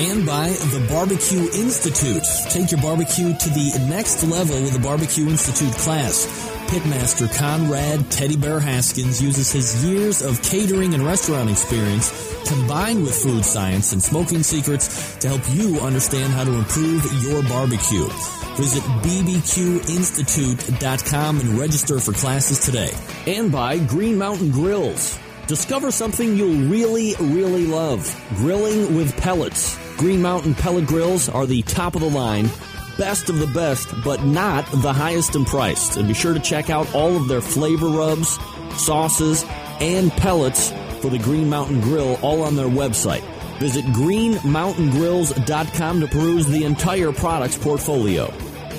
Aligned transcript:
and 0.00 0.24
by 0.24 0.48
the 0.48 0.86
Barbecue 0.88 1.50
Institute. 1.52 2.22
Take 2.48 2.70
your 2.70 2.80
barbecue 2.80 3.36
to 3.36 3.48
the 3.50 3.86
next 3.90 4.24
level 4.24 4.56
with 4.62 4.72
the 4.72 4.78
Barbecue 4.78 5.28
Institute 5.28 5.74
class. 5.74 6.24
Pitmaster 6.68 7.28
Conrad 7.36 8.10
Teddy 8.10 8.36
Bear 8.36 8.60
Haskins 8.60 9.20
uses 9.20 9.52
his 9.52 9.84
years 9.84 10.22
of 10.22 10.40
catering 10.42 10.94
and 10.94 11.04
restaurant 11.04 11.50
experience 11.50 12.10
combined 12.48 13.02
with 13.02 13.14
food 13.14 13.44
science 13.44 13.92
and 13.92 14.02
smoking 14.02 14.42
secrets 14.42 15.16
to 15.16 15.28
help 15.28 15.42
you 15.50 15.78
understand 15.80 16.32
how 16.32 16.44
to 16.44 16.54
improve 16.54 17.04
your 17.22 17.42
barbecue. 17.42 18.08
Visit 18.56 18.82
bbqinstitute.com 18.82 21.40
and 21.40 21.58
register 21.58 22.00
for 22.00 22.12
classes 22.12 22.58
today. 22.58 22.94
And 23.26 23.52
by 23.52 23.76
Green 23.78 24.16
Mountain 24.16 24.52
Grills. 24.52 25.18
Discover 25.46 25.90
something 25.90 26.36
you'll 26.36 26.70
really, 26.70 27.14
really 27.18 27.66
love. 27.66 28.08
Grilling 28.36 28.96
with 28.96 29.14
pellets. 29.16 29.76
Green 30.00 30.20
Mountain 30.22 30.54
pellet 30.54 30.86
grills 30.86 31.28
are 31.28 31.44
the 31.44 31.60
top 31.60 31.94
of 31.94 32.00
the 32.00 32.08
line, 32.08 32.48
best 32.96 33.28
of 33.28 33.38
the 33.38 33.46
best, 33.48 33.86
but 34.02 34.24
not 34.24 34.64
the 34.80 34.94
highest 34.94 35.36
in 35.36 35.44
price. 35.44 35.98
And 35.98 36.08
be 36.08 36.14
sure 36.14 36.32
to 36.32 36.40
check 36.40 36.70
out 36.70 36.94
all 36.94 37.18
of 37.18 37.28
their 37.28 37.42
flavor 37.42 37.88
rubs, 37.88 38.38
sauces, 38.78 39.44
and 39.78 40.10
pellets 40.12 40.70
for 41.02 41.10
the 41.10 41.18
Green 41.18 41.50
Mountain 41.50 41.82
Grill 41.82 42.18
all 42.22 42.42
on 42.42 42.56
their 42.56 42.70
website. 42.70 43.20
Visit 43.58 43.84
greenmountaingrills.com 43.92 46.00
to 46.00 46.06
peruse 46.06 46.46
the 46.46 46.64
entire 46.64 47.12
products 47.12 47.58
portfolio. 47.58 48.32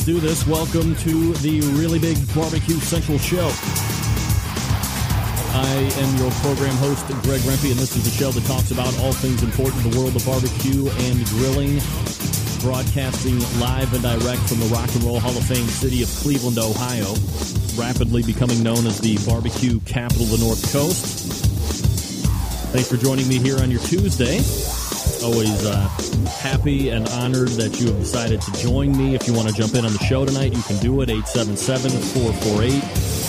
Let's 0.00 0.06
do 0.06 0.20
this. 0.20 0.46
Welcome 0.46 0.96
to 0.96 1.34
the 1.44 1.60
Really 1.76 1.98
Big 1.98 2.16
Barbecue 2.34 2.76
Central 2.76 3.18
Show. 3.18 3.50
I 5.52 5.92
am 5.98 6.16
your 6.16 6.30
program 6.40 6.74
host, 6.76 7.06
Greg 7.22 7.40
Rempe, 7.42 7.68
and 7.68 7.78
this 7.78 7.96
is 7.96 8.04
the 8.04 8.10
show 8.10 8.30
that 8.30 8.44
talks 8.46 8.70
about 8.70 8.96
all 9.00 9.12
things 9.12 9.42
important 9.42 9.84
in 9.84 9.90
the 9.90 9.98
world 9.98 10.16
of 10.16 10.24
barbecue 10.24 10.88
and 10.88 11.26
grilling. 11.26 11.80
Broadcasting 12.62 13.40
live 13.60 13.92
and 13.92 14.02
direct 14.02 14.40
from 14.48 14.60
the 14.60 14.70
Rock 14.72 14.88
and 14.94 15.04
Roll 15.04 15.20
Hall 15.20 15.36
of 15.36 15.44
Fame 15.44 15.66
city 15.66 16.02
of 16.02 16.08
Cleveland, 16.24 16.56
Ohio, 16.56 17.12
rapidly 17.76 18.22
becoming 18.22 18.62
known 18.62 18.86
as 18.86 19.00
the 19.00 19.18
barbecue 19.28 19.80
capital 19.80 20.24
of 20.24 20.30
the 20.30 20.38
North 20.38 20.72
Coast. 20.72 21.44
Thanks 22.72 22.88
for 22.88 22.96
joining 22.96 23.28
me 23.28 23.38
here 23.38 23.58
on 23.58 23.70
your 23.70 23.80
Tuesday. 23.80 24.40
Always 25.22 25.66
uh, 25.66 25.88
happy 26.40 26.88
and 26.88 27.06
honored 27.08 27.48
that 27.60 27.78
you 27.78 27.88
have 27.88 27.98
decided 27.98 28.40
to 28.40 28.52
join 28.52 28.96
me. 28.96 29.14
If 29.14 29.26
you 29.28 29.34
want 29.34 29.48
to 29.48 29.54
jump 29.54 29.74
in 29.74 29.84
on 29.84 29.92
the 29.92 29.98
show 29.98 30.24
tonight, 30.24 30.54
you 30.54 30.62
can 30.62 30.78
do 30.78 31.02
it 31.02 31.10
877 31.10 31.90
448 31.90 33.20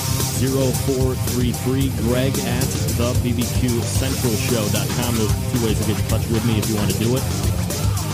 0433. 0.41 1.89
Greg 2.07 2.31
at 2.39 2.63
the 2.97 3.11
BBQCentralShow.com. 3.21 5.15
Those 5.17 5.31
are 5.31 5.51
two 5.51 5.65
ways 5.65 5.79
to 5.79 5.87
get 5.87 5.99
in 5.99 6.07
touch 6.07 6.27
with 6.29 6.45
me 6.45 6.57
if 6.57 6.69
you 6.69 6.75
want 6.75 6.91
to 6.91 6.97
do 6.97 7.15
it. 7.15 7.23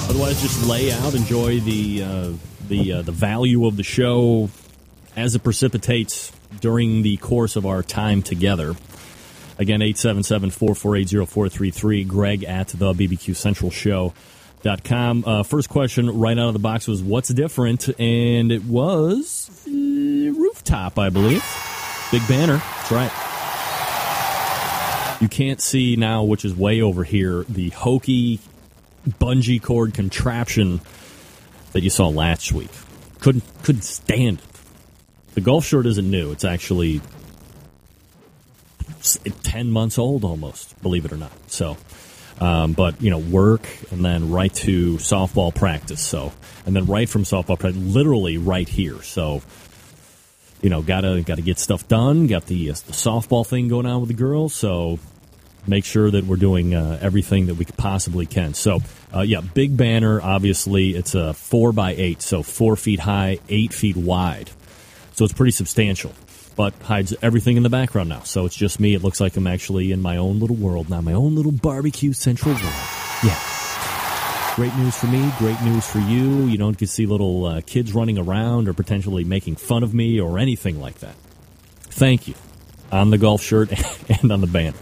Otherwise, 0.10 0.42
just 0.42 0.66
lay 0.66 0.92
out, 0.92 1.14
enjoy 1.14 1.60
the 1.60 2.04
uh, 2.04 2.32
the 2.68 2.94
uh, 2.94 3.02
the 3.04 3.12
value 3.12 3.68
of 3.68 3.78
the 3.78 3.84
show 3.84 4.50
as 5.16 5.36
it 5.36 5.44
precipitates 5.44 6.32
during 6.62 7.04
the 7.04 7.18
course 7.18 7.56
of 7.56 7.66
our 7.66 7.84
time 7.84 8.22
together. 8.22 8.76
Again, 9.60 9.80
877-448-0433, 9.80 12.08
Greg 12.08 12.44
at 12.44 12.68
the 12.68 12.94
BBQ 12.94 13.36
Central 13.36 13.72
Show.com. 13.72 15.24
Uh, 15.26 15.44
first 15.44 15.70
question 15.70 16.20
right 16.20 16.38
out 16.38 16.48
of 16.48 16.54
the 16.54 16.60
box 16.60 16.88
was, 16.88 17.02
what's 17.02 17.30
different? 17.30 17.88
And 18.00 18.52
it 18.52 18.64
was 18.64 19.50
rooftop, 19.66 21.00
I 21.00 21.10
believe. 21.10 21.44
Big 22.12 22.28
banner. 22.28 22.58
That's 22.58 22.92
right. 22.92 23.12
You 25.22 25.28
can't 25.28 25.60
see 25.60 25.96
now, 25.96 26.24
which 26.24 26.46
is 26.46 26.56
way 26.56 26.82
over 26.82 27.04
here, 27.04 27.44
the 27.50 27.70
hokey 27.70 28.40
bungee 29.08 29.62
cord 29.62 29.94
contraption 29.94 30.82
that 31.72 31.82
you 31.82 31.90
saw 31.90 32.08
last 32.08 32.52
week. 32.52 32.70
Couldn't 33.20 33.44
couldn't 33.64 33.82
stand 33.82 34.40
it. 34.40 34.46
The 35.34 35.42
golf 35.42 35.66
shirt 35.66 35.88
isn't 35.88 36.10
new. 36.10 36.32
It's 36.32 36.46
actually 36.46 37.02
10 39.16 39.72
months 39.72 39.98
old 39.98 40.24
almost, 40.24 40.80
believe 40.82 41.06
it 41.06 41.12
or 41.12 41.18
not. 41.18 41.32
So, 41.48 41.78
um, 42.40 42.74
but, 42.74 43.02
you 43.02 43.10
know, 43.10 43.18
work 43.18 43.68
and 43.92 44.04
then 44.04 44.32
right 44.32 44.54
to 44.56 44.98
softball 44.98 45.54
practice. 45.54 46.02
So, 46.02 46.32
and 46.66 46.76
then 46.76 46.86
right 46.86 47.10
from 47.10 47.24
softball 47.24 47.60
practice, 47.60 47.82
literally 47.82 48.38
right 48.38 48.68
here. 48.68 49.02
So, 49.02 49.42
you 50.62 50.70
know, 50.70 50.82
gotta 50.82 51.22
gotta 51.26 51.42
get 51.42 51.60
stuff 51.60 51.88
done. 51.88 52.28
Got 52.28 52.48
the, 52.48 52.72
uh, 52.72 52.74
the 52.74 52.94
softball 52.94 53.46
thing 53.46 53.68
going 53.68 53.86
on 53.86 54.02
with 54.02 54.10
the 54.10 54.16
girls. 54.16 54.54
So, 54.54 55.00
make 55.68 55.86
sure 55.86 56.10
that 56.10 56.26
we're 56.26 56.38
doing 56.38 56.74
uh, 56.74 56.98
everything 57.02 57.48
that 57.48 57.56
we 57.56 57.66
possibly 57.66 58.26
can. 58.26 58.54
So, 58.54 58.80
uh, 59.14 59.22
yeah, 59.22 59.42
big 59.42 59.76
banner. 59.76 60.22
Obviously, 60.22 60.96
it's 60.96 61.16
a 61.16 61.34
four 61.34 61.72
by 61.72 61.94
eight, 61.94 62.22
so 62.22 62.44
four 62.44 62.76
feet 62.76 63.00
high, 63.00 63.40
eight 63.50 63.74
feet 63.74 63.98
wide. 63.98 64.50
So 65.14 65.26
it's 65.26 65.34
pretty 65.34 65.52
substantial, 65.52 66.14
but 66.58 66.74
hides 66.82 67.14
everything 67.22 67.56
in 67.56 67.64
the 67.64 67.70
background 67.70 68.10
now. 68.10 68.24
So 68.24 68.46
it's 68.46 68.56
just 68.56 68.82
me. 68.82 68.94
It 68.94 69.04
looks 69.04 69.22
like 69.22 69.38
I'm 69.38 69.48
actually 69.48 69.94
in 69.94 70.02
my 70.02 70.18
own 70.18 70.40
little 70.40 70.58
world 70.58 70.90
now, 70.90 71.00
my 71.00 71.14
own 71.14 71.36
little 71.36 71.54
barbecue 71.54 72.12
central 72.12 72.54
world. 72.54 72.74
Yeah. 73.24 73.40
Great 74.56 74.76
news 74.76 74.98
for 74.98 75.08
me. 75.08 75.32
Great 75.38 75.62
news 75.62 75.88
for 75.88 76.00
you. 76.00 76.48
You 76.48 76.58
don't 76.58 76.72
get 76.72 76.80
to 76.80 76.88
see 76.88 77.06
little 77.06 77.46
uh, 77.46 77.62
kids 77.62 77.94
running 77.94 78.18
around 78.18 78.68
or 78.68 78.74
potentially 78.74 79.24
making 79.24 79.56
fun 79.56 79.84
of 79.84 79.94
me 79.94 80.20
or 80.20 80.40
anything 80.40 80.82
like 80.82 81.00
that. 81.00 81.16
Thank 81.84 82.28
you 82.28 82.34
on 82.92 83.12
the 83.12 83.18
golf 83.18 83.42
shirt 83.42 83.72
and 84.22 84.32
on 84.32 84.42
the 84.42 84.48
banner. 84.48 84.78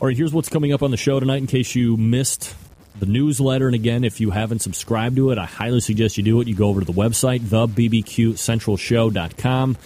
All 0.00 0.06
right, 0.06 0.16
here's 0.16 0.32
what's 0.32 0.48
coming 0.48 0.72
up 0.72 0.82
on 0.82 0.92
the 0.92 0.96
show 0.96 1.18
tonight 1.18 1.38
in 1.38 1.46
case 1.46 1.74
you 1.74 1.96
missed 1.96 2.54
the 2.98 3.06
newsletter. 3.06 3.66
And 3.66 3.74
again, 3.74 4.04
if 4.04 4.20
you 4.20 4.30
haven't 4.30 4.60
subscribed 4.60 5.16
to 5.16 5.30
it, 5.30 5.38
I 5.38 5.46
highly 5.46 5.80
suggest 5.80 6.18
you 6.18 6.22
do 6.22 6.40
it. 6.40 6.46
You 6.46 6.54
go 6.54 6.68
over 6.68 6.78
to 6.80 6.86
the 6.86 6.92
website, 6.92 7.40
thebbqcentralshow.com, 7.40 9.76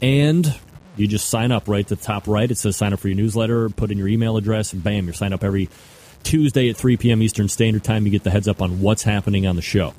and 0.00 0.54
you 0.96 1.06
just 1.06 1.28
sign 1.28 1.52
up 1.52 1.68
right 1.68 1.80
at 1.80 1.88
the 1.88 1.96
top 1.96 2.26
right. 2.26 2.50
It 2.50 2.58
says 2.58 2.76
sign 2.76 2.92
up 2.92 3.00
for 3.00 3.08
your 3.08 3.16
newsletter, 3.16 3.68
put 3.68 3.90
in 3.90 3.98
your 3.98 4.08
email 4.08 4.36
address, 4.36 4.72
and 4.72 4.82
bam, 4.82 5.04
you're 5.04 5.14
signed 5.14 5.34
up 5.34 5.44
every 5.44 5.68
Tuesday 6.22 6.68
at 6.70 6.76
3 6.76 6.96
p.m. 6.96 7.22
Eastern 7.22 7.48
Standard 7.48 7.84
Time. 7.84 8.04
You 8.04 8.10
get 8.10 8.24
the 8.24 8.30
heads 8.30 8.48
up 8.48 8.62
on 8.62 8.80
what's 8.80 9.02
happening 9.02 9.46
on 9.46 9.56
the 9.56 9.62
show. 9.62 9.94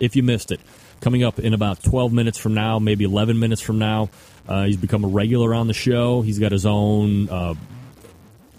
If 0.00 0.16
you 0.16 0.22
missed 0.22 0.50
it, 0.50 0.60
coming 1.00 1.22
up 1.22 1.38
in 1.38 1.54
about 1.54 1.82
12 1.82 2.12
minutes 2.12 2.38
from 2.38 2.54
now, 2.54 2.78
maybe 2.78 3.04
11 3.04 3.38
minutes 3.38 3.60
from 3.60 3.78
now, 3.78 4.10
uh, 4.48 4.64
he's 4.64 4.76
become 4.76 5.04
a 5.04 5.08
regular 5.08 5.54
on 5.54 5.68
the 5.68 5.74
show. 5.74 6.22
He's 6.22 6.38
got 6.38 6.52
his 6.52 6.66
own 6.66 7.28
uh, 7.28 7.54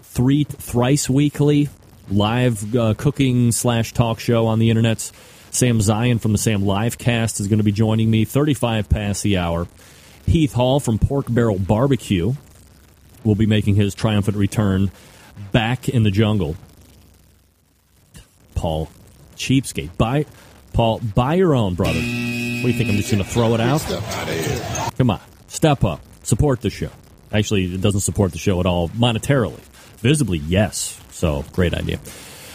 three 0.02 0.44
thrice 0.44 1.08
weekly 1.08 1.68
live 2.08 2.74
uh, 2.74 2.94
cooking 2.94 3.52
slash 3.52 3.92
talk 3.92 4.20
show 4.20 4.46
on 4.46 4.58
the 4.58 4.70
internet. 4.70 5.10
Sam 5.50 5.78
Zien 5.78 6.20
from 6.20 6.32
the 6.32 6.38
Sam 6.38 6.62
Livecast 6.62 7.40
is 7.40 7.48
going 7.48 7.58
to 7.58 7.64
be 7.64 7.72
joining 7.72 8.10
me 8.10 8.24
35 8.24 8.88
past 8.88 9.22
the 9.22 9.38
hour. 9.38 9.68
Heath 10.26 10.52
Hall 10.52 10.80
from 10.80 10.98
Pork 10.98 11.26
Barrel 11.28 11.58
Barbecue 11.58 12.34
will 13.24 13.34
be 13.34 13.46
making 13.46 13.74
his 13.74 13.94
triumphant 13.94 14.36
return 14.36 14.90
back 15.52 15.88
in 15.88 16.02
the 16.02 16.10
jungle. 16.10 16.56
Paul, 18.54 18.88
cheapskate. 19.36 19.96
Buy, 19.96 20.26
Paul, 20.72 21.00
buy 21.00 21.34
your 21.34 21.54
own, 21.54 21.74
brother. 21.74 21.98
What 21.98 22.02
do 22.02 22.68
you 22.68 22.72
think? 22.72 22.90
I'm 22.90 22.96
just 22.96 23.10
going 23.10 23.22
to 23.22 23.28
throw 23.28 23.54
it 23.54 23.60
out? 23.60 23.80
Come 24.96 25.10
on, 25.10 25.20
step 25.48 25.84
up. 25.84 26.00
Support 26.22 26.62
the 26.62 26.70
show. 26.70 26.90
Actually, 27.32 27.74
it 27.74 27.80
doesn't 27.80 28.00
support 28.00 28.32
the 28.32 28.38
show 28.38 28.60
at 28.60 28.66
all 28.66 28.88
monetarily. 28.90 29.60
Visibly, 29.98 30.38
yes. 30.38 30.98
So, 31.10 31.44
great 31.52 31.74
idea. 31.74 31.98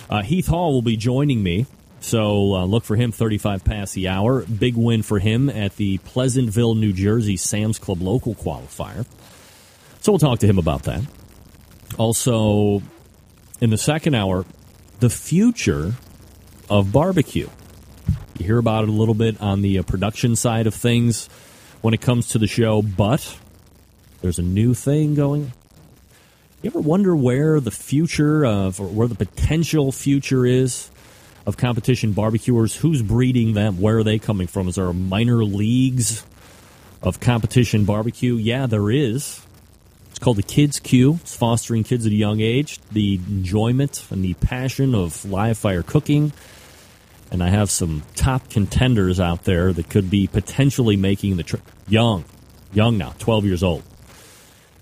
Uh, 0.09 0.21
Heath 0.23 0.47
Hall 0.47 0.73
will 0.73 0.81
be 0.81 0.97
joining 0.97 1.43
me. 1.43 1.65
So, 2.01 2.55
uh, 2.55 2.65
look 2.65 2.85
for 2.85 2.95
him 2.95 3.11
35 3.11 3.63
past 3.63 3.93
the 3.93 4.07
hour. 4.07 4.43
Big 4.43 4.75
win 4.75 5.01
for 5.03 5.19
him 5.19 5.49
at 5.49 5.75
the 5.75 5.97
Pleasantville, 5.99 6.75
New 6.75 6.93
Jersey 6.93 7.35
Sam's 7.35 7.77
Club 7.77 8.01
local 8.01 8.35
qualifier. 8.35 9.05
So, 10.01 10.11
we'll 10.11 10.19
talk 10.19 10.39
to 10.39 10.47
him 10.47 10.57
about 10.57 10.83
that. 10.83 11.01
Also, 11.97 12.81
in 13.59 13.69
the 13.69 13.77
second 13.77 14.15
hour, 14.15 14.45
the 14.99 15.09
future 15.09 15.93
of 16.69 16.91
barbecue. 16.91 17.49
You 18.37 18.45
hear 18.45 18.57
about 18.57 18.83
it 18.83 18.89
a 18.89 18.93
little 18.93 19.13
bit 19.13 19.41
on 19.41 19.61
the 19.61 19.79
uh, 19.79 19.83
production 19.83 20.35
side 20.35 20.67
of 20.67 20.73
things 20.73 21.27
when 21.81 21.93
it 21.93 21.99
comes 22.01 22.29
to 22.29 22.37
the 22.37 22.47
show, 22.47 22.81
but 22.81 23.37
there's 24.21 24.39
a 24.39 24.43
new 24.43 24.73
thing 24.73 25.15
going. 25.15 25.51
You 26.61 26.69
ever 26.69 26.79
wonder 26.79 27.15
where 27.15 27.59
the 27.59 27.71
future 27.71 28.45
of, 28.45 28.79
or 28.79 28.87
where 28.87 29.07
the 29.07 29.15
potential 29.15 29.91
future 29.91 30.45
is 30.45 30.89
of 31.49 31.57
competition 31.57 32.13
barbecuers? 32.13 32.75
Who's 32.75 33.01
breeding 33.01 33.53
them? 33.53 33.81
Where 33.81 33.97
are 33.97 34.03
they 34.03 34.19
coming 34.19 34.47
from? 34.47 34.69
Is 34.69 34.75
there 34.75 34.93
minor 34.93 35.43
leagues 35.43 36.25
of 37.01 37.19
competition 37.19 37.83
barbecue? 37.85 38.35
Yeah, 38.35 38.67
there 38.67 38.89
is. 38.89 39.45
It's 40.11 40.19
called 40.19 40.37
the 40.37 40.43
Kids 40.43 40.79
Q. 40.79 41.15
It's 41.21 41.35
fostering 41.35 41.83
kids 41.83 42.05
at 42.05 42.11
a 42.11 42.15
young 42.15 42.39
age, 42.39 42.79
the 42.91 43.15
enjoyment 43.15 44.05
and 44.11 44.23
the 44.23 44.35
passion 44.35 44.93
of 44.93 45.25
live 45.25 45.57
fire 45.57 45.83
cooking. 45.83 46.31
And 47.31 47.43
I 47.43 47.49
have 47.49 47.69
some 47.71 48.03
top 48.15 48.49
contenders 48.49 49.19
out 49.19 49.43
there 49.43 49.73
that 49.73 49.89
could 49.89 50.09
be 50.09 50.27
potentially 50.27 50.97
making 50.97 51.37
the 51.37 51.43
trip. 51.43 51.63
Young, 51.87 52.25
young 52.73 52.97
now, 52.97 53.13
12 53.19 53.45
years 53.45 53.63
old. 53.63 53.83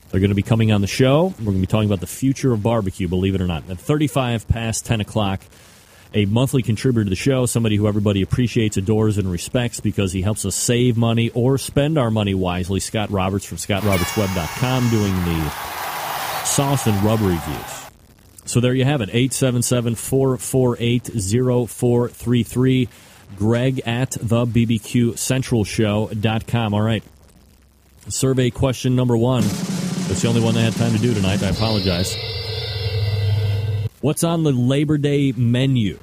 They're 0.09 0.19
going 0.19 0.31
to 0.31 0.35
be 0.35 0.43
coming 0.43 0.71
on 0.71 0.81
the 0.81 0.87
show. 0.87 1.33
We're 1.39 1.45
going 1.45 1.57
to 1.57 1.61
be 1.61 1.67
talking 1.67 1.89
about 1.89 2.01
the 2.01 2.07
future 2.07 2.51
of 2.53 2.63
barbecue, 2.63 3.07
believe 3.07 3.35
it 3.35 3.41
or 3.41 3.47
not. 3.47 3.69
At 3.69 3.79
35 3.79 4.47
past 4.47 4.85
10 4.85 5.01
o'clock, 5.01 5.41
a 6.13 6.25
monthly 6.25 6.61
contributor 6.61 7.03
to 7.03 7.09
the 7.09 7.15
show, 7.15 7.45
somebody 7.45 7.75
who 7.75 7.87
everybody 7.87 8.21
appreciates, 8.21 8.77
adores, 8.77 9.17
and 9.17 9.31
respects 9.31 9.79
because 9.79 10.13
he 10.13 10.21
helps 10.21 10.45
us 10.45 10.55
save 10.55 10.97
money 10.97 11.29
or 11.31 11.57
spend 11.57 11.97
our 11.97 12.11
money 12.11 12.33
wisely. 12.33 12.79
Scott 12.79 13.09
Roberts 13.09 13.45
from 13.45 13.57
ScottRobertsWeb.com 13.57 14.89
doing 14.89 15.13
the 15.25 15.49
sauce 16.45 16.87
and 16.87 17.03
rub 17.03 17.21
reviews. 17.21 17.83
So 18.45 18.61
there 18.61 18.73
you 18.73 18.85
have 18.85 19.01
it 19.01 19.09
877 19.09 19.95
448 19.95 21.11
0433. 21.69 22.89
Greg 23.35 23.81
at 23.85 24.11
the 24.11 24.45
BBQCentralShow.com. 24.45 26.73
All 26.73 26.81
right. 26.81 27.03
Survey 28.07 28.49
question 28.49 28.95
number 28.95 29.17
one. 29.17 29.41
That's 29.41 30.21
the 30.21 30.29
only 30.29 30.41
one 30.41 30.55
I 30.55 30.61
had 30.61 30.71
time 30.73 30.93
to 30.93 30.99
do 30.99 31.13
tonight. 31.13 31.43
I 31.43 31.49
apologize. 31.49 32.15
What's 33.99 34.23
on 34.23 34.43
the 34.43 34.51
Labor 34.51 34.99
Day 34.99 35.31
menu? 35.31 35.97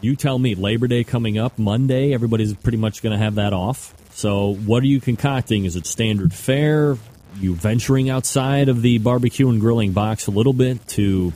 You 0.00 0.16
tell 0.16 0.38
me. 0.38 0.56
Labor 0.56 0.88
Day 0.88 1.04
coming 1.04 1.38
up 1.38 1.56
Monday. 1.56 2.12
Everybody's 2.12 2.52
pretty 2.54 2.78
much 2.78 3.00
going 3.00 3.16
to 3.16 3.24
have 3.24 3.36
that 3.36 3.52
off. 3.52 3.94
So, 4.10 4.54
what 4.54 4.82
are 4.82 4.86
you 4.86 5.00
concocting? 5.00 5.66
Is 5.66 5.76
it 5.76 5.86
standard 5.86 6.34
fare? 6.34 6.96
You 7.38 7.54
venturing 7.54 8.10
outside 8.10 8.68
of 8.68 8.82
the 8.82 8.98
barbecue 8.98 9.48
and 9.48 9.60
grilling 9.60 9.92
box 9.92 10.26
a 10.26 10.32
little 10.32 10.52
bit 10.52 10.84
to 10.88 11.32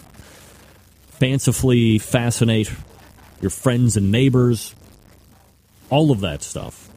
fancifully 1.21 1.99
fascinate 1.99 2.73
your 3.40 3.50
friends 3.50 3.97
and 3.97 4.11
neighbors? 4.11 4.75
All 5.88 6.11
of 6.11 6.21
that 6.23 6.42
stuff. 6.42 6.88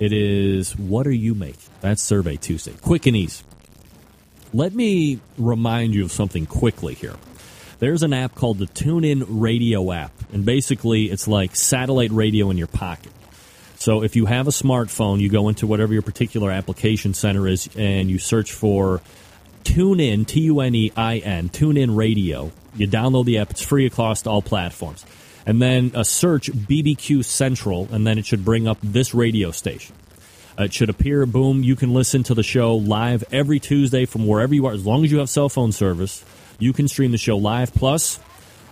It 0.00 0.12
is 0.12 0.76
what 0.76 1.06
are 1.06 1.12
you 1.12 1.36
making? 1.36 1.60
That's 1.82 2.02
Survey 2.02 2.36
Tuesday. 2.36 2.74
Quick 2.80 3.06
and 3.06 3.16
easy. 3.16 3.44
Let 4.58 4.74
me 4.74 5.20
remind 5.36 5.94
you 5.94 6.04
of 6.04 6.10
something 6.10 6.44
quickly 6.44 6.94
here. 6.94 7.14
There's 7.78 8.02
an 8.02 8.12
app 8.12 8.34
called 8.34 8.58
the 8.58 8.66
TuneIn 8.66 9.24
Radio 9.28 9.92
app, 9.92 10.10
and 10.32 10.44
basically 10.44 11.04
it's 11.04 11.28
like 11.28 11.54
satellite 11.54 12.10
radio 12.10 12.50
in 12.50 12.58
your 12.58 12.66
pocket. 12.66 13.12
So 13.76 14.02
if 14.02 14.16
you 14.16 14.26
have 14.26 14.48
a 14.48 14.50
smartphone, 14.50 15.20
you 15.20 15.28
go 15.28 15.48
into 15.48 15.68
whatever 15.68 15.92
your 15.92 16.02
particular 16.02 16.50
application 16.50 17.14
center 17.14 17.46
is, 17.46 17.68
and 17.76 18.10
you 18.10 18.18
search 18.18 18.50
for 18.50 19.00
TuneIn, 19.62 20.26
T 20.26 20.40
U 20.40 20.58
N 20.58 20.74
E 20.74 20.90
I 20.96 21.18
N, 21.18 21.50
TuneIn 21.50 21.96
Radio. 21.96 22.50
You 22.74 22.88
download 22.88 23.26
the 23.26 23.38
app; 23.38 23.52
it's 23.52 23.62
free 23.62 23.86
across 23.86 24.26
all 24.26 24.42
platforms. 24.42 25.06
And 25.46 25.62
then 25.62 25.92
a 25.94 26.04
search 26.04 26.50
BBQ 26.50 27.24
Central, 27.24 27.86
and 27.92 28.04
then 28.04 28.18
it 28.18 28.26
should 28.26 28.44
bring 28.44 28.66
up 28.66 28.78
this 28.82 29.14
radio 29.14 29.52
station. 29.52 29.94
It 30.58 30.74
should 30.74 30.90
appear, 30.90 31.24
boom, 31.24 31.62
you 31.62 31.76
can 31.76 31.94
listen 31.94 32.24
to 32.24 32.34
the 32.34 32.42
show 32.42 32.74
live 32.74 33.22
every 33.30 33.60
Tuesday 33.60 34.06
from 34.06 34.26
wherever 34.26 34.52
you 34.52 34.66
are. 34.66 34.72
As 34.72 34.84
long 34.84 35.04
as 35.04 35.12
you 35.12 35.18
have 35.18 35.30
cell 35.30 35.48
phone 35.48 35.70
service, 35.70 36.24
you 36.58 36.72
can 36.72 36.88
stream 36.88 37.12
the 37.12 37.18
show 37.18 37.36
live. 37.36 37.72
Plus, 37.72 38.18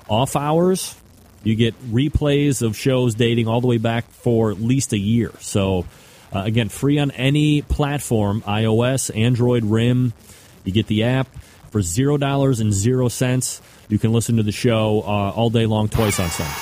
off 0.09 0.35
hours, 0.35 0.97
you 1.45 1.55
get 1.55 1.81
replays 1.93 2.61
of 2.61 2.77
shows 2.77 3.15
dating 3.15 3.47
all 3.47 3.61
the 3.61 3.69
way 3.69 3.79
back 3.79 4.11
for 4.11 4.51
at 4.51 4.59
least 4.59 4.93
a 4.95 4.99
year. 4.99 5.31
So, 5.39 5.87
uh, 6.35 6.41
again, 6.41 6.71
free 6.71 6.99
on 6.99 7.13
any 7.13 7.63
platform 7.63 8.43
iOS, 8.43 9.17
Android, 9.17 9.65
RIM. 9.65 10.13
You 10.65 10.73
get 10.73 10.89
the 10.89 11.05
app 11.05 11.29
for 11.71 11.83
$0 11.83 12.61
and 12.61 12.73
0 12.73 13.09
cents. 13.09 13.63
You 13.89 14.01
can 14.01 14.13
listen 14.13 14.39
to 14.39 14.43
the 14.43 14.51
show 14.51 15.03
uh, 15.03 15.31
all 15.31 15.51
day 15.51 15.67
long, 15.67 15.89
twice 15.89 16.19
on 16.19 16.31
Sunday. 16.31 16.53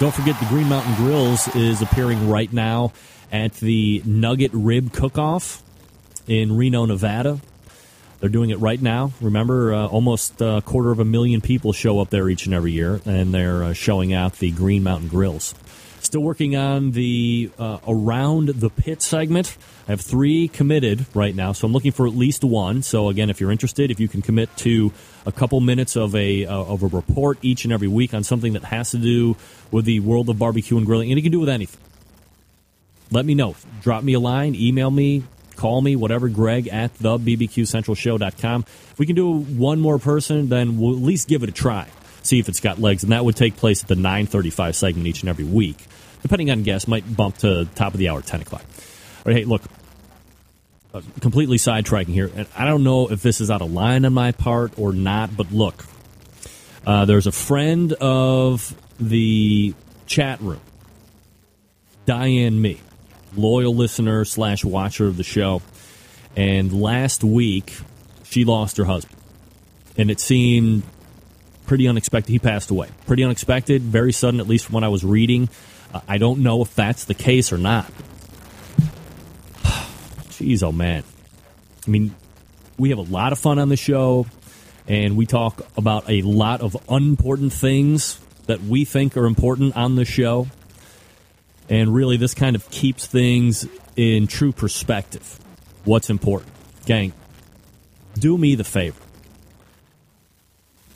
Don't 0.00 0.14
forget 0.14 0.38
the 0.38 0.46
Green 0.46 0.68
Mountain 0.68 0.96
Grills 0.96 1.48
is 1.56 1.80
appearing 1.80 2.28
right 2.28 2.52
now 2.52 2.92
at 3.32 3.54
the 3.54 4.02
Nugget 4.04 4.50
Rib 4.52 4.92
Cook 4.92 5.18
Off 5.18 5.62
in 6.28 6.56
Reno, 6.56 6.84
Nevada. 6.84 7.40
They're 8.20 8.28
doing 8.28 8.50
it 8.50 8.60
right 8.60 8.80
now. 8.80 9.12
Remember, 9.20 9.74
uh, 9.74 9.86
almost 9.88 10.40
a 10.40 10.62
quarter 10.64 10.92
of 10.92 11.00
a 11.00 11.04
million 11.04 11.40
people 11.40 11.72
show 11.72 11.98
up 11.98 12.10
there 12.10 12.28
each 12.28 12.46
and 12.46 12.54
every 12.54 12.70
year, 12.70 13.00
and 13.04 13.34
they're 13.34 13.64
uh, 13.64 13.72
showing 13.72 14.12
out 14.12 14.34
the 14.34 14.52
Green 14.52 14.84
Mountain 14.84 15.08
Grills. 15.08 15.56
Still 15.98 16.20
working 16.20 16.54
on 16.54 16.92
the 16.92 17.50
uh, 17.58 17.78
around 17.86 18.48
the 18.48 18.70
pit 18.70 19.02
segment. 19.02 19.56
I 19.88 19.92
have 19.92 20.00
three 20.00 20.46
committed 20.46 21.06
right 21.14 21.34
now, 21.34 21.52
so 21.52 21.66
I'm 21.66 21.72
looking 21.72 21.92
for 21.92 22.06
at 22.06 22.12
least 22.12 22.44
one. 22.44 22.82
So 22.82 23.08
again, 23.08 23.30
if 23.30 23.40
you're 23.40 23.50
interested, 23.50 23.90
if 23.90 23.98
you 23.98 24.08
can 24.08 24.20
commit 24.22 24.54
to 24.58 24.92
a 25.26 25.32
couple 25.32 25.60
minutes 25.60 25.96
of 25.96 26.14
a 26.14 26.44
uh, 26.44 26.54
of 26.54 26.82
a 26.82 26.88
report 26.88 27.38
each 27.42 27.64
and 27.64 27.72
every 27.72 27.88
week 27.88 28.14
on 28.14 28.24
something 28.24 28.52
that 28.52 28.64
has 28.64 28.90
to 28.92 28.98
do 28.98 29.36
with 29.70 29.84
the 29.84 30.00
world 30.00 30.28
of 30.28 30.38
barbecue 30.38 30.76
and 30.76 30.86
grilling, 30.86 31.10
and 31.10 31.18
you 31.18 31.22
can 31.22 31.32
do 31.32 31.40
with 31.40 31.48
anything. 31.48 31.80
Let 33.12 33.26
me 33.26 33.34
know. 33.34 33.54
Drop 33.82 34.02
me 34.02 34.14
a 34.14 34.20
line, 34.20 34.54
email 34.54 34.90
me, 34.90 35.22
call 35.56 35.82
me, 35.82 35.96
whatever, 35.96 36.28
greg 36.28 36.66
at 36.68 36.94
the 36.94 37.18
bbqcentralshow.com. 37.18 38.64
If 38.66 38.98
we 38.98 39.06
can 39.06 39.14
do 39.14 39.38
one 39.38 39.80
more 39.80 39.98
person, 39.98 40.48
then 40.48 40.78
we'll 40.78 40.96
at 40.96 41.02
least 41.02 41.28
give 41.28 41.42
it 41.42 41.50
a 41.50 41.52
try. 41.52 41.88
See 42.22 42.38
if 42.38 42.48
it's 42.48 42.60
got 42.60 42.78
legs. 42.78 43.02
And 43.02 43.12
that 43.12 43.24
would 43.24 43.36
take 43.36 43.56
place 43.56 43.82
at 43.82 43.88
the 43.88 43.96
935 43.96 44.74
segment 44.74 45.06
each 45.06 45.20
and 45.20 45.28
every 45.28 45.44
week. 45.44 45.86
Depending 46.22 46.50
on 46.50 46.62
guests, 46.62 46.88
might 46.88 47.16
bump 47.16 47.38
to 47.38 47.66
top 47.74 47.92
of 47.92 47.98
the 47.98 48.08
hour, 48.08 48.22
10 48.22 48.40
o'clock. 48.42 48.62
All 48.62 49.32
right, 49.32 49.36
hey, 49.36 49.44
look, 49.44 49.62
completely 51.20 51.58
sidetracking 51.58 52.08
here. 52.14 52.30
And 52.34 52.46
I 52.56 52.64
don't 52.64 52.82
know 52.82 53.10
if 53.10 53.22
this 53.22 53.42
is 53.42 53.50
out 53.50 53.60
of 53.60 53.72
line 53.72 54.06
on 54.06 54.14
my 54.14 54.32
part 54.32 54.78
or 54.78 54.92
not, 54.92 55.36
but 55.36 55.52
look, 55.52 55.84
uh, 56.86 57.04
there's 57.04 57.26
a 57.26 57.32
friend 57.32 57.92
of 57.94 58.74
the 58.98 59.74
chat 60.06 60.40
room, 60.40 60.60
Diane 62.06 62.60
Me 62.60 62.80
loyal 63.34 63.74
listener 63.74 64.24
slash 64.24 64.64
watcher 64.64 65.06
of 65.06 65.16
the 65.16 65.22
show. 65.22 65.62
And 66.36 66.72
last 66.72 67.22
week, 67.22 67.74
she 68.24 68.44
lost 68.44 68.76
her 68.78 68.84
husband. 68.84 69.18
And 69.96 70.10
it 70.10 70.20
seemed 70.20 70.82
pretty 71.66 71.88
unexpected. 71.88 72.32
He 72.32 72.38
passed 72.38 72.70
away. 72.70 72.88
Pretty 73.06 73.24
unexpected, 73.24 73.82
very 73.82 74.12
sudden, 74.12 74.40
at 74.40 74.48
least 74.48 74.66
from 74.66 74.74
what 74.74 74.84
I 74.84 74.88
was 74.88 75.04
reading. 75.04 75.48
Uh, 75.92 76.00
I 76.08 76.18
don't 76.18 76.40
know 76.40 76.62
if 76.62 76.74
that's 76.74 77.04
the 77.04 77.14
case 77.14 77.52
or 77.52 77.58
not. 77.58 77.86
Jeez, 80.30 80.62
oh 80.62 80.72
man. 80.72 81.04
I 81.86 81.90
mean, 81.90 82.14
we 82.78 82.90
have 82.90 82.98
a 82.98 83.02
lot 83.02 83.32
of 83.32 83.38
fun 83.38 83.58
on 83.58 83.68
the 83.68 83.76
show, 83.76 84.26
and 84.88 85.16
we 85.16 85.26
talk 85.26 85.60
about 85.76 86.08
a 86.08 86.22
lot 86.22 86.60
of 86.60 86.76
unimportant 86.88 87.52
things 87.52 88.18
that 88.46 88.62
we 88.62 88.84
think 88.84 89.16
are 89.16 89.26
important 89.26 89.76
on 89.76 89.96
the 89.96 90.04
show. 90.04 90.48
And 91.72 91.94
really, 91.94 92.18
this 92.18 92.34
kind 92.34 92.54
of 92.54 92.68
keeps 92.68 93.06
things 93.06 93.66
in 93.96 94.26
true 94.26 94.52
perspective. 94.52 95.40
What's 95.84 96.10
important? 96.10 96.52
Gang, 96.84 97.14
do 98.12 98.36
me 98.36 98.56
the 98.56 98.62
favor. 98.62 99.00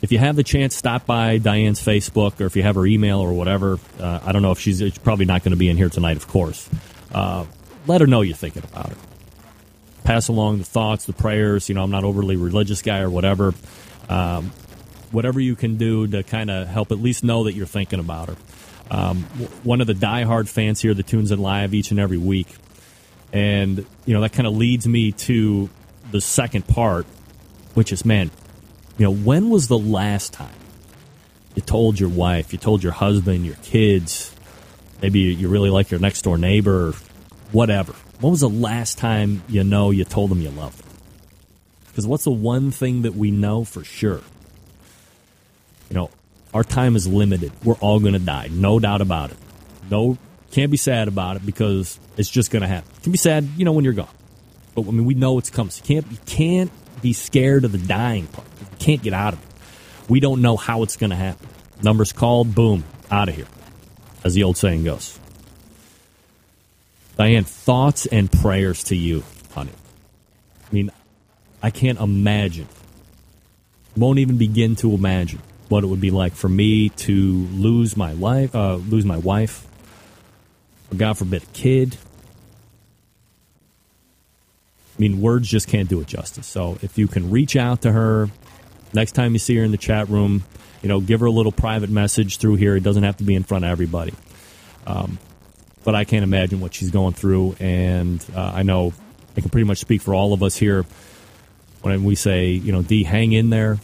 If 0.03 0.11
you 0.11 0.19
have 0.19 0.35
the 0.35 0.43
chance, 0.43 0.75
stop 0.75 1.07
by 1.07 1.39
Diane's 1.39 1.83
Facebook 1.83 2.39
or 2.39 2.45
if 2.45 2.55
you 2.55 2.61
have 2.61 2.75
her 2.75 2.85
email 2.85 3.21
or 3.21 3.33
whatever. 3.33 3.79
Uh, 3.99 4.19
I 4.23 4.31
don't 4.31 4.43
know 4.43 4.51
if 4.51 4.59
she's, 4.59 4.77
she's 4.77 4.99
probably 4.99 5.25
not 5.25 5.41
going 5.41 5.49
to 5.49 5.57
be 5.57 5.67
in 5.67 5.77
here 5.77 5.89
tonight, 5.89 6.15
of 6.15 6.27
course. 6.27 6.69
Uh, 7.11 7.45
let 7.87 8.01
her 8.01 8.05
know 8.05 8.21
you're 8.21 8.35
thinking 8.35 8.63
about 8.63 8.89
her. 8.89 8.97
Pass 10.03 10.27
along 10.27 10.59
the 10.59 10.63
thoughts, 10.63 11.05
the 11.05 11.13
prayers. 11.13 11.69
You 11.69 11.73
know, 11.73 11.81
I'm 11.81 11.89
not 11.89 12.03
overly 12.03 12.35
religious 12.35 12.83
guy 12.83 12.99
or 12.99 13.09
whatever. 13.09 13.55
Um, 14.09 14.51
whatever 15.09 15.39
you 15.39 15.55
can 15.55 15.77
do 15.77 16.05
to 16.05 16.21
kind 16.21 16.51
of 16.51 16.67
help 16.67 16.91
at 16.91 16.99
least 16.99 17.23
know 17.23 17.45
that 17.45 17.53
you're 17.53 17.65
thinking 17.65 17.99
about 17.99 18.29
her 18.29 18.35
um, 18.89 19.23
one 19.63 19.81
of 19.81 19.87
the 19.87 19.93
diehard 19.93 20.47
fans 20.47 20.81
here 20.81 20.93
that 20.93 21.07
tunes 21.07 21.31
in 21.31 21.39
live 21.39 21.73
each 21.73 21.91
and 21.91 21.99
every 21.99 22.17
week. 22.17 22.47
And, 23.33 23.85
you 24.05 24.13
know, 24.13 24.21
that 24.21 24.33
kind 24.33 24.47
of 24.47 24.55
leads 24.55 24.87
me 24.87 25.11
to 25.11 25.69
the 26.11 26.21
second 26.21 26.67
part, 26.67 27.05
which 27.73 27.91
is, 27.91 28.05
man, 28.05 28.31
you 28.97 29.05
know, 29.05 29.13
when 29.13 29.49
was 29.49 29.67
the 29.67 29.77
last 29.77 30.33
time 30.33 30.55
you 31.55 31.61
told 31.61 31.99
your 31.99 32.09
wife, 32.09 32.53
you 32.53 32.59
told 32.59 32.83
your 32.83 32.93
husband, 32.93 33.45
your 33.45 33.55
kids, 33.63 34.33
maybe 35.01 35.19
you 35.19 35.49
really 35.49 35.69
like 35.69 35.91
your 35.91 35.99
next 35.99 36.21
door 36.21 36.37
neighbor, 36.37 36.93
whatever. 37.51 37.93
When 38.19 38.31
was 38.31 38.39
the 38.39 38.49
last 38.49 38.97
time 38.97 39.43
you 39.47 39.63
know 39.63 39.91
you 39.91 40.05
told 40.05 40.31
them 40.31 40.41
you 40.41 40.49
loved 40.49 40.79
them? 40.79 40.89
Because 41.87 42.07
what's 42.07 42.23
the 42.23 42.31
one 42.31 42.71
thing 42.71 43.01
that 43.01 43.15
we 43.15 43.31
know 43.31 43.63
for 43.63 43.83
sure? 43.83 44.21
You 45.89 45.95
know, 45.95 46.09
our 46.53 46.63
time 46.63 46.95
is 46.95 47.07
limited. 47.07 47.51
We're 47.63 47.75
all 47.75 47.99
going 47.99 48.13
to 48.13 48.19
die, 48.19 48.49
no 48.51 48.79
doubt 48.79 49.01
about 49.01 49.31
it. 49.31 49.37
No, 49.89 50.17
can't 50.51 50.71
be 50.71 50.77
sad 50.77 51.07
about 51.07 51.35
it 51.37 51.45
because 51.45 51.99
it's 52.17 52.29
just 52.29 52.51
going 52.51 52.61
to 52.61 52.67
happen. 52.67 52.89
Can 53.03 53.11
be 53.11 53.17
sad, 53.17 53.47
you 53.57 53.65
know, 53.65 53.73
when 53.73 53.83
you're 53.83 53.93
gone. 53.93 54.07
But 54.75 54.87
I 54.87 54.91
mean, 54.91 55.05
we 55.05 55.13
know 55.13 55.37
it's 55.37 55.49
coming. 55.49 55.71
So 55.71 55.83
you 55.83 56.01
can't 56.01 56.11
you 56.11 56.17
can't 56.25 56.71
be 57.01 57.13
scared 57.13 57.65
of 57.65 57.71
the 57.71 57.77
dying 57.77 58.27
part. 58.27 58.47
You 58.59 58.67
can't 58.79 59.01
get 59.01 59.13
out 59.13 59.33
of 59.33 59.43
it. 59.43 59.49
We 60.09 60.19
don't 60.19 60.41
know 60.41 60.55
how 60.55 60.83
it's 60.83 60.97
going 60.97 61.09
to 61.09 61.15
happen. 61.15 61.47
Numbers 61.83 62.13
called, 62.13 62.55
boom, 62.55 62.83
out 63.11 63.29
of 63.29 63.35
here, 63.35 63.47
as 64.23 64.33
the 64.33 64.43
old 64.43 64.57
saying 64.57 64.83
goes. 64.83 65.19
Diane, 67.17 67.43
thoughts 67.43 68.05
and 68.05 68.31
prayers 68.31 68.85
to 68.85 68.95
you, 68.95 69.23
honey. 69.53 69.71
I 70.69 70.73
mean, 70.73 70.91
I 71.61 71.71
can't 71.71 71.99
imagine. 71.99 72.67
Won't 73.95 74.19
even 74.19 74.37
begin 74.37 74.75
to 74.77 74.93
imagine 74.93 75.41
what 75.69 75.83
it 75.83 75.87
would 75.87 76.01
be 76.01 76.11
like 76.11 76.33
for 76.33 76.49
me 76.49 76.89
to 76.89 77.13
lose 77.51 77.97
my 77.97 78.13
life, 78.13 78.55
uh, 78.55 78.75
lose 78.75 79.05
my 79.05 79.17
wife, 79.17 79.67
or 80.91 80.95
God 80.95 81.17
forbid, 81.17 81.43
a 81.43 81.45
kid. 81.47 81.97
I 84.97 85.01
mean, 85.01 85.21
words 85.21 85.47
just 85.47 85.67
can't 85.67 85.89
do 85.89 86.01
it 86.01 86.07
justice. 86.07 86.47
So 86.47 86.77
if 86.81 86.97
you 86.97 87.07
can 87.07 87.29
reach 87.29 87.55
out 87.55 87.83
to 87.83 87.91
her 87.91 88.29
next 88.93 89.11
time 89.11 89.33
you 89.33 89.39
see 89.39 89.55
her 89.57 89.63
in 89.63 89.71
the 89.71 89.77
chat 89.77 90.09
room, 90.09 90.43
you 90.81 90.89
know, 90.89 90.99
give 90.99 91.19
her 91.19 91.25
a 91.25 91.31
little 91.31 91.51
private 91.51 91.89
message 91.89 92.37
through 92.37 92.55
here. 92.55 92.75
It 92.75 92.83
doesn't 92.83 93.03
have 93.03 93.17
to 93.17 93.23
be 93.23 93.35
in 93.35 93.43
front 93.43 93.65
of 93.65 93.71
everybody. 93.71 94.13
Um, 94.85 95.19
but 95.83 95.95
I 95.95 96.03
can't 96.03 96.23
imagine 96.23 96.59
what 96.59 96.73
she's 96.73 96.91
going 96.91 97.13
through, 97.13 97.55
and 97.59 98.23
uh, 98.35 98.51
I 98.55 98.63
know 98.63 98.93
I 99.35 99.41
can 99.41 99.49
pretty 99.49 99.65
much 99.65 99.77
speak 99.77 100.01
for 100.01 100.13
all 100.13 100.33
of 100.33 100.43
us 100.43 100.55
here 100.55 100.85
when 101.81 102.03
we 102.03 102.15
say, 102.15 102.49
you 102.49 102.71
know, 102.71 102.81
D, 102.81 103.03
hang 103.03 103.31
in 103.31 103.49
there 103.49 103.79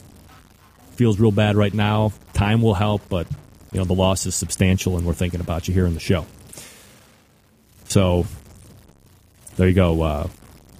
feels 0.94 1.18
real 1.18 1.32
bad 1.32 1.56
right 1.56 1.74
now. 1.74 2.12
Time 2.32 2.62
will 2.62 2.74
help, 2.74 3.02
but 3.08 3.26
you 3.72 3.78
know 3.78 3.84
the 3.84 3.94
loss 3.94 4.26
is 4.26 4.34
substantial, 4.34 4.96
and 4.96 5.06
we're 5.06 5.12
thinking 5.14 5.40
about 5.40 5.68
you 5.68 5.74
here 5.74 5.86
in 5.86 5.94
the 5.94 6.00
show. 6.00 6.26
So 7.84 8.26
there 9.56 9.68
you 9.68 9.74
go. 9.74 10.02
Uh, 10.02 10.28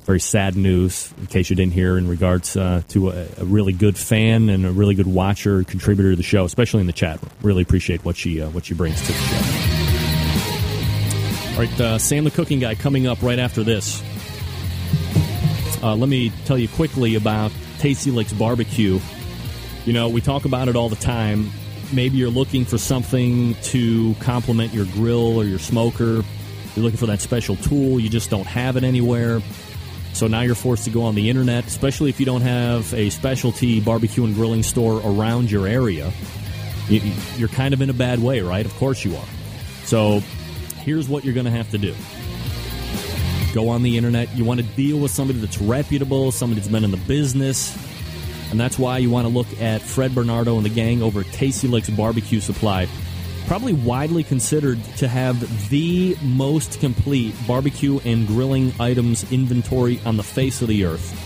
very 0.05 0.21
sad 0.21 0.57
news, 0.57 1.13
in 1.19 1.27
case 1.27 1.49
you 1.49 1.57
didn't 1.57 1.73
hear, 1.73 1.97
in 1.97 2.07
regards 2.09 2.57
uh, 2.57 2.83
to 2.89 3.11
a, 3.11 3.27
a, 3.39 3.45
really 3.45 3.73
good 3.73 3.97
fan 3.97 4.51
and 4.51 4.67
a 4.67 4.71
really 4.71 4.95
good 4.95 5.07
watcher, 5.07 5.65
contributor 5.65 6.11
to 6.11 6.17
the 6.17 6.23
show, 6.23 6.45
especially 6.45 6.81
in 6.83 6.87
the 6.87 6.93
chat 6.93 7.23
room. 7.23 7.31
Really 7.43 7.63
appreciate 7.63 8.05
what 8.05 8.17
she 8.17 8.43
uh, 8.43 8.51
what 8.51 8.67
she 8.67 8.75
brings 8.75 9.01
to 9.01 9.07
the 9.07 9.13
show. 9.19 9.65
All 11.53 11.61
right, 11.61 11.81
uh, 11.81 11.99
Sam 11.99 12.25
the 12.25 12.31
Cooking 12.31 12.61
Guy 12.61 12.75
coming 12.75 13.07
up 13.07 13.23
right 13.23 13.39
after 13.39 13.63
this. 13.63 14.03
Uh, 15.83 15.95
let 15.95 16.09
me 16.09 16.33
tell 16.45 16.59
you 16.59 16.69
quickly 16.69 17.15
about 17.15 17.53
Tasty 17.79 18.11
Licks 18.11 18.33
Barbecue. 18.33 18.99
You 19.85 19.93
know, 19.93 20.09
we 20.09 20.23
talk 20.23 20.47
about 20.47 20.69
it 20.69 20.77
all 20.77 20.89
the 20.89 20.97
time. 20.97 21.51
Maybe 21.93 22.17
you're 22.17 22.31
looking 22.31 22.65
for 22.65 22.79
something 22.79 23.55
to 23.65 24.15
complement 24.15 24.73
your 24.73 24.87
grill 24.87 25.37
or 25.37 25.45
your 25.45 25.59
smoker. 25.59 26.25
You're 26.75 26.83
looking 26.83 26.97
for 26.97 27.07
that 27.07 27.21
special 27.21 27.57
tool, 27.57 28.01
you 28.01 28.09
just 28.09 28.31
don't 28.31 28.47
have 28.47 28.77
it 28.77 28.85
anywhere. 28.85 29.43
So 30.15 30.27
now 30.27 30.41
you're 30.41 30.55
forced 30.55 30.85
to 30.85 30.91
go 30.91 31.03
on 31.03 31.15
the 31.15 31.29
internet, 31.29 31.67
especially 31.67 32.09
if 32.09 32.19
you 32.19 32.27
don't 32.27 32.41
have 32.41 32.93
a 32.95 33.11
specialty 33.11 33.81
barbecue 33.81 34.25
and 34.25 34.35
grilling 34.35 34.63
store 34.63 35.03
around 35.05 35.51
your 35.51 35.67
area. 35.67 36.13
You're 36.89 37.49
kind 37.49 37.75
of 37.75 37.83
in 37.83 37.91
a 37.91 37.95
bad 37.95 38.21
way, 38.21 38.41
right? 38.41 38.65
Of 38.65 38.75
course 38.77 39.05
you 39.05 39.17
are. 39.17 39.27
So 39.85 40.21
here's 40.79 41.09
what 41.09 41.25
you're 41.25 41.35
going 41.35 41.47
to 41.47 41.53
have 41.53 41.71
to 41.71 41.79
do 41.79 41.95
go 43.53 43.69
on 43.69 43.83
the 43.85 43.97
internet. 43.97 44.35
You 44.35 44.45
want 44.45 44.61
to 44.61 44.67
deal 44.67 44.99
with 44.99 45.13
somebody 45.13 45.39
that's 45.39 45.61
reputable, 45.61 46.33
somebody 46.33 46.61
that's 46.61 46.73
been 46.73 46.83
in 46.83 46.91
the 46.91 46.97
business 46.97 47.77
and 48.55 48.61
that's 48.61 48.79
why 48.79 48.99
you 48.99 49.11
want 49.11 49.27
to 49.27 49.35
look 49.35 49.49
at 49.61 49.83
Fred 49.83 50.15
Bernardo 50.15 50.57
and 50.57 50.65
the 50.65 50.71
gang 50.71 51.03
over 51.03 51.23
at 51.23 51.27
Tasty 51.33 51.67
Licks 51.67 51.91
Barbecue 51.91 52.39
Supply. 52.39 52.87
Probably 53.49 53.73
widely 53.73 54.23
considered 54.23 54.81
to 54.99 55.09
have 55.09 55.69
the 55.71 56.17
most 56.23 56.79
complete 56.79 57.35
barbecue 57.49 57.99
and 58.05 58.29
grilling 58.29 58.73
items 58.79 59.29
inventory 59.33 59.99
on 60.07 60.17
the 60.17 60.23
face 60.23 60.63
of 60.63 60.69
the 60.69 60.85
earth. 60.85 61.21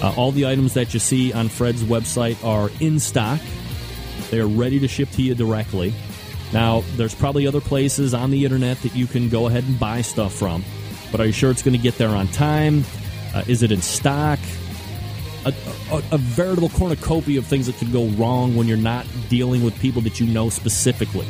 Uh, 0.00 0.14
all 0.16 0.30
the 0.30 0.46
items 0.46 0.74
that 0.74 0.94
you 0.94 1.00
see 1.00 1.32
on 1.32 1.48
Fred's 1.48 1.82
website 1.82 2.44
are 2.44 2.70
in 2.78 3.00
stock. 3.00 3.40
They 4.30 4.38
are 4.38 4.46
ready 4.46 4.78
to 4.78 4.86
ship 4.86 5.10
to 5.14 5.22
you 5.22 5.34
directly. 5.34 5.92
Now, 6.52 6.84
there's 6.94 7.12
probably 7.12 7.48
other 7.48 7.60
places 7.60 8.14
on 8.14 8.30
the 8.30 8.44
internet 8.44 8.80
that 8.82 8.94
you 8.94 9.08
can 9.08 9.30
go 9.30 9.48
ahead 9.48 9.64
and 9.64 9.80
buy 9.80 10.02
stuff 10.02 10.32
from, 10.32 10.64
but 11.10 11.20
are 11.20 11.26
you 11.26 11.32
sure 11.32 11.50
it's 11.50 11.62
going 11.62 11.76
to 11.76 11.82
get 11.82 11.98
there 11.98 12.10
on 12.10 12.28
time? 12.28 12.84
Uh, 13.34 13.42
is 13.48 13.64
it 13.64 13.72
in 13.72 13.82
stock? 13.82 14.38
A, 15.48 15.94
a, 15.94 16.02
a, 16.12 16.18
veritable 16.18 16.68
cornucopia 16.70 17.38
of 17.38 17.46
things 17.46 17.66
that 17.66 17.76
could 17.76 17.92
go 17.92 18.06
wrong 18.06 18.56
when 18.56 18.66
you're 18.66 18.76
not 18.76 19.06
dealing 19.28 19.62
with 19.62 19.78
people 19.80 20.02
that 20.02 20.20
you 20.20 20.26
know 20.26 20.48
specifically. 20.48 21.26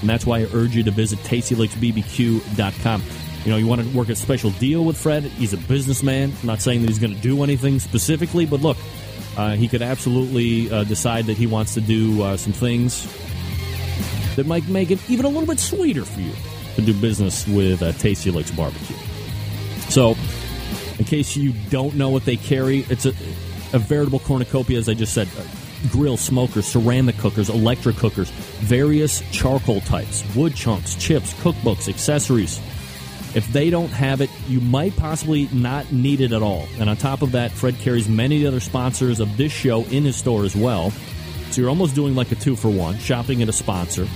And 0.00 0.08
that's 0.08 0.26
why 0.26 0.40
I 0.40 0.46
urge 0.52 0.76
you 0.76 0.82
to 0.84 0.90
visit 0.90 1.18
tastylicksbbq.com. 1.20 3.02
You 3.44 3.50
know, 3.50 3.56
you 3.58 3.66
want 3.66 3.82
to 3.82 3.96
work 3.96 4.08
a 4.08 4.16
special 4.16 4.50
deal 4.50 4.84
with 4.84 4.96
Fred. 4.96 5.22
He's 5.22 5.52
a 5.52 5.56
businessman. 5.56 6.32
I'm 6.40 6.46
not 6.46 6.60
saying 6.60 6.82
that 6.82 6.88
he's 6.88 6.98
going 6.98 7.14
to 7.14 7.20
do 7.20 7.42
anything 7.42 7.78
specifically, 7.78 8.44
but 8.44 8.60
look, 8.60 8.76
uh, 9.36 9.52
he 9.52 9.68
could 9.68 9.82
absolutely 9.82 10.70
uh, 10.70 10.84
decide 10.84 11.26
that 11.26 11.36
he 11.36 11.46
wants 11.46 11.74
to 11.74 11.80
do 11.80 12.22
uh, 12.22 12.36
some 12.36 12.52
things 12.52 13.06
that 14.36 14.46
might 14.46 14.66
make 14.68 14.90
it 14.90 14.98
even 15.08 15.26
a 15.26 15.28
little 15.28 15.46
bit 15.46 15.58
sweeter 15.58 16.04
for 16.04 16.20
you. 16.20 16.32
to 16.74 16.82
do 16.82 16.92
business 16.92 17.46
with 17.48 17.82
uh, 17.82 17.92
Tasty 17.92 18.30
Licks 18.30 18.50
Barbecue. 18.50 18.96
So, 19.88 20.16
in 20.98 21.04
case 21.04 21.36
you 21.36 21.52
don't 21.70 21.94
know 21.94 22.10
what 22.10 22.24
they 22.24 22.36
carry, 22.36 22.80
it's 22.90 23.06
a, 23.06 23.14
a 23.72 23.78
veritable 23.78 24.20
cornucopia, 24.20 24.78
as 24.78 24.88
I 24.88 24.94
just 24.94 25.12
said. 25.12 25.28
Uh, 25.38 25.44
grill, 25.90 26.16
smokers, 26.16 26.66
ceramic 26.66 27.18
cookers, 27.18 27.48
electric 27.48 27.96
cookers, 27.96 28.30
various 28.60 29.22
charcoal 29.30 29.80
types, 29.82 30.24
wood 30.34 30.54
chunks, 30.54 30.94
chips, 30.96 31.32
cookbooks, 31.34 31.88
accessories. 31.88 32.58
If 33.34 33.52
they 33.52 33.68
don't 33.68 33.90
have 33.90 34.20
it, 34.22 34.30
you 34.48 34.60
might 34.60 34.96
possibly 34.96 35.48
not 35.52 35.92
need 35.92 36.20
it 36.20 36.32
at 36.32 36.42
all. 36.42 36.66
And 36.78 36.88
on 36.88 36.96
top 36.96 37.20
of 37.20 37.32
that, 37.32 37.50
Fred 37.50 37.76
carries 37.78 38.08
many 38.08 38.46
other 38.46 38.60
sponsors 38.60 39.20
of 39.20 39.36
this 39.36 39.52
show 39.52 39.84
in 39.84 40.04
his 40.04 40.16
store 40.16 40.44
as 40.44 40.56
well. 40.56 40.90
So 41.50 41.60
you're 41.60 41.70
almost 41.70 41.94
doing 41.94 42.14
like 42.14 42.32
a 42.32 42.34
two 42.34 42.56
for 42.56 42.70
one, 42.70 42.96
shopping 42.98 43.42
at 43.42 43.48
a 43.48 43.52
sponsor. 43.52 44.08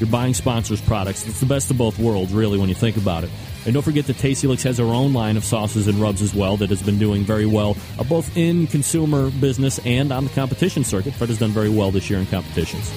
You're 0.00 0.08
buying 0.08 0.34
sponsors' 0.34 0.80
products. 0.80 1.26
It's 1.26 1.40
the 1.40 1.46
best 1.46 1.70
of 1.70 1.78
both 1.78 1.98
worlds, 1.98 2.32
really, 2.32 2.58
when 2.58 2.68
you 2.68 2.74
think 2.74 2.96
about 2.96 3.24
it. 3.24 3.30
And 3.64 3.74
don't 3.74 3.82
forget 3.82 4.06
that 4.06 4.16
Tasty 4.18 4.46
Licks 4.46 4.62
has 4.62 4.76
their 4.76 4.86
own 4.86 5.12
line 5.12 5.36
of 5.36 5.44
sauces 5.44 5.88
and 5.88 5.98
rubs 5.98 6.22
as 6.22 6.34
well 6.34 6.56
that 6.58 6.70
has 6.70 6.82
been 6.82 6.98
doing 6.98 7.24
very 7.24 7.46
well, 7.46 7.76
uh, 7.98 8.04
both 8.04 8.36
in 8.36 8.66
consumer 8.66 9.30
business 9.30 9.78
and 9.84 10.12
on 10.12 10.24
the 10.24 10.30
competition 10.30 10.84
circuit. 10.84 11.14
Fred 11.14 11.28
has 11.28 11.38
done 11.38 11.50
very 11.50 11.68
well 11.68 11.90
this 11.90 12.08
year 12.08 12.18
in 12.18 12.26
competitions. 12.26 12.90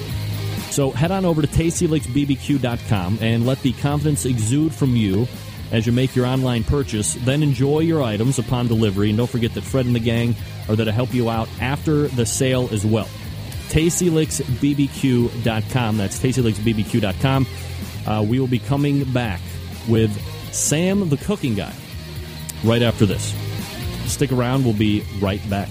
So 0.70 0.90
head 0.90 1.10
on 1.10 1.24
over 1.24 1.42
to 1.42 1.48
tastylicksbbq.com 1.48 3.18
and 3.20 3.44
let 3.44 3.60
the 3.62 3.72
confidence 3.74 4.24
exude 4.24 4.74
from 4.74 4.96
you 4.96 5.28
as 5.72 5.86
you 5.86 5.92
make 5.92 6.14
your 6.16 6.26
online 6.26 6.64
purchase. 6.64 7.14
Then 7.14 7.42
enjoy 7.42 7.80
your 7.80 8.02
items 8.02 8.38
upon 8.38 8.68
delivery. 8.68 9.08
And 9.10 9.18
don't 9.18 9.28
forget 9.28 9.52
that 9.54 9.64
Fred 9.64 9.86
and 9.86 9.94
the 9.94 10.00
gang 10.00 10.34
are 10.68 10.76
there 10.76 10.86
to 10.86 10.92
help 10.92 11.12
you 11.12 11.28
out 11.28 11.48
after 11.60 12.08
the 12.08 12.24
sale 12.24 12.68
as 12.72 12.86
well. 12.86 13.08
TastyLicksBBQ.com. 13.72 15.96
That's 15.96 16.18
TastyLicksBBQ.com. 16.18 17.46
Uh, 18.06 18.22
we 18.28 18.38
will 18.38 18.46
be 18.46 18.58
coming 18.58 19.10
back 19.12 19.40
with 19.88 20.14
Sam 20.52 21.08
the 21.08 21.16
Cooking 21.16 21.54
Guy 21.54 21.72
right 22.64 22.82
after 22.82 23.06
this. 23.06 23.34
Stick 24.06 24.30
around, 24.30 24.64
we'll 24.64 24.74
be 24.74 25.02
right 25.20 25.40
back. 25.48 25.70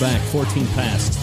Back. 0.00 0.22
14 0.22 0.66
past. 0.68 1.18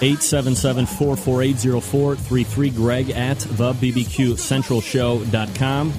877-448-0433. 0.00 2.74
Greg 2.74 3.10
at 3.10 3.38
the 3.40 3.74
BBQCentralShow.com. 3.74 5.92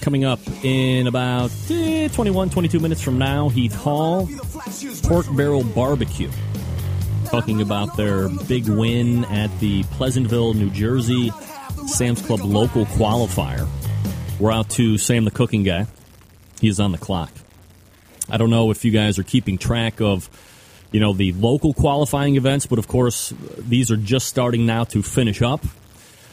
Coming 0.00 0.24
up 0.24 0.40
in 0.62 1.06
about 1.06 1.50
eh, 1.70 2.08
21, 2.08 2.50
22 2.50 2.80
minutes 2.80 3.00
from 3.00 3.16
now, 3.18 3.48
Heath 3.48 3.74
Hall, 3.74 4.28
Pork 5.04 5.24
Barrel 5.34 5.64
Barbecue. 5.64 6.30
Talking 7.26 7.62
about 7.62 7.96
their 7.96 8.28
big 8.28 8.68
win 8.68 9.24
at 9.26 9.56
the 9.60 9.84
Pleasantville, 9.84 10.54
New 10.54 10.70
Jersey 10.70 11.30
Sam's 11.86 12.20
Club 12.22 12.40
local 12.40 12.86
qualifier. 12.86 13.68
We're 14.40 14.50
out 14.52 14.70
to 14.70 14.98
Sam 14.98 15.24
the 15.24 15.30
Cooking 15.30 15.62
Guy. 15.62 15.86
He 16.60 16.66
is 16.68 16.80
on 16.80 16.90
the 16.92 16.98
clock. 16.98 17.30
I 18.28 18.36
don't 18.36 18.50
know 18.50 18.70
if 18.70 18.84
you 18.84 18.90
guys 18.90 19.18
are 19.18 19.22
keeping 19.22 19.58
track 19.58 20.00
of, 20.00 20.30
you 20.92 21.00
know, 21.00 21.12
the 21.12 21.32
local 21.32 21.74
qualifying 21.74 22.36
events, 22.36 22.66
but 22.66 22.78
of 22.78 22.88
course, 22.88 23.32
these 23.58 23.90
are 23.90 23.96
just 23.96 24.28
starting 24.28 24.66
now 24.66 24.84
to 24.84 25.02
finish 25.02 25.42
up. 25.42 25.64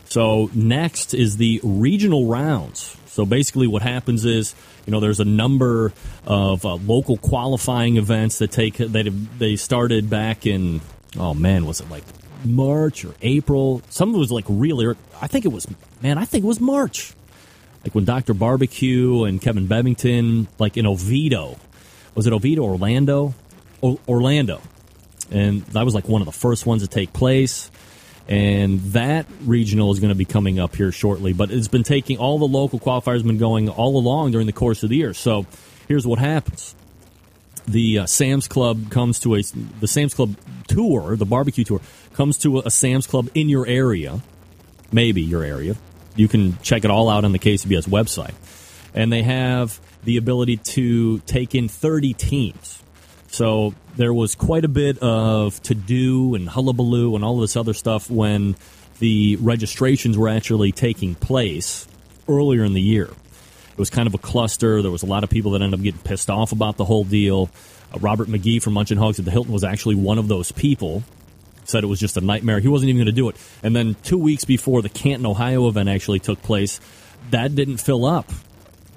So 0.05 0.49
next 0.53 1.13
is 1.13 1.37
the 1.37 1.59
regional 1.63 2.27
rounds. 2.27 2.95
So 3.07 3.25
basically, 3.25 3.67
what 3.67 3.81
happens 3.81 4.23
is, 4.25 4.55
you 4.85 4.91
know, 4.91 4.99
there's 4.99 5.19
a 5.19 5.25
number 5.25 5.93
of 6.25 6.65
uh, 6.65 6.75
local 6.75 7.17
qualifying 7.17 7.97
events 7.97 8.39
that 8.39 8.51
take 8.51 8.77
that 8.77 9.11
they 9.37 9.55
started 9.57 10.09
back 10.09 10.45
in, 10.45 10.81
oh 11.17 11.33
man, 11.33 11.65
was 11.65 11.81
it 11.81 11.89
like 11.89 12.03
March 12.45 13.03
or 13.03 13.13
April? 13.21 13.81
Some 13.89 14.09
of 14.09 14.15
it 14.15 14.19
was 14.19 14.31
like 14.31 14.45
really, 14.47 14.95
I 15.21 15.27
think 15.27 15.45
it 15.45 15.51
was, 15.51 15.67
man, 16.01 16.17
I 16.17 16.25
think 16.25 16.45
it 16.45 16.47
was 16.47 16.59
March 16.61 17.13
like 17.83 17.95
when 17.95 18.05
Dr. 18.05 18.33
Barbecue 18.33 19.23
and 19.23 19.41
Kevin 19.41 19.67
Bevington, 19.67 20.47
like 20.59 20.77
in 20.77 20.85
Oviedo, 20.85 21.57
was 22.15 22.27
it 22.27 22.33
Oviedo, 22.33 22.63
Orlando, 22.63 23.33
o- 23.81 23.99
Orlando, 24.07 24.61
and 25.31 25.61
that 25.67 25.85
was 25.85 25.95
like 25.95 26.07
one 26.07 26.21
of 26.21 26.25
the 26.25 26.31
first 26.31 26.65
ones 26.65 26.81
to 26.81 26.87
take 26.87 27.13
place. 27.13 27.71
And 28.27 28.79
that 28.93 29.25
regional 29.43 29.91
is 29.91 29.99
going 29.99 30.09
to 30.09 30.15
be 30.15 30.25
coming 30.25 30.59
up 30.59 30.75
here 30.75 30.91
shortly, 30.91 31.33
but 31.33 31.51
it's 31.51 31.67
been 31.67 31.83
taking 31.83 32.17
all 32.17 32.39
the 32.39 32.47
local 32.47 32.79
qualifiers 32.79 33.17
have 33.17 33.25
been 33.25 33.37
going 33.37 33.67
all 33.67 33.97
along 33.97 34.31
during 34.31 34.47
the 34.47 34.53
course 34.53 34.83
of 34.83 34.89
the 34.89 34.95
year. 34.95 35.13
So 35.13 35.45
here's 35.87 36.05
what 36.05 36.19
happens: 36.19 36.75
the 37.67 37.99
uh, 37.99 38.05
Sam's 38.05 38.47
Club 38.47 38.89
comes 38.89 39.19
to 39.21 39.35
a 39.35 39.41
the 39.79 39.87
Sam's 39.87 40.13
Club 40.13 40.35
tour, 40.67 41.15
the 41.15 41.25
barbecue 41.25 41.63
tour 41.63 41.81
comes 42.13 42.37
to 42.39 42.59
a, 42.59 42.63
a 42.65 42.71
Sam's 42.71 43.07
Club 43.07 43.29
in 43.33 43.49
your 43.49 43.65
area, 43.67 44.21
maybe 44.91 45.21
your 45.21 45.43
area. 45.43 45.75
You 46.15 46.27
can 46.27 46.57
check 46.61 46.85
it 46.85 46.91
all 46.91 47.09
out 47.09 47.25
on 47.25 47.31
the 47.31 47.39
KCBS 47.39 47.87
website. 47.87 48.33
And 48.93 49.11
they 49.11 49.23
have 49.23 49.79
the 50.03 50.17
ability 50.17 50.57
to 50.57 51.19
take 51.19 51.55
in 51.55 51.67
30 51.67 52.13
teams. 52.13 52.81
So 53.27 53.73
there 53.95 54.13
was 54.13 54.35
quite 54.35 54.65
a 54.65 54.69
bit 54.69 54.99
of 54.99 55.61
to 55.63 55.75
do 55.75 56.35
and 56.35 56.49
hullabaloo 56.49 57.15
and 57.15 57.23
all 57.23 57.39
this 57.39 57.55
other 57.55 57.73
stuff 57.73 58.09
when 58.09 58.55
the 58.99 59.37
registrations 59.37 60.17
were 60.17 60.29
actually 60.29 60.71
taking 60.71 61.15
place 61.15 61.87
earlier 62.27 62.63
in 62.63 62.73
the 62.73 62.81
year. 62.81 63.05
It 63.05 63.77
was 63.77 63.89
kind 63.89 64.07
of 64.07 64.13
a 64.13 64.17
cluster. 64.17 64.81
There 64.81 64.91
was 64.91 65.03
a 65.03 65.07
lot 65.07 65.23
of 65.23 65.29
people 65.29 65.51
that 65.51 65.61
ended 65.61 65.79
up 65.79 65.83
getting 65.83 66.01
pissed 66.01 66.29
off 66.29 66.51
about 66.51 66.77
the 66.77 66.85
whole 66.85 67.03
deal. 67.03 67.49
Uh, 67.93 67.99
Robert 67.99 68.27
McGee 68.27 68.61
from 68.61 68.73
Munchin 68.73 68.97
Hogs 68.97 69.17
at 69.17 69.25
the 69.25 69.31
Hilton 69.31 69.53
was 69.53 69.63
actually 69.63 69.95
one 69.95 70.17
of 70.17 70.27
those 70.27 70.51
people 70.51 71.03
said 71.63 71.83
it 71.83 71.87
was 71.87 71.99
just 71.99 72.17
a 72.17 72.21
nightmare. 72.21 72.59
He 72.59 72.67
wasn't 72.67 72.89
even 72.89 72.99
going 72.99 73.05
to 73.07 73.11
do 73.11 73.29
it. 73.29 73.35
And 73.63 73.75
then 73.75 73.95
two 74.03 74.17
weeks 74.17 74.45
before 74.45 74.81
the 74.81 74.89
Canton, 74.89 75.25
Ohio 75.25 75.67
event 75.67 75.89
actually 75.89 76.19
took 76.19 76.41
place, 76.41 76.79
that 77.29 77.55
didn't 77.55 77.77
fill 77.77 78.05
up. 78.05 78.29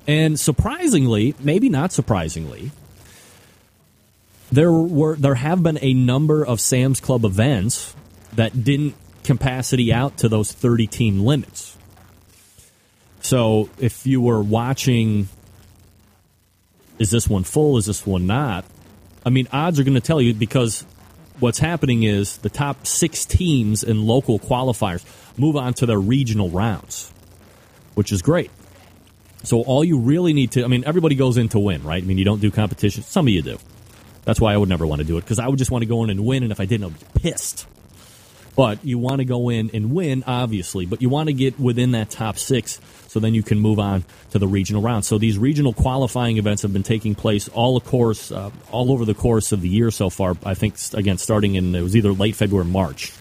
And 0.07 0.39
surprisingly, 0.39 1.35
maybe 1.41 1.69
not 1.69 1.93
surprisingly, 1.93 2.71
there 4.53 4.73
were 4.73 5.17
there 5.17 5.35
have 5.35 5.63
been 5.63 5.79
a 5.81 5.95
number 5.95 6.45
of 6.45 6.61
Sam's 6.61 7.01
Club 7.01 7.25
events 7.25 7.95
that 8.35 8.65
didn't 8.65 8.95
capacity 9.23 9.93
out 9.93 10.19
to 10.19 10.29
those 10.29 10.53
30 10.53 10.87
team 10.87 11.21
limits. 11.21 11.77
So 13.21 13.71
if 13.79 14.07
you 14.07 14.21
were 14.21 14.43
watching 14.43 15.29
is 16.99 17.11
this 17.11 17.29
one 17.29 17.43
full, 17.45 17.77
is 17.77 17.87
this 17.87 18.07
one 18.07 18.27
not? 18.27 18.65
I 19.27 19.31
mean, 19.31 19.49
odds 19.53 19.81
are 19.81 19.85
going 19.85 19.95
to 19.95 20.01
tell 20.01 20.21
you 20.21 20.35
because 20.35 20.85
what's 21.41 21.59
happening 21.59 22.03
is 22.03 22.37
the 22.39 22.51
top 22.51 22.87
six 22.87 23.25
teams 23.25 23.83
in 23.83 24.07
local 24.07 24.39
qualifiers 24.39 25.05
move 25.39 25.57
on 25.57 25.75
to 25.75 25.87
their 25.87 25.99
regional 25.99 26.51
rounds, 26.51 27.13
which 27.95 28.13
is 28.13 28.23
great. 28.23 28.51
So 29.45 29.63
all 29.63 29.85
you 29.85 29.99
really 29.99 30.33
need 30.33 30.53
to, 30.53 30.65
I 30.65 30.69
mean, 30.69 30.85
everybody 30.85 31.15
goes 31.15 31.37
in 31.37 31.49
to 31.51 31.59
win, 31.59 31.83
right? 31.83 32.03
I 32.03 32.07
mean, 32.07 32.19
you 32.19 32.25
don't 32.25 32.41
do 32.41 32.51
competition. 32.51 33.03
Some 33.03 33.27
of 33.27 33.33
you 33.33 33.43
do. 33.43 33.59
That's 34.25 34.41
why 34.41 34.55
I 34.55 34.57
would 34.57 34.69
never 34.69 34.87
want 34.87 35.01
to 35.01 35.07
do 35.07 35.19
it 35.19 35.21
because 35.21 35.39
I 35.39 35.49
would 35.49 35.59
just 35.59 35.71
want 35.71 35.83
to 35.83 35.87
go 35.87 36.03
in 36.03 36.11
and 36.11 36.25
win, 36.25 36.43
and 36.43 36.51
if 36.51 36.61
I 36.61 36.65
didn't, 36.65 36.87
I'd 36.87 36.99
be 36.99 37.21
pissed. 37.21 37.67
But 38.57 38.85
you 38.85 38.99
want 38.99 39.19
to 39.19 39.25
go 39.25 39.49
in 39.49 39.71
and 39.75 39.93
win, 39.93 40.25
obviously, 40.27 40.87
but 40.87 41.03
you 41.03 41.09
want 41.09 41.29
to 41.29 41.33
get 41.33 41.59
within 41.59 41.91
that 41.93 42.11
top 42.11 42.39
six 42.39 42.81
so 43.09 43.21
then 43.21 43.35
you 43.35 43.43
can 43.43 43.59
move 43.59 43.79
on 43.79 44.05
to 44.31 44.39
the 44.39 44.47
regional 44.47 44.81
round. 44.81 45.05
So 45.05 45.19
these 45.19 45.39
regional 45.39 45.73
qualifying 45.73 46.37
events 46.37 46.63
have 46.63 46.73
been 46.73 46.85
taking 46.85 47.15
place 47.15 47.49
all 47.49 47.77
of 47.77 47.85
course, 47.85 48.31
uh, 48.31 48.51
all 48.71 48.93
over 48.93 49.05
the 49.05 49.15
course 49.15 49.53
of 49.53 49.61
the 49.61 49.69
year 49.69 49.91
so 49.91 50.09
far. 50.09 50.37
I 50.45 50.55
think 50.55 50.77
again 50.95 51.19
starting 51.19 51.57
in 51.57 51.75
it 51.75 51.83
was 51.83 51.97
either 51.97 52.13
late 52.13 52.37
February 52.37 52.67
or 52.67 52.71
March, 52.71 53.13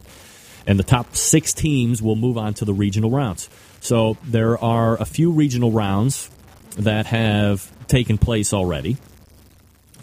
and 0.67 0.79
the 0.79 0.83
top 0.83 1.15
six 1.15 1.51
teams 1.53 2.01
will 2.01 2.15
move 2.15 2.37
on 2.37 2.53
to 2.55 2.65
the 2.65 2.73
regional 2.73 3.09
rounds. 3.09 3.49
So 3.83 4.15
there 4.23 4.57
are 4.57 4.95
a 4.95 5.03
few 5.03 5.31
regional 5.31 5.69
rounds 5.69 6.29
that 6.77 7.05
have 7.07 7.69
taken 7.87 8.17
place 8.17 8.53
already. 8.53 8.95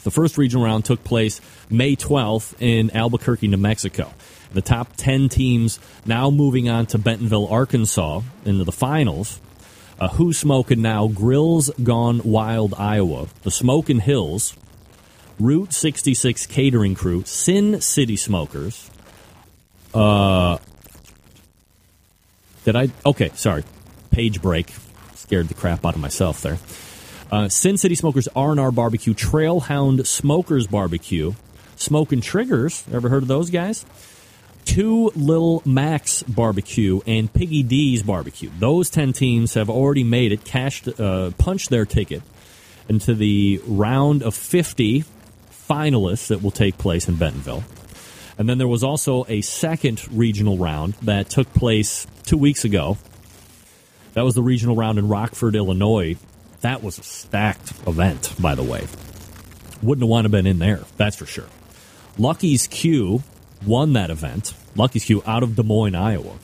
The 0.04 0.10
first 0.10 0.36
regional 0.36 0.66
round 0.66 0.84
took 0.84 1.02
place 1.02 1.40
May 1.70 1.96
12th 1.96 2.54
in 2.60 2.94
Albuquerque, 2.94 3.48
New 3.48 3.56
Mexico. 3.56 4.12
The 4.52 4.60
top 4.60 4.96
10 4.98 5.30
teams 5.30 5.80
now 6.04 6.30
moving 6.30 6.68
on 6.68 6.86
to 6.86 6.98
Bentonville, 6.98 7.46
Arkansas 7.48 8.20
into 8.44 8.64
the 8.64 8.72
finals. 8.72 9.40
Uh, 9.98 10.08
Who's 10.08 10.36
Smoking 10.36 10.82
Now, 10.82 11.08
Grills 11.08 11.70
Gone 11.82 12.20
Wild, 12.22 12.74
Iowa, 12.74 13.28
the 13.44 13.50
Smoking 13.50 14.00
Hills, 14.00 14.54
Route 15.38 15.72
66 15.72 16.44
Catering 16.46 16.94
Crew, 16.94 17.24
Sin 17.24 17.80
City 17.80 18.16
Smokers. 18.16 18.90
Uh, 19.94 20.58
did 22.64 22.76
I? 22.76 22.88
Okay, 23.04 23.30
sorry. 23.34 23.64
Page 24.10 24.42
break. 24.42 24.72
Scared 25.14 25.48
the 25.48 25.54
crap 25.54 25.84
out 25.84 25.94
of 25.94 26.00
myself 26.00 26.42
there. 26.42 26.58
Uh, 27.30 27.48
Sin 27.48 27.76
City 27.78 27.94
Smokers 27.94 28.28
R&R 28.34 28.72
Barbecue, 28.72 29.14
Trailhound 29.14 30.04
Smokers 30.06 30.66
Barbecue, 30.66 31.32
Smoking 31.76 32.20
Triggers. 32.20 32.84
Ever 32.92 33.08
heard 33.08 33.22
of 33.22 33.28
those 33.28 33.50
guys? 33.50 33.86
Two 34.64 35.10
Lil 35.14 35.62
Max 35.64 36.22
Barbecue 36.24 37.00
and 37.06 37.32
Piggy 37.32 37.62
D's 37.62 38.02
Barbecue. 38.02 38.50
Those 38.58 38.90
ten 38.90 39.12
teams 39.12 39.54
have 39.54 39.70
already 39.70 40.04
made 40.04 40.32
it, 40.32 40.44
cashed, 40.44 40.88
uh, 41.00 41.30
punched 41.38 41.70
their 41.70 41.86
ticket 41.86 42.22
into 42.88 43.14
the 43.14 43.60
round 43.66 44.22
of 44.22 44.34
fifty 44.34 45.04
finalists 45.68 46.26
that 46.28 46.42
will 46.42 46.50
take 46.50 46.76
place 46.76 47.08
in 47.08 47.16
Bentonville. 47.16 47.64
And 48.40 48.48
then 48.48 48.56
there 48.56 48.66
was 48.66 48.82
also 48.82 49.26
a 49.28 49.42
second 49.42 50.10
regional 50.10 50.56
round 50.56 50.94
that 51.02 51.28
took 51.28 51.52
place 51.52 52.06
two 52.24 52.38
weeks 52.38 52.64
ago. 52.64 52.96
That 54.14 54.22
was 54.22 54.34
the 54.34 54.42
regional 54.42 54.74
round 54.74 54.98
in 54.98 55.08
Rockford, 55.08 55.54
Illinois. 55.54 56.16
That 56.62 56.82
was 56.82 56.98
a 56.98 57.02
stacked 57.02 57.74
event, 57.86 58.32
by 58.40 58.54
the 58.54 58.62
way. 58.62 58.86
Wouldn't 59.82 60.02
have 60.02 60.08
wanted 60.08 60.30
to 60.30 60.36
have 60.38 60.42
been 60.44 60.50
in 60.50 60.58
there, 60.58 60.80
that's 60.96 61.16
for 61.16 61.26
sure. 61.26 61.48
Lucky's 62.16 62.66
Q 62.66 63.22
won 63.66 63.92
that 63.92 64.08
event. 64.08 64.54
Lucky's 64.74 65.04
Q 65.04 65.22
out 65.26 65.42
of 65.42 65.54
Des 65.54 65.62
Moines, 65.62 65.94
Iowa. 65.94 66.38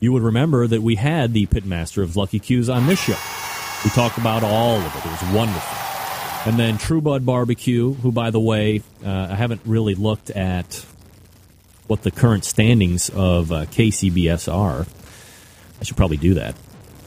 You 0.00 0.12
would 0.12 0.22
remember 0.22 0.66
that 0.66 0.82
we 0.82 0.96
had 0.96 1.32
the 1.32 1.46
pitmaster 1.46 2.02
of 2.02 2.14
Lucky 2.14 2.40
Q's 2.40 2.68
on 2.68 2.86
this 2.86 3.00
show. 3.02 3.16
We 3.84 3.90
talked 3.92 4.18
about 4.18 4.44
all 4.44 4.76
of 4.76 4.84
it. 4.84 5.06
It 5.06 5.10
was 5.10 5.34
wonderful. 5.34 5.80
And 6.46 6.58
then 6.58 6.76
True 6.76 7.00
Bud 7.00 7.24
Barbecue, 7.24 7.94
who, 7.94 8.12
by 8.12 8.30
the 8.30 8.40
way, 8.40 8.82
uh, 9.02 9.28
I 9.30 9.34
haven't 9.34 9.62
really 9.64 9.94
looked 9.94 10.30
at 10.30 10.86
what 11.90 12.02
the 12.02 12.10
current 12.12 12.44
standings 12.44 13.08
of 13.08 13.50
uh, 13.50 13.66
KCBS 13.66 14.52
are. 14.52 14.86
I 15.80 15.84
should 15.84 15.96
probably 15.96 16.18
do 16.18 16.34
that. 16.34 16.54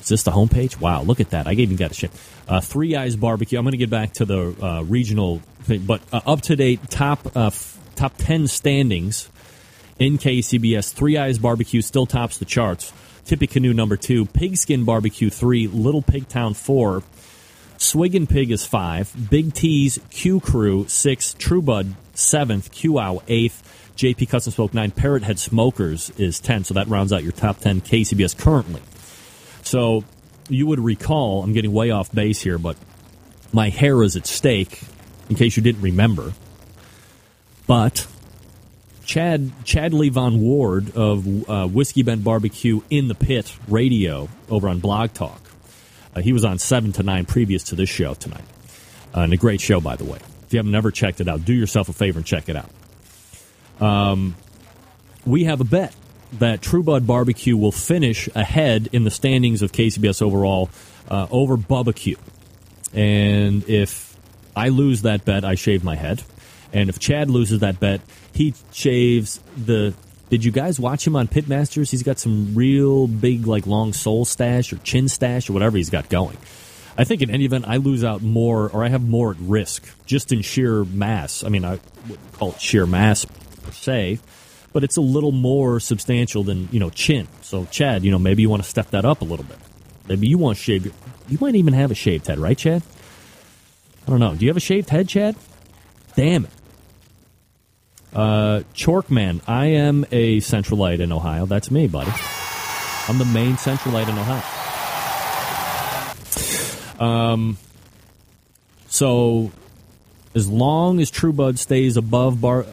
Is 0.01 0.09
this 0.09 0.23
the 0.23 0.31
homepage? 0.31 0.77
Wow, 0.77 1.03
look 1.03 1.21
at 1.21 1.29
that. 1.29 1.47
I 1.47 1.53
even 1.53 1.77
got 1.77 1.91
a 1.91 1.93
shit. 1.93 2.11
Uh, 2.49 2.59
Three 2.59 2.93
Eyes 2.97 3.15
Barbecue. 3.15 3.57
I'm 3.57 3.63
going 3.63 3.71
to 3.71 3.77
get 3.77 3.89
back 3.89 4.11
to 4.15 4.25
the 4.25 4.55
uh, 4.61 4.83
regional 4.83 5.39
thing, 5.61 5.85
but 5.85 6.01
uh, 6.11 6.19
up 6.27 6.41
to 6.41 6.57
date 6.57 6.89
top 6.89 7.33
uh, 7.37 7.47
f- 7.47 7.79
top 7.95 8.15
10 8.17 8.47
standings 8.47 9.29
in 9.99 10.17
KCBS. 10.17 10.91
Three 10.91 11.17
Eyes 11.17 11.39
Barbecue 11.39 11.81
still 11.81 12.05
tops 12.05 12.37
the 12.37 12.45
charts. 12.45 12.91
Tippecanoe 13.23 13.71
number 13.71 13.95
two, 13.95 14.25
Pigskin 14.25 14.83
Barbecue 14.83 15.29
three, 15.29 15.67
Little 15.67 16.01
Pig 16.01 16.27
Town 16.27 16.53
four, 16.53 17.03
Swig 17.77 18.15
and 18.15 18.27
Pig 18.27 18.51
is 18.51 18.65
five, 18.65 19.15
Big 19.29 19.53
T's 19.53 19.97
Q 20.09 20.41
Crew 20.41 20.85
six, 20.89 21.33
True 21.39 21.61
Bud 21.61 21.95
seventh, 22.13 22.69
Quau 22.77 23.21
eighth, 23.29 23.72
JP 23.95 24.29
Custom 24.29 24.53
Smoke 24.53 24.73
nine, 24.73 24.91
Parrot 24.91 25.23
Head 25.23 25.39
Smokers 25.39 26.09
is 26.11 26.39
ten. 26.39 26.63
So 26.63 26.73
that 26.73 26.87
rounds 26.87 27.13
out 27.13 27.23
your 27.23 27.31
top 27.31 27.59
ten 27.59 27.81
KCBS 27.81 28.37
currently. 28.37 28.81
So 29.63 30.03
you 30.49 30.67
would 30.67 30.79
recall, 30.79 31.43
I'm 31.43 31.53
getting 31.53 31.71
way 31.71 31.91
off 31.91 32.11
base 32.11 32.41
here, 32.41 32.57
but 32.57 32.75
my 33.51 33.69
hair 33.69 34.01
is 34.03 34.15
at 34.15 34.25
stake, 34.25 34.81
in 35.29 35.35
case 35.35 35.55
you 35.55 35.63
didn't 35.63 35.81
remember. 35.81 36.33
But 37.67 38.07
Chad 39.05 39.51
Chadley 39.63 40.11
Von 40.11 40.41
Ward 40.41 40.95
of 40.95 41.49
uh, 41.49 41.67
Whiskey 41.67 42.03
Bent 42.03 42.23
Barbecue 42.23 42.81
in 42.89 43.07
the 43.07 43.15
Pit 43.15 43.55
Radio 43.67 44.29
over 44.49 44.67
on 44.67 44.79
Blog 44.79 45.13
Talk. 45.13 45.41
Uh, 46.15 46.21
he 46.21 46.33
was 46.33 46.45
on 46.45 46.59
seven 46.59 46.91
to 46.93 47.03
nine 47.03 47.25
previous 47.25 47.63
to 47.65 47.75
this 47.75 47.89
show 47.89 48.13
tonight, 48.13 48.45
uh, 49.15 49.21
and 49.21 49.33
a 49.33 49.37
great 49.37 49.61
show 49.61 49.79
by 49.79 49.95
the 49.95 50.05
way. 50.05 50.19
If 50.45 50.53
you 50.53 50.59
haven't 50.59 50.75
ever 50.75 50.91
checked 50.91 51.21
it 51.21 51.27
out, 51.27 51.45
do 51.45 51.53
yourself 51.53 51.89
a 51.89 51.93
favor 51.93 52.19
and 52.19 52.25
check 52.25 52.49
it 52.49 52.55
out. 52.55 52.69
Um, 53.79 54.35
we 55.25 55.45
have 55.45 55.61
a 55.61 55.65
bet 55.65 55.95
that 56.33 56.61
True 56.61 56.83
Bud 56.83 57.05
Barbecue 57.05 57.55
will 57.55 57.71
finish 57.71 58.27
ahead 58.35 58.89
in 58.91 59.03
the 59.03 59.11
standings 59.11 59.61
of 59.61 59.71
KCBS 59.71 60.21
overall 60.21 60.69
uh, 61.09 61.27
over 61.31 61.57
Barbecue. 61.57 62.17
And 62.93 63.67
if 63.69 64.17
I 64.55 64.69
lose 64.69 65.03
that 65.03 65.25
bet, 65.25 65.45
I 65.45 65.55
shave 65.55 65.83
my 65.83 65.95
head. 65.95 66.23
And 66.71 66.89
if 66.89 66.99
Chad 66.99 67.29
loses 67.29 67.59
that 67.59 67.79
bet, 67.79 68.01
he 68.33 68.53
shaves 68.71 69.39
the. 69.55 69.93
Did 70.29 70.43
you 70.43 70.51
guys 70.51 70.79
watch 70.79 71.05
him 71.05 71.15
on 71.15 71.27
Pitmasters? 71.27 71.91
He's 71.91 72.01
got 72.01 72.17
some 72.17 72.55
real 72.55 73.07
big, 73.07 73.45
like 73.45 73.67
long 73.67 73.93
soul 73.93 74.25
stash 74.25 74.73
or 74.73 74.77
chin 74.77 75.07
stash 75.07 75.49
or 75.49 75.53
whatever 75.53 75.77
he's 75.77 75.91
got 75.91 76.09
going. 76.09 76.37
I 76.97 77.03
think 77.03 77.21
in 77.21 77.29
any 77.29 77.45
event, 77.45 77.65
I 77.67 77.77
lose 77.77 78.03
out 78.03 78.21
more 78.23 78.69
or 78.69 78.83
I 78.83 78.89
have 78.89 79.07
more 79.07 79.31
at 79.31 79.37
risk 79.39 79.83
just 80.05 80.31
in 80.31 80.41
sheer 80.41 80.83
mass. 80.83 81.43
I 81.43 81.49
mean, 81.49 81.65
I 81.65 81.79
wouldn't 82.07 82.33
call 82.33 82.51
it 82.51 82.61
sheer 82.61 82.87
mass 82.87 83.25
se, 83.73 84.19
but 84.71 84.83
it's 84.83 84.97
a 84.97 85.01
little 85.01 85.31
more 85.31 85.79
substantial 85.79 86.43
than, 86.43 86.69
you 86.71 86.79
know, 86.79 86.89
chin. 86.89 87.27
So, 87.41 87.65
Chad, 87.65 88.03
you 88.03 88.11
know, 88.11 88.19
maybe 88.19 88.41
you 88.41 88.49
want 88.49 88.63
to 88.63 88.69
step 88.69 88.89
that 88.91 89.05
up 89.05 89.21
a 89.21 89.25
little 89.25 89.45
bit. 89.45 89.57
Maybe 90.07 90.27
you 90.27 90.37
want 90.37 90.57
to 90.57 90.63
shave 90.63 90.85
your. 90.85 90.93
You 91.27 91.37
might 91.39 91.55
even 91.55 91.73
have 91.73 91.91
a 91.91 91.95
shaved 91.95 92.27
head, 92.27 92.39
right, 92.39 92.57
Chad? 92.57 92.83
I 94.05 94.09
don't 94.09 94.19
know. 94.19 94.35
Do 94.35 94.45
you 94.45 94.49
have 94.49 94.57
a 94.57 94.61
shaved 94.61 94.89
head, 94.89 95.07
Chad? 95.07 95.35
Damn 96.15 96.45
it. 96.45 96.51
Uh, 98.13 98.61
Chorkman, 98.75 99.41
I 99.47 99.67
am 99.67 100.05
a 100.11 100.37
Centralite 100.37 100.99
in 100.99 101.11
Ohio. 101.11 101.45
That's 101.45 101.71
me, 101.71 101.87
buddy. 101.87 102.11
I'm 103.07 103.17
the 103.17 103.25
main 103.25 103.55
Centralite 103.55 104.07
in 104.07 104.17
Ohio. 104.17 104.43
Um, 106.99 107.57
so 108.87 109.51
as 110.35 110.47
long 110.47 110.99
as 110.99 111.09
True 111.09 111.33
Bud 111.33 111.57
stays 111.57 111.97
above 111.97 112.39
bar, 112.39 112.65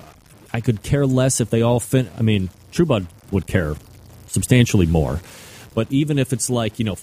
I 0.52 0.60
could 0.60 0.82
care 0.82 1.06
less 1.06 1.40
if 1.40 1.50
they 1.50 1.62
all 1.62 1.80
fin. 1.80 2.10
I 2.18 2.22
mean, 2.22 2.50
True 2.72 2.86
Bud 2.86 3.06
would 3.30 3.46
care 3.46 3.76
substantially 4.26 4.86
more, 4.86 5.20
but 5.74 5.90
even 5.90 6.18
if 6.18 6.32
it's 6.32 6.50
like 6.50 6.78
you 6.78 6.84
know. 6.84 6.96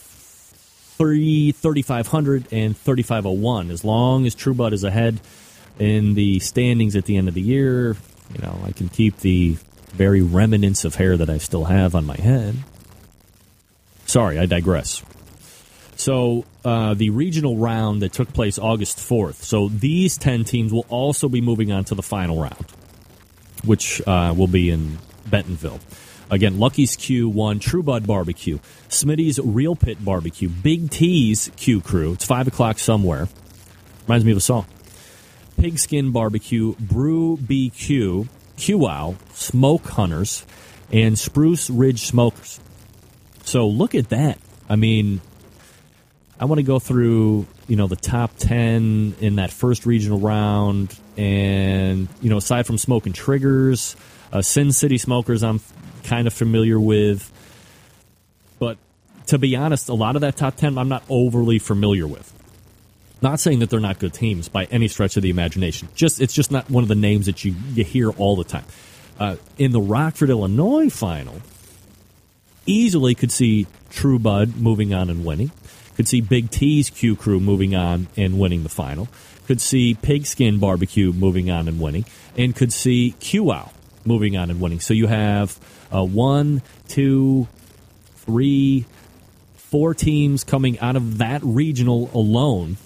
30, 0.97 1.51
3500 1.51 2.47
and 2.51 2.75
3501 2.75 3.69
as 3.69 3.85
long 3.85 4.25
as 4.25 4.33
True 4.33 4.55
Bud 4.55 4.73
is 4.73 4.83
ahead 4.83 5.19
in 5.77 6.15
the 6.15 6.39
standings 6.39 6.95
at 6.95 7.05
the 7.05 7.17
end 7.17 7.27
of 7.27 7.35
the 7.35 7.41
year 7.41 7.95
you 8.33 8.41
know 8.41 8.59
I 8.65 8.71
can 8.71 8.89
keep 8.89 9.17
the 9.17 9.57
very 9.91 10.23
remnants 10.23 10.85
of 10.85 10.95
hair 10.95 11.15
that 11.15 11.29
I 11.29 11.37
still 11.37 11.65
have 11.65 11.93
on 11.93 12.07
my 12.07 12.15
head 12.15 12.55
sorry 14.07 14.39
I 14.39 14.47
digress 14.47 15.03
so 15.97 16.45
uh, 16.63 16.93
the 16.93 17.09
regional 17.09 17.57
round 17.57 18.01
that 18.01 18.13
took 18.13 18.31
place 18.31 18.59
August 18.59 18.97
4th. 18.97 19.35
So 19.35 19.67
these 19.67 20.17
10 20.17 20.43
teams 20.43 20.71
will 20.71 20.85
also 20.89 21.27
be 21.27 21.41
moving 21.41 21.71
on 21.71 21.85
to 21.85 21.95
the 21.95 22.03
final 22.03 22.39
round, 22.39 22.65
which 23.67 24.01
uh, 24.07 24.33
will 24.35 24.47
be 24.47 24.69
in 24.69 24.97
Bentonville. 25.29 25.79
Again, 26.29 26.59
Lucky's 26.59 26.95
Q 26.95 27.29
won 27.29 27.59
True 27.59 27.83
Bud 27.83 28.05
Barbecue, 28.05 28.59
Smitty's 28.89 29.39
Real 29.39 29.75
Pit 29.75 30.03
Barbecue, 30.03 30.49
Big 30.49 30.89
T's 30.89 31.51
Q 31.55 31.79
Crew. 31.81 32.13
It's 32.13 32.25
5 32.25 32.47
o'clock 32.47 32.79
somewhere. 32.79 33.29
Reminds 34.07 34.25
me 34.25 34.31
of 34.31 34.37
a 34.37 34.41
song. 34.41 34.65
Pigskin 35.57 36.11
Barbecue, 36.11 36.75
Brew 36.79 37.37
BQ, 37.37 38.27
Quau, 38.57 39.15
Smoke 39.33 39.85
Hunters, 39.87 40.45
and 40.91 41.17
Spruce 41.17 41.69
Ridge 41.69 42.01
Smokers. 42.01 42.59
So 43.43 43.67
look 43.67 43.95
at 43.95 44.09
that. 44.09 44.37
I 44.69 44.75
mean, 44.75 45.21
I 46.39 46.45
want 46.45 46.59
to 46.59 46.63
go 46.63 46.79
through, 46.79 47.47
you 47.67 47.75
know, 47.75 47.87
the 47.87 47.95
top 47.95 48.31
10 48.37 49.15
in 49.19 49.35
that 49.37 49.51
first 49.51 49.85
regional 49.85 50.19
round. 50.19 50.97
And, 51.17 52.07
you 52.21 52.29
know, 52.29 52.37
aside 52.37 52.67
from 52.67 52.77
Smoking 52.77 53.13
Triggers, 53.13 53.95
uh, 54.31 54.41
Sin 54.41 54.71
City 54.71 54.97
Smokers, 54.97 55.43
I'm 55.43 55.61
kind 56.03 56.27
of 56.27 56.33
familiar 56.33 56.79
with. 56.79 57.31
But 58.59 58.77
to 59.27 59.39
be 59.39 59.55
honest, 59.55 59.89
a 59.89 59.95
lot 59.95 60.15
of 60.15 60.21
that 60.21 60.37
top 60.37 60.55
10 60.55 60.77
I'm 60.77 60.89
not 60.89 61.03
overly 61.09 61.57
familiar 61.57 62.05
with. 62.05 62.33
Not 63.19 63.39
saying 63.39 63.59
that 63.59 63.71
they're 63.71 63.79
not 63.79 63.97
good 63.97 64.13
teams 64.13 64.47
by 64.47 64.65
any 64.65 64.87
stretch 64.87 65.17
of 65.17 65.23
the 65.23 65.31
imagination. 65.31 65.89
Just 65.95 66.21
It's 66.21 66.33
just 66.33 66.51
not 66.51 66.69
one 66.69 66.83
of 66.83 66.87
the 66.87 66.95
names 66.95 67.25
that 67.25 67.43
you, 67.43 67.55
you 67.73 67.83
hear 67.83 68.11
all 68.11 68.35
the 68.35 68.43
time. 68.43 68.65
Uh, 69.19 69.37
in 69.57 69.71
the 69.71 69.81
Rockford, 69.81 70.29
Illinois 70.29 70.91
final, 70.91 71.41
easily 72.67 73.15
could 73.15 73.31
see 73.31 73.65
True 73.89 74.19
Bud 74.19 74.55
moving 74.55 74.93
on 74.93 75.09
and 75.09 75.25
winning. 75.25 75.51
Could 75.97 76.07
see 76.07 76.21
Big 76.21 76.49
T's 76.51 76.89
Q 76.89 77.15
Crew 77.15 77.39
moving 77.39 77.75
on 77.75 78.07
and 78.15 78.39
winning 78.39 78.63
the 78.63 78.69
final. 78.69 79.09
Could 79.47 79.59
see 79.59 79.95
Pigskin 79.95 80.59
Barbecue 80.59 81.11
moving 81.11 81.51
on 81.51 81.67
and 81.67 81.81
winning. 81.81 82.05
And 82.37 82.55
could 82.55 82.71
see 82.71 83.15
Quau 83.19 83.71
moving 84.05 84.37
on 84.37 84.49
and 84.49 84.61
winning. 84.61 84.79
So 84.79 84.93
you 84.93 85.07
have 85.07 85.59
uh, 85.93 86.05
one, 86.05 86.61
two, 86.87 87.47
three, 88.15 88.85
four 89.55 89.93
teams 89.93 90.43
coming 90.43 90.79
out 90.79 90.95
of 90.95 91.17
that 91.17 91.41
regional 91.43 92.11
alone 92.13 92.77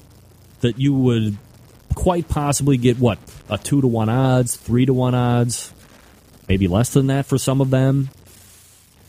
that 0.61 0.79
you 0.79 0.93
would 0.93 1.37
quite 1.95 2.27
possibly 2.27 2.77
get 2.77 2.97
what 2.97 3.19
a 3.49 3.57
two 3.57 3.81
to 3.81 3.87
one 3.87 4.09
odds, 4.09 4.55
three 4.55 4.85
to 4.85 4.93
one 4.93 5.13
odds, 5.13 5.73
maybe 6.47 6.67
less 6.67 6.91
than 6.91 7.07
that 7.07 7.25
for 7.25 7.37
some 7.37 7.59
of 7.59 7.69
them. 7.69 8.09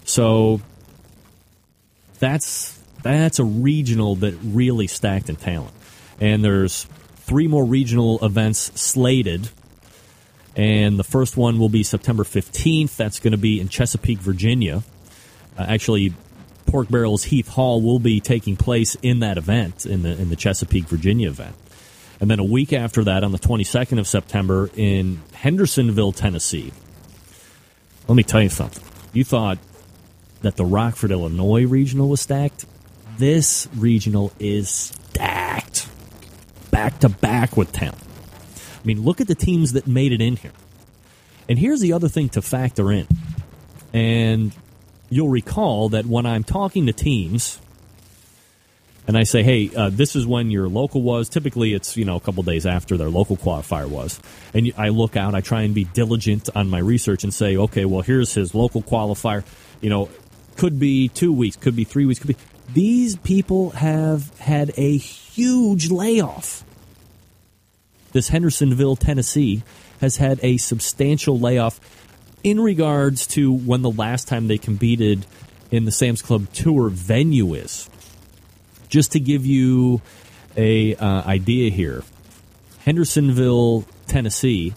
So 0.04 0.60
that's 2.18 2.81
that's 3.02 3.38
a 3.38 3.44
regional 3.44 4.16
that 4.16 4.34
really 4.42 4.86
stacked 4.86 5.28
in 5.28 5.36
talent. 5.36 5.74
And 6.20 6.44
there's 6.44 6.84
three 7.16 7.48
more 7.48 7.64
regional 7.64 8.24
events 8.24 8.58
slated. 8.80 9.48
And 10.56 10.98
the 10.98 11.04
first 11.04 11.36
one 11.36 11.58
will 11.58 11.68
be 11.68 11.82
September 11.82 12.24
15th. 12.24 12.96
That's 12.96 13.20
going 13.20 13.32
to 13.32 13.38
be 13.38 13.60
in 13.60 13.68
Chesapeake, 13.68 14.18
Virginia. 14.18 14.82
Uh, 15.58 15.66
actually, 15.68 16.14
Pork 16.66 16.88
Barrel's 16.88 17.24
Heath 17.24 17.48
Hall 17.48 17.80
will 17.80 17.98
be 17.98 18.20
taking 18.20 18.56
place 18.56 18.96
in 19.02 19.20
that 19.20 19.38
event, 19.38 19.86
in 19.86 20.02
the, 20.02 20.10
in 20.10 20.30
the 20.30 20.36
Chesapeake, 20.36 20.84
Virginia 20.84 21.28
event. 21.28 21.54
And 22.20 22.30
then 22.30 22.38
a 22.38 22.44
week 22.44 22.72
after 22.72 23.02
that, 23.04 23.24
on 23.24 23.32
the 23.32 23.38
22nd 23.38 23.98
of 23.98 24.06
September, 24.06 24.70
in 24.76 25.20
Hendersonville, 25.32 26.12
Tennessee. 26.12 26.72
Let 28.06 28.14
me 28.14 28.22
tell 28.22 28.42
you 28.42 28.48
something. 28.48 28.82
You 29.12 29.24
thought 29.24 29.58
that 30.42 30.56
the 30.56 30.64
Rockford, 30.64 31.10
Illinois 31.10 31.66
regional 31.66 32.08
was 32.08 32.20
stacked? 32.20 32.64
This 33.18 33.68
regional 33.76 34.32
is 34.38 34.68
stacked. 34.68 35.88
Back 36.70 37.00
to 37.00 37.08
back 37.08 37.56
with 37.56 37.72
talent. 37.72 38.02
I 38.82 38.86
mean, 38.86 39.02
look 39.02 39.20
at 39.20 39.28
the 39.28 39.34
teams 39.34 39.74
that 39.74 39.86
made 39.86 40.12
it 40.12 40.20
in 40.20 40.36
here. 40.36 40.52
And 41.48 41.58
here's 41.58 41.80
the 41.80 41.92
other 41.92 42.08
thing 42.08 42.30
to 42.30 42.42
factor 42.42 42.90
in. 42.90 43.06
And 43.92 44.52
you'll 45.10 45.28
recall 45.28 45.90
that 45.90 46.06
when 46.06 46.24
I'm 46.24 46.44
talking 46.44 46.86
to 46.86 46.92
teams 46.92 47.60
and 49.06 49.18
I 49.18 49.24
say, 49.24 49.42
hey, 49.42 49.70
uh, 49.76 49.90
this 49.90 50.14
is 50.14 50.26
when 50.26 50.50
your 50.50 50.68
local 50.68 51.02
was, 51.02 51.28
typically 51.28 51.74
it's, 51.74 51.96
you 51.96 52.04
know, 52.04 52.16
a 52.16 52.20
couple 52.20 52.42
days 52.44 52.66
after 52.66 52.96
their 52.96 53.10
local 53.10 53.36
qualifier 53.36 53.88
was. 53.88 54.20
And 54.54 54.72
I 54.76 54.88
look 54.90 55.16
out, 55.16 55.34
I 55.34 55.40
try 55.40 55.62
and 55.62 55.74
be 55.74 55.84
diligent 55.84 56.48
on 56.54 56.70
my 56.70 56.78
research 56.78 57.24
and 57.24 57.34
say, 57.34 57.56
okay, 57.56 57.84
well, 57.84 58.02
here's 58.02 58.32
his 58.32 58.54
local 58.54 58.82
qualifier. 58.82 59.44
You 59.80 59.90
know, 59.90 60.08
could 60.56 60.78
be 60.78 61.08
two 61.08 61.32
weeks, 61.32 61.56
could 61.56 61.74
be 61.74 61.84
three 61.84 62.06
weeks, 62.06 62.20
could 62.20 62.28
be. 62.28 62.36
These 62.72 63.16
people 63.16 63.70
have 63.70 64.38
had 64.38 64.72
a 64.76 64.96
huge 64.96 65.90
layoff. 65.90 66.64
This 68.12 68.28
Hendersonville, 68.28 68.96
Tennessee, 68.96 69.62
has 70.00 70.16
had 70.16 70.40
a 70.42 70.56
substantial 70.56 71.38
layoff 71.38 71.80
in 72.42 72.60
regards 72.60 73.26
to 73.28 73.52
when 73.52 73.82
the 73.82 73.90
last 73.90 74.26
time 74.26 74.48
they 74.48 74.58
competed 74.58 75.26
in 75.70 75.84
the 75.84 75.92
Sam's 75.92 76.22
Club 76.22 76.50
Tour 76.52 76.88
venue 76.88 77.54
is. 77.54 77.90
Just 78.88 79.12
to 79.12 79.20
give 79.20 79.44
you 79.44 80.00
a 80.56 80.94
uh, 80.96 81.22
idea 81.22 81.70
here, 81.70 82.02
Hendersonville, 82.84 83.84
Tennessee, 84.06 84.74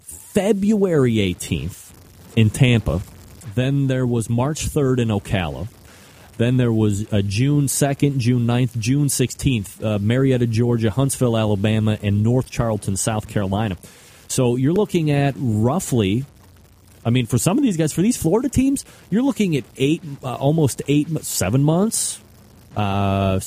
February 0.00 1.14
18th 1.14 1.92
in 2.36 2.50
Tampa. 2.50 3.02
Then 3.54 3.88
there 3.88 4.06
was 4.06 4.30
March 4.30 4.68
3rd 4.68 5.00
in 5.00 5.08
Ocala. 5.08 5.68
Then 6.38 6.56
there 6.56 6.72
was 6.72 7.12
uh, 7.12 7.20
June 7.22 7.66
2nd, 7.66 8.18
June 8.18 8.46
9th, 8.46 8.78
June 8.78 9.08
16th, 9.08 9.84
uh, 9.84 9.98
Marietta, 9.98 10.46
Georgia, 10.46 10.88
Huntsville, 10.88 11.36
Alabama, 11.36 11.98
and 12.00 12.22
North 12.22 12.48
Charleston, 12.48 12.96
South 12.96 13.28
Carolina. 13.28 13.76
So 14.28 14.54
you're 14.54 14.72
looking 14.72 15.10
at 15.10 15.34
roughly, 15.36 16.24
I 17.04 17.10
mean, 17.10 17.26
for 17.26 17.38
some 17.38 17.58
of 17.58 17.64
these 17.64 17.76
guys, 17.76 17.92
for 17.92 18.02
these 18.02 18.16
Florida 18.16 18.48
teams, 18.48 18.84
you're 19.10 19.22
looking 19.22 19.56
at 19.56 19.64
eight, 19.76 20.00
uh, 20.22 20.36
almost 20.36 20.80
eight, 20.86 21.08
seven 21.24 21.64
months, 21.64 22.20
a 22.76 22.80
uh, 22.80 23.40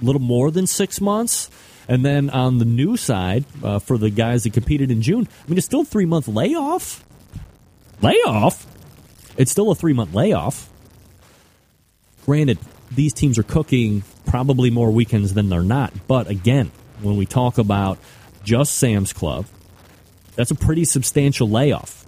little 0.00 0.22
more 0.22 0.52
than 0.52 0.68
six 0.68 1.00
months. 1.00 1.50
And 1.88 2.04
then 2.04 2.30
on 2.30 2.58
the 2.58 2.64
new 2.64 2.96
side, 2.96 3.46
uh, 3.64 3.80
for 3.80 3.98
the 3.98 4.10
guys 4.10 4.44
that 4.44 4.52
competed 4.52 4.92
in 4.92 5.02
June, 5.02 5.26
I 5.26 5.48
mean, 5.48 5.58
it's 5.58 5.66
still 5.66 5.80
a 5.80 5.84
three 5.84 6.06
month 6.06 6.28
layoff. 6.28 7.04
Layoff? 8.00 8.64
It's 9.36 9.50
still 9.50 9.72
a 9.72 9.74
three 9.74 9.92
month 9.92 10.14
layoff. 10.14 10.70
Granted, 12.28 12.58
these 12.90 13.14
teams 13.14 13.38
are 13.38 13.42
cooking 13.42 14.02
probably 14.26 14.68
more 14.68 14.90
weekends 14.90 15.32
than 15.32 15.48
they're 15.48 15.62
not. 15.62 15.94
But 16.06 16.28
again, 16.28 16.70
when 17.00 17.16
we 17.16 17.24
talk 17.24 17.56
about 17.56 17.96
just 18.44 18.76
Sam's 18.76 19.14
Club, 19.14 19.46
that's 20.36 20.50
a 20.50 20.54
pretty 20.54 20.84
substantial 20.84 21.48
layoff. 21.48 22.04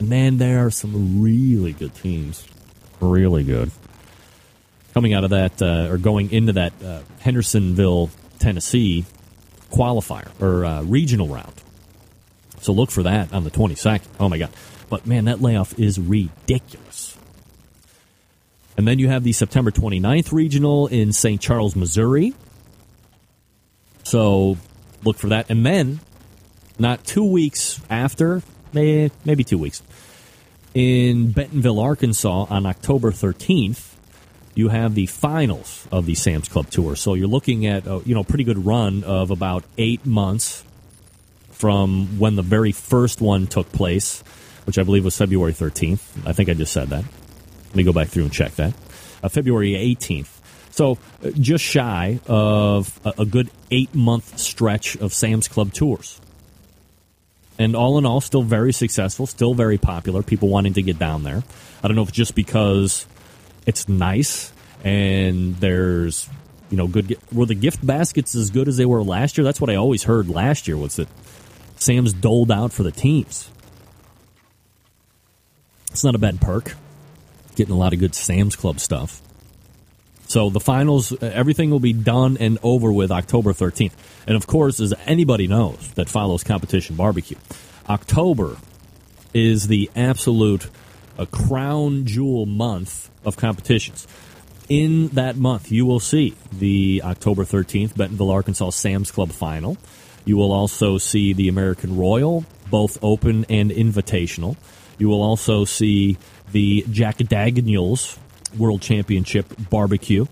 And 0.00 0.08
man, 0.08 0.38
there 0.38 0.66
are 0.66 0.72
some 0.72 1.22
really 1.22 1.72
good 1.72 1.94
teams. 1.94 2.44
Really 3.00 3.44
good. 3.44 3.70
Coming 4.92 5.14
out 5.14 5.22
of 5.22 5.30
that, 5.30 5.62
uh, 5.62 5.86
or 5.88 5.98
going 5.98 6.32
into 6.32 6.54
that 6.54 6.72
uh, 6.84 7.02
Hendersonville, 7.20 8.10
Tennessee 8.40 9.04
qualifier, 9.70 10.28
or 10.42 10.64
uh, 10.64 10.82
regional 10.82 11.28
round. 11.28 11.54
So 12.60 12.72
look 12.72 12.90
for 12.90 13.04
that 13.04 13.32
on 13.32 13.44
the 13.44 13.52
22nd. 13.52 14.02
Oh 14.18 14.28
my 14.28 14.38
God. 14.38 14.50
But 14.88 15.06
man, 15.06 15.26
that 15.26 15.40
layoff 15.40 15.78
is 15.78 16.00
ridiculous. 16.00 16.89
And 18.76 18.86
then 18.86 18.98
you 18.98 19.08
have 19.08 19.24
the 19.24 19.32
September 19.32 19.70
29th 19.70 20.32
regional 20.32 20.86
in 20.86 21.12
St. 21.12 21.40
Charles, 21.40 21.76
Missouri. 21.76 22.34
So 24.04 24.56
look 25.04 25.16
for 25.18 25.28
that. 25.28 25.50
And 25.50 25.64
then, 25.64 26.00
not 26.78 27.04
two 27.04 27.24
weeks 27.24 27.80
after, 27.90 28.42
maybe, 28.72 29.44
two 29.44 29.58
weeks, 29.58 29.82
in 30.74 31.32
Bentonville, 31.32 31.80
Arkansas 31.80 32.46
on 32.48 32.64
October 32.64 33.10
13th, 33.10 33.94
you 34.54 34.68
have 34.68 34.94
the 34.94 35.06
finals 35.06 35.86
of 35.92 36.06
the 36.06 36.14
Sam's 36.14 36.48
Club 36.48 36.70
Tour. 36.70 36.96
So 36.96 37.14
you're 37.14 37.28
looking 37.28 37.66
at 37.66 37.86
a 37.86 38.02
you 38.04 38.14
know 38.14 38.24
pretty 38.24 38.44
good 38.44 38.64
run 38.66 39.04
of 39.04 39.30
about 39.30 39.64
eight 39.78 40.04
months 40.04 40.64
from 41.52 42.18
when 42.18 42.36
the 42.36 42.42
very 42.42 42.72
first 42.72 43.20
one 43.20 43.46
took 43.46 43.70
place, 43.72 44.22
which 44.64 44.78
I 44.78 44.82
believe 44.82 45.04
was 45.04 45.16
February 45.16 45.52
13th. 45.52 46.26
I 46.26 46.32
think 46.32 46.48
I 46.48 46.54
just 46.54 46.72
said 46.72 46.88
that. 46.88 47.04
Let 47.70 47.76
me 47.76 47.82
go 47.82 47.92
back 47.92 48.08
through 48.08 48.24
and 48.24 48.32
check 48.32 48.52
that. 48.56 48.74
Uh, 49.22 49.28
February 49.28 49.72
18th. 49.72 50.38
So 50.70 50.98
uh, 51.24 51.30
just 51.30 51.64
shy 51.64 52.20
of 52.26 52.98
a, 53.04 53.22
a 53.22 53.26
good 53.26 53.50
eight 53.70 53.94
month 53.94 54.38
stretch 54.38 54.96
of 54.96 55.12
Sam's 55.12 55.48
Club 55.48 55.72
tours. 55.72 56.20
And 57.58 57.76
all 57.76 57.98
in 57.98 58.06
all, 58.06 58.20
still 58.20 58.42
very 58.42 58.72
successful, 58.72 59.26
still 59.26 59.54
very 59.54 59.78
popular. 59.78 60.22
People 60.22 60.48
wanting 60.48 60.74
to 60.74 60.82
get 60.82 60.98
down 60.98 61.24
there. 61.24 61.42
I 61.82 61.88
don't 61.88 61.94
know 61.94 62.02
if 62.02 62.08
it's 62.08 62.16
just 62.16 62.34
because 62.34 63.06
it's 63.66 63.88
nice 63.88 64.52
and 64.82 65.56
there's 65.56 66.28
you 66.70 66.76
know 66.76 66.86
good 66.86 67.16
were 67.32 67.46
the 67.46 67.54
gift 67.54 67.84
baskets 67.84 68.34
as 68.34 68.50
good 68.50 68.68
as 68.68 68.76
they 68.76 68.86
were 68.86 69.02
last 69.02 69.36
year 69.36 69.44
that's 69.44 69.60
what 69.60 69.68
i 69.68 69.74
always 69.74 70.04
heard 70.04 70.28
last 70.28 70.66
year 70.66 70.76
was 70.76 70.96
that 70.96 71.08
sam's 71.76 72.12
doled 72.12 72.50
out 72.50 72.72
for 72.72 72.82
the 72.82 72.90
teams 72.90 73.50
it's 75.90 76.04
not 76.04 76.14
a 76.14 76.18
bad 76.18 76.40
perk 76.40 76.74
getting 77.60 77.74
a 77.74 77.78
lot 77.78 77.92
of 77.92 77.98
good 77.98 78.14
sam's 78.14 78.56
club 78.56 78.80
stuff 78.80 79.20
so 80.26 80.48
the 80.50 80.60
finals 80.60 81.12
uh, 81.12 81.16
everything 81.34 81.70
will 81.70 81.80
be 81.80 81.92
done 81.92 82.36
and 82.38 82.58
over 82.62 82.92
with 82.92 83.10
october 83.10 83.52
13th 83.52 83.92
and 84.26 84.36
of 84.36 84.46
course 84.46 84.80
as 84.80 84.94
anybody 85.06 85.46
knows 85.46 85.92
that 85.94 86.08
follows 86.08 86.42
competition 86.42 86.96
barbecue 86.96 87.36
october 87.88 88.56
is 89.32 89.68
the 89.68 89.90
absolute 89.94 90.68
a 91.20 91.26
crown 91.26 92.06
jewel 92.06 92.46
month 92.46 93.10
of 93.24 93.36
competitions. 93.36 94.06
In 94.68 95.08
that 95.08 95.36
month, 95.36 95.70
you 95.70 95.84
will 95.84 96.00
see 96.00 96.34
the 96.52 97.02
October 97.04 97.44
13th 97.44 97.96
Bentonville, 97.96 98.30
Arkansas 98.30 98.70
Sam's 98.70 99.10
Club 99.10 99.30
final. 99.30 99.76
You 100.24 100.36
will 100.36 100.52
also 100.52 100.96
see 100.96 101.32
the 101.32 101.48
American 101.48 101.96
Royal, 101.96 102.44
both 102.70 102.98
open 103.02 103.44
and 103.48 103.70
invitational. 103.70 104.56
You 104.98 105.08
will 105.08 105.22
also 105.22 105.64
see 105.64 106.18
the 106.52 106.84
Jack 106.90 107.18
Daniels 107.18 108.18
World 108.56 108.82
Championship 108.82 109.46
barbecue. 109.70 110.26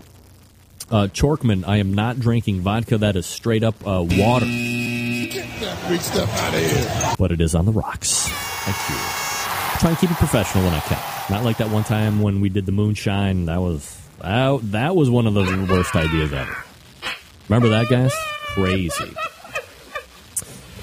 Uh, 0.91 1.07
Chorkman, 1.07 1.63
I 1.67 1.77
am 1.77 1.93
not 1.93 2.19
drinking 2.19 2.61
vodka. 2.61 2.97
That 2.97 3.15
is 3.15 3.25
straight 3.25 3.63
up 3.63 3.75
uh, 3.85 4.03
water. 4.03 4.45
Get 4.45 5.47
that 5.61 5.89
big 5.89 6.01
stuff 6.01 6.41
out 6.41 6.53
of 6.53 6.59
here. 6.59 7.15
But 7.17 7.31
it 7.31 7.41
is 7.41 7.53
on 7.53 7.65
the 7.65 7.71
rocks. 7.71 8.27
Thank 8.27 8.89
you 8.89 9.19
try 9.79 9.89
and 9.91 9.97
keep 9.97 10.11
it 10.11 10.17
professional 10.17 10.65
when 10.65 10.73
I 10.73 10.81
can. 10.81 10.99
Not 11.29 11.45
like 11.45 11.57
that 11.57 11.69
one 11.69 11.83
time 11.83 12.21
when 12.21 12.41
we 12.41 12.49
did 12.49 12.65
the 12.65 12.71
moonshine. 12.73 13.45
That 13.45 13.61
was 13.61 13.97
that, 14.21 14.59
that 14.71 14.95
was 14.95 15.09
one 15.09 15.25
of 15.25 15.33
the 15.33 15.67
worst 15.69 15.95
ideas 15.95 16.33
ever. 16.33 16.57
Remember 17.47 17.69
that, 17.69 17.87
guys? 17.87 18.13
Crazy. 18.53 19.15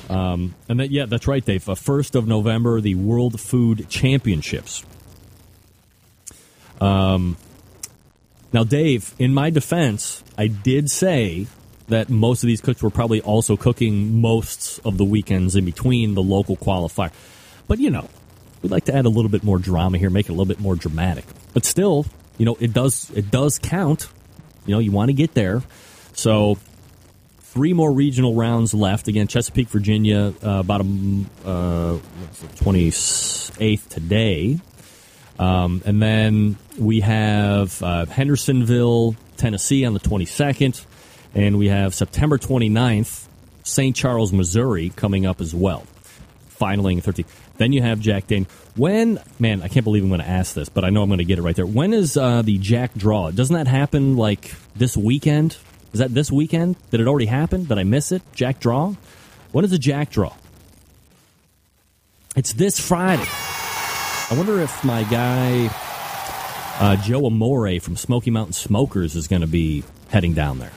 Um, 0.09 0.55
and 0.69 0.81
that, 0.81 0.91
yeah, 0.91 1.07
that's 1.07 1.27
right, 1.27 1.45
Dave. 1.45 1.69
Uh, 1.69 1.75
First 1.75 2.15
of 2.15 2.27
November, 2.27 2.81
the 2.81 2.95
World 2.95 3.41
Food 3.41 3.89
Championships. 3.89 4.85
Um, 6.81 7.37
now, 8.53 8.65
Dave, 8.65 9.15
in 9.19 9.35
my 9.35 9.51
defense, 9.51 10.23
I 10.39 10.47
did 10.47 10.91
say 10.91 11.47
that 11.89 12.09
most 12.11 12.43
of 12.43 12.49
these 12.49 12.61
cooks 12.61 12.83
were 12.83 12.91
probably 12.91 13.21
also 13.21 13.57
cooking 13.57 14.21
most 14.21 14.81
of 14.85 14.99
the 14.99 15.05
weekends 15.05 15.57
in 15.57 15.65
between 15.65 16.15
the 16.15 16.23
local 16.23 16.57
qualifier. 16.57 17.13
But 17.69 17.79
you 17.79 17.91
know, 17.91 18.09
we'd 18.63 18.71
like 18.71 18.87
to 18.87 18.95
add 18.95 19.07
a 19.07 19.09
little 19.09 19.31
bit 19.31 19.45
more 19.45 19.59
drama 19.59 19.99
here, 19.99 20.11
make 20.11 20.27
it 20.27 20.31
a 20.31 20.33
little 20.33 20.47
bit 20.47 20.61
more 20.61 20.75
dramatic. 20.75 21.25
But 21.53 21.65
still, 21.65 22.07
you 22.39 22.47
know, 22.47 22.57
it 22.61 22.73
does 22.73 23.11
it 23.11 23.31
does 23.31 23.59
count. 23.59 24.09
You 24.67 24.75
know, 24.75 24.79
you 24.81 24.91
want 24.91 25.09
to 25.11 25.13
get 25.13 25.35
there. 25.35 25.63
So 26.13 26.59
three 27.41 27.73
more 27.73 27.93
regional 27.93 28.35
rounds 28.35 28.75
left. 28.75 29.09
Again, 29.09 29.29
Chesapeake, 29.29 29.69
Virginia, 29.69 30.35
uh, 30.45 30.61
about 30.61 30.81
a 30.83 32.01
twenty 32.57 32.87
eighth 32.89 33.87
today, 33.89 34.59
um, 35.39 35.83
and 35.85 36.03
then 36.03 36.57
we 36.79 37.01
have 37.01 37.83
uh, 37.83 38.07
Hendersonville, 38.07 39.17
Tennessee, 39.37 39.85
on 39.85 39.95
the 39.95 40.01
twenty 40.01 40.25
second, 40.25 40.81
and 41.35 41.59
we 41.59 41.69
have 41.69 41.95
September 41.95 42.39
29th, 42.39 43.27
St. 43.63 43.95
Charles, 43.95 44.33
Missouri, 44.33 44.91
coming 44.91 45.27
up 45.27 45.41
as 45.41 45.55
well. 45.55 45.85
Finaling 46.59 47.03
13. 47.03 47.27
Then 47.59 47.73
you 47.73 47.83
have 47.83 48.01
Jack 48.01 48.27
Dane. 48.27 48.47
When, 48.75 49.21
man, 49.39 49.63
I 49.63 49.69
can't 49.69 49.85
believe 49.85 50.03
I'm 50.03 50.09
going 50.09 50.21
to 50.21 50.29
ask 50.29 50.55
this, 50.55 50.71
but 50.71 50.85
I 50.85 50.91
know 50.91 51.03
I'm 51.03 51.09
going 51.09 51.19
to 51.19 51.25
get 51.25 51.39
it 51.39 51.43
right 51.43 51.55
there. 51.55 51.67
When 51.67 51.93
is 51.93 52.17
uh, 52.17 52.41
the 52.43 52.57
Jack 52.59 52.95
Draw? 52.95 53.33
Doesn't 53.33 53.55
that 53.55 53.67
happen 53.67 54.17
like 54.17 54.55
this 54.75 54.97
weekend? 54.97 55.59
Is 55.93 56.01
that 56.01 56.15
this 56.15 56.33
weekend? 56.33 56.77
Did 56.91 57.01
it 57.01 57.07
already 57.07 57.27
happen? 57.27 57.65
Did 57.65 57.79
I 57.79 57.85
miss 57.85 58.13
it? 58.13 58.23
Jack 58.35 58.61
Draw? 58.61 58.95
When 59.53 59.65
is 59.65 59.71
the 59.71 59.79
Jack 59.79 60.11
Draw? 60.11 60.35
It's 62.35 62.53
this 62.53 62.79
Friday. 62.81 63.27
I 64.29 64.35
wonder 64.35 64.61
if 64.61 64.85
my 64.85 65.05
guy 65.05 65.71
uh, 66.81 66.97
Joe 66.97 67.27
Amore 67.27 67.79
from 67.79 67.97
Smoky 67.97 68.33
Mountain 68.33 68.55
Smokers 68.55 69.15
is 69.15 69.29
going 69.29 69.43
to 69.43 69.47
be 69.47 69.85
heading 70.09 70.35
down 70.35 70.59
there. 70.59 70.73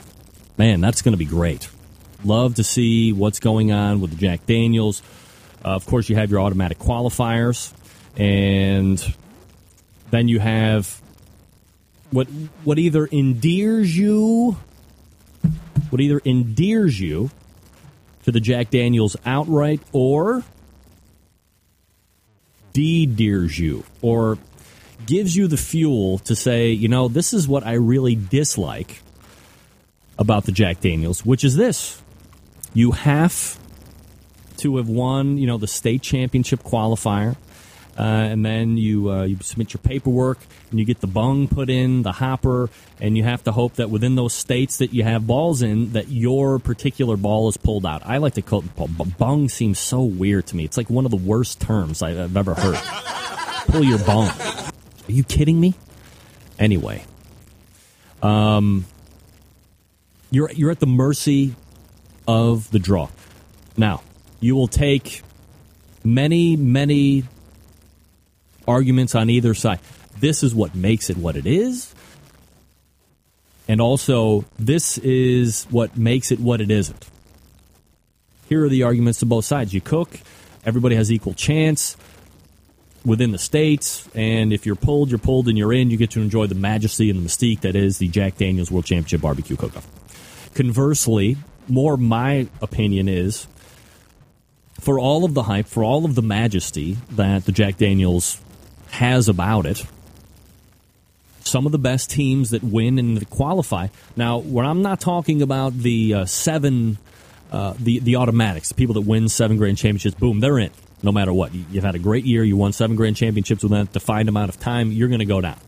Man, 0.56 0.80
that's 0.80 1.02
going 1.02 1.14
to 1.14 1.18
be 1.18 1.24
great. 1.24 1.68
Love 2.22 2.54
to 2.54 2.64
see 2.64 3.12
what's 3.12 3.40
going 3.40 3.72
on 3.72 4.00
with 4.00 4.10
the 4.10 4.16
Jack 4.16 4.46
Daniels. 4.46 5.02
Uh, 5.64 5.70
of 5.70 5.84
course, 5.84 6.08
you 6.08 6.14
have 6.14 6.30
your 6.30 6.38
automatic 6.40 6.78
qualifiers, 6.78 7.72
and 8.16 9.14
then 10.10 10.28
you 10.28 10.38
have 10.38 11.00
what 12.12 12.28
what 12.62 12.78
either 12.78 13.04
endears 13.04 13.96
you, 13.96 14.56
what 15.90 16.00
either 16.00 16.20
endears 16.24 17.00
you 17.00 17.30
to 18.22 18.30
the 18.30 18.40
Jack 18.40 18.70
Daniels 18.70 19.16
outright, 19.26 19.80
or 19.92 20.44
de-dears 22.72 23.58
you, 23.58 23.84
or 24.02 24.38
gives 25.06 25.34
you 25.34 25.48
the 25.48 25.56
fuel 25.56 26.18
to 26.20 26.36
say, 26.36 26.70
you 26.70 26.88
know, 26.88 27.08
this 27.08 27.32
is 27.32 27.48
what 27.48 27.66
I 27.66 27.72
really 27.72 28.14
dislike 28.14 29.02
about 30.18 30.44
the 30.44 30.52
Jack 30.52 30.80
Daniels, 30.80 31.24
which 31.24 31.44
is 31.44 31.56
this: 31.56 32.02
you 32.74 32.92
have 32.92 33.58
to 34.58 34.76
have 34.76 34.88
won, 34.88 35.38
you 35.38 35.46
know, 35.46 35.56
the 35.56 35.66
state 35.66 36.02
championship 36.02 36.62
qualifier. 36.62 37.36
Uh, 37.98 38.02
and 38.02 38.44
then 38.44 38.76
you 38.76 39.10
uh, 39.10 39.24
you 39.24 39.36
submit 39.42 39.74
your 39.74 39.80
paperwork 39.82 40.38
and 40.70 40.78
you 40.78 40.86
get 40.86 41.00
the 41.00 41.06
bung 41.06 41.48
put 41.48 41.68
in 41.68 42.02
the 42.02 42.12
hopper 42.12 42.70
and 43.00 43.16
you 43.16 43.24
have 43.24 43.42
to 43.44 43.52
hope 43.52 43.74
that 43.74 43.90
within 43.90 44.14
those 44.14 44.32
states 44.32 44.78
that 44.78 44.94
you 44.94 45.02
have 45.02 45.26
balls 45.26 45.60
in 45.60 45.92
that 45.92 46.08
your 46.08 46.58
particular 46.58 47.16
ball 47.16 47.48
is 47.48 47.56
pulled 47.56 47.84
out. 47.84 48.02
I 48.06 48.18
like 48.18 48.34
to 48.34 48.42
call 48.42 48.64
it 48.64 49.18
bung 49.18 49.48
seems 49.48 49.78
so 49.78 50.02
weird 50.02 50.46
to 50.48 50.56
me. 50.56 50.64
It's 50.64 50.76
like 50.76 50.88
one 50.88 51.04
of 51.04 51.10
the 51.10 51.16
worst 51.16 51.60
terms 51.60 52.00
I've 52.00 52.36
ever 52.36 52.54
heard. 52.54 52.78
Pull 53.66 53.84
your 53.84 53.98
bung. 53.98 54.28
Are 54.28 55.12
you 55.12 55.24
kidding 55.24 55.60
me? 55.60 55.74
Anyway, 56.58 57.04
um, 58.22 58.84
you're 60.30 60.50
you're 60.52 60.70
at 60.70 60.80
the 60.80 60.86
mercy 60.86 61.54
of 62.28 62.70
the 62.70 62.78
draw. 62.78 63.08
Now, 63.76 64.02
you 64.40 64.54
will 64.54 64.68
take 64.68 65.22
many, 66.04 66.56
many 66.56 67.24
arguments 68.70 69.14
on 69.14 69.28
either 69.28 69.54
side. 69.54 69.80
This 70.18 70.42
is 70.42 70.54
what 70.54 70.74
makes 70.74 71.10
it 71.10 71.16
what 71.16 71.36
it 71.36 71.46
is. 71.46 71.94
And 73.68 73.80
also, 73.80 74.44
this 74.58 74.98
is 74.98 75.64
what 75.70 75.96
makes 75.96 76.32
it 76.32 76.40
what 76.40 76.60
it 76.60 76.70
isn't. 76.70 77.06
Here 78.48 78.64
are 78.64 78.68
the 78.68 78.82
arguments 78.82 79.20
to 79.20 79.26
both 79.26 79.44
sides. 79.44 79.72
You 79.72 79.80
cook, 79.80 80.18
everybody 80.64 80.96
has 80.96 81.12
equal 81.12 81.34
chance 81.34 81.96
within 83.04 83.30
the 83.32 83.38
states, 83.38 84.08
and 84.14 84.52
if 84.52 84.66
you're 84.66 84.76
pulled, 84.76 85.08
you're 85.08 85.18
pulled 85.18 85.48
and 85.48 85.56
you're 85.56 85.72
in, 85.72 85.90
you 85.90 85.96
get 85.96 86.10
to 86.10 86.20
enjoy 86.20 86.46
the 86.46 86.54
majesty 86.54 87.08
and 87.10 87.20
the 87.20 87.26
mystique 87.26 87.60
that 87.60 87.76
is 87.76 87.98
the 87.98 88.08
Jack 88.08 88.36
Daniels 88.36 88.70
World 88.70 88.84
Championship 88.84 89.20
Barbecue 89.22 89.56
Cook-Off. 89.56 89.86
Conversely, 90.54 91.36
more 91.68 91.96
my 91.96 92.48
opinion 92.60 93.08
is 93.08 93.46
for 94.80 94.98
all 94.98 95.24
of 95.24 95.34
the 95.34 95.44
hype, 95.44 95.66
for 95.66 95.84
all 95.84 96.04
of 96.04 96.14
the 96.14 96.22
majesty 96.22 96.98
that 97.10 97.44
the 97.44 97.52
Jack 97.52 97.76
Daniels 97.76 98.40
has 98.90 99.28
about 99.28 99.66
it, 99.66 99.84
some 101.40 101.66
of 101.66 101.72
the 101.72 101.78
best 101.78 102.10
teams 102.10 102.50
that 102.50 102.62
win 102.62 102.98
and 102.98 103.28
qualify. 103.30 103.88
Now, 104.16 104.38
when 104.38 104.66
I'm 104.66 104.82
not 104.82 105.00
talking 105.00 105.42
about 105.42 105.76
the 105.76 106.14
uh, 106.14 106.24
seven, 106.26 106.98
uh, 107.50 107.74
the 107.78 107.98
the 108.00 108.16
automatics, 108.16 108.68
the 108.68 108.74
people 108.74 108.94
that 108.94 109.02
win 109.02 109.28
seven 109.28 109.56
grand 109.56 109.78
championships, 109.78 110.14
boom, 110.14 110.40
they're 110.40 110.58
in. 110.58 110.70
No 111.02 111.12
matter 111.12 111.32
what, 111.32 111.54
you've 111.54 111.84
had 111.84 111.94
a 111.94 111.98
great 111.98 112.24
year. 112.26 112.44
You 112.44 112.56
won 112.56 112.72
seven 112.72 112.94
grand 112.94 113.16
championships 113.16 113.62
within 113.62 113.80
a 113.80 113.84
defined 113.86 114.28
amount 114.28 114.50
of 114.50 114.60
time. 114.60 114.92
You're 114.92 115.08
going 115.08 115.20
to 115.20 115.24
go 115.24 115.40
down. 115.40 115.58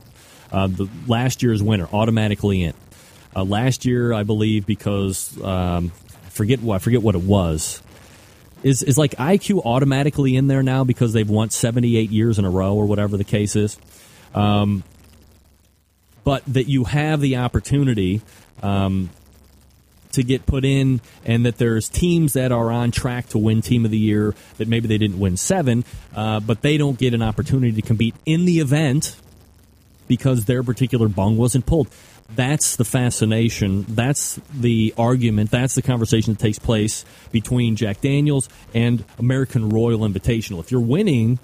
Uh, 0.50 0.66
the 0.66 0.88
last 1.06 1.42
year's 1.42 1.62
winner 1.62 1.88
automatically 1.90 2.62
in. 2.62 2.74
Uh, 3.34 3.42
last 3.42 3.86
year, 3.86 4.12
I 4.12 4.24
believe, 4.24 4.66
because 4.66 5.40
um, 5.42 5.88
forget 6.28 6.60
what 6.60 6.74
I 6.76 6.78
forget 6.78 7.02
what 7.02 7.14
it 7.14 7.22
was. 7.22 7.82
Is 8.62 8.82
is 8.82 8.96
like 8.96 9.12
IQ 9.12 9.64
automatically 9.64 10.36
in 10.36 10.46
there 10.46 10.62
now 10.62 10.84
because 10.84 11.12
they've 11.12 11.28
won 11.28 11.50
78 11.50 12.10
years 12.10 12.38
in 12.38 12.44
a 12.44 12.50
row 12.50 12.74
or 12.74 12.86
whatever 12.86 13.16
the 13.16 13.24
case 13.24 13.56
is. 13.56 13.76
Um, 14.34 14.84
but 16.24 16.44
that 16.46 16.68
you 16.68 16.84
have 16.84 17.20
the 17.20 17.36
opportunity 17.36 18.22
um, 18.62 19.10
to 20.12 20.22
get 20.22 20.46
put 20.46 20.64
in, 20.64 21.00
and 21.24 21.44
that 21.46 21.58
there's 21.58 21.88
teams 21.88 22.34
that 22.34 22.52
are 22.52 22.70
on 22.70 22.90
track 22.90 23.28
to 23.30 23.38
win 23.38 23.62
Team 23.62 23.84
of 23.84 23.90
the 23.90 23.98
Year 23.98 24.34
that 24.58 24.68
maybe 24.68 24.86
they 24.86 24.98
didn't 24.98 25.18
win 25.18 25.36
seven, 25.36 25.84
uh, 26.14 26.40
but 26.40 26.62
they 26.62 26.76
don't 26.76 26.98
get 26.98 27.14
an 27.14 27.22
opportunity 27.22 27.72
to 27.72 27.82
compete 27.82 28.14
in 28.24 28.44
the 28.44 28.60
event 28.60 29.16
because 30.06 30.44
their 30.44 30.62
particular 30.62 31.08
bung 31.08 31.36
wasn't 31.36 31.64
pulled. 31.66 31.88
That's 32.34 32.76
the 32.76 32.84
fascination. 32.84 33.82
That's 33.88 34.40
the 34.54 34.94
argument. 34.96 35.50
That's 35.50 35.74
the 35.74 35.82
conversation 35.82 36.32
that 36.32 36.40
takes 36.40 36.58
place 36.58 37.04
between 37.30 37.76
Jack 37.76 38.00
Daniels 38.00 38.48
and 38.72 39.04
American 39.18 39.68
Royal 39.68 40.00
Invitational. 40.00 40.60
If 40.60 40.70
you're 40.70 40.80
winning 40.80 41.38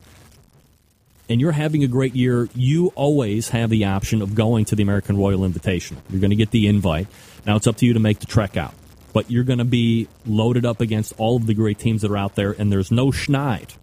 and 1.29 1.41
you're 1.41 1.53
having 1.53 1.85
a 1.85 1.89
great 1.89 2.15
year, 2.15 2.49
you 2.55 2.89
always 2.95 3.51
have 3.51 3.69
the 3.69 3.85
option 3.85 4.23
of 4.23 4.35
going 4.35 4.65
to 4.67 4.77
the 4.77 4.83
American 4.83 5.19
Royal 5.19 5.41
Invitational. 5.41 5.99
You're 6.09 6.21
going 6.21 6.31
to 6.31 6.37
get 6.37 6.53
the 6.53 6.67
invite. 6.69 7.07
Now 7.45 7.57
it's 7.57 7.67
up 7.67 7.77
to 7.77 7.87
you 7.87 7.93
to 7.93 8.01
make 8.01 8.21
the 8.21 8.27
trek 8.27 8.57
out. 8.57 8.75
But 9.13 9.31
you're 9.31 9.45
going 9.45 9.59
to 9.59 9.65
be 9.65 10.09
loaded 10.27 10.65
up 10.65 10.81
against 10.81 11.13
all 11.19 11.37
of 11.37 11.47
the 11.47 11.55
great 11.55 11.79
teams 11.79 12.03
that 12.03 12.11
are 12.11 12.17
out 12.17 12.35
there, 12.35 12.53
and 12.53 12.71
there's 12.71 12.91
no 12.91 13.07
schneid. 13.07 13.75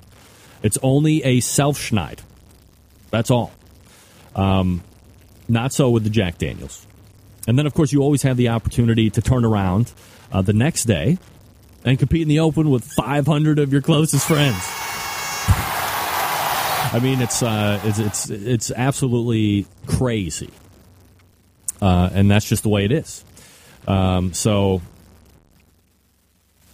It's 0.63 0.77
only 0.81 1.23
a 1.23 1.39
self 1.39 1.77
schneid. 1.77 2.19
That's 3.11 3.29
all. 3.29 3.51
Um, 4.35 4.83
not 5.47 5.73
so 5.73 5.89
with 5.89 6.03
the 6.03 6.09
Jack 6.09 6.37
Daniels. 6.37 6.85
And 7.47 7.57
then, 7.59 7.65
of 7.65 7.73
course, 7.73 7.93
you 7.93 8.01
always 8.01 8.23
have 8.23 8.37
the 8.37 8.49
opportunity 8.49 9.09
to 9.09 9.21
turn 9.21 9.45
around 9.45 9.91
uh, 10.31 10.41
the 10.41 10.53
next 10.53 10.85
day 10.85 11.17
and 11.83 11.99
compete 11.99 12.23
in 12.23 12.27
the 12.27 12.39
Open 12.39 12.69
with 12.69 12.83
500 12.83 13.59
of 13.59 13.71
your 13.71 13.81
closest 13.81 14.27
friends. 14.27 14.57
I 16.95 16.99
mean, 16.99 17.21
it's 17.21 17.43
uh, 17.43 17.81
it's, 17.83 17.99
it's 17.99 18.29
it's 18.29 18.71
absolutely 18.71 19.67
crazy, 19.85 20.49
uh, 21.81 22.09
and 22.13 22.31
that's 22.31 22.47
just 22.47 22.63
the 22.63 22.69
way 22.69 22.85
it 22.85 22.91
is. 22.91 23.25
Um, 23.87 24.33
so, 24.33 24.81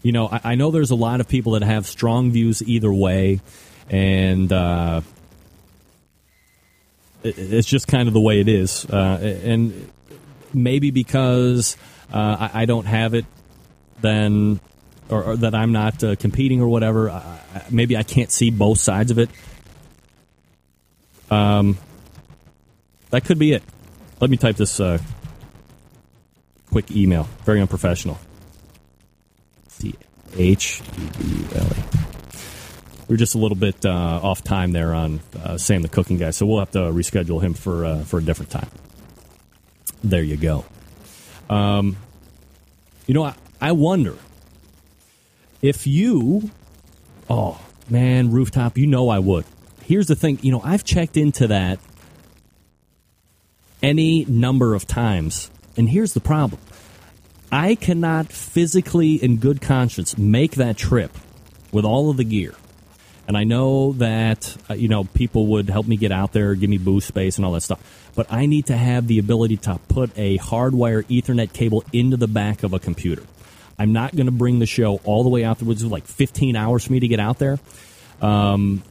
you 0.03 0.11
know, 0.11 0.27
I, 0.27 0.41
I, 0.43 0.55
know 0.55 0.69
there's 0.69 0.91
a 0.91 0.95
lot 0.95 1.21
of 1.21 1.27
people 1.27 1.53
that 1.53 1.63
have 1.63 1.87
strong 1.87 2.31
views 2.31 2.61
either 2.61 2.93
way, 2.93 3.41
and 3.89 4.51
uh, 4.53 5.01
it, 7.23 7.37
it's 7.37 7.67
just 7.67 7.87
kind 7.87 8.07
of 8.07 8.13
the 8.13 8.21
way 8.21 8.39
it 8.39 8.47
is. 8.47 8.85
Uh, 8.85 9.39
and 9.43 9.91
maybe 10.53 10.91
because 10.91 11.77
uh, 12.13 12.49
I, 12.53 12.61
I, 12.61 12.65
don't 12.65 12.85
have 12.85 13.13
it, 13.13 13.25
then 14.01 14.59
or, 15.09 15.23
or 15.23 15.35
that 15.37 15.55
I'm 15.55 15.71
not 15.71 16.03
uh, 16.03 16.15
competing 16.15 16.61
or 16.61 16.67
whatever. 16.67 17.23
Maybe 17.69 17.97
I 17.97 18.03
can't 18.03 18.31
see 18.31 18.49
both 18.49 18.79
sides 18.79 19.11
of 19.11 19.19
it. 19.19 19.29
Um, 21.29 21.77
that 23.09 23.25
could 23.25 23.39
be 23.39 23.53
it. 23.53 23.63
Let 24.19 24.29
me 24.29 24.37
type 24.37 24.57
this 24.57 24.79
uh, 24.79 24.99
quick 26.69 26.91
email. 26.91 27.27
Very 27.45 27.61
unprofessional. 27.61 28.19
The 29.79 29.95
H 30.37 30.81
E 30.97 31.09
B 31.17 31.45
L 31.55 31.65
E. 31.65 32.01
We 33.07 33.15
are 33.15 33.17
just 33.17 33.35
a 33.35 33.37
little 33.37 33.57
bit 33.57 33.85
uh, 33.85 33.89
off 34.23 34.43
time 34.43 34.71
there 34.71 34.93
on 34.93 35.19
uh, 35.43 35.57
Sam 35.57 35.81
the 35.81 35.89
cooking 35.89 36.17
guy, 36.17 36.31
so 36.31 36.45
we'll 36.45 36.59
have 36.59 36.71
to 36.71 36.79
reschedule 36.79 37.41
him 37.41 37.53
for 37.53 37.85
uh, 37.85 38.03
for 38.03 38.19
a 38.19 38.23
different 38.23 38.51
time. 38.51 38.69
There 40.03 40.23
you 40.23 40.37
go. 40.37 40.65
Um, 41.49 41.97
you 43.07 43.13
know, 43.13 43.23
I, 43.23 43.35
I 43.59 43.71
wonder 43.73 44.17
if 45.61 45.85
you, 45.85 46.49
oh 47.29 47.59
man, 47.89 48.31
rooftop, 48.31 48.77
you 48.77 48.87
know 48.87 49.09
I 49.09 49.19
would. 49.19 49.45
Here's 49.83 50.07
the 50.07 50.15
thing, 50.15 50.39
you 50.41 50.51
know, 50.51 50.61
I've 50.63 50.83
checked 50.83 51.17
into 51.17 51.47
that 51.47 51.79
any 53.83 54.25
number 54.25 54.73
of 54.75 54.87
times, 54.87 55.51
and 55.75 55.89
here's 55.89 56.13
the 56.13 56.19
problem. 56.19 56.61
I 57.51 57.75
cannot 57.75 58.31
physically, 58.31 59.15
in 59.15 59.37
good 59.37 59.61
conscience, 59.61 60.17
make 60.17 60.53
that 60.53 60.77
trip 60.77 61.11
with 61.71 61.83
all 61.83 62.09
of 62.09 62.17
the 62.17 62.23
gear. 62.23 62.53
And 63.27 63.37
I 63.37 63.43
know 63.43 63.93
that, 63.93 64.57
uh, 64.69 64.73
you 64.73 64.87
know, 64.87 65.03
people 65.03 65.47
would 65.47 65.69
help 65.69 65.87
me 65.87 65.95
get 65.95 66.11
out 66.11 66.33
there, 66.33 66.55
give 66.55 66.69
me 66.69 66.77
booth 66.77 67.03
space 67.03 67.37
and 67.37 67.45
all 67.45 67.53
that 67.53 67.61
stuff. 67.61 68.11
But 68.15 68.31
I 68.31 68.45
need 68.45 68.65
to 68.67 68.75
have 68.75 69.07
the 69.07 69.19
ability 69.19 69.57
to 69.57 69.79
put 69.87 70.11
a 70.17 70.37
hardwire 70.39 71.03
Ethernet 71.05 71.53
cable 71.53 71.83
into 71.93 72.17
the 72.17 72.27
back 72.27 72.63
of 72.63 72.73
a 72.73 72.79
computer. 72.79 73.23
I'm 73.79 73.93
not 73.93 74.15
going 74.15 74.25
to 74.25 74.31
bring 74.31 74.59
the 74.59 74.65
show 74.65 74.97
all 75.03 75.23
the 75.23 75.29
way 75.29 75.43
out 75.43 75.59
there, 75.59 75.67
which 75.67 75.77
is 75.77 75.85
like 75.85 76.05
15 76.05 76.55
hours 76.55 76.85
for 76.85 76.93
me 76.93 76.99
to 76.99 77.07
get 77.07 77.19
out 77.19 77.39
there. 77.39 77.59
Um, 78.21 78.83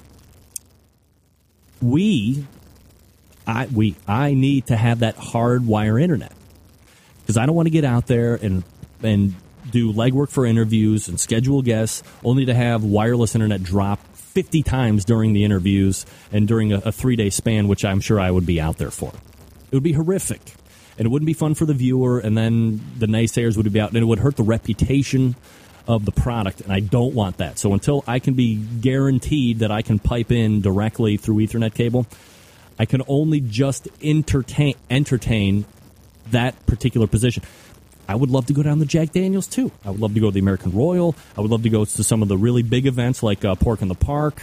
we, 1.83 2.47
I, 3.47 3.67
we, 3.67 3.95
I 4.09 4.35
need 4.35 4.67
to 4.67 4.77
have 4.77 5.01
that 5.01 5.17
hardwire 5.17 6.01
internet 6.01 6.33
because 7.21 7.37
I 7.37 7.47
don't 7.47 7.55
want 7.55 7.67
to 7.67 7.71
get 7.71 7.85
out 7.85 8.07
there 8.07 8.35
and 8.35 8.65
and 9.03 9.35
do 9.71 9.93
legwork 9.93 10.31
for 10.31 10.45
interviews 10.45 11.09
and 11.09 11.19
schedule 11.21 11.63
guests 11.63 12.03
only 12.25 12.47
to 12.47 12.55
have 12.55 12.83
wireless 12.83 13.35
internet 13.35 13.63
drop 13.63 14.01
50 14.31 14.63
times 14.63 15.05
during 15.05 15.33
the 15.33 15.45
interviews 15.45 16.07
and 16.33 16.47
during 16.47 16.73
a, 16.73 16.79
a 16.79 16.93
three 16.93 17.17
day 17.17 17.31
span, 17.31 17.69
which 17.69 17.85
I'm 17.85 18.01
sure 18.01 18.21
I 18.21 18.31
would 18.31 18.47
be 18.47 18.61
out 18.61 18.79
there 18.79 18.91
for. 18.91 19.13
It 19.71 19.75
would 19.75 19.83
be 19.83 19.93
horrific. 19.93 20.41
And 20.99 21.07
it 21.07 21.09
wouldn't 21.11 21.27
be 21.27 21.33
fun 21.33 21.55
for 21.55 21.65
the 21.65 21.73
viewer, 21.73 22.19
and 22.19 22.37
then 22.37 22.81
the 22.99 23.07
naysayers 23.07 23.57
would 23.57 23.73
be 23.73 23.81
out, 23.81 23.89
and 23.89 23.99
it 23.99 24.05
would 24.05 24.19
hurt 24.19 24.37
the 24.37 24.43
reputation 24.43 25.35
of 25.89 26.05
the 26.05 26.13
product, 26.13 26.61
and 26.61 26.73
I 26.73 26.81
don't 26.81 27.15
want 27.15 27.39
that. 27.39 27.59
So 27.59 27.73
until 27.73 28.05
I 28.07 28.19
can 28.19 28.35
be 28.35 28.57
guaranteed 28.57 29.61
that 29.61 29.71
I 29.71 29.81
can 29.83 29.99
pipe 29.99 30.31
in 30.31 30.61
directly 30.61 31.17
through 31.17 31.37
Ethernet 31.37 31.75
cable, 31.75 32.07
I 32.79 32.85
can 32.85 33.03
only 33.09 33.41
just 33.41 33.89
entertain 34.03 34.75
entertain 34.91 35.65
that 36.31 36.67
particular 36.67 37.07
position. 37.07 37.43
I 38.11 38.17
would 38.17 38.31
love 38.31 38.47
to 38.47 38.53
go 38.53 38.65
down 38.65 38.81
to 38.81 38.85
Jack 38.85 39.13
Daniels 39.13 39.47
too. 39.47 39.71
I 39.85 39.91
would 39.91 40.01
love 40.01 40.15
to 40.15 40.21
go 40.21 40.27
to 40.27 40.33
the 40.33 40.41
American 40.41 40.73
Royal. 40.73 41.15
I 41.39 41.43
would 41.43 41.51
love 41.53 41.63
to 41.63 41.71
go 41.71 41.85
to 41.85 42.03
some 42.03 42.23
of 42.23 42.29
the 42.29 42.37
really 42.37 42.65
big 42.65 42.87
events 42.87 43.23
like 43.23 43.45
uh, 43.45 43.55
Pork 43.55 43.83
in 43.83 43.89
the 43.89 43.95
Park. 43.95 44.43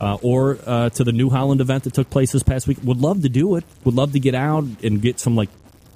Uh, 0.00 0.16
or 0.22 0.58
uh, 0.66 0.88
to 0.88 1.04
the 1.04 1.12
New 1.12 1.30
Holland 1.30 1.60
event 1.60 1.84
that 1.84 1.92
took 1.92 2.10
place 2.10 2.32
this 2.32 2.42
past 2.42 2.66
week. 2.66 2.78
Would 2.82 3.00
love 3.00 3.22
to 3.22 3.28
do 3.28 3.54
it. 3.54 3.64
Would 3.84 3.94
love 3.94 4.12
to 4.14 4.18
get 4.18 4.34
out 4.34 4.64
and 4.82 5.00
get 5.00 5.20
some 5.20 5.36
like 5.36 5.50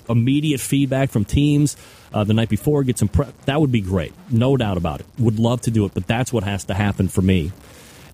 immediate 0.08 0.60
feedback 0.60 1.10
from 1.10 1.24
teams 1.24 1.76
uh, 2.12 2.22
the 2.22 2.34
night 2.34 2.50
before. 2.50 2.84
Get 2.84 2.98
some 2.98 3.08
prep. 3.08 3.34
That 3.46 3.60
would 3.60 3.72
be 3.72 3.80
great. 3.80 4.12
No 4.30 4.56
doubt 4.56 4.76
about 4.76 5.00
it. 5.00 5.06
Would 5.18 5.40
love 5.40 5.62
to 5.62 5.70
do 5.70 5.86
it, 5.86 5.94
but 5.94 6.06
that's 6.06 6.32
what 6.32 6.44
has 6.44 6.64
to 6.64 6.74
happen 6.74 7.08
for 7.08 7.22
me 7.22 7.50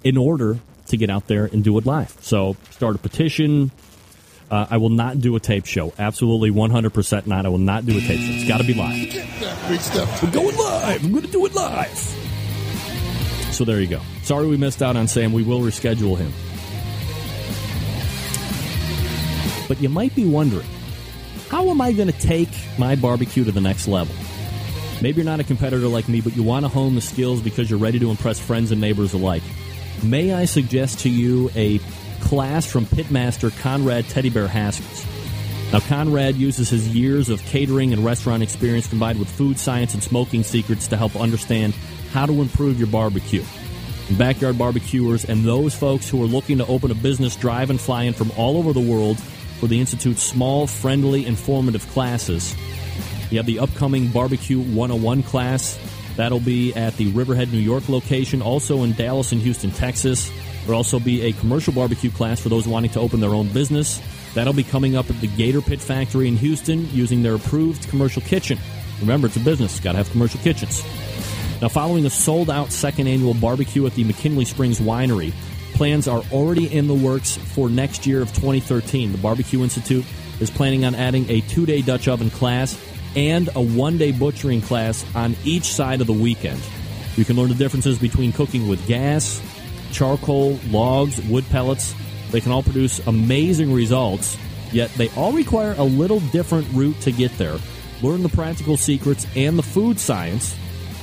in 0.04 0.16
order 0.16 0.60
to 0.86 0.96
get 0.96 1.10
out 1.10 1.26
there 1.26 1.44
and 1.46 1.62
do 1.62 1.76
it 1.76 1.84
live. 1.84 2.16
So 2.20 2.56
start 2.70 2.94
a 2.94 2.98
petition. 2.98 3.72
Uh, 4.52 4.66
I 4.68 4.76
will 4.76 4.90
not 4.90 5.18
do 5.18 5.34
a 5.34 5.40
tape 5.40 5.64
show. 5.64 5.94
Absolutely 5.98 6.50
100% 6.50 7.26
not. 7.26 7.46
I 7.46 7.48
will 7.48 7.56
not 7.56 7.86
do 7.86 7.96
a 7.96 8.00
tape 8.02 8.20
show. 8.20 8.32
It's 8.34 8.46
got 8.46 8.58
to 8.58 8.64
be 8.64 8.74
live. 8.74 10.22
We're 10.22 10.30
going 10.30 10.56
live. 10.58 11.02
I'm 11.02 11.10
going 11.10 11.24
to 11.24 11.32
do 11.32 11.46
it 11.46 11.54
live. 11.54 11.96
So 13.50 13.64
there 13.64 13.80
you 13.80 13.86
go. 13.86 14.02
Sorry 14.22 14.46
we 14.46 14.58
missed 14.58 14.82
out 14.82 14.94
on 14.94 15.08
Sam. 15.08 15.32
We 15.32 15.42
will 15.42 15.60
reschedule 15.60 16.18
him. 16.18 16.30
But 19.68 19.80
you 19.82 19.88
might 19.88 20.14
be 20.14 20.26
wondering 20.26 20.68
how 21.48 21.70
am 21.70 21.80
I 21.80 21.92
going 21.92 22.12
to 22.12 22.18
take 22.18 22.50
my 22.78 22.94
barbecue 22.94 23.44
to 23.44 23.52
the 23.52 23.60
next 23.62 23.88
level? 23.88 24.14
Maybe 25.00 25.16
you're 25.16 25.24
not 25.24 25.40
a 25.40 25.44
competitor 25.44 25.88
like 25.88 26.10
me, 26.10 26.20
but 26.20 26.36
you 26.36 26.42
want 26.42 26.66
to 26.66 26.68
hone 26.68 26.94
the 26.94 27.00
skills 27.00 27.40
because 27.40 27.70
you're 27.70 27.78
ready 27.78 27.98
to 28.00 28.10
impress 28.10 28.38
friends 28.38 28.70
and 28.70 28.82
neighbors 28.82 29.14
alike. 29.14 29.42
May 30.02 30.34
I 30.34 30.44
suggest 30.44 31.00
to 31.00 31.08
you 31.08 31.50
a 31.56 31.80
class 32.22 32.64
from 32.64 32.86
pitmaster 32.86 33.56
Conrad 33.60 34.08
Teddy 34.08 34.30
Bear 34.30 34.48
Haskins. 34.48 35.06
Now, 35.72 35.80
Conrad 35.80 36.36
uses 36.36 36.70
his 36.70 36.88
years 36.88 37.28
of 37.28 37.42
catering 37.42 37.92
and 37.92 38.04
restaurant 38.04 38.42
experience 38.42 38.86
combined 38.86 39.18
with 39.18 39.30
food 39.30 39.58
science 39.58 39.94
and 39.94 40.02
smoking 40.02 40.42
secrets 40.42 40.88
to 40.88 40.96
help 40.96 41.16
understand 41.16 41.74
how 42.12 42.26
to 42.26 42.40
improve 42.40 42.78
your 42.78 42.88
barbecue. 42.88 43.42
And 44.08 44.18
backyard 44.18 44.58
barbecuers 44.58 45.24
and 45.24 45.44
those 45.44 45.74
folks 45.74 46.08
who 46.08 46.22
are 46.22 46.26
looking 46.26 46.58
to 46.58 46.66
open 46.66 46.90
a 46.90 46.94
business 46.94 47.36
drive 47.36 47.70
and 47.70 47.80
fly 47.80 48.04
in 48.04 48.12
from 48.12 48.30
all 48.36 48.58
over 48.58 48.72
the 48.72 48.80
world 48.80 49.18
for 49.60 49.66
the 49.66 49.80
Institute's 49.80 50.22
small, 50.22 50.66
friendly, 50.66 51.24
informative 51.26 51.88
classes. 51.88 52.54
You 53.30 53.38
have 53.38 53.46
the 53.46 53.60
upcoming 53.60 54.08
Barbecue 54.08 54.60
101 54.60 55.22
class. 55.22 55.78
That'll 56.16 56.40
be 56.40 56.74
at 56.74 56.96
the 56.96 57.10
Riverhead, 57.12 57.52
New 57.52 57.58
York 57.58 57.88
location, 57.88 58.42
also 58.42 58.82
in 58.82 58.92
Dallas 58.92 59.32
and 59.32 59.40
Houston, 59.40 59.70
Texas. 59.70 60.30
There'll 60.64 60.76
also 60.76 61.00
be 61.00 61.22
a 61.22 61.32
commercial 61.32 61.72
barbecue 61.72 62.10
class 62.10 62.40
for 62.40 62.48
those 62.48 62.68
wanting 62.68 62.90
to 62.92 63.00
open 63.00 63.20
their 63.20 63.30
own 63.30 63.48
business. 63.48 64.00
That'll 64.34 64.52
be 64.52 64.64
coming 64.64 64.96
up 64.96 65.10
at 65.10 65.20
the 65.20 65.26
Gator 65.26 65.60
Pit 65.60 65.80
Factory 65.80 66.28
in 66.28 66.36
Houston 66.36 66.88
using 66.90 67.22
their 67.22 67.34
approved 67.34 67.88
commercial 67.88 68.22
kitchen. 68.22 68.58
Remember, 69.00 69.26
it's 69.26 69.36
a 69.36 69.40
business, 69.40 69.80
got 69.80 69.92
to 69.92 69.98
have 69.98 70.10
commercial 70.10 70.40
kitchens. 70.40 70.82
Now, 71.60 71.68
following 71.68 72.06
a 72.06 72.10
sold 72.10 72.50
out 72.50 72.70
second 72.72 73.06
annual 73.06 73.34
barbecue 73.34 73.86
at 73.86 73.94
the 73.94 74.04
McKinley 74.04 74.44
Springs 74.44 74.80
Winery, 74.80 75.32
plans 75.74 76.08
are 76.08 76.22
already 76.32 76.72
in 76.72 76.86
the 76.86 76.94
works 76.94 77.36
for 77.36 77.68
next 77.68 78.06
year 78.06 78.22
of 78.22 78.28
2013. 78.32 79.12
The 79.12 79.18
Barbecue 79.18 79.62
Institute 79.62 80.04
is 80.40 80.50
planning 80.50 80.84
on 80.84 80.94
adding 80.94 81.28
a 81.30 81.40
two 81.42 81.66
day 81.66 81.82
Dutch 81.82 82.08
oven 82.08 82.30
class 82.30 82.74
and 83.16 83.48
a 83.54 83.60
one 83.60 83.98
day 83.98 84.12
butchering 84.12 84.60
class 84.60 85.04
on 85.14 85.36
each 85.44 85.64
side 85.64 86.00
of 86.00 86.06
the 86.06 86.12
weekend. 86.12 86.60
You 87.16 87.24
can 87.24 87.36
learn 87.36 87.48
the 87.48 87.54
differences 87.54 87.98
between 87.98 88.32
cooking 88.32 88.68
with 88.68 88.86
gas, 88.86 89.42
charcoal, 89.92 90.58
logs, 90.68 91.20
wood 91.28 91.44
pellets. 91.50 91.94
They 92.30 92.40
can 92.40 92.52
all 92.52 92.62
produce 92.62 93.06
amazing 93.06 93.72
results, 93.72 94.38
yet 94.72 94.90
they 94.94 95.10
all 95.10 95.32
require 95.32 95.74
a 95.76 95.84
little 95.84 96.20
different 96.20 96.66
route 96.72 96.98
to 97.02 97.12
get 97.12 97.36
there. 97.36 97.58
Learn 98.00 98.22
the 98.22 98.30
practical 98.30 98.76
secrets 98.76 99.26
and 99.36 99.58
the 99.58 99.62
food 99.62 100.00
science 100.00 100.56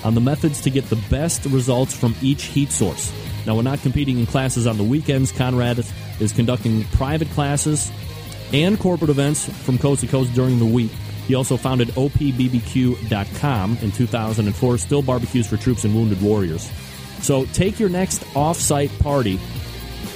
on 0.03 0.15
the 0.15 0.21
methods 0.21 0.61
to 0.61 0.69
get 0.69 0.85
the 0.89 1.01
best 1.09 1.45
results 1.45 1.95
from 1.95 2.15
each 2.21 2.45
heat 2.45 2.71
source. 2.71 3.13
Now, 3.45 3.55
we're 3.55 3.61
not 3.61 3.79
competing 3.81 4.19
in 4.19 4.25
classes 4.25 4.67
on 4.67 4.77
the 4.77 4.83
weekends. 4.83 5.31
Conrad 5.31 5.83
is 6.19 6.33
conducting 6.33 6.83
private 6.85 7.29
classes 7.31 7.91
and 8.51 8.79
corporate 8.79 9.09
events 9.09 9.45
from 9.63 9.77
coast 9.77 10.01
to 10.01 10.07
coast 10.07 10.33
during 10.33 10.59
the 10.59 10.65
week. 10.65 10.91
He 11.29 11.35
also 11.35 11.57
founded 11.57 11.89
OPBBQ.com 11.89 13.77
in 13.83 13.91
2004, 13.91 14.77
still 14.79 15.03
barbecues 15.03 15.45
for 15.45 15.57
troops 15.57 15.83
and 15.83 15.93
wounded 15.93 16.19
warriors. 16.23 16.71
So 17.21 17.45
take 17.45 17.79
your 17.79 17.87
next 17.87 18.25
off-site 18.35 18.89
party 18.97 19.39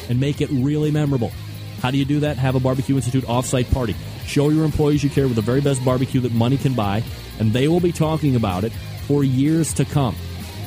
and 0.10 0.20
make 0.20 0.42
it 0.42 0.50
really 0.50 0.90
memorable. 0.90 1.32
How 1.82 1.92
do 1.92 2.00
you 2.00 2.06
do 2.06 2.22
that? 2.22 2.38
Have 2.38 2.56
a 2.56 2.60
Barbecue 2.60 2.96
Institute 2.96 3.30
off-site 3.30 3.70
party. 3.70 3.96
Show 4.26 4.50
your 4.50 4.66
employees 4.66 5.04
you 5.04 5.12
care 5.12 5.28
with 5.28 5.36
the 5.36 5.44
very 5.44 5.62
best 5.62 5.86
barbecue 5.86 6.20
that 6.22 6.32
money 6.32 6.58
can 6.58 6.74
buy, 6.74 7.04
and 7.38 7.54
they 7.54 7.68
will 7.68 7.80
be 7.80 7.92
talking 7.92 8.36
about 8.36 8.64
it 8.64 8.72
for 9.06 9.24
years 9.24 9.72
to 9.74 9.86
come. 9.86 10.16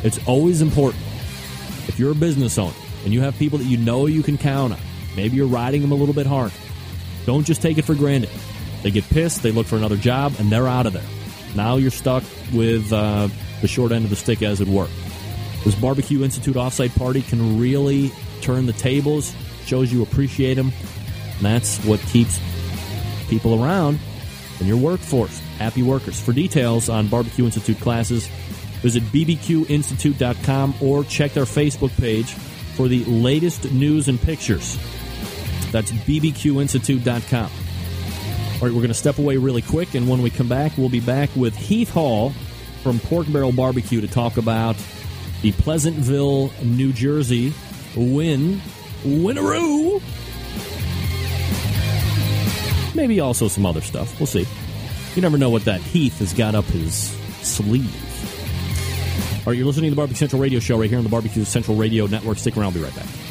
It's 0.05 0.25
always 0.29 0.63
important. 0.63 1.03
If 1.89 1.99
you're 1.99 2.13
a 2.13 2.15
business 2.15 2.57
owner 2.57 2.73
and 3.03 3.13
you 3.13 3.21
have 3.21 3.37
people 3.37 3.59
that 3.59 3.65
you 3.65 3.79
know 3.79 4.07
you 4.07 4.23
can 4.23 4.39
count 4.39 4.75
on, 4.75 4.81
maybe 5.17 5.39
you're 5.39 5.49
riding 5.49 5.83
them 5.83 5.91
a 5.91 5.97
little 5.97 6.15
bit 6.15 6.27
hard. 6.27 6.53
Don't 7.25 7.45
just 7.45 7.63
take 7.63 7.79
it 7.79 7.85
for 7.85 7.97
granted. 7.97 8.31
They 8.87 8.93
get 8.93 9.11
pissed, 9.11 9.43
they 9.43 9.51
look 9.51 9.67
for 9.67 9.75
another 9.75 9.97
job, 9.97 10.35
and 10.39 10.49
they're 10.49 10.69
out 10.69 10.87
of 10.87 10.93
there. 10.93 11.03
Now 11.57 11.75
you're 11.75 11.91
stuck 11.91 12.23
with 12.53 12.93
uh, 12.93 13.27
the 13.61 13.67
short 13.67 13.91
end 13.91 14.05
of 14.05 14.11
the 14.11 14.17
stick, 14.17 14.45
as 14.45 14.61
it 14.61 14.69
were. 14.69 14.87
This 15.65 15.75
Barbecue 15.75 16.23
Institute 16.23 16.55
offsite 16.55 16.97
party 16.97 17.23
can 17.23 17.59
really 17.59 18.13
turn 18.43 18.65
the 18.65 18.73
tables, 18.73 19.35
shows 19.65 19.93
you 19.93 20.05
appreciate 20.05 20.55
them. 20.55 20.71
And 21.39 21.41
that's 21.41 21.85
what 21.85 21.99
keeps 21.99 22.39
people 23.29 23.61
around 23.61 23.99
in 24.61 24.69
your 24.69 24.77
workforce. 24.77 25.37
Happy 25.59 25.83
workers. 25.83 26.21
For 26.21 26.33
details 26.33 26.89
on 26.89 27.09
Barbecue 27.09 27.45
Institute 27.45 27.81
classes, 27.81 28.29
visit 28.83 29.03
bbqinstitute.com 29.03 30.75
or 30.81 31.03
check 31.03 31.33
their 31.33 31.43
Facebook 31.43 31.91
page 32.01 32.35
for 32.77 32.87
the 32.87 33.05
latest 33.07 33.69
news 33.73 34.07
and 34.07 34.21
pictures. 34.21 34.79
That's 35.73 35.91
bbqinstitute.com. 35.91 37.51
All 38.57 38.63
right, 38.63 38.73
we're 38.73 38.81
going 38.81 38.89
to 38.89 38.95
step 38.95 39.19
away 39.19 39.37
really 39.37 39.61
quick, 39.61 39.95
and 39.95 40.09
when 40.09 40.23
we 40.23 40.31
come 40.31 40.49
back, 40.49 40.79
we'll 40.79 40.89
be 40.89 41.01
back 41.01 41.29
with 41.37 41.55
Heath 41.55 41.91
Hall 41.91 42.31
from 42.83 42.99
Pork 43.01 43.31
Barrel 43.31 43.53
Barbecue 43.53 44.01
to 44.01 44.09
talk 44.09 44.39
about 44.39 44.77
the 45.43 45.53
Pleasantville, 45.53 46.51
New 46.63 46.91
Jersey 46.95 47.53
win. 47.95 48.63
Winaroo! 49.03 50.01
Maybe 52.95 53.21
also 53.21 53.47
some 53.49 53.67
other 53.67 53.83
stuff. 53.83 54.19
We'll 54.19 54.27
see. 54.27 54.47
You 55.15 55.23
never 55.23 55.37
know 55.37 55.51
what 55.51 55.67
that 55.67 55.83
Heath 55.83 56.19
has 56.21 56.33
got 56.33 56.55
up 56.55 56.65
his 56.65 57.11
sleeve. 57.43 57.95
All 59.41 59.53
right, 59.53 59.57
you're 59.59 59.67
listening 59.67 59.91
to 59.91 59.95
the 59.95 59.97
Barbecue 59.97 60.17
Central 60.17 60.41
Radio 60.41 60.61
Show 60.61 60.79
right 60.81 60.89
here 60.89 60.99
on 60.99 61.05
the 61.05 61.11
Barbecue 61.11 61.45
Central 61.45 61.77
Radio 61.77 62.07
Network. 62.07 62.39
Stick 62.39 62.57
around, 62.57 62.69
I'll 62.69 62.73
be 62.73 62.81
right 62.81 62.97
back. 62.97 63.26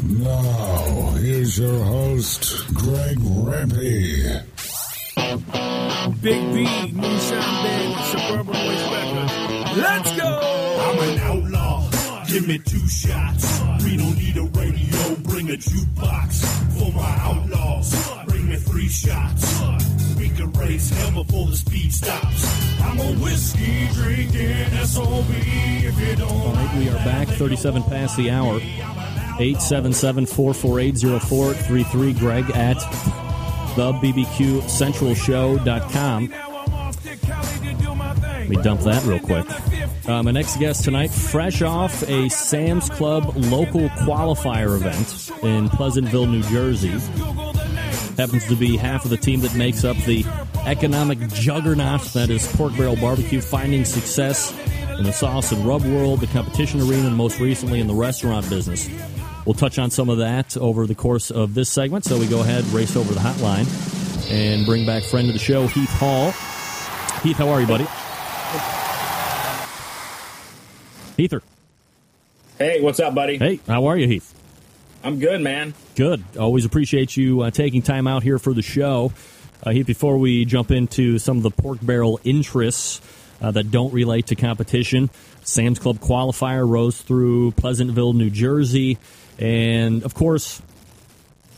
Now, 0.03 1.09
here's 1.17 1.57
your 1.57 1.83
host, 1.83 2.67
Greg 2.71 3.17
Rempe. 3.17 4.43
Big 6.21 6.53
B, 6.53 6.67
Moonshine 6.93 7.63
Band, 7.63 7.95
Suburban 8.11 8.67
Waste 8.67 8.91
Records. 8.91 9.33
Let's 9.75 10.11
go! 10.15 10.29
I'm 10.85 10.99
an 10.99 11.17
outlaw. 11.19 11.89
Give 12.27 12.45
me 12.47 12.59
two 12.59 12.87
shots. 12.87 13.59
We 13.83 13.97
don't 13.97 14.15
need 14.15 14.37
a 14.37 14.43
radio. 14.43 15.15
Bring 15.23 15.49
a 15.49 15.57
jukebox 15.57 16.45
for 16.77 16.91
my 16.93 17.17
outlaws. 17.21 17.95
Three 18.53 18.87
shots. 18.87 19.59
We 20.17 20.29
can 20.29 20.51
race 20.53 20.91
hell 20.91 21.23
before 21.23 21.47
the 21.47 21.55
speed 21.55 21.91
stops. 21.91 22.45
I'm 22.79 22.99
a 22.99 23.13
whiskey 23.19 23.87
drinking 23.93 24.67
SOB. 24.85 25.25
If 25.29 25.99
you 25.99 26.15
don't 26.15 26.31
All 26.31 26.53
right, 26.53 26.77
we 26.77 26.87
are 26.89 27.03
back, 27.03 27.27
37 27.27 27.81
past 27.83 28.15
the 28.17 28.29
hour. 28.29 28.59
877-448-0433. 29.39 32.19
Greg 32.19 32.51
at 32.51 32.77
the 33.75 33.93
BBQCentralShow.com. 33.93 36.33
Let 38.23 38.49
me 38.49 38.57
dump 38.57 38.81
that 38.81 39.03
real 39.05 39.19
quick. 39.19 39.47
Uh, 40.07 40.21
my 40.21 40.29
next 40.29 40.59
guest 40.59 40.83
tonight, 40.83 41.09
fresh 41.09 41.63
off 41.63 42.03
a 42.03 42.29
Sam's 42.29 42.89
Club 42.89 43.33
local 43.35 43.89
qualifier 43.89 44.75
event 44.75 45.31
in 45.43 45.67
Pleasantville, 45.69 46.27
New 46.27 46.43
Jersey. 46.43 46.93
Happens 48.17 48.47
to 48.47 48.55
be 48.55 48.77
half 48.77 49.03
of 49.03 49.11
the 49.11 49.17
team 49.17 49.41
that 49.41 49.55
makes 49.55 49.83
up 49.83 49.97
the 49.97 50.25
economic 50.65 51.19
juggernaut 51.29 52.01
that 52.13 52.29
is 52.29 52.47
Pork 52.55 52.75
Barrel 52.77 52.95
Barbecue, 52.95 53.41
finding 53.41 53.83
success 53.83 54.57
in 54.97 55.03
the 55.03 55.11
sauce 55.11 55.51
and 55.51 55.65
rub 55.65 55.83
world, 55.83 56.21
the 56.21 56.27
competition 56.27 56.79
arena, 56.79 57.07
and 57.07 57.15
most 57.15 57.39
recently 57.39 57.81
in 57.81 57.87
the 57.87 57.93
restaurant 57.93 58.49
business. 58.49 58.89
We'll 59.45 59.53
touch 59.53 59.77
on 59.77 59.91
some 59.91 60.09
of 60.09 60.19
that 60.19 60.55
over 60.55 60.87
the 60.87 60.95
course 60.95 61.29
of 61.29 61.53
this 61.53 61.69
segment, 61.69 62.05
so 62.05 62.17
we 62.17 62.27
go 62.27 62.39
ahead, 62.39 62.63
race 62.67 62.95
over 62.95 63.13
the 63.13 63.19
hotline, 63.19 63.67
and 64.31 64.65
bring 64.65 64.85
back 64.85 65.03
friend 65.03 65.27
of 65.27 65.33
the 65.33 65.39
show, 65.39 65.67
Heath 65.67 65.89
Hall. 65.89 66.31
Heath, 67.21 67.37
how 67.37 67.49
are 67.49 67.59
you, 67.59 67.67
buddy? 67.67 67.85
Heather. 71.17 71.41
Hey, 72.57 72.81
what's 72.81 72.99
up, 72.99 73.13
buddy? 73.13 73.37
Hey, 73.37 73.59
how 73.67 73.85
are 73.87 73.97
you, 73.97 74.07
Heath? 74.07 74.34
I'm 75.05 75.19
good, 75.19 75.39
man. 75.39 75.75
Good. 75.95 76.23
Always 76.35 76.65
appreciate 76.65 77.15
you 77.15 77.41
uh, 77.41 77.51
taking 77.51 77.83
time 77.83 78.07
out 78.07 78.23
here 78.23 78.39
for 78.39 78.55
the 78.55 78.63
show. 78.63 79.13
Uh, 79.63 79.71
before 79.83 80.17
we 80.17 80.45
jump 80.45 80.71
into 80.71 81.19
some 81.19 81.37
of 81.37 81.43
the 81.43 81.51
pork 81.51 81.77
barrel 81.79 82.19
interests 82.23 83.01
uh, 83.39 83.51
that 83.51 83.69
don't 83.69 83.93
relate 83.93 84.27
to 84.27 84.35
competition, 84.35 85.11
Sam's 85.43 85.77
Club 85.77 85.99
qualifier 85.99 86.67
rose 86.67 86.99
through 86.99 87.51
Pleasantville, 87.51 88.13
New 88.13 88.31
Jersey, 88.31 88.97
and 89.37 90.01
of 90.03 90.15
course, 90.15 90.59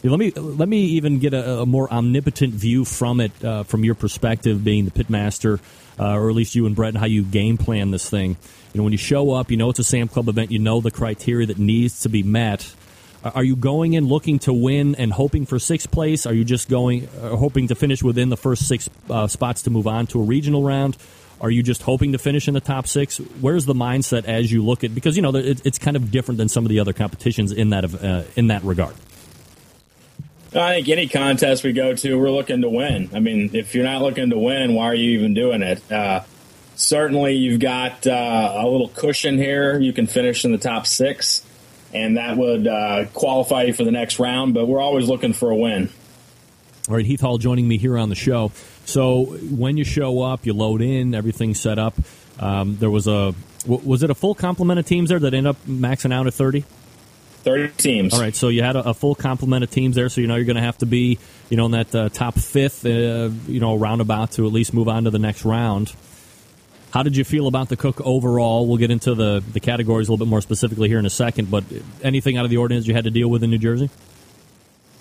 let 0.03 0.19
me 0.19 0.31
let 0.31 0.67
me 0.67 0.79
even 0.81 1.19
get 1.19 1.33
a, 1.33 1.59
a 1.61 1.65
more 1.65 1.89
omnipotent 1.91 2.53
view 2.53 2.83
from 2.83 3.21
it, 3.21 3.31
uh, 3.45 3.63
from 3.63 3.85
your 3.85 3.95
perspective, 3.95 4.61
being 4.61 4.83
the 4.83 4.91
pitmaster, 4.91 5.61
uh, 5.97 6.17
or 6.17 6.29
at 6.29 6.35
least 6.35 6.53
you 6.53 6.65
and 6.65 6.75
Brett, 6.75 6.89
and 6.89 6.97
how 6.97 7.05
you 7.05 7.23
game 7.23 7.57
plan 7.57 7.91
this 7.91 8.09
thing. 8.09 8.31
You 8.73 8.79
know, 8.79 8.83
when 8.83 8.91
you 8.91 8.97
show 8.97 9.31
up, 9.31 9.51
you 9.51 9.55
know 9.55 9.69
it's 9.69 9.79
a 9.79 9.85
Sam 9.85 10.09
Club 10.09 10.27
event, 10.27 10.51
you 10.51 10.59
know 10.59 10.81
the 10.81 10.91
criteria 10.91 11.47
that 11.47 11.57
needs 11.57 12.01
to 12.01 12.09
be 12.09 12.23
met. 12.23 12.73
Uh, 13.23 13.31
Are 13.35 13.43
you 13.43 13.55
going 13.55 13.93
in 13.93 14.07
looking 14.07 14.39
to 14.39 14.53
win 14.53 14.95
and 14.95 15.11
hoping 15.11 15.45
for 15.45 15.59
sixth 15.59 15.91
place? 15.91 16.25
Are 16.25 16.33
you 16.33 16.43
just 16.43 16.69
going 16.69 17.07
uh, 17.21 17.35
hoping 17.35 17.67
to 17.69 17.75
finish 17.75 18.03
within 18.03 18.29
the 18.29 18.37
first 18.37 18.67
six 18.67 18.89
uh, 19.09 19.27
spots 19.27 19.63
to 19.63 19.69
move 19.69 19.87
on 19.87 20.07
to 20.07 20.21
a 20.21 20.23
regional 20.23 20.63
round? 20.63 20.97
Are 21.39 21.51
you 21.51 21.61
just 21.61 21.83
hoping 21.83 22.13
to 22.13 22.17
finish 22.17 22.47
in 22.47 22.53
the 22.53 22.61
top 22.61 22.87
six? 22.87 23.17
Where's 23.17 23.65
the 23.65 23.75
mindset 23.75 24.25
as 24.25 24.51
you 24.51 24.63
look 24.63 24.83
at 24.83 24.93
because 24.95 25.15
you 25.15 25.21
know 25.21 25.35
it, 25.35 25.65
it's 25.65 25.77
kind 25.77 25.95
of 25.95 26.09
different 26.09 26.37
than 26.37 26.49
some 26.49 26.65
of 26.65 26.69
the 26.69 26.79
other 26.79 26.93
competitions 26.93 27.51
in 27.51 27.69
that 27.71 27.85
uh, 28.03 28.23
in 28.35 28.47
that 28.47 28.63
regard. 28.63 28.95
I 30.55 30.75
think 30.75 30.89
any 30.89 31.07
contest 31.07 31.63
we 31.63 31.73
go 31.73 31.93
to, 31.93 32.15
we're 32.15 32.31
looking 32.31 32.61
to 32.61 32.69
win. 32.69 33.09
I 33.13 33.19
mean, 33.19 33.51
if 33.53 33.75
you're 33.75 33.83
not 33.83 34.01
looking 34.01 34.29
to 34.29 34.37
win, 34.37 34.73
why 34.73 34.85
are 34.85 34.95
you 34.95 35.19
even 35.19 35.33
doing 35.33 35.61
it? 35.61 35.91
Uh, 35.91 36.21
certainly, 36.75 37.35
you've 37.35 37.59
got 37.59 38.07
uh, 38.07 38.53
a 38.55 38.67
little 38.67 38.87
cushion 38.87 39.37
here. 39.37 39.79
You 39.79 39.93
can 39.93 40.07
finish 40.07 40.45
in 40.45 40.51
the 40.53 40.57
top 40.57 40.87
six, 40.87 41.45
and 41.93 42.17
that 42.17 42.37
would 42.37 42.67
uh, 42.67 43.05
qualify 43.13 43.63
you 43.63 43.73
for 43.73 43.83
the 43.83 43.91
next 43.91 44.19
round. 44.19 44.53
But 44.53 44.67
we're 44.67 44.81
always 44.81 45.07
looking 45.07 45.33
for 45.33 45.49
a 45.49 45.55
win. 45.55 45.89
All 46.89 46.95
right, 46.95 47.05
Heath 47.05 47.21
Hall 47.21 47.37
joining 47.37 47.67
me 47.67 47.77
here 47.77 47.97
on 47.97 48.09
the 48.09 48.15
show. 48.15 48.51
So 48.85 49.25
when 49.25 49.75
you 49.75 49.83
show 49.83 50.21
up, 50.21 50.45
you 50.45 50.53
load 50.53 50.81
in, 50.81 51.13
everything's 51.13 51.59
set 51.59 51.77
up. 51.77 51.95
Um, 52.39 52.77
there 52.77 52.89
was 52.89 53.07
a 53.07 53.33
was 53.65 54.03
it 54.03 54.09
a 54.09 54.15
full 54.15 54.35
complement 54.35 54.79
of 54.79 54.85
teams 54.85 55.09
there 55.09 55.19
that 55.19 55.33
end 55.33 55.47
up 55.47 55.57
maxing 55.65 56.13
out 56.13 56.27
at 56.27 56.33
thirty? 56.33 56.63
30 57.47 57.73
teams. 57.77 58.13
All 58.13 58.19
right, 58.19 58.35
so 58.35 58.49
you 58.49 58.61
had 58.61 58.75
a, 58.75 58.89
a 58.89 58.93
full 58.93 59.15
complement 59.15 59.63
of 59.63 59.71
teams 59.71 59.95
there, 59.95 60.09
so 60.09 60.19
you 60.19 60.27
know 60.27 60.35
you're 60.35 60.45
going 60.45 60.57
to 60.57 60.61
have 60.61 60.77
to 60.79 60.85
be, 60.85 61.17
you 61.49 61.55
know, 61.55 61.65
in 61.67 61.71
that 61.71 61.95
uh, 61.95 62.09
top 62.09 62.35
fifth, 62.35 62.85
uh, 62.85 63.29
you 63.47 63.61
know, 63.61 63.75
roundabout 63.75 64.31
to 64.31 64.45
at 64.45 64.51
least 64.51 64.73
move 64.73 64.89
on 64.89 65.05
to 65.05 65.11
the 65.11 65.19
next 65.19 65.45
round. 65.45 65.93
How 66.91 67.03
did 67.03 67.17
you 67.17 67.23
feel 67.23 67.47
about 67.47 67.69
the 67.69 67.75
cook 67.75 67.99
overall? 68.01 68.67
We'll 68.67 68.77
get 68.77 68.91
into 68.91 69.13
the, 69.13 69.43
the 69.51 69.59
categories 69.59 70.07
a 70.07 70.11
little 70.11 70.25
bit 70.25 70.29
more 70.29 70.41
specifically 70.41 70.87
here 70.87 70.99
in 70.99 71.05
a 71.05 71.09
second, 71.09 71.51
but 71.51 71.65
anything 72.01 72.37
out 72.37 72.45
of 72.45 72.49
the 72.49 72.57
ordinance 72.57 72.87
you 72.87 72.93
had 72.93 73.03
to 73.03 73.11
deal 73.11 73.27
with 73.27 73.43
in 73.43 73.49
New 73.49 73.57
Jersey? 73.57 73.89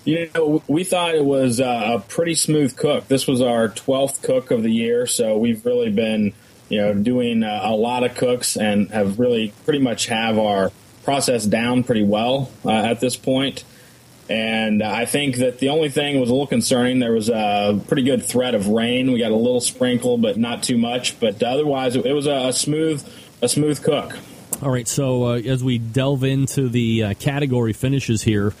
You 0.03 0.29
know, 0.33 0.63
we 0.67 0.83
thought 0.83 1.15
it 1.15 1.25
was 1.25 1.59
uh, 1.59 1.95
a 1.95 1.99
pretty 1.99 2.35
smooth 2.35 2.75
cook. 2.77 3.07
This 3.07 3.27
was 3.27 3.41
our 3.41 3.69
12th 3.69 4.21
cook 4.21 4.51
of 4.51 4.63
the 4.63 4.71
year, 4.71 5.05
so 5.05 5.37
we've 5.37 5.65
really 5.65 5.89
been, 5.89 6.33
you 6.69 6.79
know, 6.79 6.93
doing 6.93 7.43
uh, 7.43 7.61
a 7.63 7.75
lot 7.75 8.03
of 8.03 8.15
cooks 8.15 8.55
and 8.57 8.89
have 8.91 9.19
really 9.19 9.53
pretty 9.65 9.79
much 9.79 10.07
have 10.07 10.37
our 10.37 10.71
process 11.03 11.45
down 11.45 11.83
pretty 11.83 12.03
well 12.03 12.51
uh, 12.65 12.71
at 12.71 12.99
this 12.99 13.15
point. 13.15 13.63
And 14.29 14.83
I 14.83 15.05
think 15.05 15.37
that 15.37 15.59
the 15.59 15.69
only 15.69 15.89
thing 15.89 16.19
was 16.19 16.29
a 16.29 16.33
little 16.33 16.47
concerning. 16.47 16.99
There 16.99 17.13
was 17.13 17.29
a 17.29 17.79
pretty 17.87 18.03
good 18.03 18.25
threat 18.25 18.55
of 18.55 18.67
rain. 18.67 19.11
We 19.11 19.19
got 19.19 19.31
a 19.31 19.35
little 19.35 19.61
sprinkle, 19.61 20.17
but 20.17 20.37
not 20.37 20.63
too 20.63 20.77
much. 20.77 21.19
But 21.19 21.41
otherwise, 21.41 21.95
it 21.95 22.11
was 22.11 22.27
a, 22.27 22.51
smooth, 22.51 23.07
a 23.41 23.47
smooth 23.47 23.81
cook. 23.81 24.17
All 24.61 24.69
right. 24.69 24.87
So 24.87 25.25
uh, 25.25 25.39
as 25.39 25.63
we 25.63 25.77
delve 25.77 26.23
into 26.23 26.67
the 26.67 27.03
uh, 27.03 27.13
category 27.13 27.73
finishes 27.73 28.21
here, 28.21 28.53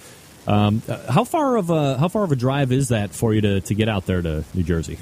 um, 0.47 0.81
uh, 0.87 1.11
how 1.11 1.25
far 1.25 1.57
of 1.57 1.69
a 1.69 1.97
how 1.97 2.07
far 2.07 2.23
of 2.23 2.31
a 2.31 2.35
drive 2.35 2.71
is 2.71 2.89
that 2.89 3.11
for 3.11 3.33
you 3.33 3.41
to, 3.41 3.61
to 3.61 3.75
get 3.75 3.89
out 3.89 4.05
there 4.05 4.21
to 4.21 4.45
New 4.53 4.63
Jersey? 4.63 4.97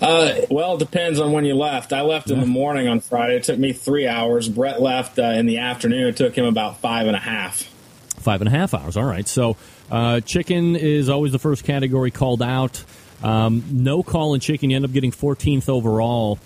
Uh, 0.00 0.40
well, 0.50 0.74
it 0.74 0.78
depends 0.80 1.20
on 1.20 1.30
when 1.30 1.44
you 1.44 1.54
left. 1.54 1.92
I 1.92 2.00
left 2.00 2.28
in 2.28 2.40
the 2.40 2.46
morning 2.46 2.88
on 2.88 2.98
Friday. 2.98 3.36
It 3.36 3.44
took 3.44 3.58
me 3.58 3.72
three 3.72 4.08
hours. 4.08 4.48
Brett 4.48 4.82
left 4.82 5.20
uh, 5.20 5.22
in 5.22 5.46
the 5.46 5.58
afternoon. 5.58 6.08
It 6.08 6.16
took 6.16 6.36
him 6.36 6.44
about 6.44 6.80
five 6.80 7.06
and 7.06 7.14
a 7.14 7.20
half. 7.20 7.71
Five 8.22 8.40
and 8.40 8.48
a 8.48 8.50
half 8.50 8.74
hours. 8.74 8.96
All 8.96 9.04
right. 9.04 9.26
So, 9.26 9.56
uh, 9.90 10.20
chicken 10.20 10.76
is 10.76 11.08
always 11.08 11.32
the 11.32 11.38
first 11.38 11.64
category 11.64 12.10
called 12.10 12.42
out. 12.42 12.82
Um, 13.22 13.64
no 13.70 14.02
call 14.02 14.34
in 14.34 14.40
chicken. 14.40 14.70
You 14.70 14.76
end 14.76 14.84
up 14.84 14.92
getting 14.92 15.12
14th 15.12 15.68
overall. 15.68 16.38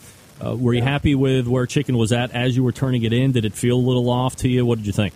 Uh, 0.45 0.55
were 0.55 0.75
you 0.75 0.83
happy 0.83 1.15
with 1.15 1.47
where 1.47 1.67
chicken 1.67 1.97
was 1.97 2.13
at 2.13 2.31
as 2.33 2.57
you 2.57 2.63
were 2.63 2.73
turning 2.73 3.03
it 3.03 3.13
in? 3.13 3.33
Did 3.33 3.45
it 3.45 3.55
feel 3.55 3.77
a 3.77 3.81
little 3.81 4.11
off 4.11 4.37
to 4.37 4.49
you? 4.49 4.67
What 4.67 4.79
did 4.79 4.87
you 4.87 4.93
think? 4.93 5.15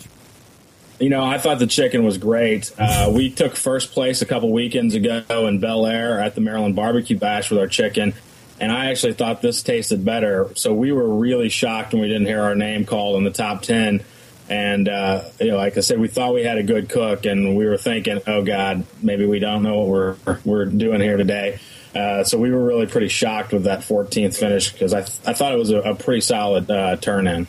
You 0.99 1.09
know, 1.09 1.25
I 1.25 1.39
thought 1.39 1.59
the 1.59 1.67
chicken 1.67 2.05
was 2.05 2.19
great. 2.19 2.73
Uh, 2.79 3.11
we 3.15 3.31
took 3.31 3.57
first 3.57 3.93
place 3.93 4.23
a 4.23 4.27
couple 4.27 4.53
weekends 4.53 4.95
ago 4.95 5.47
in 5.47 5.61
Bel 5.61 5.87
Air 5.87 6.21
at 6.21 6.35
the 6.35 6.41
Maryland 6.41 6.77
Barbecue 6.77 7.19
Bash 7.19 7.51
with 7.51 7.59
our 7.59 7.67
chicken, 7.67 8.15
and 8.59 8.73
I 8.73 8.91
actually 8.91 9.15
thought 9.15 9.43
this 9.43 9.63
tasted 9.63 10.05
better. 10.05 10.51
So 10.55 10.73
we 10.73 10.93
were 10.93 11.09
really 11.09 11.49
shocked 11.49 11.93
when 11.93 12.03
we 12.03 12.09
didn't 12.09 12.27
hear 12.27 12.43
our 12.43 12.55
name 12.55 12.85
called 12.87 13.17
in 13.17 13.25
the 13.25 13.31
top 13.31 13.63
10. 13.63 14.05
And, 14.51 14.89
uh, 14.89 15.23
you 15.41 15.53
know, 15.53 15.57
like 15.57 15.77
I 15.77 15.81
said, 15.81 16.01
we 16.01 16.09
thought 16.09 16.35
we 16.35 16.43
had 16.43 16.59
a 16.59 16.65
good 16.65 16.89
cook, 16.89 17.25
and 17.25 17.57
we 17.57 17.67
were 17.67 17.77
thinking, 17.77 18.21
oh, 18.27 18.43
God, 18.43 18.85
maybe 19.01 19.25
we 19.25 19.39
don't 19.39 19.63
know 19.63 19.79
what 19.79 19.89
we're, 20.27 20.39
we're 20.45 20.65
doing 20.65 21.01
here 21.01 21.17
today. 21.17 21.61
Uh, 21.95 22.25
so 22.25 22.39
we 22.39 22.51
were 22.51 22.65
really 22.65 22.87
pretty 22.87 23.09
shocked 23.09 23.53
with 23.53 23.65
that 23.65 23.81
14th 23.81 24.37
finish 24.37 24.73
because 24.73 24.93
I, 24.93 25.03
th- 25.03 25.19
I 25.27 25.33
thought 25.33 25.53
it 25.53 25.59
was 25.59 25.71
a, 25.71 25.79
a 25.79 25.95
pretty 25.95 26.21
solid 26.21 26.71
uh, 26.71 26.97
turn 26.97 27.27
in. 27.27 27.49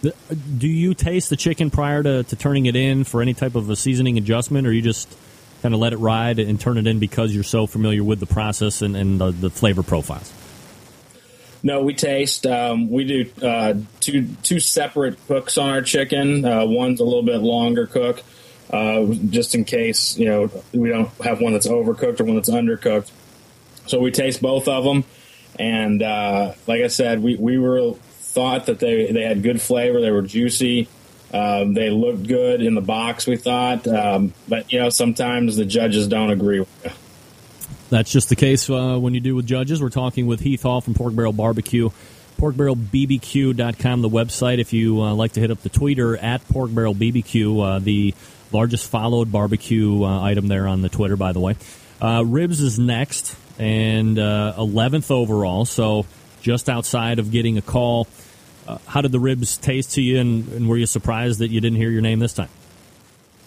Do 0.58 0.68
you 0.68 0.94
taste 0.94 1.30
the 1.30 1.36
chicken 1.36 1.70
prior 1.70 2.02
to, 2.02 2.24
to 2.24 2.36
turning 2.36 2.66
it 2.66 2.76
in 2.76 3.04
for 3.04 3.22
any 3.22 3.34
type 3.36 3.56
of 3.56 3.70
a 3.70 3.76
seasoning 3.76 4.18
adjustment, 4.18 4.66
or 4.66 4.72
you 4.72 4.82
just 4.82 5.16
kind 5.62 5.76
of 5.76 5.80
let 5.80 5.94
it 5.94 5.98
ride 5.98 6.40
and 6.40 6.60
turn 6.60 6.78
it 6.78 6.88
in 6.88 6.98
because 6.98 7.34
you're 7.36 7.44
so 7.44 7.68
familiar 7.68 8.04
with 8.04 8.20
the 8.20 8.26
process 8.26 8.82
and, 8.82 8.96
and 8.96 9.20
the, 9.20 9.32
the 9.32 9.50
flavor 9.52 9.84
profiles? 9.84 10.34
No, 11.64 11.82
we 11.82 11.94
taste. 11.94 12.48
Um, 12.48 12.90
we 12.90 13.04
do 13.06 13.46
uh, 13.46 13.76
two 14.00 14.28
two 14.44 14.60
separate 14.60 15.18
cooks 15.28 15.58
on 15.58 15.70
our 15.70 15.82
chicken. 15.82 16.44
Uh, 16.44 16.66
one's 16.66 17.00
a 17.00 17.04
little 17.04 17.24
bit 17.24 17.38
longer 17.38 17.86
cook, 17.86 18.24
uh, 18.72 19.06
just 19.30 19.54
in 19.54 19.64
case 19.64 20.18
you 20.18 20.26
know 20.26 20.50
we 20.74 20.90
don't 20.90 21.10
have 21.24 21.40
one 21.40 21.54
that's 21.54 21.68
overcooked 21.68 22.20
or 22.20 22.24
one 22.24 22.36
that's 22.36 22.50
undercooked. 22.50 23.12
So 23.86 24.00
we 24.00 24.12
taste 24.12 24.42
both 24.42 24.68
of 24.68 24.84
them, 24.84 25.04
and 25.60 26.02
uh, 26.02 26.54
like 26.66 26.82
I 26.82 26.88
said, 26.88 27.22
we 27.22 27.36
we 27.36 27.60
were 27.60 27.94
thought 27.94 28.66
that 28.66 28.80
they 28.80 29.12
they 29.12 29.24
had 29.24 29.44
good 29.44 29.62
flavor. 29.62 30.02
They 30.02 30.12
were 30.12 30.24
juicy. 30.24 30.88
Um, 31.34 31.74
they 31.74 31.90
looked 31.90 32.28
good 32.28 32.62
in 32.62 32.76
the 32.76 32.82
box, 32.82 33.26
we 33.26 33.38
thought, 33.38 33.88
um, 33.88 34.34
but 34.50 34.72
you 34.74 34.80
know 34.80 34.90
sometimes 34.90 35.56
the 35.56 35.64
judges 35.64 36.08
don't 36.08 36.30
agree 36.30 36.60
with 36.60 36.70
you. 36.84 36.92
That's 37.92 38.10
just 38.10 38.30
the 38.30 38.38
case 38.38 38.70
uh, 38.70 38.98
when 38.98 39.14
you 39.14 39.20
do 39.20 39.36
with 39.36 39.46
judges. 39.46 39.82
We're 39.82 39.90
talking 39.90 40.26
with 40.26 40.40
Heath 40.40 40.64
Hall 40.64 40.80
from 40.80 40.94
Pork 40.94 41.14
Barrel 41.14 41.34
Barbecue. 41.34 41.90
PorkBarrelBBQ.com, 42.38 44.02
the 44.02 44.10
website. 44.10 44.60
If 44.60 44.72
you 44.72 45.02
uh, 45.02 45.14
like 45.14 45.34
to 45.34 45.42
hit 45.42 45.52
up 45.52 45.60
the 45.62 45.68
Twitter 45.68 46.16
at 46.16 46.48
Pork 46.48 46.74
Barrel 46.74 46.96
BBQ, 46.96 47.76
uh, 47.76 47.80
the 47.80 48.16
largest 48.54 48.90
followed 48.90 49.30
barbecue 49.30 50.04
uh, 50.04 50.22
item 50.22 50.48
there 50.48 50.70
on 50.70 50.82
the 50.82 50.88
Twitter, 50.88 51.18
by 51.18 51.34
the 51.34 51.42
way. 51.42 51.58
Uh, 52.02 52.24
ribs 52.26 52.62
is 52.62 52.80
next 52.80 53.36
and 53.60 54.18
uh, 54.18 54.54
11th 54.58 55.12
overall, 55.12 55.66
so 55.66 56.06
just 56.42 56.70
outside 56.70 57.20
of 57.20 57.30
getting 57.30 57.58
a 57.58 57.62
call. 57.62 58.08
Uh, 58.66 58.78
how 58.88 59.02
did 59.02 59.12
the 59.12 59.20
ribs 59.20 59.58
taste 59.58 59.96
to 59.96 60.02
you, 60.02 60.18
and, 60.18 60.48
and 60.54 60.70
were 60.70 60.78
you 60.78 60.86
surprised 60.86 61.40
that 61.40 61.50
you 61.50 61.60
didn't 61.60 61.78
hear 61.78 61.92
your 61.92 62.02
name 62.02 62.20
this 62.20 62.34
time? 62.34 62.50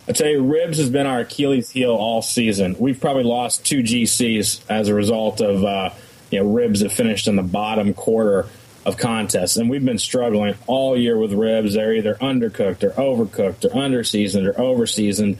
I 0.07 0.13
tell 0.13 0.29
you, 0.29 0.43
ribs 0.43 0.79
has 0.79 0.91
been 0.91 1.07
our 1.07 1.21
Achilles 1.21 1.71
heel 1.71 1.93
all 1.93 2.21
season. 2.21 2.77
We've 2.79 3.01
probably 3.01 3.25
lost 3.25 3.65
two 3.65 3.83
GCs 3.83 4.61
as 4.69 4.89
a 4.89 4.95
result 4.95 5.41
of 5.41 5.65
uh, 5.65 5.91
you 6.31 6.41
know 6.41 6.51
ribs 6.51 6.81
that 6.81 6.93
finished 6.93 7.27
in 7.27 7.37
the 7.37 7.43
bottom 7.43 7.95
quarter 7.95 8.47
of 8.85 8.99
contests, 8.99 9.57
and 9.57 9.71
we've 9.71 9.85
been 9.85 9.99
struggling 9.99 10.57
all 10.67 10.97
year 10.97 11.17
with 11.17 11.33
ribs. 11.33 11.73
They're 11.73 11.95
either 11.95 12.17
undercooked 12.17 12.85
or 12.85 12.91
overcooked 12.91 13.65
or 13.65 13.71
underseasoned 13.71 14.47
or 14.47 14.53
overseasoned. 14.53 15.39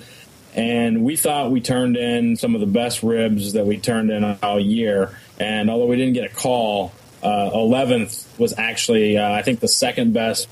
And 0.55 1.05
we 1.05 1.17
thought 1.17 1.51
we 1.51 1.61
turned 1.61 1.97
in 1.97 2.37
some 2.37 2.55
of 2.55 2.61
the 2.61 2.67
best 2.67 3.03
ribs 3.03 3.55
that 3.55 3.67
we 3.67 3.77
turned 3.77 4.11
in 4.11 4.25
all 4.25 4.61
year. 4.61 5.19
And 5.39 5.69
although 5.69 5.87
we 5.87 5.97
didn't 5.97 6.15
get 6.15 6.31
a 6.31 6.35
call, 6.35 6.93
uh, 7.25 7.51
11th 7.51 8.39
was 8.39 8.55
actually, 8.57 9.19
uh, 9.19 9.33
I 9.33 9.43
think, 9.43 9.61
the 9.61 9.69
second 9.69 10.15
best 10.15 10.49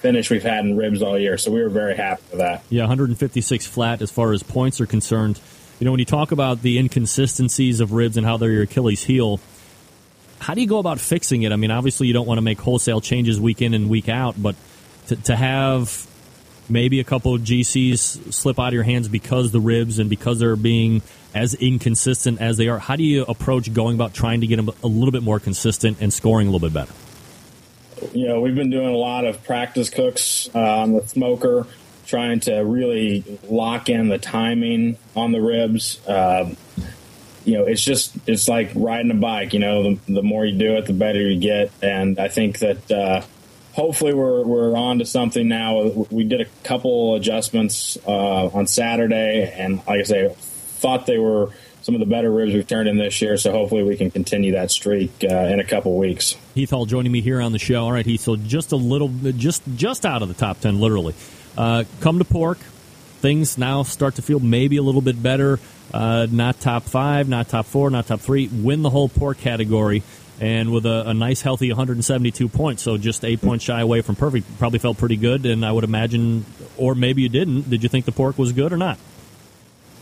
finish 0.00 0.30
we've 0.30 0.42
had 0.42 0.64
in 0.64 0.76
ribs 0.76 1.02
all 1.02 1.18
year. 1.18 1.36
So 1.36 1.50
we 1.50 1.62
were 1.62 1.68
very 1.68 1.94
happy 1.94 2.22
with 2.30 2.38
that. 2.40 2.64
Yeah, 2.70 2.82
156 2.82 3.66
flat 3.66 4.02
as 4.02 4.10
far 4.10 4.32
as 4.32 4.42
points 4.42 4.80
are 4.80 4.86
concerned. 4.86 5.38
You 5.78 5.84
know, 5.84 5.92
when 5.92 6.00
you 6.00 6.06
talk 6.06 6.32
about 6.32 6.62
the 6.62 6.78
inconsistencies 6.78 7.80
of 7.80 7.92
ribs 7.92 8.16
and 8.16 8.26
how 8.26 8.36
they're 8.36 8.50
your 8.50 8.62
Achilles 8.62 9.04
heel, 9.04 9.40
how 10.38 10.54
do 10.54 10.62
you 10.62 10.66
go 10.66 10.78
about 10.78 10.98
fixing 10.98 11.42
it? 11.42 11.52
I 11.52 11.56
mean, 11.56 11.70
obviously, 11.70 12.06
you 12.06 12.14
don't 12.14 12.26
want 12.26 12.38
to 12.38 12.42
make 12.42 12.58
wholesale 12.60 13.00
changes 13.00 13.38
week 13.38 13.60
in 13.60 13.74
and 13.74 13.90
week 13.90 14.08
out, 14.08 14.40
but 14.40 14.56
to, 15.08 15.16
to 15.16 15.36
have 15.36 16.06
maybe 16.70 17.00
a 17.00 17.04
couple 17.04 17.34
of 17.34 17.42
GCs 17.42 18.32
slip 18.32 18.58
out 18.58 18.68
of 18.68 18.74
your 18.74 18.84
hands 18.84 19.08
because 19.08 19.50
the 19.50 19.60
ribs 19.60 19.98
and 19.98 20.08
because 20.08 20.38
they're 20.38 20.56
being 20.56 21.02
as 21.34 21.54
inconsistent 21.54 22.40
as 22.40 22.56
they 22.56 22.68
are. 22.68 22.78
How 22.78 22.96
do 22.96 23.02
you 23.02 23.24
approach 23.24 23.72
going 23.72 23.96
about 23.96 24.14
trying 24.14 24.40
to 24.40 24.46
get 24.46 24.56
them 24.56 24.70
a 24.82 24.86
little 24.86 25.12
bit 25.12 25.22
more 25.22 25.40
consistent 25.40 25.98
and 26.00 26.12
scoring 26.12 26.48
a 26.48 26.50
little 26.50 26.66
bit 26.66 26.74
better? 26.74 26.92
You 28.12 28.28
know, 28.28 28.40
we've 28.40 28.54
been 28.54 28.70
doing 28.70 28.88
a 28.88 28.96
lot 28.96 29.24
of 29.24 29.42
practice 29.44 29.90
cooks 29.90 30.48
uh, 30.54 30.80
on 30.82 30.92
the 30.92 31.06
smoker, 31.06 31.66
trying 32.06 32.40
to 32.40 32.58
really 32.60 33.38
lock 33.48 33.88
in 33.88 34.08
the 34.08 34.18
timing 34.18 34.96
on 35.14 35.32
the 35.32 35.40
ribs. 35.40 36.00
Um, 36.08 36.56
you 37.44 37.54
know, 37.54 37.64
it's 37.64 37.82
just 37.82 38.16
it's 38.26 38.48
like 38.48 38.70
riding 38.74 39.10
a 39.10 39.14
bike. 39.14 39.52
You 39.52 39.60
know, 39.60 39.82
the, 39.82 40.12
the 40.14 40.22
more 40.22 40.44
you 40.44 40.58
do 40.58 40.76
it, 40.76 40.86
the 40.86 40.92
better 40.92 41.20
you 41.20 41.40
get. 41.40 41.70
And 41.82 42.18
I 42.18 42.28
think 42.28 42.58
that 42.58 42.90
uh, 42.90 43.22
hopefully 43.72 44.14
we're 44.14 44.44
we're 44.44 44.76
on 44.76 44.98
to 44.98 45.06
something 45.06 45.48
now. 45.48 46.06
We 46.10 46.24
did 46.24 46.40
a 46.40 46.46
couple 46.64 47.14
adjustments 47.14 47.98
uh, 48.06 48.46
on 48.46 48.66
Saturday, 48.66 49.52
and 49.56 49.78
like 49.78 50.00
I 50.00 50.02
say, 50.02 50.34
thought 50.36 51.06
they 51.06 51.18
were 51.18 51.50
some 51.82 51.94
of 51.94 52.00
the 52.00 52.06
better 52.06 52.30
ribs 52.30 52.52
we've 52.52 52.66
turned 52.66 52.88
in 52.88 52.96
this 52.96 53.20
year. 53.22 53.36
So 53.36 53.52
hopefully 53.52 53.82
we 53.82 53.96
can 53.96 54.10
continue 54.10 54.52
that 54.52 54.70
streak 54.70 55.12
uh, 55.22 55.34
in 55.34 55.60
a 55.60 55.64
couple 55.64 55.96
weeks. 55.96 56.36
Heath 56.54 56.70
Hall 56.70 56.86
joining 56.86 57.12
me 57.12 57.20
here 57.20 57.40
on 57.40 57.52
the 57.52 57.58
show. 57.58 57.84
All 57.84 57.92
right, 57.92 58.06
Heath. 58.06 58.20
So 58.20 58.36
just 58.36 58.72
a 58.72 58.76
little, 58.76 59.08
just 59.08 59.62
just 59.76 60.04
out 60.04 60.22
of 60.22 60.28
the 60.28 60.34
top 60.34 60.60
ten, 60.60 60.80
literally. 60.80 61.14
Uh, 61.56 61.84
come 62.00 62.18
to 62.18 62.24
pork. 62.24 62.58
Things 62.58 63.58
now 63.58 63.82
start 63.82 64.14
to 64.14 64.22
feel 64.22 64.40
maybe 64.40 64.78
a 64.78 64.82
little 64.82 65.02
bit 65.02 65.22
better. 65.22 65.60
Uh, 65.92 66.26
not 66.30 66.58
top 66.60 66.84
five, 66.84 67.28
not 67.28 67.48
top 67.48 67.66
four, 67.66 67.90
not 67.90 68.06
top 68.06 68.20
three. 68.20 68.48
Win 68.48 68.82
the 68.82 68.90
whole 68.90 69.08
pork 69.08 69.38
category 69.38 70.02
and 70.40 70.72
with 70.72 70.86
a, 70.86 71.10
a, 71.10 71.14
nice, 71.14 71.42
healthy 71.42 71.68
172 71.68 72.48
points, 72.48 72.82
so 72.82 72.96
just 72.96 73.24
eight 73.24 73.42
points 73.42 73.64
shy 73.64 73.80
away 73.80 74.00
from 74.00 74.16
perfect. 74.16 74.58
Probably 74.58 74.78
felt 74.78 74.96
pretty 74.96 75.16
good, 75.16 75.44
and 75.44 75.64
I 75.64 75.70
would 75.70 75.84
imagine, 75.84 76.46
or 76.78 76.94
maybe 76.94 77.22
you 77.22 77.28
didn't. 77.28 77.68
Did 77.68 77.82
you 77.82 77.90
think 77.90 78.06
the 78.06 78.12
pork 78.12 78.38
was 78.38 78.52
good 78.52 78.72
or 78.72 78.78
not? 78.78 78.98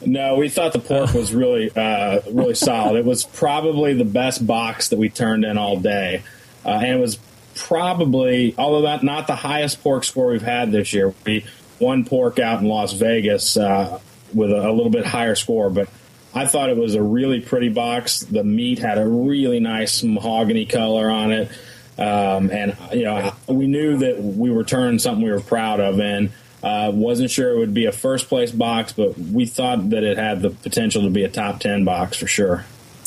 No, 0.04 0.36
we 0.36 0.48
thought 0.48 0.72
the 0.72 0.78
pork 0.78 1.12
was 1.12 1.34
really, 1.34 1.70
uh, 1.74 2.20
really 2.30 2.54
solid. 2.56 2.96
It 2.96 3.04
was 3.04 3.24
probably 3.24 3.94
the 3.94 4.04
best 4.04 4.46
box 4.46 4.88
that 4.88 4.98
we 4.98 5.08
turned 5.08 5.44
in 5.44 5.58
all 5.58 5.78
day, 5.78 6.22
uh, 6.64 6.70
and 6.70 6.86
it 6.86 7.00
was 7.00 7.18
probably, 7.54 8.54
although 8.56 8.82
that 8.82 9.02
not 9.02 9.26
the 9.26 9.34
highest 9.34 9.82
pork 9.82 10.04
score 10.04 10.28
we've 10.28 10.42
had 10.42 10.70
this 10.70 10.92
year. 10.92 11.12
We 11.26 11.44
won 11.80 12.04
pork 12.04 12.38
out 12.38 12.60
in 12.60 12.68
Las 12.68 12.92
Vegas 12.92 13.56
uh, 13.56 14.00
with 14.32 14.50
a, 14.50 14.68
a 14.68 14.72
little 14.72 14.90
bit 14.90 15.04
higher 15.04 15.34
score, 15.34 15.70
but 15.70 15.88
I 16.34 16.46
thought 16.46 16.70
it 16.70 16.76
was 16.76 16.94
a 16.94 17.02
really 17.02 17.40
pretty 17.40 17.68
box. 17.68 18.20
The 18.20 18.44
meat 18.44 18.78
had 18.78 18.98
a 18.98 19.06
really 19.06 19.60
nice 19.60 20.02
mahogany 20.02 20.66
color 20.66 21.10
on 21.10 21.32
it. 21.32 21.50
Um, 21.98 22.50
and, 22.50 22.76
you 22.92 23.04
know, 23.04 23.34
we 23.48 23.66
knew 23.66 23.98
that 23.98 24.22
we 24.22 24.50
were 24.50 24.62
turning 24.62 25.00
something 25.00 25.24
we 25.24 25.32
were 25.32 25.40
proud 25.40 25.80
of. 25.80 25.98
And 25.98 26.30
uh, 26.62 26.90
wasn't 26.92 27.30
sure 27.30 27.52
it 27.52 27.58
would 27.58 27.74
be 27.74 27.86
a 27.86 27.92
first 27.92 28.28
place 28.28 28.50
box, 28.50 28.92
but 28.92 29.16
we 29.18 29.46
thought 29.46 29.90
that 29.90 30.02
it 30.02 30.18
had 30.18 30.42
the 30.42 30.50
potential 30.50 31.02
to 31.02 31.10
be 31.10 31.24
a 31.24 31.28
top 31.28 31.60
10 31.60 31.84
box 31.84 32.16
for 32.16 32.26
sure. 32.26 32.64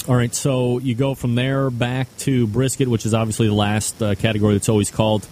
All 0.07 0.15
right, 0.15 0.33
so 0.33 0.79
you 0.79 0.95
go 0.95 1.13
from 1.13 1.35
there 1.35 1.69
back 1.69 2.15
to 2.19 2.47
brisket, 2.47 2.87
which 2.87 3.05
is 3.05 3.13
obviously 3.13 3.47
the 3.47 3.53
last 3.53 4.01
uh, 4.01 4.15
category 4.15 4.53
that's 4.53 4.69
always 4.69 4.89
called. 4.89 5.27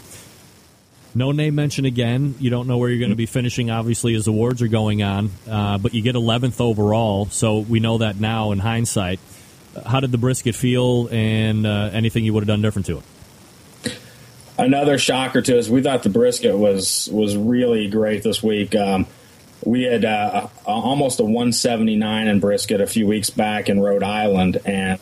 No 1.15 1.31
name 1.31 1.55
mentioned 1.55 1.87
again. 1.87 2.35
You 2.39 2.51
don't 2.51 2.67
know 2.67 2.77
where 2.77 2.89
you're 2.89 2.99
going 2.99 3.09
to 3.09 3.15
be 3.15 3.25
finishing, 3.25 3.71
obviously, 3.71 4.13
as 4.13 4.27
awards 4.27 4.61
are 4.61 4.67
going 4.67 5.01
on, 5.01 5.31
uh, 5.49 5.79
but 5.79 5.95
you 5.95 6.03
get 6.03 6.15
11th 6.15 6.61
overall, 6.61 7.25
so 7.27 7.59
we 7.59 7.79
know 7.79 7.97
that 7.99 8.19
now 8.19 8.51
in 8.51 8.59
hindsight. 8.59 9.19
How 9.85 10.01
did 10.01 10.11
the 10.11 10.19
brisket 10.19 10.53
feel, 10.53 11.07
and 11.11 11.65
uh, 11.65 11.89
anything 11.93 12.25
you 12.25 12.33
would 12.33 12.43
have 12.43 12.47
done 12.47 12.61
different 12.61 12.85
to 12.87 12.99
it? 12.99 13.03
Another 14.59 14.97
shocker 14.97 15.41
to 15.41 15.57
us. 15.57 15.69
We 15.69 15.81
thought 15.81 16.03
the 16.03 16.09
brisket 16.09 16.57
was 16.57 17.07
was 17.11 17.37
really 17.37 17.87
great 17.87 18.23
this 18.23 18.43
week. 18.43 18.75
Um, 18.75 19.07
we 19.63 19.83
had 19.83 20.03
uh, 20.03 20.47
almost 20.65 21.19
a 21.19 21.23
179 21.23 22.27
in 22.27 22.39
brisket 22.39 22.81
a 22.81 22.87
few 22.87 23.07
weeks 23.07 23.29
back 23.29 23.69
in 23.69 23.79
Rhode 23.79 24.03
Island, 24.03 24.57
and 24.65 24.99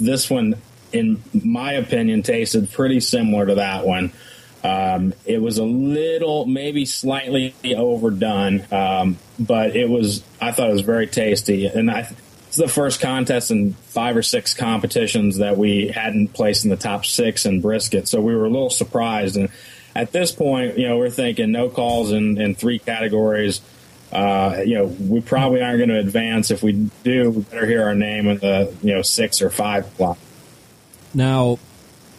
this 0.00 0.28
one, 0.28 0.56
in 0.92 1.22
my 1.32 1.72
opinion, 1.74 2.22
tasted 2.22 2.70
pretty 2.72 3.00
similar 3.00 3.46
to 3.46 3.54
that 3.56 3.86
one. 3.86 4.12
Um, 4.62 5.14
it 5.24 5.40
was 5.40 5.58
a 5.58 5.64
little, 5.64 6.44
maybe 6.46 6.84
slightly 6.84 7.54
overdone, 7.64 8.66
um, 8.72 9.18
but 9.38 9.76
it 9.76 9.88
was. 9.88 10.22
I 10.40 10.52
thought 10.52 10.68
it 10.68 10.72
was 10.72 10.82
very 10.82 11.06
tasty, 11.06 11.66
and 11.66 11.90
I. 11.90 12.10
It's 12.50 12.56
the 12.56 12.66
first 12.66 13.00
contest 13.00 13.52
in 13.52 13.74
five 13.74 14.16
or 14.16 14.24
six 14.24 14.54
competitions 14.54 15.36
that 15.36 15.56
we 15.56 15.86
hadn't 15.86 16.32
placed 16.32 16.64
in 16.64 16.70
the 16.70 16.76
top 16.76 17.06
six 17.06 17.46
in 17.46 17.60
brisket, 17.60 18.08
so 18.08 18.20
we 18.20 18.34
were 18.34 18.44
a 18.44 18.50
little 18.50 18.70
surprised. 18.70 19.36
And 19.36 19.50
at 19.94 20.10
this 20.10 20.32
point, 20.32 20.76
you 20.76 20.88
know, 20.88 20.98
we're 20.98 21.10
thinking 21.10 21.52
no 21.52 21.68
calls 21.68 22.10
in, 22.10 22.40
in 22.40 22.56
three 22.56 22.80
categories. 22.80 23.60
Uh, 24.12 24.62
you 24.66 24.74
know, 24.74 24.86
we 24.86 25.20
probably 25.20 25.62
aren't 25.62 25.78
going 25.78 25.90
to 25.90 26.00
advance. 26.00 26.50
If 26.50 26.60
we 26.60 26.90
do, 27.04 27.30
we 27.30 27.42
better 27.42 27.66
hear 27.66 27.84
our 27.84 27.94
name 27.94 28.26
in 28.26 28.38
the 28.38 28.74
you 28.82 28.96
know 28.96 29.02
six 29.02 29.42
or 29.42 29.50
five 29.50 29.96
block. 29.96 30.18
Now, 31.14 31.60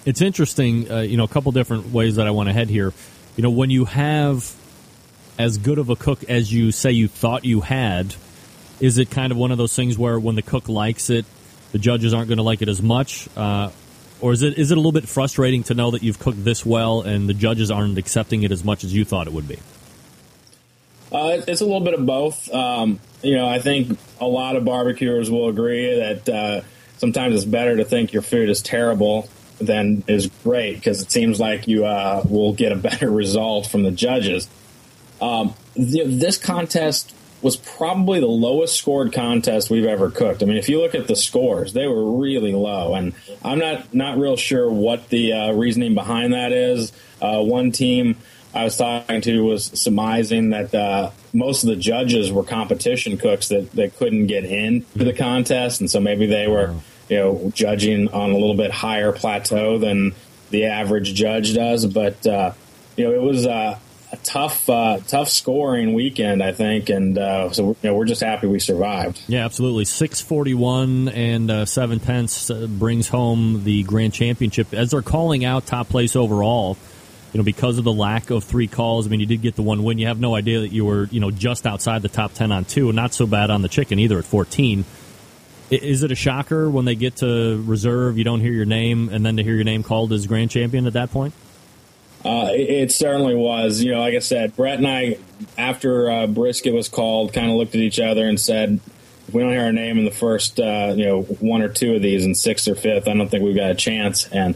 it's 0.05 0.21
interesting, 0.21 0.89
uh, 0.89 1.01
you 1.01 1.17
know, 1.17 1.25
a 1.25 1.27
couple 1.27 1.51
different 1.51 1.91
ways 1.91 2.15
that 2.15 2.25
I 2.25 2.31
want 2.31 2.47
to 2.47 2.53
head 2.53 2.69
here. 2.69 2.93
You 3.35 3.43
know, 3.43 3.51
when 3.51 3.69
you 3.69 3.83
have 3.83 4.55
as 5.37 5.57
good 5.57 5.77
of 5.77 5.89
a 5.89 5.97
cook 5.97 6.23
as 6.29 6.53
you 6.53 6.71
say 6.71 6.93
you 6.93 7.09
thought 7.09 7.43
you 7.43 7.59
had, 7.59 8.15
is 8.81 8.97
it 8.97 9.11
kind 9.11 9.31
of 9.31 9.37
one 9.37 9.51
of 9.51 9.57
those 9.57 9.75
things 9.75 9.97
where 9.97 10.19
when 10.19 10.35
the 10.35 10.41
cook 10.41 10.67
likes 10.67 11.09
it, 11.09 11.25
the 11.71 11.79
judges 11.79 12.13
aren't 12.13 12.27
going 12.27 12.37
to 12.37 12.43
like 12.43 12.61
it 12.61 12.67
as 12.67 12.81
much? 12.81 13.29
Uh, 13.37 13.69
or 14.19 14.33
is 14.33 14.41
it 14.41 14.57
is 14.57 14.71
it 14.71 14.73
a 14.73 14.79
little 14.79 14.91
bit 14.91 15.07
frustrating 15.07 15.63
to 15.63 15.73
know 15.73 15.91
that 15.91 16.03
you've 16.03 16.19
cooked 16.19 16.43
this 16.43 16.65
well 16.65 17.01
and 17.01 17.29
the 17.29 17.33
judges 17.33 17.71
aren't 17.71 17.97
accepting 17.97 18.43
it 18.43 18.51
as 18.51 18.63
much 18.63 18.83
as 18.83 18.93
you 18.93 19.05
thought 19.05 19.27
it 19.27 19.33
would 19.33 19.47
be? 19.47 19.57
Uh, 21.11 21.41
it's 21.47 21.61
a 21.61 21.65
little 21.65 21.81
bit 21.81 21.93
of 21.93 22.05
both. 22.05 22.51
Um, 22.53 22.99
you 23.21 23.35
know, 23.35 23.47
I 23.47 23.59
think 23.59 23.97
a 24.19 24.25
lot 24.25 24.55
of 24.55 24.65
barbecuers 24.65 25.29
will 25.29 25.47
agree 25.47 25.95
that 25.95 26.29
uh, 26.29 26.61
sometimes 26.97 27.35
it's 27.35 27.45
better 27.45 27.77
to 27.77 27.85
think 27.85 28.13
your 28.13 28.21
food 28.21 28.49
is 28.49 28.61
terrible 28.61 29.29
than 29.59 30.03
is 30.07 30.27
great 30.43 30.75
because 30.75 31.01
it 31.01 31.11
seems 31.11 31.39
like 31.39 31.67
you 31.67 31.85
uh, 31.85 32.23
will 32.27 32.53
get 32.53 32.71
a 32.71 32.75
better 32.75 33.09
result 33.11 33.67
from 33.67 33.83
the 33.83 33.91
judges. 33.91 34.47
Um, 35.21 35.53
this 35.75 36.37
contest 36.37 37.13
was 37.41 37.57
probably 37.57 38.19
the 38.19 38.27
lowest 38.27 38.75
scored 38.75 39.13
contest 39.13 39.69
we've 39.69 39.85
ever 39.85 40.11
cooked. 40.11 40.43
I 40.43 40.45
mean, 40.45 40.57
if 40.57 40.69
you 40.69 40.79
look 40.81 40.95
at 40.95 41.07
the 41.07 41.15
scores, 41.15 41.73
they 41.73 41.87
were 41.87 42.19
really 42.19 42.53
low, 42.53 42.93
and 42.93 43.13
I'm 43.43 43.59
not 43.59 43.93
not 43.93 44.17
real 44.17 44.37
sure 44.37 44.69
what 44.69 45.09
the 45.09 45.33
uh, 45.33 45.51
reasoning 45.53 45.95
behind 45.95 46.33
that 46.33 46.51
is. 46.51 46.91
Uh, 47.21 47.41
one 47.41 47.71
team 47.71 48.17
I 48.53 48.63
was 48.63 48.77
talking 48.77 49.21
to 49.21 49.41
was 49.43 49.65
surmising 49.65 50.49
that 50.49 50.73
uh, 50.75 51.11
most 51.33 51.63
of 51.63 51.69
the 51.69 51.75
judges 51.75 52.31
were 52.31 52.43
competition 52.43 53.17
cooks 53.17 53.47
that, 53.47 53.71
that 53.73 53.95
couldn't 53.97 54.27
get 54.27 54.43
in 54.43 54.85
to 54.97 55.03
the 55.03 55.13
contest, 55.13 55.81
and 55.81 55.89
so 55.89 55.99
maybe 55.99 56.25
they 56.25 56.47
were 56.47 56.75
you 57.11 57.17
know, 57.17 57.51
judging 57.53 58.07
on 58.09 58.31
a 58.31 58.37
little 58.37 58.55
bit 58.55 58.71
higher 58.71 59.11
plateau 59.11 59.77
than 59.77 60.15
the 60.49 60.65
average 60.65 61.13
judge 61.13 61.53
does. 61.53 61.85
But, 61.85 62.25
uh, 62.25 62.53
you 62.95 63.03
know, 63.03 63.13
it 63.13 63.21
was, 63.21 63.45
uh, 63.45 63.77
a 64.11 64.17
tough, 64.17 64.69
uh, 64.69 64.99
tough 65.07 65.29
scoring 65.29 65.93
weekend, 65.93 66.43
I 66.43 66.51
think, 66.51 66.89
and 66.89 67.17
uh, 67.17 67.51
so 67.51 67.77
you 67.81 67.89
know, 67.89 67.95
we're 67.95 68.05
just 68.05 68.21
happy 68.21 68.47
we 68.47 68.59
survived. 68.59 69.21
Yeah, 69.27 69.45
absolutely. 69.45 69.85
Six 69.85 70.21
forty 70.21 70.53
one 70.53 71.07
and 71.09 71.49
uh, 71.49 71.65
seven 71.65 71.99
tenths 71.99 72.49
uh, 72.49 72.67
brings 72.67 73.07
home 73.07 73.63
the 73.63 73.83
grand 73.83 74.13
championship 74.13 74.73
as 74.73 74.91
they're 74.91 75.01
calling 75.01 75.45
out 75.45 75.65
top 75.65 75.89
place 75.89 76.15
overall. 76.15 76.77
You 77.33 77.37
know, 77.37 77.45
because 77.45 77.77
of 77.77 77.85
the 77.85 77.93
lack 77.93 78.29
of 78.29 78.43
three 78.43 78.67
calls. 78.67 79.07
I 79.07 79.09
mean, 79.09 79.21
you 79.21 79.25
did 79.25 79.41
get 79.41 79.55
the 79.55 79.61
one 79.61 79.83
win. 79.83 79.97
You 79.97 80.07
have 80.07 80.19
no 80.19 80.35
idea 80.35 80.59
that 80.59 80.73
you 80.73 80.83
were, 80.83 81.05
you 81.05 81.21
know, 81.21 81.31
just 81.31 81.65
outside 81.65 82.01
the 82.01 82.09
top 82.09 82.33
ten 82.33 82.51
on 82.51 82.65
two, 82.65 82.89
and 82.89 82.95
not 82.97 83.13
so 83.13 83.25
bad 83.25 83.49
on 83.49 83.61
the 83.61 83.69
chicken 83.69 83.99
either 83.99 84.19
at 84.19 84.25
fourteen. 84.25 84.83
Is 85.69 86.03
it 86.03 86.11
a 86.11 86.15
shocker 86.15 86.69
when 86.69 86.83
they 86.83 86.95
get 86.95 87.15
to 87.17 87.63
reserve, 87.65 88.17
you 88.17 88.25
don't 88.25 88.41
hear 88.41 88.51
your 88.51 88.65
name, 88.65 89.07
and 89.07 89.25
then 89.25 89.37
to 89.37 89.43
hear 89.43 89.55
your 89.55 89.63
name 89.63 89.81
called 89.81 90.11
as 90.11 90.27
grand 90.27 90.51
champion 90.51 90.85
at 90.85 90.93
that 90.93 91.11
point? 91.11 91.33
Uh, 92.23 92.49
it, 92.51 92.91
certainly 92.91 93.35
was. 93.35 93.81
You 93.81 93.93
know, 93.93 93.99
like 93.99 94.13
I 94.13 94.19
said, 94.19 94.55
Brett 94.55 94.77
and 94.77 94.87
I, 94.87 95.17
after 95.57 96.09
uh, 96.09 96.27
brisket 96.27 96.73
was 96.73 96.87
called, 96.87 97.33
kind 97.33 97.49
of 97.49 97.57
looked 97.57 97.73
at 97.73 97.81
each 97.81 97.99
other 97.99 98.27
and 98.27 98.39
said, 98.39 98.79
if 99.27 99.33
we 99.33 99.41
don't 99.41 99.51
hear 99.51 99.63
our 99.63 99.71
name 99.71 99.97
in 99.97 100.05
the 100.05 100.11
first, 100.11 100.59
uh, 100.59 100.93
you 100.95 101.05
know, 101.05 101.21
one 101.23 101.61
or 101.61 101.69
two 101.69 101.95
of 101.95 102.01
these, 102.01 102.25
in 102.25 102.35
sixth 102.35 102.67
or 102.67 102.75
fifth, 102.75 103.07
I 103.07 103.13
don't 103.13 103.29
think 103.29 103.43
we've 103.43 103.55
got 103.55 103.71
a 103.71 103.75
chance. 103.75 104.27
And 104.27 104.55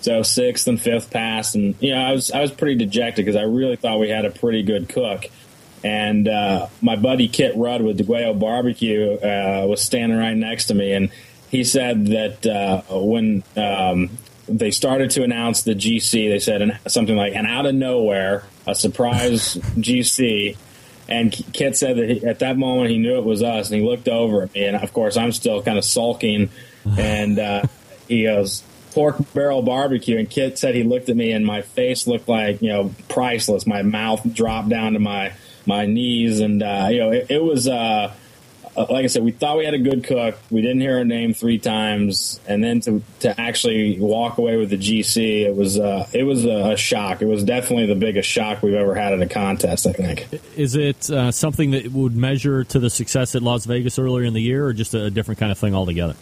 so 0.00 0.22
sixth 0.22 0.66
and 0.66 0.80
fifth 0.80 1.10
passed, 1.10 1.54
and 1.54 1.74
you 1.80 1.94
know, 1.94 2.00
I 2.00 2.12
was 2.12 2.30
I 2.30 2.40
was 2.40 2.50
pretty 2.50 2.76
dejected 2.76 3.24
because 3.24 3.36
I 3.36 3.42
really 3.42 3.76
thought 3.76 3.98
we 3.98 4.08
had 4.08 4.24
a 4.24 4.30
pretty 4.30 4.62
good 4.62 4.88
cook. 4.88 5.26
And 5.82 6.28
uh, 6.28 6.68
my 6.80 6.96
buddy 6.96 7.28
Kit 7.28 7.56
Rudd 7.56 7.82
with 7.82 7.98
DeGuayo 7.98 8.38
Barbecue 8.38 9.14
uh, 9.14 9.66
was 9.66 9.80
standing 9.82 10.18
right 10.18 10.36
next 10.36 10.66
to 10.66 10.74
me, 10.74 10.92
and 10.92 11.10
he 11.50 11.64
said 11.64 12.06
that 12.08 12.46
uh, 12.46 12.82
when 12.90 13.42
um, 13.56 14.10
they 14.50 14.70
started 14.70 15.10
to 15.12 15.22
announce 15.22 15.62
the 15.62 15.74
GC. 15.74 16.28
They 16.28 16.38
said 16.38 16.78
something 16.88 17.16
like, 17.16 17.34
and 17.34 17.46
out 17.46 17.66
of 17.66 17.74
nowhere, 17.74 18.44
a 18.66 18.74
surprise 18.74 19.54
GC. 19.76 20.56
And 21.08 21.32
Kit 21.52 21.76
said 21.76 21.96
that 21.96 22.08
he, 22.08 22.24
at 22.24 22.40
that 22.40 22.56
moment 22.56 22.90
he 22.90 22.98
knew 22.98 23.16
it 23.16 23.24
was 23.24 23.42
us, 23.42 23.70
and 23.70 23.80
he 23.80 23.86
looked 23.86 24.08
over 24.08 24.42
at 24.42 24.54
me. 24.54 24.64
And 24.64 24.76
of 24.76 24.92
course, 24.92 25.16
I'm 25.16 25.32
still 25.32 25.62
kind 25.62 25.78
of 25.78 25.84
sulking. 25.84 26.50
And 26.96 27.38
uh, 27.38 27.64
he 28.08 28.22
goes, 28.22 28.62
pork 28.92 29.16
barrel 29.34 29.60
barbecue. 29.60 30.18
And 30.18 30.30
Kit 30.30 30.58
said 30.58 30.74
he 30.74 30.82
looked 30.82 31.10
at 31.10 31.16
me, 31.16 31.32
and 31.32 31.44
my 31.44 31.60
face 31.60 32.06
looked 32.06 32.26
like, 32.26 32.62
you 32.62 32.70
know, 32.70 32.94
priceless. 33.10 33.66
My 33.66 33.82
mouth 33.82 34.22
dropped 34.32 34.70
down 34.70 34.94
to 34.94 34.98
my, 34.98 35.34
my 35.66 35.84
knees. 35.84 36.40
And, 36.40 36.62
uh, 36.62 36.88
you 36.90 37.00
know, 37.00 37.10
it, 37.10 37.26
it 37.28 37.42
was. 37.42 37.68
Uh, 37.68 38.14
like 38.76 39.04
I 39.04 39.06
said, 39.08 39.24
we 39.24 39.32
thought 39.32 39.58
we 39.58 39.64
had 39.64 39.74
a 39.74 39.78
good 39.78 40.04
cook. 40.04 40.38
We 40.50 40.62
didn't 40.62 40.80
hear 40.80 40.98
our 40.98 41.04
name 41.04 41.34
three 41.34 41.58
times, 41.58 42.40
and 42.46 42.62
then 42.62 42.80
to 42.82 43.02
to 43.20 43.40
actually 43.40 43.98
walk 43.98 44.38
away 44.38 44.56
with 44.56 44.70
the 44.70 44.78
GC, 44.78 45.42
it 45.42 45.54
was 45.54 45.78
uh, 45.78 46.06
it 46.12 46.22
was 46.22 46.44
a, 46.44 46.72
a, 46.72 46.76
shock. 46.76 47.22
It 47.22 47.26
was 47.26 47.44
definitely 47.44 47.86
the 47.86 47.94
biggest 47.94 48.28
shock 48.28 48.62
we've 48.62 48.74
ever 48.74 48.94
had 48.94 49.12
at 49.12 49.20
a 49.20 49.26
contest. 49.26 49.86
I 49.86 49.92
think. 49.92 50.28
Is 50.56 50.74
it 50.76 51.10
uh, 51.10 51.32
something 51.32 51.72
that 51.72 51.92
would 51.92 52.16
measure 52.16 52.64
to 52.64 52.78
the 52.78 52.90
success 52.90 53.34
at 53.34 53.42
Las 53.42 53.64
Vegas 53.66 53.98
earlier 53.98 54.24
in 54.24 54.34
the 54.34 54.42
year, 54.42 54.66
or 54.66 54.72
just 54.72 54.94
a 54.94 55.10
different 55.10 55.40
kind 55.40 55.52
of 55.52 55.58
thing 55.58 55.74
altogether? 55.74 56.14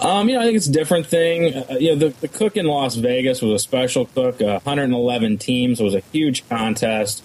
Um, 0.00 0.28
you 0.28 0.36
know, 0.36 0.42
I 0.42 0.44
think 0.44 0.56
it's 0.56 0.68
a 0.68 0.72
different 0.72 1.06
thing. 1.06 1.54
Uh, 1.54 1.76
you 1.78 1.90
know, 1.90 1.96
the, 1.96 2.08
the 2.20 2.28
cook 2.28 2.56
in 2.56 2.66
Las 2.66 2.94
Vegas 2.94 3.42
was 3.42 3.52
a 3.52 3.58
special 3.58 4.06
cook. 4.06 4.40
111 4.40 5.38
teams. 5.38 5.80
It 5.80 5.84
was 5.84 5.94
a 5.94 6.02
huge 6.12 6.48
contest. 6.48 7.22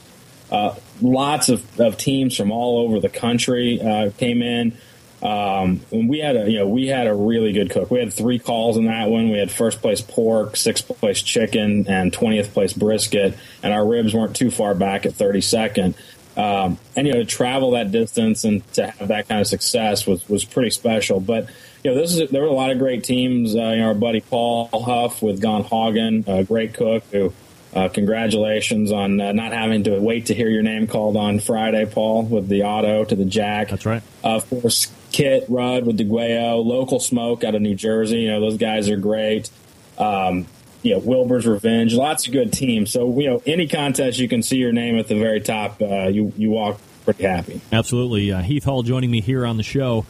Uh, 0.51 0.75
lots 1.01 1.49
of, 1.49 1.79
of, 1.79 1.97
teams 1.97 2.35
from 2.35 2.51
all 2.51 2.79
over 2.79 2.99
the 2.99 3.09
country 3.09 3.81
uh, 3.81 4.11
came 4.11 4.41
in. 4.41 4.77
Um, 5.23 5.79
and 5.91 6.09
we 6.09 6.19
had 6.19 6.35
a 6.35 6.51
you 6.51 6.59
know 6.59 6.67
we 6.67 6.87
had 6.87 7.07
a 7.07 7.13
really 7.13 7.53
good 7.53 7.69
cook. 7.69 7.89
We 7.89 7.99
had 7.99 8.11
three 8.11 8.39
calls 8.39 8.75
in 8.75 8.85
that 8.85 9.09
one. 9.09 9.29
We 9.29 9.37
had 9.37 9.49
first 9.49 9.81
place 9.81 10.01
pork, 10.01 10.57
sixth 10.57 10.85
place 10.99 11.21
chicken, 11.21 11.87
and 11.87 12.11
twentieth 12.11 12.53
place 12.53 12.73
brisket. 12.73 13.37
And 13.63 13.71
our 13.71 13.87
ribs 13.87 14.13
weren't 14.13 14.35
too 14.35 14.51
far 14.51 14.75
back 14.75 15.05
at 15.05 15.13
thirty 15.13 15.39
second. 15.39 15.95
Um, 16.35 16.77
and 16.95 17.07
you 17.07 17.13
know 17.13 17.19
to 17.19 17.25
travel 17.25 17.71
that 17.71 17.91
distance 17.91 18.43
and 18.43 18.67
to 18.73 18.87
have 18.87 19.07
that 19.09 19.29
kind 19.29 19.39
of 19.39 19.47
success 19.47 20.05
was 20.05 20.27
was 20.27 20.43
pretty 20.43 20.71
special. 20.71 21.21
But 21.21 21.47
you 21.85 21.91
know 21.91 21.97
this 21.97 22.17
is 22.17 22.29
there 22.29 22.41
were 22.41 22.47
a 22.49 22.53
lot 22.53 22.71
of 22.71 22.79
great 22.79 23.05
teams. 23.05 23.55
Uh, 23.55 23.59
you 23.59 23.77
know, 23.77 23.87
our 23.87 23.93
buddy 23.93 24.19
Paul 24.19 24.67
Huff 24.73 25.21
with 25.21 25.41
Gone 25.41 25.63
Hagen, 25.63 26.25
a 26.27 26.43
great 26.43 26.73
cook 26.73 27.03
who 27.11 27.31
uh, 27.75 27.89
congratulations 27.89 28.91
on 28.91 29.19
uh, 29.19 29.31
not 29.31 29.51
having 29.51 29.83
to 29.85 29.99
wait 29.99 30.27
to 30.27 30.33
hear 30.33 30.49
your 30.49 30.63
name 30.63 30.87
called 30.87 31.17
on 31.17 31.39
Friday, 31.39 31.85
Paul, 31.85 32.23
with 32.23 32.47
the 32.47 32.63
auto 32.63 33.03
to 33.05 33.15
the 33.15 33.25
jack. 33.25 33.69
That's 33.69 33.85
right. 33.85 34.03
Uh, 34.23 34.35
of 34.35 34.49
course, 34.49 34.91
Kit 35.11 35.45
Rudd 35.49 35.85
with 35.85 35.97
DeGuayo, 35.97 36.63
Local 36.63 36.99
Smoke 36.99 37.43
out 37.43 37.55
of 37.55 37.61
New 37.61 37.75
Jersey. 37.75 38.21
You 38.21 38.31
know, 38.31 38.41
those 38.41 38.57
guys 38.57 38.89
are 38.89 38.97
great. 38.97 39.49
Um, 39.97 40.47
you 40.81 40.93
know, 40.93 40.99
Wilbur's 40.99 41.47
Revenge, 41.47 41.93
lots 41.93 42.27
of 42.27 42.33
good 42.33 42.51
teams. 42.51 42.91
So, 42.91 43.19
you 43.19 43.29
know, 43.29 43.41
any 43.45 43.67
contest 43.67 44.19
you 44.19 44.27
can 44.27 44.43
see 44.43 44.57
your 44.57 44.73
name 44.73 44.99
at 44.99 45.07
the 45.07 45.15
very 45.15 45.39
top, 45.39 45.81
uh, 45.81 46.07
you, 46.07 46.33
you 46.35 46.51
walk 46.51 46.79
pretty 47.05 47.23
happy. 47.23 47.61
Absolutely. 47.71 48.31
Uh, 48.31 48.41
Heath 48.41 48.65
Hall 48.65 48.83
joining 48.83 49.09
me 49.09 49.21
here 49.21 49.45
on 49.45 49.57
the 49.57 49.63
show 49.63 50.05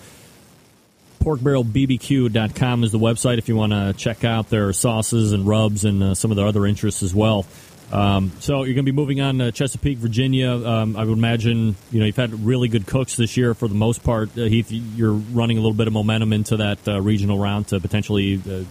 porkbarrelbbq.com 1.24 2.84
is 2.84 2.92
the 2.92 3.00
website 3.00 3.38
if 3.38 3.48
you 3.48 3.56
want 3.56 3.72
to 3.72 3.94
check 3.98 4.24
out 4.24 4.50
their 4.50 4.74
sauces 4.74 5.32
and 5.32 5.48
rubs 5.48 5.86
and 5.86 6.04
uh, 6.04 6.16
some 6.16 6.32
of 6.32 6.38
their 6.38 6.48
other 6.48 6.66
interests 6.66 7.02
as 7.02 7.16
well. 7.16 7.46
Um, 7.92 8.32
so 8.40 8.64
you're 8.64 8.74
going 8.74 8.86
to 8.86 8.92
be 8.92 8.96
moving 8.96 9.22
on 9.22 9.38
to 9.38 9.52
Chesapeake, 9.52 10.00
Virginia. 10.00 10.52
Um, 10.52 10.98
I 10.98 11.04
would 11.04 11.18
imagine 11.18 11.76
you 11.92 12.00
know 12.00 12.06
you've 12.06 12.16
had 12.16 12.44
really 12.44 12.68
good 12.68 12.88
cooks 12.88 13.16
this 13.16 13.38
year 13.38 13.54
for 13.54 13.68
the 13.68 13.76
most 13.76 14.04
part. 14.04 14.30
Uh, 14.38 14.46
Heath, 14.46 14.72
you're 14.72 15.14
running 15.14 15.58
a 15.58 15.62
little 15.62 15.76
bit 15.76 15.88
of 15.88 15.94
momentum 15.94 16.34
into 16.34 16.58
that 16.58 16.88
uh, 16.88 17.02
regional 17.02 17.38
round 17.38 17.68
to 17.68 17.80
potentially 17.80 18.42
uh, 18.50 18.64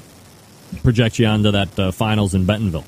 project 0.82 1.18
you 1.18 1.26
onto 1.26 1.53
that 1.53 1.78
uh, 1.78 1.92
finals 1.92 2.34
in 2.34 2.46
Bentonville. 2.46 2.84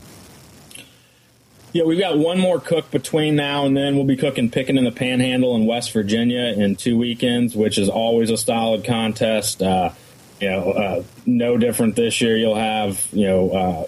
Yeah, 1.74 1.82
we've 1.82 1.98
got 1.98 2.16
one 2.16 2.38
more 2.38 2.60
cook 2.60 2.92
between 2.92 3.34
now 3.34 3.66
and 3.66 3.76
then. 3.76 3.96
We'll 3.96 4.04
be 4.04 4.16
cooking 4.16 4.48
Picking 4.48 4.76
in 4.76 4.84
the 4.84 4.92
Panhandle 4.92 5.56
in 5.56 5.66
West 5.66 5.90
Virginia 5.92 6.54
in 6.56 6.76
two 6.76 6.96
weekends, 6.96 7.56
which 7.56 7.78
is 7.78 7.88
always 7.88 8.30
a 8.30 8.36
solid 8.36 8.84
contest. 8.84 9.60
Uh, 9.60 9.90
you 10.40 10.50
know, 10.50 10.70
uh, 10.70 11.02
no 11.26 11.58
different 11.58 11.96
this 11.96 12.20
year. 12.20 12.36
You'll 12.36 12.54
have 12.54 13.04
you 13.10 13.26
know 13.26 13.50
uh, 13.50 13.84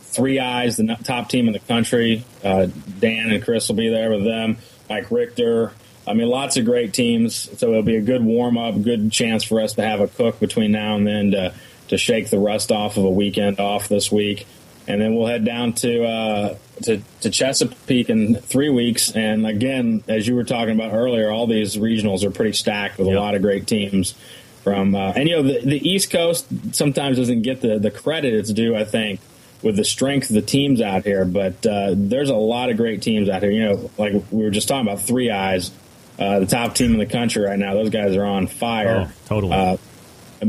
3 0.00 0.38
Eyz, 0.38 0.76
the 0.76 0.98
top 1.02 1.30
team 1.30 1.46
in 1.46 1.54
the 1.54 1.60
country. 1.60 2.26
Uh, 2.44 2.66
Dan 2.98 3.30
and 3.30 3.42
Chris 3.42 3.68
will 3.68 3.76
be 3.76 3.88
there 3.88 4.10
with 4.10 4.24
them. 4.24 4.58
Mike 4.90 5.10
Richter. 5.10 5.72
I 6.06 6.12
mean, 6.12 6.28
lots 6.28 6.58
of 6.58 6.66
great 6.66 6.92
teams. 6.92 7.58
So 7.58 7.70
it'll 7.70 7.82
be 7.82 7.96
a 7.96 8.02
good 8.02 8.22
warm 8.22 8.58
up, 8.58 8.82
good 8.82 9.10
chance 9.10 9.44
for 9.44 9.62
us 9.62 9.72
to 9.74 9.82
have 9.82 10.00
a 10.00 10.08
cook 10.08 10.40
between 10.40 10.72
now 10.72 10.96
and 10.96 11.06
then 11.06 11.30
to 11.30 11.54
to 11.88 11.96
shake 11.96 12.28
the 12.28 12.38
rust 12.38 12.70
off 12.70 12.98
of 12.98 13.04
a 13.04 13.10
weekend 13.10 13.58
off 13.60 13.88
this 13.88 14.12
week 14.12 14.46
and 14.90 15.00
then 15.00 15.14
we'll 15.14 15.26
head 15.26 15.44
down 15.44 15.72
to, 15.74 16.04
uh, 16.04 16.56
to 16.82 17.02
to 17.20 17.30
Chesapeake 17.30 18.10
in 18.10 18.36
three 18.36 18.70
weeks. 18.70 19.12
And 19.12 19.46
again, 19.46 20.02
as 20.08 20.26
you 20.26 20.34
were 20.34 20.44
talking 20.44 20.74
about 20.74 20.92
earlier, 20.92 21.30
all 21.30 21.46
these 21.46 21.76
regionals 21.76 22.24
are 22.24 22.30
pretty 22.30 22.52
stacked 22.52 22.98
with 22.98 23.08
yep. 23.08 23.16
a 23.16 23.20
lot 23.20 23.34
of 23.34 23.42
great 23.42 23.66
teams. 23.66 24.14
From 24.62 24.94
uh, 24.94 25.12
and 25.16 25.26
you 25.26 25.36
know 25.36 25.42
the, 25.42 25.60
the 25.64 25.88
East 25.88 26.10
Coast 26.10 26.46
sometimes 26.72 27.16
doesn't 27.16 27.42
get 27.42 27.62
the 27.62 27.78
the 27.78 27.90
credit 27.90 28.34
it's 28.34 28.52
due. 28.52 28.76
I 28.76 28.84
think 28.84 29.20
with 29.62 29.76
the 29.76 29.84
strength 29.84 30.30
of 30.30 30.34
the 30.34 30.42
teams 30.42 30.80
out 30.80 31.04
here, 31.04 31.24
but 31.24 31.64
uh, 31.66 31.94
there's 31.96 32.30
a 32.30 32.34
lot 32.34 32.70
of 32.70 32.76
great 32.76 33.02
teams 33.02 33.28
out 33.28 33.42
here. 33.42 33.50
You 33.50 33.64
know, 33.64 33.90
like 33.98 34.12
we 34.30 34.44
were 34.44 34.50
just 34.50 34.68
talking 34.68 34.86
about, 34.86 35.02
3 35.02 35.30
Eyz, 35.30 35.70
uh, 36.18 36.40
the 36.40 36.46
top 36.46 36.74
team 36.74 36.92
in 36.92 36.98
the 36.98 37.06
country 37.06 37.44
right 37.44 37.58
now. 37.58 37.74
Those 37.74 37.90
guys 37.90 38.16
are 38.16 38.24
on 38.24 38.46
fire. 38.46 39.08
Oh, 39.08 39.12
totally. 39.26 39.52
Uh, 39.52 39.76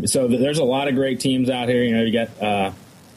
so 0.05 0.27
there's 0.27 0.59
a 0.59 0.63
lot 0.63 0.87
of 0.87 0.95
great 0.95 1.19
teams 1.19 1.49
out 1.49 1.67
here. 1.67 1.83
You 1.83 1.97
know, 1.97 2.03
you 2.03 2.13
got 2.13 2.41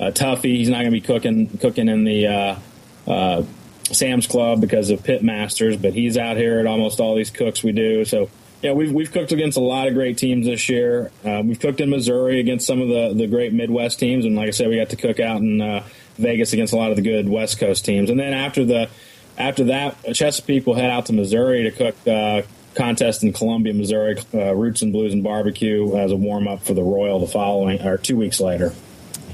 uh, 0.00 0.10
Tuffy. 0.10 0.56
He's 0.56 0.68
not 0.68 0.78
going 0.78 0.86
to 0.86 0.90
be 0.92 1.00
cooking 1.00 1.58
cooking 1.58 1.88
in 1.88 2.04
the 2.04 2.26
uh, 2.26 2.58
uh, 3.06 3.44
Sam's 3.92 4.26
Club 4.26 4.60
because 4.60 4.90
of 4.90 5.02
pit 5.02 5.22
masters, 5.22 5.76
but 5.76 5.94
he's 5.94 6.16
out 6.16 6.36
here 6.36 6.60
at 6.60 6.66
almost 6.66 7.00
all 7.00 7.14
these 7.14 7.30
cooks 7.30 7.62
we 7.62 7.72
do. 7.72 8.04
So 8.04 8.30
yeah, 8.62 8.72
we've 8.72 8.92
we've 8.92 9.12
cooked 9.12 9.32
against 9.32 9.56
a 9.56 9.62
lot 9.62 9.88
of 9.88 9.94
great 9.94 10.18
teams 10.18 10.46
this 10.46 10.68
year. 10.68 11.10
Uh, 11.24 11.42
we've 11.44 11.60
cooked 11.60 11.80
in 11.80 11.90
Missouri 11.90 12.40
against 12.40 12.66
some 12.66 12.80
of 12.80 12.88
the 12.88 13.14
the 13.14 13.26
great 13.26 13.52
Midwest 13.52 13.98
teams, 13.98 14.24
and 14.24 14.34
like 14.36 14.48
I 14.48 14.52
said, 14.52 14.68
we 14.68 14.76
got 14.76 14.90
to 14.90 14.96
cook 14.96 15.20
out 15.20 15.40
in 15.40 15.60
uh, 15.60 15.84
Vegas 16.16 16.52
against 16.52 16.72
a 16.72 16.76
lot 16.76 16.90
of 16.90 16.96
the 16.96 17.02
good 17.02 17.28
West 17.28 17.58
Coast 17.58 17.84
teams. 17.84 18.10
And 18.10 18.18
then 18.18 18.32
after 18.32 18.64
the 18.64 18.88
after 19.36 19.64
that, 19.64 19.96
Chesapeake 20.14 20.66
will 20.66 20.74
head 20.74 20.90
out 20.90 21.06
to 21.06 21.12
Missouri 21.12 21.64
to 21.64 21.70
cook 21.70 22.46
contest 22.74 23.22
in 23.22 23.32
Columbia, 23.32 23.72
Missouri, 23.72 24.16
uh, 24.34 24.54
Roots 24.54 24.82
and 24.82 24.92
Blues 24.92 25.12
and 25.12 25.22
Barbecue 25.22 25.96
as 25.96 26.10
a 26.10 26.16
warm 26.16 26.48
up 26.48 26.62
for 26.62 26.74
the 26.74 26.82
Royal 26.82 27.20
the 27.20 27.26
following 27.26 27.80
or 27.82 27.96
two 27.96 28.16
weeks 28.16 28.40
later. 28.40 28.72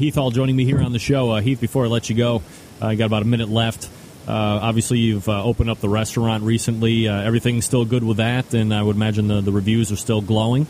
Heath 0.00 0.14
Hall 0.14 0.30
joining 0.30 0.56
me 0.56 0.64
here 0.64 0.80
on 0.80 0.92
the 0.92 0.98
show. 0.98 1.30
Uh, 1.30 1.42
Heath, 1.42 1.60
before 1.60 1.84
I 1.84 1.88
let 1.88 2.08
you 2.08 2.16
go, 2.16 2.42
I 2.80 2.92
uh, 2.92 2.94
got 2.94 3.04
about 3.04 3.20
a 3.20 3.26
minute 3.26 3.50
left. 3.50 3.84
Uh, 4.26 4.32
obviously, 4.32 4.98
you've 4.98 5.28
uh, 5.28 5.44
opened 5.44 5.68
up 5.68 5.80
the 5.80 5.90
restaurant 5.90 6.42
recently. 6.42 7.06
Uh, 7.06 7.20
everything's 7.20 7.66
still 7.66 7.84
good 7.84 8.02
with 8.02 8.16
that, 8.16 8.54
and 8.54 8.72
I 8.72 8.82
would 8.82 8.96
imagine 8.96 9.28
the, 9.28 9.42
the 9.42 9.52
reviews 9.52 9.92
are 9.92 9.96
still 9.96 10.22
glowing. 10.22 10.66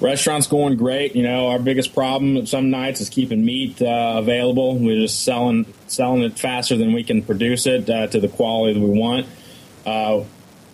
Restaurant's 0.00 0.46
going 0.46 0.78
great. 0.78 1.14
You 1.14 1.24
know, 1.24 1.48
our 1.48 1.58
biggest 1.58 1.92
problem 1.94 2.46
some 2.46 2.70
nights 2.70 3.02
is 3.02 3.10
keeping 3.10 3.44
meat 3.44 3.82
uh, 3.82 4.14
available. 4.16 4.78
We're 4.78 5.02
just 5.02 5.22
selling 5.22 5.66
selling 5.86 6.22
it 6.22 6.38
faster 6.38 6.78
than 6.78 6.94
we 6.94 7.04
can 7.04 7.22
produce 7.22 7.66
it 7.66 7.84
to 7.84 8.18
the 8.18 8.28
quality 8.28 8.80
that 8.80 8.80
we 8.80 8.98
want. 8.98 9.26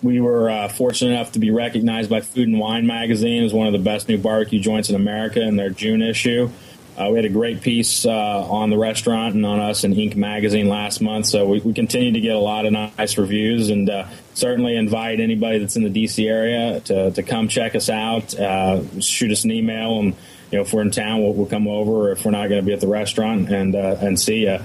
we 0.01 0.21
were 0.21 0.69
fortunate 0.69 1.15
enough 1.15 1.33
to 1.33 1.41
be 1.41 1.51
recognized 1.51 2.09
by 2.09 2.21
Food 2.21 2.47
and 2.47 2.61
Wine 2.61 2.87
magazine 2.87 3.43
as 3.43 3.53
one 3.53 3.67
of 3.67 3.73
the 3.73 3.81
best 3.81 4.09
new 4.09 4.17
barbecue 4.17 4.61
joints 4.61 4.91
in 4.91 4.95
America 4.95 5.43
in 5.43 5.57
their 5.57 5.71
June 5.71 6.03
issue. 6.03 6.49
Uh, 7.01 7.09
we 7.09 7.17
had 7.17 7.25
a 7.25 7.31
great 7.31 7.63
piece 7.63 8.05
uh, 8.05 8.11
on 8.11 8.69
the 8.69 8.77
restaurant 8.77 9.35
and 9.35 9.47
on 9.47 9.59
us 9.59 9.85
in 9.85 9.95
Inc. 9.95 10.17
magazine 10.17 10.69
last 10.69 11.01
month, 11.01 11.25
so 11.25 11.47
we, 11.47 11.59
we 11.61 11.73
continue 11.73 12.13
to 12.13 12.21
get 12.21 12.35
a 12.35 12.39
lot 12.39 12.67
of 12.67 12.73
nice 12.73 13.17
reviews, 13.17 13.71
and 13.71 13.89
uh, 13.89 14.07
certainly 14.35 14.77
invite 14.77 15.19
anybody 15.19 15.59
that's 15.59 15.77
in 15.77 15.83
the 15.83 16.05
DC 16.05 16.29
area 16.29 16.81
to, 16.81 17.11
to 17.13 17.23
come 17.23 17.49
check 17.49 17.75
us 17.75 17.89
out. 17.89 18.39
Uh, 18.39 18.83
shoot 19.01 19.31
us 19.31 19.45
an 19.45 19.51
email, 19.51 19.99
and 19.99 20.15
you 20.51 20.59
know 20.59 20.61
if 20.61 20.75
we're 20.75 20.83
in 20.83 20.91
town, 20.91 21.23
we'll, 21.23 21.33
we'll 21.33 21.47
come 21.47 21.69
over. 21.69 21.91
Or 21.91 22.13
if 22.13 22.27
we're 22.27 22.33
not 22.33 22.51
going 22.51 22.61
to 22.61 22.67
be 22.67 22.75
at 22.75 22.81
the 22.81 22.89
restaurant, 22.89 23.49
and 23.49 23.75
uh, 23.75 23.97
and 24.01 24.21
see 24.21 24.41
you. 24.43 24.59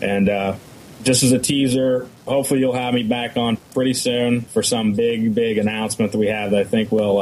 And 0.00 0.30
uh, 0.30 0.56
just 1.02 1.24
as 1.24 1.32
a 1.32 1.38
teaser, 1.38 2.08
hopefully 2.26 2.60
you'll 2.60 2.72
have 2.72 2.94
me 2.94 3.02
back 3.02 3.36
on 3.36 3.58
pretty 3.74 3.92
soon 3.92 4.40
for 4.40 4.62
some 4.62 4.94
big, 4.94 5.34
big 5.34 5.58
announcement 5.58 6.12
that 6.12 6.18
we 6.18 6.28
have 6.28 6.52
that 6.52 6.60
I 6.60 6.64
think 6.64 6.90
will 6.90 7.20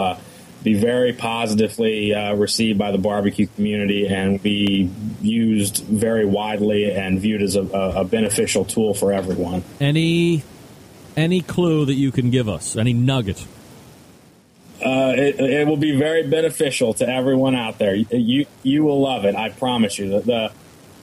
be 0.63 0.75
very 0.75 1.13
positively 1.13 2.15
uh, 2.15 2.35
received 2.35 2.79
by 2.79 2.91
the 2.93 2.99
barbecue 2.99 3.47
community 3.47 4.07
and 4.07 4.43
be 4.43 4.91
used 5.21 5.79
very 5.85 6.25
widely 6.25 6.93
and 6.93 7.21
viewed 7.21 7.43
as 7.43 7.57
a, 7.57 7.63
a, 7.63 8.05
beneficial 8.05 8.65
tool 8.65 8.95
for 8.95 9.13
everyone. 9.13 9.65
Any 9.81 10.43
any 11.17 11.41
clue 11.41 11.87
that 11.87 11.95
you 11.95 12.13
can 12.13 12.31
give 12.31 12.49
us? 12.49 12.77
Any 12.77 12.93
nugget? 12.93 13.47
Uh, 14.85 15.13
it, 15.17 15.41
it 15.41 15.67
will 15.67 15.77
be 15.77 15.97
very 15.97 16.27
beneficial 16.27 16.95
to 16.95 17.09
everyone 17.09 17.55
out 17.55 17.79
there. 17.79 17.95
You 17.95 18.47
you 18.63 18.85
will 18.85 19.01
love 19.01 19.25
it. 19.25 19.35
I 19.35 19.51
promise 19.51 19.99
you. 19.99 20.11
The 20.11 20.21
the, 20.21 20.53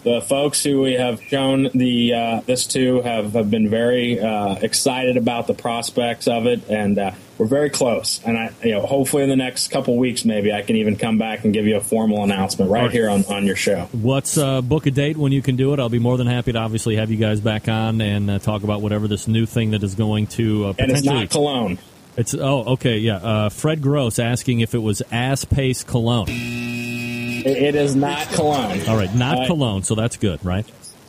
the 0.03 0.21
folks 0.21 0.63
who 0.63 0.81
we 0.81 0.93
have 0.93 1.21
shown 1.21 1.69
the 1.73 2.13
uh, 2.13 2.41
this 2.41 2.65
to 2.67 3.01
have, 3.01 3.33
have 3.33 3.51
been 3.51 3.69
very 3.69 4.19
uh, 4.19 4.55
excited 4.61 5.17
about 5.17 5.47
the 5.47 5.53
prospects 5.53 6.27
of 6.27 6.47
it, 6.47 6.67
and 6.69 6.97
uh, 6.97 7.11
we're 7.37 7.45
very 7.45 7.69
close. 7.69 8.21
And 8.25 8.37
I, 8.37 8.51
you 8.63 8.71
know, 8.71 8.81
hopefully 8.81 9.23
in 9.23 9.29
the 9.29 9.35
next 9.35 9.69
couple 9.69 9.95
weeks, 9.97 10.25
maybe 10.25 10.51
I 10.51 10.61
can 10.61 10.75
even 10.77 10.95
come 10.95 11.17
back 11.17 11.43
and 11.43 11.53
give 11.53 11.65
you 11.65 11.77
a 11.77 11.81
formal 11.81 12.23
announcement 12.23 12.71
right 12.71 12.91
here 12.91 13.09
on, 13.09 13.25
on 13.25 13.45
your 13.45 13.55
show. 13.55 13.87
What's 13.91 14.37
uh, 14.37 14.61
book 14.61 14.85
a 14.85 14.91
date 14.91 15.17
when 15.17 15.31
you 15.31 15.41
can 15.41 15.55
do 15.55 15.73
it? 15.73 15.79
I'll 15.79 15.89
be 15.89 15.99
more 15.99 16.17
than 16.17 16.27
happy 16.27 16.51
to 16.51 16.59
obviously 16.59 16.95
have 16.95 17.11
you 17.11 17.17
guys 17.17 17.39
back 17.39 17.67
on 17.67 18.01
and 18.01 18.29
uh, 18.29 18.39
talk 18.39 18.63
about 18.63 18.81
whatever 18.81 19.07
this 19.07 19.27
new 19.27 19.45
thing 19.45 19.71
that 19.71 19.83
is 19.83 19.95
going 19.95 20.27
to 20.27 20.65
uh, 20.67 20.73
And 20.79 20.91
it's 20.91 21.03
not 21.03 21.29
cologne. 21.29 21.77
It's 22.15 22.33
oh 22.33 22.63
okay 22.73 22.97
yeah. 22.97 23.17
Uh, 23.17 23.49
Fred 23.49 23.81
Gross 23.81 24.17
asking 24.17 24.61
if 24.61 24.73
it 24.73 24.79
was 24.79 25.03
ass 25.11 25.45
paste 25.45 25.85
cologne. 25.85 26.29
It, 26.29 27.45
it 27.45 27.75
is 27.75 27.95
not 27.95 28.27
cologne. 28.29 28.81
All 28.87 28.97
right, 28.97 29.13
not 29.13 29.41
Uh, 29.41 29.45
cologne, 29.45 29.83
so 29.83 29.93
that's 29.93 30.17
good, 30.17 30.43
right? 30.43 30.65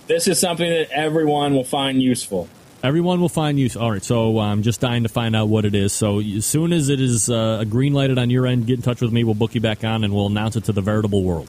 This 0.07 0.29
is 0.29 0.39
something 0.39 0.69
that 0.69 0.91
everyone 0.91 1.55
will 1.55 1.65
find 1.65 2.03
useful. 2.03 2.49
Everyone 2.83 3.21
will 3.21 3.29
find 3.29 3.59
use. 3.59 3.77
All 3.77 3.91
right, 3.91 4.03
so 4.03 4.39
I'm 4.39 4.63
just 4.63 4.81
dying 4.81 5.03
to 5.03 5.09
find 5.09 5.35
out 5.35 5.49
what 5.49 5.65
it 5.65 5.75
is. 5.75 5.93
So 5.93 6.21
as 6.21 6.47
soon 6.47 6.73
as 6.73 6.89
it 6.89 7.01
is 7.01 7.29
uh, 7.29 7.65
green 7.69 7.93
lighted 7.93 8.19
on 8.19 8.31
your 8.31 8.47
end, 8.47 8.67
get 8.67 8.77
in 8.77 8.83
touch 8.83 9.01
with 9.01 9.13
me. 9.13 9.25
We'll 9.25 9.35
book 9.35 9.55
you 9.55 9.61
back 9.61 9.83
on, 9.83 10.05
and 10.05 10.15
we'll 10.15 10.27
announce 10.27 10.57
it 10.57 10.65
to 10.65 10.73
the 10.73 10.81
veritable 10.81 11.25
world. 11.25 11.49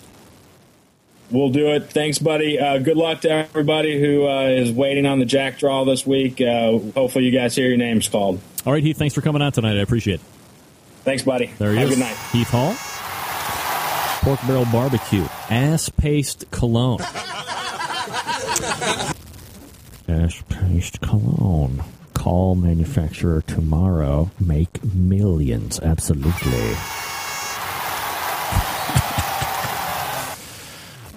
We'll 1.31 1.51
do 1.51 1.67
it. 1.67 1.91
Thanks, 1.91 2.17
buddy. 2.17 2.59
Uh, 2.59 2.79
good 2.79 2.97
luck 2.97 3.21
to 3.21 3.29
everybody 3.29 3.99
who 3.99 4.27
uh, 4.27 4.45
is 4.45 4.71
waiting 4.71 5.05
on 5.05 5.19
the 5.19 5.25
jack 5.25 5.59
draw 5.59 5.85
this 5.85 6.05
week. 6.05 6.41
Uh, 6.41 6.79
hopefully, 6.95 7.25
you 7.25 7.31
guys 7.31 7.55
hear 7.55 7.67
your 7.67 7.77
names 7.77 8.07
called. 8.07 8.41
All 8.65 8.73
right, 8.73 8.83
Heath. 8.83 8.97
Thanks 8.97 9.13
for 9.13 9.21
coming 9.21 9.43
on 9.43 9.51
tonight. 9.51 9.77
I 9.77 9.81
appreciate 9.81 10.15
it. 10.15 10.21
Thanks, 11.03 11.21
buddy. 11.21 11.51
There 11.59 11.73
you 11.73 11.81
go. 11.81 11.89
good 11.89 11.99
night. 11.99 12.17
Heath 12.31 12.49
Hall. 12.49 12.75
Pork 14.21 14.39
barrel 14.47 14.65
barbecue. 14.71 15.25
Ass 15.49 15.89
paste 15.89 16.45
cologne. 16.51 16.99
Ass 20.09 20.43
paste 20.49 21.01
cologne. 21.01 21.83
Call 22.13 22.55
manufacturer 22.55 23.41
tomorrow. 23.41 24.31
Make 24.39 24.83
millions. 24.83 25.79
Absolutely. 25.79 26.75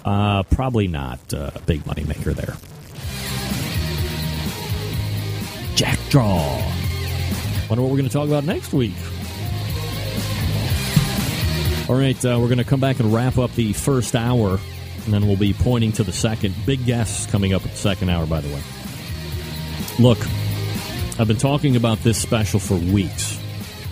Uh, 0.04 0.42
probably 0.42 0.88
not 0.88 1.20
uh, 1.32 1.52
a 1.54 1.60
big 1.60 1.86
money 1.86 2.02
maker 2.02 2.32
there. 2.32 2.56
Jack 5.76 5.98
Draw. 6.10 6.58
Wonder 7.68 7.82
what 7.82 7.90
we're 7.90 7.98
going 7.98 8.08
to 8.08 8.12
talk 8.12 8.26
about 8.26 8.44
next 8.44 8.72
week. 8.72 8.94
All 11.88 11.96
right, 11.96 12.16
uh, 12.24 12.38
we're 12.40 12.48
going 12.48 12.58
to 12.58 12.64
come 12.64 12.80
back 12.80 13.00
and 13.00 13.12
wrap 13.12 13.38
up 13.38 13.52
the 13.54 13.72
first 13.72 14.14
hour, 14.16 14.58
and 15.04 15.12
then 15.12 15.26
we'll 15.26 15.36
be 15.36 15.52
pointing 15.52 15.92
to 15.92 16.04
the 16.04 16.12
second. 16.12 16.54
Big 16.66 16.84
guests 16.84 17.26
coming 17.30 17.54
up 17.54 17.64
at 17.64 17.70
the 17.70 17.76
second 17.76 18.08
hour, 18.08 18.26
by 18.26 18.40
the 18.40 18.48
way. 18.52 18.60
Look, 19.98 20.18
I've 21.18 21.28
been 21.28 21.36
talking 21.36 21.76
about 21.76 21.98
this 21.98 22.20
special 22.20 22.60
for 22.60 22.74
weeks. 22.74 23.38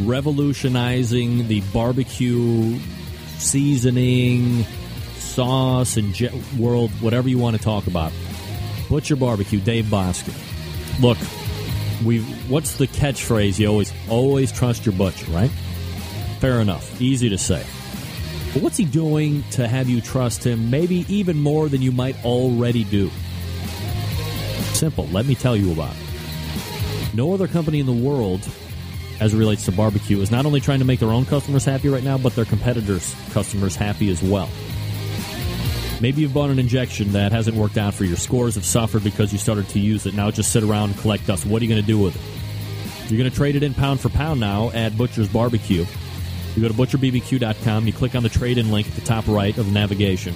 Revolutionizing 0.01 1.49
the 1.49 1.61
barbecue 1.72 2.78
seasoning, 3.38 4.64
sauce, 5.16 5.97
and 5.97 6.14
jet 6.14 6.32
world, 6.59 6.91
whatever 7.01 7.28
you 7.28 7.38
want 7.38 7.57
to 7.57 7.62
talk 7.62 7.86
about. 7.86 8.12
Butcher 8.88 9.16
Barbecue, 9.16 9.61
Dave 9.61 9.86
Bouska. 9.86 10.32
Look, 11.01 11.18
we 12.05 12.20
what's 12.49 12.76
the 12.76 12.86
catchphrase 12.86 13.59
you 13.59 13.68
always 13.68 13.93
always 14.09 14.53
trust 14.53 14.86
your 14.86 14.95
butcher, 14.95 15.30
right? 15.30 15.51
Fair 16.41 16.61
enough. 16.61 17.01
Easy 17.01 17.28
to 17.28 17.38
say. 17.38 17.64
But 18.53 18.62
what's 18.62 18.76
he 18.76 18.84
doing 18.84 19.45
to 19.53 19.68
have 19.68 19.88
you 19.88 20.01
trust 20.01 20.45
him 20.45 20.70
maybe 20.70 21.05
even 21.09 21.38
more 21.38 21.68
than 21.68 21.82
you 21.82 21.93
might 21.93 22.24
already 22.24 22.84
do? 22.84 23.11
Simple. 24.81 25.07
Let 25.09 25.26
me 25.26 25.35
tell 25.35 25.55
you 25.55 25.72
about 25.72 25.95
it. 25.95 27.14
No 27.14 27.35
other 27.35 27.47
company 27.47 27.81
in 27.81 27.87
the 27.87 27.93
world, 27.93 28.41
as 29.20 29.35
it 29.35 29.37
relates 29.37 29.66
to 29.66 29.72
barbecue, 29.72 30.18
is 30.22 30.31
not 30.31 30.47
only 30.47 30.59
trying 30.59 30.78
to 30.78 30.87
make 30.87 31.01
their 31.01 31.11
own 31.11 31.26
customers 31.26 31.66
happy 31.66 31.91
right 31.91 32.03
now, 32.03 32.16
but 32.16 32.35
their 32.35 32.47
competitors' 32.47 33.14
customers 33.33 33.76
happy 33.76 34.09
as 34.09 34.22
well. 34.22 34.49
Maybe 36.01 36.22
you've 36.22 36.33
bought 36.33 36.49
an 36.49 36.59
injection 36.59 37.12
that 37.12 37.31
hasn't 37.31 37.59
worked 37.59 37.76
out 37.76 37.93
for 37.93 38.05
you. 38.05 38.09
Your 38.09 38.16
scores 38.16 38.55
have 38.55 38.64
suffered 38.64 39.05
because 39.05 39.35
you 39.35 39.39
started 39.39 39.68
to 39.68 39.78
use 39.78 40.07
it. 40.07 40.14
Now 40.14 40.31
just 40.31 40.51
sit 40.51 40.62
around 40.62 40.93
and 40.93 40.99
collect 41.01 41.26
dust. 41.26 41.45
What 41.45 41.61
are 41.61 41.66
you 41.66 41.70
going 41.70 41.83
to 41.83 41.87
do 41.87 41.99
with 41.99 42.16
it? 42.16 43.11
You're 43.11 43.18
going 43.18 43.31
to 43.31 43.37
trade 43.37 43.57
it 43.57 43.62
in 43.62 43.74
pound 43.74 44.01
for 44.01 44.09
pound 44.09 44.41
now 44.41 44.70
at 44.70 44.97
Butcher's 44.97 45.28
Barbecue. 45.28 45.85
You 46.57 46.62
go 46.62 46.68
to 46.68 46.74
butcherbbq.com, 46.74 47.87
you 47.87 47.93
click 47.93 48.14
on 48.14 48.22
the 48.22 48.31
trade 48.31 48.57
in 48.57 48.72
link 48.72 48.89
at 48.89 48.95
the 48.95 49.03
top 49.03 49.28
right 49.28 49.59
of 49.59 49.66
the 49.66 49.72
navigation. 49.72 50.35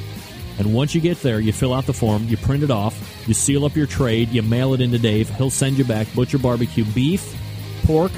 And 0.58 0.72
once 0.72 0.94
you 0.94 1.00
get 1.00 1.20
there, 1.20 1.40
you 1.40 1.52
fill 1.52 1.74
out 1.74 1.86
the 1.86 1.92
form, 1.92 2.24
you 2.28 2.36
print 2.36 2.62
it 2.62 2.70
off, 2.70 3.24
you 3.26 3.34
seal 3.34 3.64
up 3.64 3.74
your 3.74 3.86
trade, 3.86 4.28
you 4.28 4.42
mail 4.42 4.74
it 4.74 4.80
in 4.80 4.92
to 4.92 4.98
Dave. 4.98 5.28
He'll 5.30 5.50
send 5.50 5.78
you 5.78 5.84
back 5.84 6.06
Butcher 6.14 6.38
Barbecue 6.38 6.84
beef, 6.84 7.36
pork, 7.84 8.12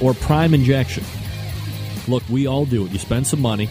or 0.00 0.14
prime 0.14 0.54
injection. 0.54 1.04
Look, 2.08 2.22
we 2.28 2.46
all 2.46 2.64
do 2.64 2.86
it. 2.86 2.92
You 2.92 2.98
spend 2.98 3.26
some 3.26 3.40
money 3.40 3.68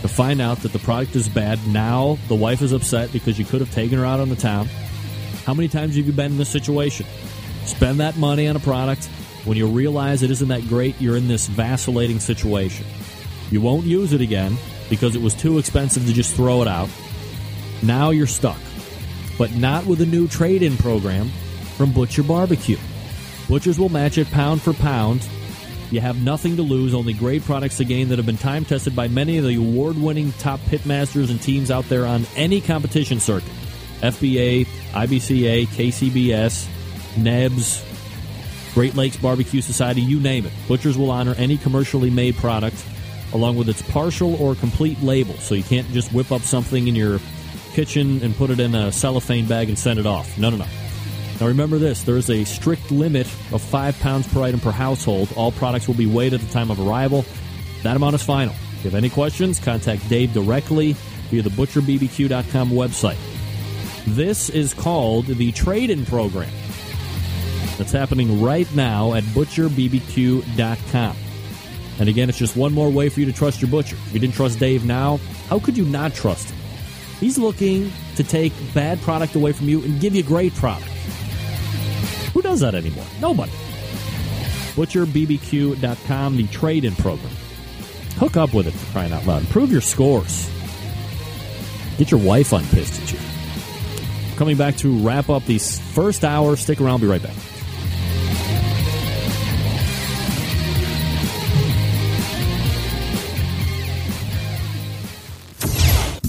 to 0.00 0.08
find 0.08 0.40
out 0.40 0.58
that 0.58 0.72
the 0.72 0.78
product 0.78 1.14
is 1.14 1.28
bad. 1.28 1.58
Now 1.68 2.18
the 2.28 2.34
wife 2.34 2.62
is 2.62 2.72
upset 2.72 3.12
because 3.12 3.38
you 3.38 3.44
could 3.44 3.60
have 3.60 3.72
taken 3.72 3.98
her 3.98 4.04
out 4.04 4.20
on 4.20 4.28
the 4.28 4.36
town. 4.36 4.68
How 5.44 5.54
many 5.54 5.68
times 5.68 5.96
have 5.96 6.06
you 6.06 6.12
been 6.12 6.32
in 6.32 6.38
this 6.38 6.48
situation? 6.48 7.06
Spend 7.64 8.00
that 8.00 8.16
money 8.16 8.48
on 8.48 8.56
a 8.56 8.60
product. 8.60 9.06
When 9.44 9.56
you 9.56 9.66
realize 9.66 10.22
it 10.22 10.30
isn't 10.30 10.48
that 10.48 10.68
great, 10.68 11.00
you're 11.00 11.16
in 11.16 11.28
this 11.28 11.48
vacillating 11.48 12.20
situation. 12.20 12.86
You 13.50 13.60
won't 13.60 13.84
use 13.84 14.12
it 14.12 14.20
again 14.20 14.56
because 14.88 15.16
it 15.16 15.22
was 15.22 15.34
too 15.34 15.58
expensive 15.58 16.06
to 16.06 16.12
just 16.12 16.34
throw 16.34 16.62
it 16.62 16.68
out. 16.68 16.88
Now 17.82 18.10
you're 18.10 18.26
stuck. 18.26 18.58
But 19.38 19.54
not 19.54 19.86
with 19.86 20.00
a 20.00 20.06
new 20.06 20.28
trade 20.28 20.62
in 20.62 20.76
program 20.76 21.28
from 21.76 21.92
Butcher 21.92 22.22
Barbecue. 22.22 22.78
Butchers 23.48 23.78
will 23.78 23.88
match 23.88 24.18
it 24.18 24.30
pound 24.30 24.62
for 24.62 24.72
pound. 24.72 25.26
You 25.90 26.00
have 26.00 26.22
nothing 26.22 26.56
to 26.56 26.62
lose, 26.62 26.94
only 26.94 27.12
great 27.12 27.42
products 27.44 27.76
to 27.78 27.84
gain 27.84 28.08
that 28.08 28.18
have 28.18 28.26
been 28.26 28.38
time 28.38 28.64
tested 28.64 28.96
by 28.96 29.08
many 29.08 29.38
of 29.38 29.44
the 29.44 29.56
award 29.56 29.96
winning 29.96 30.32
top 30.38 30.60
pitmasters 30.60 31.30
and 31.30 31.40
teams 31.42 31.70
out 31.70 31.88
there 31.88 32.06
on 32.06 32.24
any 32.36 32.60
competition 32.60 33.20
circuit 33.20 33.52
FBA, 34.00 34.66
IBCA, 34.92 35.66
KCBS, 35.66 36.66
NEBS, 37.16 37.84
Great 38.74 38.94
Lakes 38.94 39.16
Barbecue 39.16 39.60
Society, 39.60 40.00
you 40.00 40.18
name 40.18 40.46
it. 40.46 40.52
Butchers 40.66 40.96
will 40.96 41.10
honor 41.10 41.34
any 41.36 41.58
commercially 41.58 42.10
made 42.10 42.36
product 42.36 42.84
along 43.34 43.56
with 43.56 43.68
its 43.68 43.82
partial 43.82 44.34
or 44.42 44.54
complete 44.54 45.00
label, 45.02 45.34
so 45.34 45.54
you 45.54 45.62
can't 45.62 45.86
just 45.88 46.12
whip 46.12 46.32
up 46.32 46.42
something 46.42 46.88
in 46.88 46.94
your 46.94 47.20
kitchen 47.72 48.22
and 48.22 48.36
put 48.36 48.50
it 48.50 48.60
in 48.60 48.74
a 48.74 48.92
cellophane 48.92 49.46
bag 49.46 49.68
and 49.68 49.78
send 49.78 49.98
it 49.98 50.06
off. 50.06 50.38
No, 50.38 50.50
no, 50.50 50.56
no. 50.56 50.66
Now 51.40 51.46
remember 51.48 51.78
this 51.78 52.02
there 52.04 52.16
is 52.16 52.30
a 52.30 52.44
strict 52.44 52.90
limit 52.90 53.26
of 53.52 53.60
five 53.60 53.98
pounds 54.00 54.32
per 54.32 54.42
item 54.42 54.60
per 54.60 54.70
household. 54.70 55.32
All 55.36 55.52
products 55.52 55.88
will 55.88 55.94
be 55.94 56.06
weighed 56.06 56.34
at 56.34 56.40
the 56.40 56.52
time 56.52 56.70
of 56.70 56.80
arrival. 56.80 57.24
That 57.82 57.96
amount 57.96 58.14
is 58.14 58.22
final. 58.22 58.54
If 58.54 58.84
you 58.84 58.90
have 58.90 58.94
any 58.94 59.10
questions, 59.10 59.58
contact 59.58 60.08
Dave 60.08 60.32
directly 60.32 60.94
via 61.30 61.42
the 61.42 61.50
butcherbbq.com 61.50 62.70
website. 62.70 63.18
This 64.06 64.50
is 64.50 64.74
called 64.74 65.26
the 65.26 65.52
trade 65.52 65.90
in 65.90 66.04
program. 66.04 66.50
That's 67.78 67.92
happening 67.92 68.40
right 68.42 68.72
now 68.74 69.14
at 69.14 69.24
butcherbbq.com. 69.24 71.16
And 71.98 72.08
again, 72.08 72.28
it's 72.28 72.38
just 72.38 72.56
one 72.56 72.72
more 72.72 72.90
way 72.90 73.08
for 73.08 73.20
you 73.20 73.26
to 73.26 73.32
trust 73.32 73.60
your 73.60 73.70
butcher. 73.70 73.96
If 74.06 74.14
you 74.14 74.20
didn't 74.20 74.34
trust 74.34 74.58
Dave 74.58 74.84
now, 74.84 75.18
how 75.48 75.58
could 75.58 75.76
you 75.76 75.84
not 75.84 76.14
trust 76.14 76.50
him? 76.50 76.61
He's 77.22 77.38
looking 77.38 77.92
to 78.16 78.24
take 78.24 78.52
bad 78.74 79.00
product 79.02 79.36
away 79.36 79.52
from 79.52 79.68
you 79.68 79.80
and 79.84 80.00
give 80.00 80.12
you 80.12 80.24
great 80.24 80.52
product. 80.56 80.88
Who 82.32 82.42
does 82.42 82.58
that 82.58 82.74
anymore? 82.74 83.04
Nobody. 83.20 83.52
ButcherBBQ.com, 84.74 86.36
the 86.36 86.48
trade 86.48 86.84
in 86.84 86.96
program. 86.96 87.32
Hook 88.16 88.36
up 88.36 88.52
with 88.52 88.66
it 88.66 88.72
for 88.72 88.90
crying 88.90 89.12
out 89.12 89.24
loud. 89.24 89.42
Improve 89.42 89.70
your 89.70 89.80
scores. 89.80 90.50
Get 91.96 92.10
your 92.10 92.18
wife 92.18 92.52
unpissed 92.52 93.00
at 93.00 93.12
you. 93.12 93.18
Coming 94.36 94.56
back 94.56 94.76
to 94.78 94.98
wrap 94.98 95.30
up 95.30 95.44
the 95.44 95.58
first 95.58 96.24
hour. 96.24 96.56
Stick 96.56 96.80
around. 96.80 97.02
Be 97.02 97.06
right 97.06 97.22
back. 97.22 97.36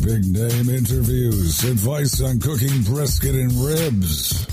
Big 0.04 0.26
name 0.26 0.68
interviews, 0.68 1.64
advice 1.64 2.22
on 2.22 2.38
cooking 2.38 2.82
brisket 2.82 3.36
and 3.36 3.54
ribs. 3.54 4.46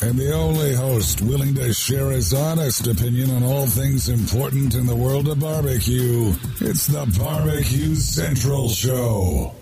And 0.00 0.16
the 0.16 0.32
only 0.32 0.72
host 0.72 1.20
willing 1.20 1.52
to 1.56 1.72
share 1.72 2.10
his 2.10 2.32
honest 2.32 2.86
opinion 2.86 3.32
on 3.32 3.42
all 3.42 3.66
things 3.66 4.08
important 4.08 4.76
in 4.76 4.86
the 4.86 4.94
world 4.94 5.26
of 5.26 5.40
barbecue. 5.40 6.32
It's 6.60 6.86
the 6.86 7.12
Barbecue 7.18 7.96
Central 7.96 8.68
Show. 8.68 9.52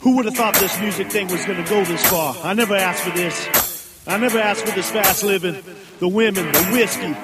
Who 0.00 0.16
would 0.16 0.24
have 0.24 0.34
thought 0.34 0.54
this 0.54 0.80
music 0.80 1.10
thing 1.10 1.28
was 1.28 1.44
going 1.44 1.62
to 1.62 1.68
go 1.68 1.84
this 1.84 2.06
far? 2.06 2.34
I 2.42 2.54
never 2.54 2.74
asked 2.74 3.02
for 3.02 3.10
this. 3.10 4.00
I 4.06 4.16
never 4.16 4.38
asked 4.38 4.64
for 4.66 4.74
this 4.74 4.90
fast 4.90 5.22
living, 5.22 5.62
the 5.98 6.08
women, 6.08 6.50
the 6.52 6.64
whiskey, 6.72 7.14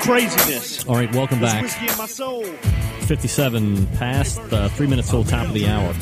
craziness. 0.00 0.84
All 0.86 0.94
right, 0.96 1.12
welcome 1.14 1.40
This 1.40 1.52
back. 1.52 1.62
whiskey 1.62 1.88
in 1.88 1.96
my 1.98 2.06
soul. 2.06 2.44
57 2.44 3.86
past, 3.98 4.38
uh, 4.52 4.68
three 4.70 4.86
minutes 4.86 5.08
till 5.10 5.24
top 5.24 5.46
of 5.46 5.54
the 5.54 5.66
hour. 5.66 5.92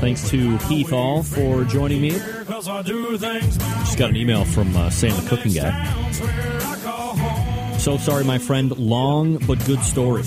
Thanks 0.00 0.28
to 0.30 0.56
Heath 0.58 0.90
Hall 0.90 1.22
for 1.22 1.64
joining 1.64 2.00
me. 2.02 2.10
Just 2.10 3.98
got 3.98 4.10
an 4.10 4.16
email 4.16 4.44
from 4.44 4.76
uh, 4.76 4.90
Sam 4.90 5.16
the 5.22 5.28
cooking 5.28 5.52
guy. 5.52 5.72
So 7.78 7.96
sorry, 7.96 8.24
my 8.24 8.38
friend. 8.38 8.76
Long 8.78 9.38
but 9.46 9.64
good 9.64 9.80
story. 9.80 10.22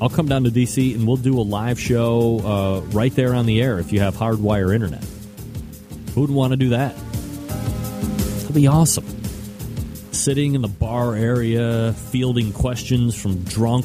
I'll 0.00 0.08
come 0.08 0.26
down 0.26 0.44
to 0.44 0.50
DC 0.50 0.94
and 0.94 1.06
we'll 1.06 1.18
do 1.18 1.38
a 1.38 1.42
live 1.42 1.78
show 1.78 2.38
uh, 2.38 2.80
right 2.92 3.14
there 3.14 3.34
on 3.34 3.44
the 3.44 3.60
air 3.60 3.78
if 3.78 3.92
you 3.92 4.00
have 4.00 4.16
hardwire 4.16 4.74
internet. 4.74 5.04
Who 6.14 6.22
would 6.22 6.30
want 6.30 6.52
to 6.54 6.56
do 6.56 6.70
that? 6.70 6.96
That'd 8.40 8.54
be 8.54 8.66
awesome. 8.66 9.04
Sitting 10.10 10.54
in 10.54 10.62
the 10.62 10.68
bar 10.68 11.14
area, 11.14 11.92
fielding 11.92 12.54
questions 12.54 13.14
from 13.14 13.42
drunk 13.42 13.84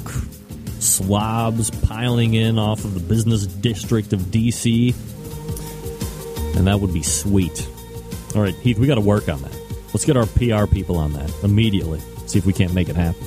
slobs 0.80 1.72
piling 1.72 2.36
in 2.36 2.58
off 2.58 2.86
of 2.86 2.94
the 2.94 3.02
business 3.02 3.46
district 3.48 4.14
of 4.14 4.22
DC. 4.22 4.96
And 6.56 6.68
that 6.68 6.80
would 6.80 6.94
be 6.94 7.04
sweet. 7.04 7.68
All 8.34 8.42
right, 8.42 8.56
Heath, 8.56 8.80
we 8.80 8.88
got 8.88 8.96
to 8.96 9.02
work 9.02 9.28
on 9.28 9.42
that. 9.42 9.60
Let's 9.88 10.06
get 10.06 10.16
our 10.16 10.26
PR 10.26 10.74
people 10.74 10.96
on 10.96 11.12
that 11.14 11.30
immediately. 11.44 12.00
See 12.34 12.40
if 12.40 12.48
we 12.48 12.54
can't 12.54 12.74
make 12.74 12.90
it 12.90 12.96
happen. 12.96 13.24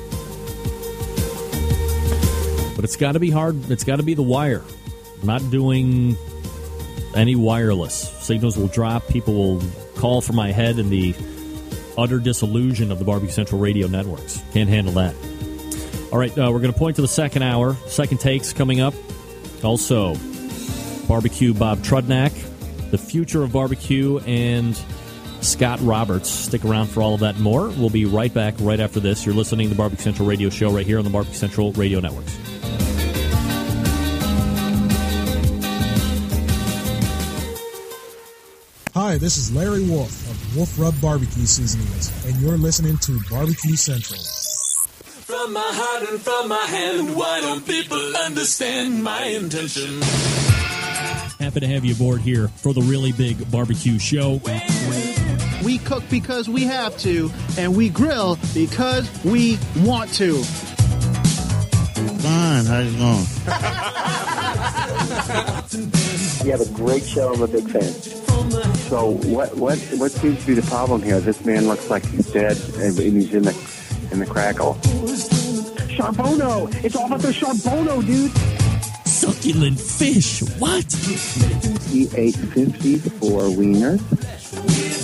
But 2.74 2.84
it's 2.84 2.96
got 2.96 3.12
to 3.12 3.20
be 3.20 3.30
hard. 3.30 3.70
It's 3.70 3.84
got 3.84 3.98
to 3.98 4.02
be 4.02 4.14
the 4.14 4.22
wire. 4.24 4.64
Not 5.22 5.48
doing 5.48 6.16
any 7.14 7.36
wireless. 7.36 7.94
Signals 7.94 8.56
will 8.56 8.66
drop. 8.66 9.06
People 9.06 9.34
will 9.34 9.62
call 9.94 10.22
for 10.22 10.32
my 10.32 10.50
head 10.50 10.80
in 10.80 10.90
the 10.90 11.14
utter 11.96 12.18
disillusion 12.18 12.90
of 12.90 12.98
the 12.98 13.04
Barbecue 13.04 13.32
Central 13.32 13.60
radio 13.60 13.86
networks. 13.86 14.42
Can't 14.52 14.68
handle 14.68 14.94
that. 14.94 15.14
All 16.10 16.18
right, 16.18 16.36
uh, 16.36 16.50
we're 16.50 16.58
going 16.58 16.72
to 16.72 16.78
point 16.78 16.96
to 16.96 17.02
the 17.02 17.06
second 17.06 17.44
hour. 17.44 17.76
Second 17.86 18.18
takes 18.18 18.52
coming 18.52 18.80
up. 18.80 18.92
Also, 19.62 20.16
barbecue 21.06 21.54
Bob 21.54 21.78
Trudnak, 21.78 22.32
the 22.90 22.98
future 22.98 23.44
of 23.44 23.52
barbecue, 23.52 24.18
and 24.26 24.76
Scott 25.40 25.80
Roberts. 25.82 26.30
Stick 26.30 26.64
around 26.64 26.86
for 26.86 27.02
all 27.02 27.14
of 27.14 27.20
that 27.20 27.34
and 27.34 27.44
more. 27.44 27.68
We'll 27.68 27.90
be 27.90 28.04
right 28.04 28.32
back 28.32 28.54
right 28.60 28.80
after 28.80 29.00
this. 29.00 29.24
You're 29.24 29.34
listening 29.34 29.68
to 29.68 29.74
the 29.74 29.78
Barbecue 29.78 30.02
Central 30.02 30.28
Radio 30.28 30.50
Show 30.50 30.70
right 30.70 30.86
here 30.86 30.98
on 30.98 31.04
the 31.04 31.10
Barbecue 31.10 31.36
Central 31.36 31.72
Radio 31.72 32.00
Networks. 32.00 32.36
Hi, 38.96 39.18
this 39.18 39.36
is 39.36 39.54
Larry 39.54 39.84
Wolf 39.84 40.08
of 40.30 40.56
Wolf 40.56 40.78
Rub 40.78 40.98
Barbecue 41.02 41.44
Seasonings, 41.44 42.10
and 42.24 42.34
you're 42.40 42.56
listening 42.56 42.96
to 42.98 43.20
Barbecue 43.30 43.76
Central. 43.76 44.18
From 45.04 45.52
my 45.52 45.60
heart 45.60 46.08
and 46.08 46.18
from 46.18 46.48
my 46.48 46.64
hand, 46.64 47.14
why 47.14 47.40
don't 47.42 47.66
people 47.66 47.98
understand 48.16 49.04
my 49.04 49.24
intention? 49.24 50.00
Happy 51.38 51.60
to 51.60 51.66
have 51.66 51.84
you 51.84 51.94
aboard 51.94 52.22
here 52.22 52.48
for 52.48 52.72
the 52.72 52.80
really 52.80 53.12
big 53.12 53.50
barbecue 53.50 53.98
show. 53.98 54.40
We 55.66 55.78
cook 55.78 56.04
because 56.08 56.48
we 56.48 56.62
have 56.62 56.96
to, 56.98 57.28
and 57.58 57.76
we 57.76 57.88
grill 57.88 58.38
because 58.54 59.10
we 59.24 59.58
want 59.78 60.12
to. 60.12 60.40
Fine, 62.22 62.66
how's 62.66 62.86
it 62.86 62.98
going? 63.00 63.26
You 66.46 66.52
have 66.52 66.60
a 66.60 66.72
great 66.72 67.02
show. 67.02 67.32
I'm 67.34 67.42
a 67.42 67.48
big 67.48 67.68
fan. 67.68 67.82
So 68.86 69.18
what 69.24 69.56
what 69.56 69.76
what 69.96 70.12
seems 70.12 70.38
to 70.42 70.46
be 70.46 70.54
the 70.54 70.62
problem 70.68 71.02
here? 71.02 71.18
This 71.18 71.44
man 71.44 71.66
looks 71.66 71.90
like 71.90 72.06
he's 72.06 72.30
dead 72.30 72.56
and 72.76 72.96
he's 72.96 73.34
in 73.34 73.42
the 73.42 74.08
in 74.12 74.20
the 74.20 74.26
crackle. 74.26 74.74
Charbono! 75.96 76.72
It's 76.84 76.94
all 76.94 77.06
about 77.06 77.22
the 77.22 77.32
Charbono, 77.32 78.06
dude! 78.06 78.30
Succulent 79.04 79.80
fish. 79.80 80.42
What? 80.60 80.84
He 81.90 82.08
ate 82.14 82.36
54 82.36 83.40
wieners. 83.50 84.35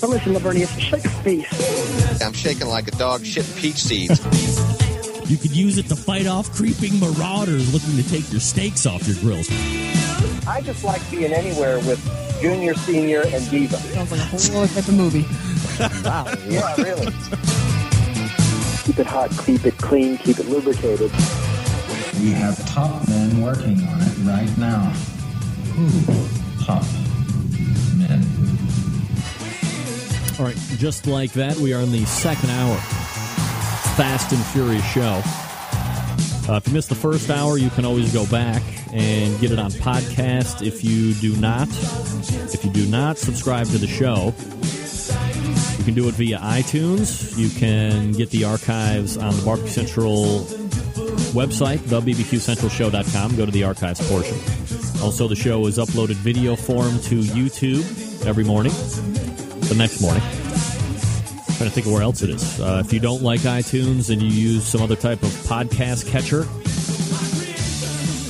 But 0.00 0.10
listen, 0.10 0.32
Lavernius, 0.32 0.78
shake 0.80 1.04
a 1.04 1.08
face. 1.08 2.22
I'm 2.22 2.32
shaking 2.32 2.66
like 2.68 2.88
a 2.88 2.92
dog 2.92 3.22
shitting 3.22 3.56
peach 3.60 3.76
seeds. 3.76 4.18
You 5.30 5.36
could 5.36 5.54
use 5.54 5.78
it 5.78 5.86
to 5.86 5.96
fight 5.96 6.26
off 6.26 6.52
creeping 6.52 6.98
marauders 6.98 7.72
looking 7.72 8.02
to 8.02 8.08
take 8.10 8.30
your 8.32 8.40
steaks 8.40 8.84
off 8.84 9.06
your 9.06 9.16
grills. 9.20 9.48
I 10.46 10.60
just 10.62 10.84
like 10.84 11.00
being 11.10 11.32
anywhere 11.32 11.76
with 11.78 12.00
Junior, 12.40 12.74
Senior, 12.74 13.22
and 13.26 13.48
Diva. 13.48 13.76
Sounds 13.76 14.10
like 14.10 14.20
a 14.20 14.24
whole 14.24 14.62
other 14.62 14.74
type 14.74 14.88
of 14.88 14.94
movie. 14.94 15.24
wow. 16.04 16.26
Yeah, 16.48 16.74
really. 16.76 17.06
keep 18.82 18.98
it 18.98 19.06
hot, 19.06 19.30
keep 19.46 19.64
it 19.64 19.78
clean, 19.78 20.18
keep 20.18 20.38
it 20.38 20.46
lubricated. 20.48 21.12
We 22.20 22.30
have 22.32 22.58
top 22.68 23.08
men 23.08 23.40
working 23.40 23.82
on 23.84 24.00
it 24.00 24.18
right 24.24 24.58
now. 24.58 24.90
Who? 25.76 26.64
Top 26.64 26.84
All 30.42 30.48
right, 30.48 30.56
just 30.76 31.06
like 31.06 31.30
that, 31.34 31.56
we 31.58 31.72
are 31.72 31.80
in 31.80 31.92
the 31.92 32.04
second 32.04 32.50
hour. 32.50 32.76
Fast 33.94 34.32
and 34.32 34.44
Furious 34.46 34.84
show. 34.90 35.22
Uh, 36.52 36.56
if 36.56 36.66
you 36.66 36.72
missed 36.72 36.88
the 36.88 36.96
first 36.96 37.30
hour, 37.30 37.58
you 37.58 37.70
can 37.70 37.84
always 37.84 38.12
go 38.12 38.26
back 38.26 38.60
and 38.92 39.38
get 39.38 39.52
it 39.52 39.60
on 39.60 39.70
podcast. 39.70 40.66
If 40.66 40.82
you 40.82 41.14
do 41.14 41.36
not, 41.36 41.68
if 42.52 42.64
you 42.64 42.72
do 42.72 42.88
not 42.88 43.18
subscribe 43.18 43.68
to 43.68 43.78
the 43.78 43.86
show, 43.86 44.34
you 45.78 45.84
can 45.84 45.94
do 45.94 46.08
it 46.08 46.14
via 46.16 46.38
iTunes. 46.38 47.38
You 47.38 47.48
can 47.48 48.10
get 48.10 48.30
the 48.30 48.42
archives 48.42 49.16
on 49.16 49.36
the 49.36 49.42
Barbecue 49.42 49.70
Central 49.70 50.40
website, 51.36 51.78
thebbqcentralshow.com. 51.78 53.36
Go 53.36 53.46
to 53.46 53.52
the 53.52 53.62
archives 53.62 54.10
portion. 54.10 54.36
Also, 55.04 55.28
the 55.28 55.36
show 55.36 55.68
is 55.68 55.78
uploaded 55.78 56.16
video 56.16 56.56
form 56.56 56.98
to 57.02 57.20
YouTube 57.20 58.26
every 58.26 58.42
morning. 58.42 58.72
The 59.72 59.78
next 59.78 60.02
morning. 60.02 60.22
trying 60.22 61.70
to 61.70 61.70
think 61.70 61.86
of 61.86 61.92
where 61.92 62.02
else 62.02 62.20
it 62.20 62.28
is. 62.28 62.60
Uh, 62.60 62.82
if 62.84 62.92
you 62.92 63.00
don't 63.00 63.22
like 63.22 63.40
iTunes 63.40 64.10
and 64.10 64.20
you 64.20 64.28
use 64.28 64.66
some 64.66 64.82
other 64.82 64.96
type 64.96 65.22
of 65.22 65.30
podcast 65.30 66.06
catcher, 66.08 66.44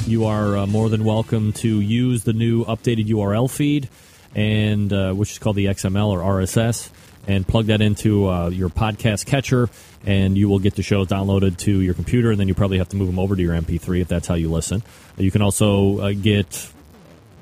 you 0.08 0.26
are 0.26 0.56
uh, 0.56 0.66
more 0.68 0.88
than 0.88 1.02
welcome 1.02 1.52
to 1.54 1.80
use 1.80 2.22
the 2.22 2.32
new 2.32 2.64
updated 2.66 3.08
URL 3.08 3.50
feed, 3.50 3.88
and 4.36 4.92
uh, 4.92 5.14
which 5.14 5.32
is 5.32 5.40
called 5.40 5.56
the 5.56 5.66
XML 5.66 6.10
or 6.10 6.20
RSS, 6.20 6.90
and 7.26 7.44
plug 7.44 7.66
that 7.66 7.80
into 7.80 8.28
uh, 8.28 8.48
your 8.48 8.68
podcast 8.68 9.26
catcher, 9.26 9.68
and 10.06 10.38
you 10.38 10.48
will 10.48 10.60
get 10.60 10.76
the 10.76 10.84
shows 10.84 11.08
downloaded 11.08 11.56
to 11.58 11.80
your 11.80 11.94
computer, 11.94 12.30
and 12.30 12.38
then 12.38 12.46
you 12.46 12.54
probably 12.54 12.78
have 12.78 12.90
to 12.90 12.96
move 12.96 13.08
them 13.08 13.18
over 13.18 13.34
to 13.34 13.42
your 13.42 13.60
MP3 13.60 14.02
if 14.02 14.06
that's 14.06 14.28
how 14.28 14.34
you 14.34 14.48
listen. 14.48 14.84
You 15.16 15.32
can 15.32 15.42
also 15.42 15.98
uh, 15.98 16.12
get 16.12 16.70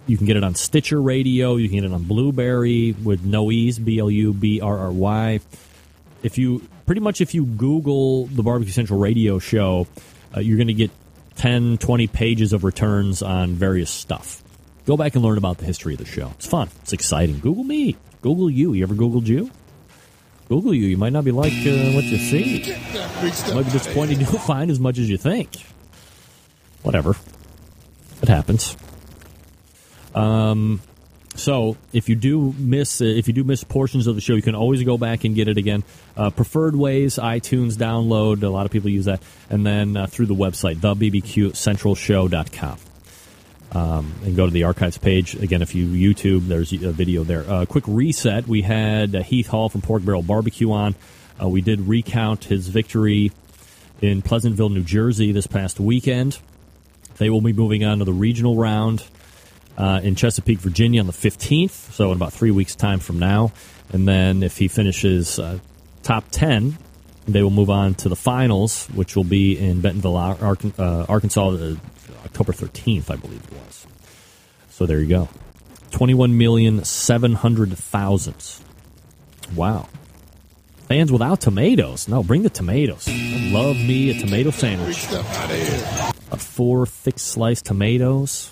you 0.07 0.17
can 0.17 0.27
get 0.27 0.37
it 0.37 0.45
on 0.45 0.55
Stitcher 0.55 1.01
Radio, 1.01 1.57
you 1.57 1.69
can 1.69 1.79
get 1.79 1.85
it 1.85 1.93
on 1.93 2.05
Blubrry 2.05 2.93
with 2.93 3.25
no 3.25 3.51
e's, 3.51 3.79
B 3.79 3.99
L 3.99 4.11
U 4.11 4.33
B 4.33 4.61
R 4.61 4.79
R 4.79 4.93
Y. 4.93 5.41
If 6.23 6.39
you 6.39 6.67
pretty 6.87 7.01
much 7.01 7.21
if 7.21 7.35
you 7.35 7.45
Google 7.45 8.27
the 8.27 8.43
Barbecue 8.43 8.73
Central 8.73 8.99
Radio 8.99 9.39
show, 9.39 9.87
uh, 10.37 10.41
you're 10.41 10.57
going 10.57 10.69
to 10.69 10.75
get 10.75 10.91
10, 11.37 11.79
20 11.79 12.07
pages 12.09 12.53
of 12.53 12.65
returns 12.65 13.23
on 13.23 13.55
various 13.55 13.91
stuff. 13.91 14.43
Go 14.87 14.97
back 14.97 15.15
and 15.15 15.25
learn 15.25 15.39
about 15.39 15.59
the 15.59 15.65
history 15.65 15.95
of 15.95 15.99
the 16.01 16.05
show. 16.05 16.31
It's 16.35 16.47
fun. 16.47 16.69
It's 16.83 16.93
exciting. 16.93 17.39
Google 17.39 17.65
me. 17.65 17.97
Google 18.23 18.51
you. 18.51 18.73
You 18.73 18.83
ever 18.83 18.95
Googled 18.95 19.27
you? 19.27 19.51
Google 20.49 20.75
you. 20.75 20.87
You 20.87 20.97
might 20.97 21.13
not 21.13 21.25
be 21.25 21.31
like 21.31 21.53
uh, 21.53 21.93
what 21.93 22.05
you 22.05 22.19
see. 22.19 22.75
Might 23.55 23.67
be 23.67 23.71
disappointed 23.71 24.19
you 24.19 24.27
don't 24.27 24.43
find 24.47 24.71
as 24.71 24.81
much 24.81 24.99
as 24.99 25.09
you 25.09 25.17
think. 25.17 25.65
Whatever. 26.83 27.15
It 28.21 28.29
happens. 28.29 28.77
Um, 30.15 30.81
so 31.37 31.77
if 31.93 32.09
you 32.09 32.17
do 32.17 32.55
miss 32.59 33.01
uh, 33.01 33.05
if 33.05 33.29
you 33.29 33.35
do 33.35 33.45
miss 33.45 33.63
portions 33.63 34.07
of 34.07 34.15
the 34.15 34.21
show, 34.21 34.35
you 34.35 34.43
can 34.43 34.55
always 34.55 34.83
go 34.83 34.99
back 34.99 35.25
and 35.25 35.35
get 35.35 35.49
it 35.49 35.59
again. 35.59 35.85
Uh, 36.17 36.31
preferred 36.31 36.75
ways: 36.75 37.17
iTunes 37.17 37.75
download. 37.75 38.43
A 38.43 38.49
lot 38.49 38.67
of 38.67 38.73
people 38.73 38.91
use 38.91 39.05
that, 39.05 39.23
and 39.49 39.65
then 39.65 39.97
uh, 39.97 40.07
through 40.07 40.27
the 40.27 40.35
website, 40.35 40.77
thebbqcentralshow.com. 40.77 42.79
Um, 43.73 44.13
and 44.25 44.35
go 44.35 44.47
to 44.47 44.51
the 44.51 44.65
archives 44.65 44.99
page 44.99 45.37
again. 45.37 45.63
If 45.63 45.77
you 45.77 45.87
YouTube, 45.87 46.49
there's 46.49 46.73
a 46.73 46.91
video 46.91 47.23
there. 47.23 47.49
Uh, 47.49 47.65
quick 47.65 47.85
reset: 47.87 48.49
We 48.49 48.63
had 48.63 49.15
uh, 49.15 49.23
Heath 49.23 49.47
Hall 49.47 49.69
from 49.69 49.83
Pork 49.83 50.05
Barrel 50.05 50.23
Barbecue 50.23 50.73
on. 50.73 50.97
Uh, 51.41 51.49
we 51.49 51.61
did 51.61 51.83
recount 51.83 52.45
his 52.45 52.69
victory 52.69 53.31
in 54.01 54.23
Pleasantville, 54.23 54.71
New 54.71 54.83
Jersey, 54.83 55.31
this 55.31 55.47
past 55.47 55.79
weekend. 55.79 56.39
They 57.19 57.31
will 57.31 57.41
be 57.41 57.53
moving 57.53 57.85
on 57.85 58.01
to 58.01 58.05
the 58.05 58.13
regional 58.13 58.57
round 58.57 59.05
uh, 59.81 60.01
in 60.03 60.15
Chesapeake, 60.15 60.59
Virginia 60.59 61.01
on 61.01 61.07
the 61.07 61.13
15th, 61.13 61.71
so 61.71 62.11
in 62.11 62.17
about 62.17 62.35
three 62.35 62.51
weeks' 62.51 62.75
time 62.75 63.01
from 63.01 63.19
now. 63.19 63.51
And 63.93 64.07
then 64.07 64.43
if 64.43 64.59
he 64.59 64.69
finishes 64.69 65.39
uh, 65.39 65.59
top 66.03 66.25
10, 66.33 66.77
they 67.27 67.43
will 67.43 67.49
move 67.51 67.71
on 67.71 67.95
to 67.95 68.11
the 68.11 68.17
finals, 68.17 68.87
which 68.89 69.17
will 69.17 69.25
be 69.25 69.59
in 69.59 69.81
Bentonville, 69.81 70.19
Ar- 70.19 70.59
uh, 70.79 71.07
Arkansas, 71.09 71.49
uh, 71.49 71.77
October 72.27 72.53
13th, 72.53 73.11
I 73.11 73.17
believe 73.17 73.43
it 73.43 73.53
was. 73.53 73.87
So 74.69 74.85
there 74.85 75.01
you 75.01 75.09
go. 75.09 75.31
21,700,000. 75.93 78.61
Wow. 79.57 79.89
Fans 80.89 81.11
without 81.11 81.41
tomatoes. 81.41 82.07
No, 82.07 82.23
bring 82.23 82.43
the 82.43 82.51
tomatoes. 82.51 83.09
I 83.09 83.49
love 83.51 83.77
me 83.77 84.11
a 84.11 84.21
tomato 84.21 84.51
sandwich. 84.51 85.07
A 85.11 86.37
four 86.37 86.85
thick 86.85 87.19
sliced 87.19 87.65
tomatoes. 87.65 88.51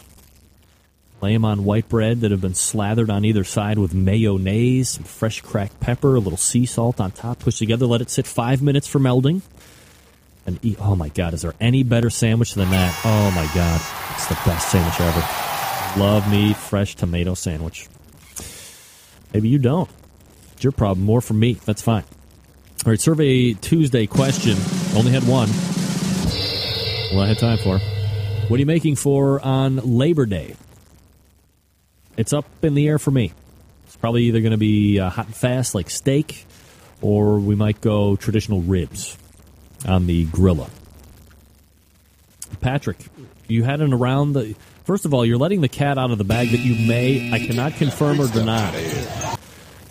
Lay 1.21 1.33
them 1.33 1.45
on 1.45 1.65
white 1.65 1.89
bread 1.89 2.21
that 2.21 2.31
have 2.31 2.41
been 2.41 2.55
slathered 2.55 3.11
on 3.11 3.25
either 3.25 3.43
side 3.43 3.79
with 3.79 3.93
mayonnaise, 3.93 4.91
some 4.91 5.05
fresh 5.05 5.41
cracked 5.41 5.81
pepper, 5.81 6.15
a 6.15 6.21
little 6.21 6.37
sea 6.37 6.65
salt 6.65 7.01
on 7.01 7.11
top. 7.11 7.41
Push 7.41 7.59
together, 7.59 7.87
let 7.87 8.01
it 8.01 8.11
sit 8.11 8.27
five 8.27 8.63
minutes 8.63 8.87
for 8.87 9.01
melding, 9.01 9.43
and 10.47 10.61
eat. 10.63 10.79
Oh 10.81 10.95
my 10.95 11.09
God, 11.09 11.35
is 11.35 11.43
there 11.43 11.55
any 11.61 11.83
better 11.83 12.09
sandwich 12.09 12.55
than 12.55 12.71
that? 12.71 13.01
Oh 13.05 13.31
my 13.33 13.51
God, 13.53 13.81
it's 14.15 14.29
the 14.29 14.39
best 14.47 14.71
sandwich 14.71 15.01
ever. 15.01 16.01
Love 16.01 16.31
me 16.31 16.55
fresh 16.55 16.95
tomato 16.95 17.35
sandwich. 17.35 17.89
Maybe 19.35 19.49
you 19.49 19.59
don't. 19.59 19.91
It's 20.53 20.63
your 20.63 20.73
problem. 20.73 21.05
More 21.05 21.21
for 21.21 21.35
me. 21.35 21.55
That's 21.65 21.83
fine. 21.83 22.05
All 22.87 22.93
right, 22.93 23.01
survey 23.01 23.55
Tuesday 23.55 24.07
question. 24.07 24.57
Only 24.97 25.11
had 25.11 25.25
one. 25.25 25.49
Well, 27.11 27.25
I 27.25 27.29
had 27.29 27.39
time 27.39 27.59
for. 27.59 27.79
What 28.49 28.57
are 28.57 28.61
you 28.61 28.67
making 28.67 28.97
for 28.97 29.41
on 29.45 29.77
Labor 29.77 30.25
Day? 30.25 30.55
It's 32.19 32.33
up 32.33 32.47
in 32.63 32.75
the 32.75 32.89
air 32.89 32.99
for 32.99 33.13
me. 33.13 33.33
It's 33.87 33.95
probably 33.95 34.25
either 34.25 34.41
going 34.41 34.51
to 34.51 34.59
be 34.59 34.99
uh, 34.99 35.09
hot 35.09 35.27
and 35.27 35.35
fast 35.37 35.73
like 35.73 35.89
steak, 35.89 36.47
or 37.01 37.39
we 37.39 37.55
might 37.55 37.81
go 37.81 38.17
traditional 38.17 38.61
ribs 38.61 39.17
on 39.87 40.09
the 40.09 40.27
grilla. 40.27 40.69
Patrick, 42.61 42.99
you 43.47 43.63
had 43.63 43.81
an 43.81 43.93
around 43.93 44.33
the. 44.33 44.57
First 44.83 45.05
of 45.05 45.15
all, 45.15 45.25
you're 45.25 45.39
letting 45.39 45.61
the 45.61 45.69
cat 45.69 45.97
out 45.97 46.11
of 46.11 46.19
the 46.19 46.25
bag 46.25 46.51
that 46.51 46.59
you 46.59 46.89
may. 46.89 47.33
I 47.33 47.39
cannot 47.39 47.75
confirm 47.75 48.21
or 48.21 48.27
deny 48.27 48.73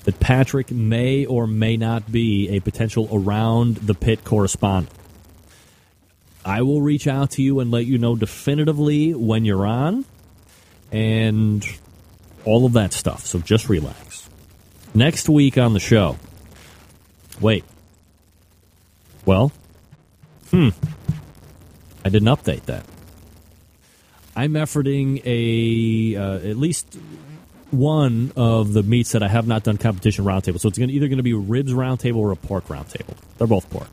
that 0.03 0.19
Patrick 0.19 0.69
may 0.69 1.25
or 1.25 1.47
may 1.47 1.78
not 1.78 2.11
be 2.11 2.49
a 2.49 2.59
potential 2.59 3.07
around 3.09 3.78
the 3.78 3.93
pit 3.93 4.25
correspondent. 4.25 4.93
I 6.43 6.61
will 6.63 6.82
reach 6.82 7.07
out 7.07 7.32
to 7.32 7.41
you 7.41 7.61
and 7.61 7.71
let 7.71 7.86
you 7.86 7.97
know 7.97 8.17
definitively 8.17 9.13
when 9.13 9.45
you're 9.45 9.65
on, 9.65 10.03
and 10.91 11.65
all 12.47 12.65
of 12.65 12.73
that 12.73 12.93
stuff. 12.93 13.25
So 13.25 13.39
just 13.39 13.69
relax. 13.69 14.29
Next 14.95 15.29
week 15.29 15.57
on 15.57 15.73
the 15.73 15.79
show. 15.79 16.17
Wait. 17.41 17.63
Well, 19.25 19.51
hmm. 20.49 20.69
I 22.05 22.09
didn't 22.09 22.29
update 22.29 22.65
that. 22.65 22.85
I'm 24.35 24.53
efforting 24.53 25.21
a 25.25 26.15
uh, 26.15 26.49
at 26.49 26.57
least 26.57 26.97
one 27.71 28.31
of 28.37 28.71
the 28.71 28.83
meats 28.83 29.11
that 29.11 29.23
I 29.23 29.27
have 29.27 29.45
not 29.45 29.63
done 29.63 29.77
competition 29.77 30.23
roundtable. 30.23 30.59
So 30.59 30.69
it's 30.69 30.77
gonna, 30.77 30.93
either 30.93 31.07
going 31.07 31.17
to 31.17 31.23
be 31.23 31.33
ribs 31.33 31.73
roundtable 31.73 32.17
or 32.17 32.31
a 32.31 32.37
pork 32.37 32.67
roundtable. 32.67 33.15
They're 33.37 33.47
both 33.47 33.69
pork 33.69 33.89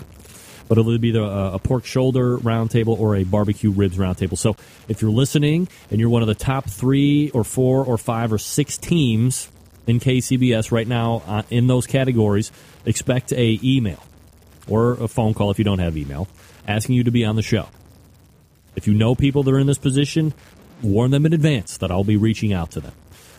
but 0.69 0.79
it'll 0.79 0.99
be 0.99 1.17
a, 1.17 1.23
a 1.23 1.59
pork 1.59 1.85
shoulder 1.85 2.39
roundtable 2.39 2.99
or 2.99 3.17
a 3.17 3.25
barbecue 3.25 3.71
ribs 3.71 3.97
roundtable. 3.97 4.39
So 4.39 4.57
if 4.89 5.03
you're 5.03 5.11
listening 5.11 5.69
and 5.91 6.01
you're 6.01 6.09
one 6.09 6.23
of 6.23 6.29
the 6.29 6.35
top 6.35 6.69
three 6.69 7.31
or 7.31 7.45
four 7.45 7.85
or 7.85 7.99
five 7.99 8.33
or 8.33 8.39
six 8.39 8.79
teams 8.79 9.51
in 9.87 10.01
KCBS 10.01 10.73
right 10.73 10.89
now 10.89 11.23
uh, 11.27 11.43
in 11.51 11.67
those 11.67 11.87
categories, 11.87 12.51
expect 12.87 13.33
a 13.33 13.59
email 13.63 14.03
or 14.67 14.93
a 14.93 15.09
phone 15.09 15.35
call 15.35 15.51
if 15.51 15.59
you 15.59 15.65
don't 15.65 15.79
have 15.81 15.97
email 15.97 16.29
asking 16.67 16.95
you 16.95 17.05
to 17.05 17.11
be 17.11 17.25
on 17.25 17.37
the 17.37 17.43
show. 17.43 17.69
If 18.77 18.87
you 18.87 18.95
know 18.95 19.15
people 19.15 19.43
that 19.43 19.55
are 19.55 19.59
in 19.59 19.67
this 19.67 19.79
position, 19.79 20.35
warn 20.83 21.11
them 21.11 21.27
in 21.27 21.33
advance 21.33 21.79
that 21.79 21.91
I'll 21.91 22.05
be 22.05 22.17
reaching 22.17 22.53
out 22.53 22.73
to 22.73 22.81
them. 22.81 22.93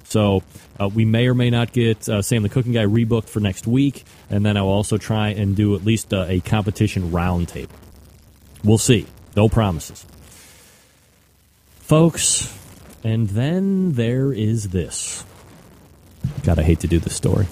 So 0.06 0.44
uh, 0.80 0.88
we 0.88 1.04
may 1.04 1.28
or 1.28 1.34
may 1.34 1.50
not 1.50 1.74
get 1.74 2.08
uh, 2.08 2.22
Sam 2.22 2.44
the 2.44 2.50
Cooking 2.50 2.72
Guy 2.74 2.86
rebooked 2.86 3.28
for 3.28 3.40
next 3.40 3.68
week, 3.68 4.06
and 4.30 4.46
then 4.46 4.56
I'll 4.56 4.68
also 4.68 4.98
try 4.98 5.30
and 5.30 5.56
do 5.56 5.76
at 5.76 5.84
least 5.84 6.14
uh, 6.14 6.26
a 6.28 6.40
competition 6.40 7.12
roundtable. 7.12 7.70
We'll 8.64 8.78
see. 8.78 9.08
No 9.36 9.50
promises. 9.50 10.06
Folks, 11.80 12.52
and 13.04 13.30
then 13.30 13.94
there 13.94 14.32
is 14.32 14.70
this. 14.70 15.26
God, 16.44 16.58
I 16.58 16.64
hate 16.64 16.80
to 16.80 16.88
do 16.88 17.00
this 17.00 17.16
story. 17.16 17.48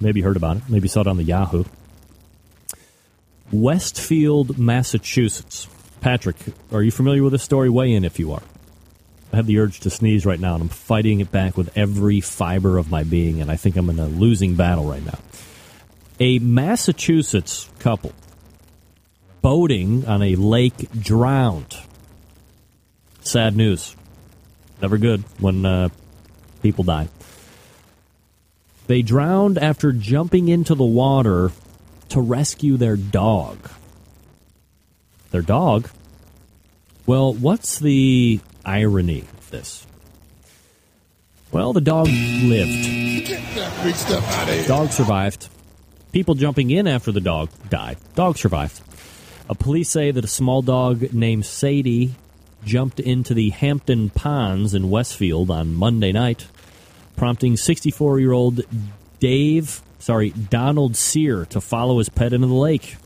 Maybe 0.00 0.20
heard 0.20 0.36
about 0.36 0.58
it. 0.58 0.62
Maybe 0.68 0.88
saw 0.88 1.00
it 1.00 1.06
on 1.06 1.16
the 1.16 1.24
Yahoo. 1.24 1.64
Westfield, 3.52 4.58
Massachusetts. 4.58 5.68
Patrick, 6.00 6.36
are 6.72 6.82
you 6.82 6.90
familiar 6.90 7.22
with 7.22 7.32
this 7.32 7.42
story? 7.42 7.70
Weigh 7.70 7.92
in 7.92 8.04
if 8.04 8.18
you 8.18 8.32
are. 8.32 8.42
I 9.34 9.36
have 9.36 9.46
the 9.46 9.58
urge 9.58 9.80
to 9.80 9.90
sneeze 9.90 10.24
right 10.24 10.38
now, 10.38 10.54
and 10.54 10.62
I'm 10.62 10.68
fighting 10.68 11.18
it 11.18 11.32
back 11.32 11.56
with 11.56 11.76
every 11.76 12.20
fiber 12.20 12.78
of 12.78 12.88
my 12.88 13.02
being, 13.02 13.40
and 13.40 13.50
I 13.50 13.56
think 13.56 13.74
I'm 13.74 13.90
in 13.90 13.98
a 13.98 14.06
losing 14.06 14.54
battle 14.54 14.84
right 14.84 15.04
now. 15.04 15.18
A 16.20 16.38
Massachusetts 16.38 17.68
couple 17.80 18.12
boating 19.42 20.06
on 20.06 20.22
a 20.22 20.36
lake 20.36 20.88
drowned. 20.92 21.76
Sad 23.22 23.56
news. 23.56 23.96
Never 24.80 24.98
good 24.98 25.24
when 25.40 25.66
uh, 25.66 25.88
people 26.62 26.84
die. 26.84 27.08
They 28.86 29.02
drowned 29.02 29.58
after 29.58 29.90
jumping 29.90 30.46
into 30.46 30.76
the 30.76 30.84
water 30.84 31.50
to 32.10 32.20
rescue 32.20 32.76
their 32.76 32.96
dog. 32.96 33.58
Their 35.32 35.42
dog? 35.42 35.90
Well, 37.04 37.34
what's 37.34 37.80
the 37.80 38.38
irony 38.64 39.20
of 39.20 39.50
this? 39.50 39.86
Well, 41.52 41.72
the 41.72 41.80
dog 41.80 42.08
lived. 42.08 43.28
Dog 44.66 44.90
survived. 44.90 45.48
People 46.12 46.34
jumping 46.34 46.70
in 46.70 46.86
after 46.86 47.12
the 47.12 47.20
dog 47.20 47.50
died. 47.68 47.98
Dog 48.14 48.38
survived. 48.38 48.80
A 49.48 49.54
police 49.54 49.90
say 49.90 50.10
that 50.10 50.24
a 50.24 50.28
small 50.28 50.62
dog 50.62 51.12
named 51.12 51.44
Sadie 51.44 52.14
jumped 52.64 52.98
into 52.98 53.34
the 53.34 53.50
Hampton 53.50 54.10
Ponds 54.10 54.74
in 54.74 54.90
Westfield 54.90 55.50
on 55.50 55.74
Monday 55.74 56.12
night, 56.12 56.46
prompting 57.16 57.56
64 57.56 58.20
year 58.20 58.32
old 58.32 58.62
Dave, 59.20 59.82
sorry, 59.98 60.30
Donald 60.30 60.96
Sear 60.96 61.46
to 61.46 61.60
follow 61.60 61.98
his 61.98 62.08
pet 62.08 62.32
into 62.32 62.46
the 62.46 62.54
lake. 62.54 62.96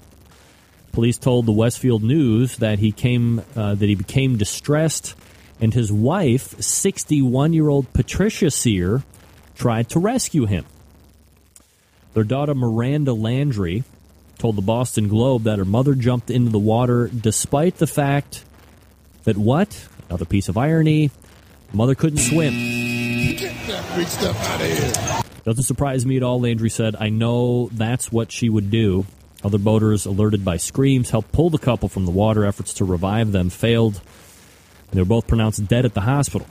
Police 0.93 1.19
told 1.19 1.47
the 1.47 1.53
Westfield 1.53 2.03
News 2.03 2.57
that 2.57 2.79
he 2.79 2.93
came 2.93 3.43
uh, 3.55 3.75
that 3.75 3.89
he 3.89 3.95
became 3.95 4.37
distressed, 4.37 5.15
and 5.61 5.75
his 5.75 5.93
wife, 5.93 6.61
61 6.61 7.53
year 7.53 7.69
old 7.69 7.93
Patricia 7.93 8.51
Sear, 8.51 9.03
tried 9.55 9.89
to 9.91 9.99
rescue 9.99 10.47
him. 10.47 10.65
Their 12.15 12.25
daughter 12.25 12.55
Miranda 12.55 13.13
Landry 13.13 13.85
told 14.39 14.57
the 14.57 14.63
Boston 14.63 15.09
Globe 15.09 15.45
that 15.45 15.59
her 15.59 15.65
mother 15.65 15.95
jumped 15.95 16.31
into 16.31 16.51
the 16.51 16.59
water 16.59 17.09
despite 17.09 17.77
the 17.77 17.87
fact 17.87 18.45
that 19.25 19.37
what? 19.37 19.89
Another 20.09 20.25
piece 20.25 20.49
of 20.49 20.57
irony. 20.57 21.11
Mother 21.73 21.95
couldn't 21.95 22.19
swim. 22.19 22.55
Get 23.37 23.55
that 23.67 23.97
big 23.97 24.07
stuff 24.07 24.49
out 24.49 24.61
of 24.61 24.67
here. 24.67 25.23
Doesn't 25.45 25.65
surprise 25.65 26.07
me 26.07 26.17
at 26.17 26.23
all, 26.23 26.41
Landry 26.41 26.71
said. 26.71 26.97
I 26.99 27.09
know 27.09 27.69
that's 27.73 28.11
what 28.11 28.33
she 28.33 28.49
would 28.49 28.71
do. 28.71 29.07
Other 29.45 29.59
boaters, 29.59 30.07
alerted 30.07 30.45
by 30.45 30.57
screams, 30.57 31.11
helped 31.11 31.33
pull 31.33 31.51
the 31.51 31.59
couple 31.59 31.89
from 31.89 32.05
the 32.05 32.11
water. 32.11 32.45
Efforts 32.45 32.75
to 32.75 32.85
revive 32.85 33.33
them 33.33 33.51
failed, 33.51 34.01
they 34.93 35.01
were 35.01 35.07
both 35.07 35.27
pronounced 35.27 35.67
dead 35.69 35.85
at 35.85 35.95
the 35.95 36.03
hospital. 36.03 36.47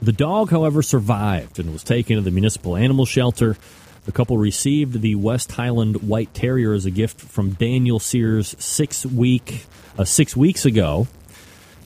The 0.00 0.12
dog, 0.12 0.50
however, 0.50 0.82
survived 0.82 1.58
and 1.58 1.72
was 1.72 1.82
taken 1.82 2.16
to 2.16 2.22
the 2.22 2.30
municipal 2.30 2.76
animal 2.76 3.04
shelter. 3.04 3.56
The 4.04 4.12
couple 4.12 4.38
received 4.38 5.00
the 5.00 5.16
West 5.16 5.52
Highland 5.52 6.02
White 6.02 6.32
Terrier 6.32 6.72
as 6.72 6.86
a 6.86 6.90
gift 6.90 7.20
from 7.20 7.50
Daniel 7.50 7.98
Sears 7.98 8.54
six 8.58 9.04
week 9.04 9.66
uh, 9.98 10.04
six 10.04 10.36
weeks 10.36 10.64
ago 10.64 11.08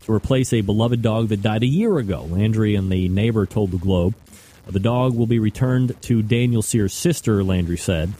to 0.02 0.12
replace 0.12 0.52
a 0.52 0.60
beloved 0.60 1.00
dog 1.00 1.28
that 1.28 1.42
died 1.42 1.62
a 1.62 1.66
year 1.66 1.98
ago. 1.98 2.22
Landry 2.22 2.74
and 2.74 2.90
the 2.90 3.08
neighbor 3.08 3.46
told 3.46 3.70
the 3.70 3.78
Globe. 3.78 4.14
The 4.66 4.80
dog 4.80 5.16
will 5.16 5.26
be 5.26 5.38
returned 5.38 6.00
to 6.02 6.22
Daniel 6.22 6.62
Sears' 6.62 6.94
sister, 6.94 7.42
Landry 7.42 7.76
said, 7.76 8.12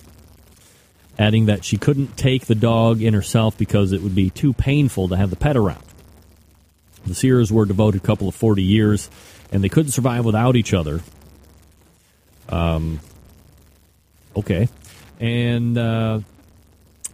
adding 1.19 1.47
that 1.47 1.65
she 1.65 1.77
couldn't 1.77 2.16
take 2.16 2.47
the 2.47 2.55
dog 2.57 3.01
in 3.01 3.15
herself 3.15 3.57
because 3.57 3.93
it 3.93 4.03
would 4.03 4.15
be 4.15 4.31
too 4.31 4.53
painful 4.53 5.09
to 5.09 5.16
have 5.16 5.31
the 5.31 5.37
pet 5.37 5.57
around. 5.57 5.85
The 7.07 7.15
Sears 7.15 7.53
were 7.53 7.65
devoted 7.65 8.03
a 8.03 8.07
couple 8.07 8.29
of 8.29 8.35
40 8.35 8.62
years, 8.62 9.11
and 9.51 9.62
they 9.62 9.69
couldn't 9.69 9.93
survive 9.93 10.24
without 10.24 10.57
each 10.57 10.73
other. 10.73 11.01
Um, 12.49 13.01
okay. 14.37 14.69
And 15.20 15.77
uh, 15.77 16.20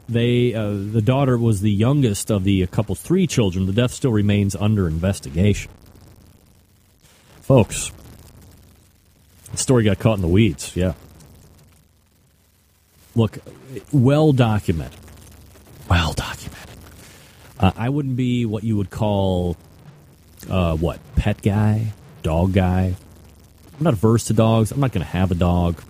they, 0.08 0.54
uh, 0.54 0.70
the 0.70 1.02
daughter 1.02 1.36
was 1.38 1.60
the 1.60 1.70
youngest 1.70 2.30
of 2.30 2.44
the 2.44 2.66
couple's 2.66 3.00
three 3.00 3.26
children. 3.26 3.66
The 3.66 3.72
death 3.72 3.92
still 3.92 4.12
remains 4.12 4.56
under 4.56 4.86
investigation. 4.88 5.70
Folks, 7.42 7.90
the 9.52 9.56
story 9.56 9.84
got 9.84 9.98
caught 9.98 10.16
in 10.16 10.22
the 10.22 10.28
weeds, 10.28 10.76
yeah. 10.76 10.94
Look, 13.14 13.38
well 13.90 14.32
documented. 14.32 15.00
Well 15.88 16.12
documented. 16.12 16.78
Uh, 17.58 17.72
I 17.76 17.88
wouldn't 17.88 18.16
be 18.16 18.46
what 18.46 18.64
you 18.64 18.76
would 18.76 18.90
call, 18.90 19.56
uh, 20.48 20.76
what, 20.76 21.00
pet 21.16 21.42
guy, 21.42 21.92
dog 22.22 22.52
guy. 22.52 22.94
I'm 23.76 23.84
not 23.84 23.94
averse 23.94 24.24
to 24.24 24.32
dogs. 24.32 24.72
I'm 24.72 24.80
not 24.80 24.92
going 24.92 25.04
to 25.04 25.10
have 25.10 25.30
a 25.30 25.36
dog. 25.36 25.82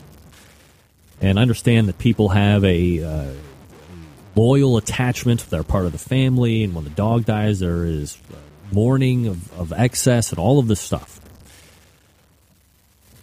And 1.20 1.38
I 1.38 1.42
understand 1.42 1.88
that 1.88 1.98
people 1.98 2.28
have 2.28 2.64
a 2.64 3.02
uh, 3.02 3.32
loyal 4.36 4.76
attachment. 4.76 5.48
They're 5.50 5.62
part 5.62 5.86
of 5.86 5.92
the 5.92 5.98
family. 5.98 6.64
And 6.64 6.74
when 6.74 6.84
the 6.84 6.90
dog 6.90 7.24
dies, 7.24 7.60
there 7.60 7.84
is 7.84 8.18
mourning 8.70 9.26
of, 9.26 9.52
of 9.58 9.72
excess 9.72 10.30
and 10.30 10.38
all 10.38 10.58
of 10.58 10.68
this 10.68 10.80
stuff 10.80 11.18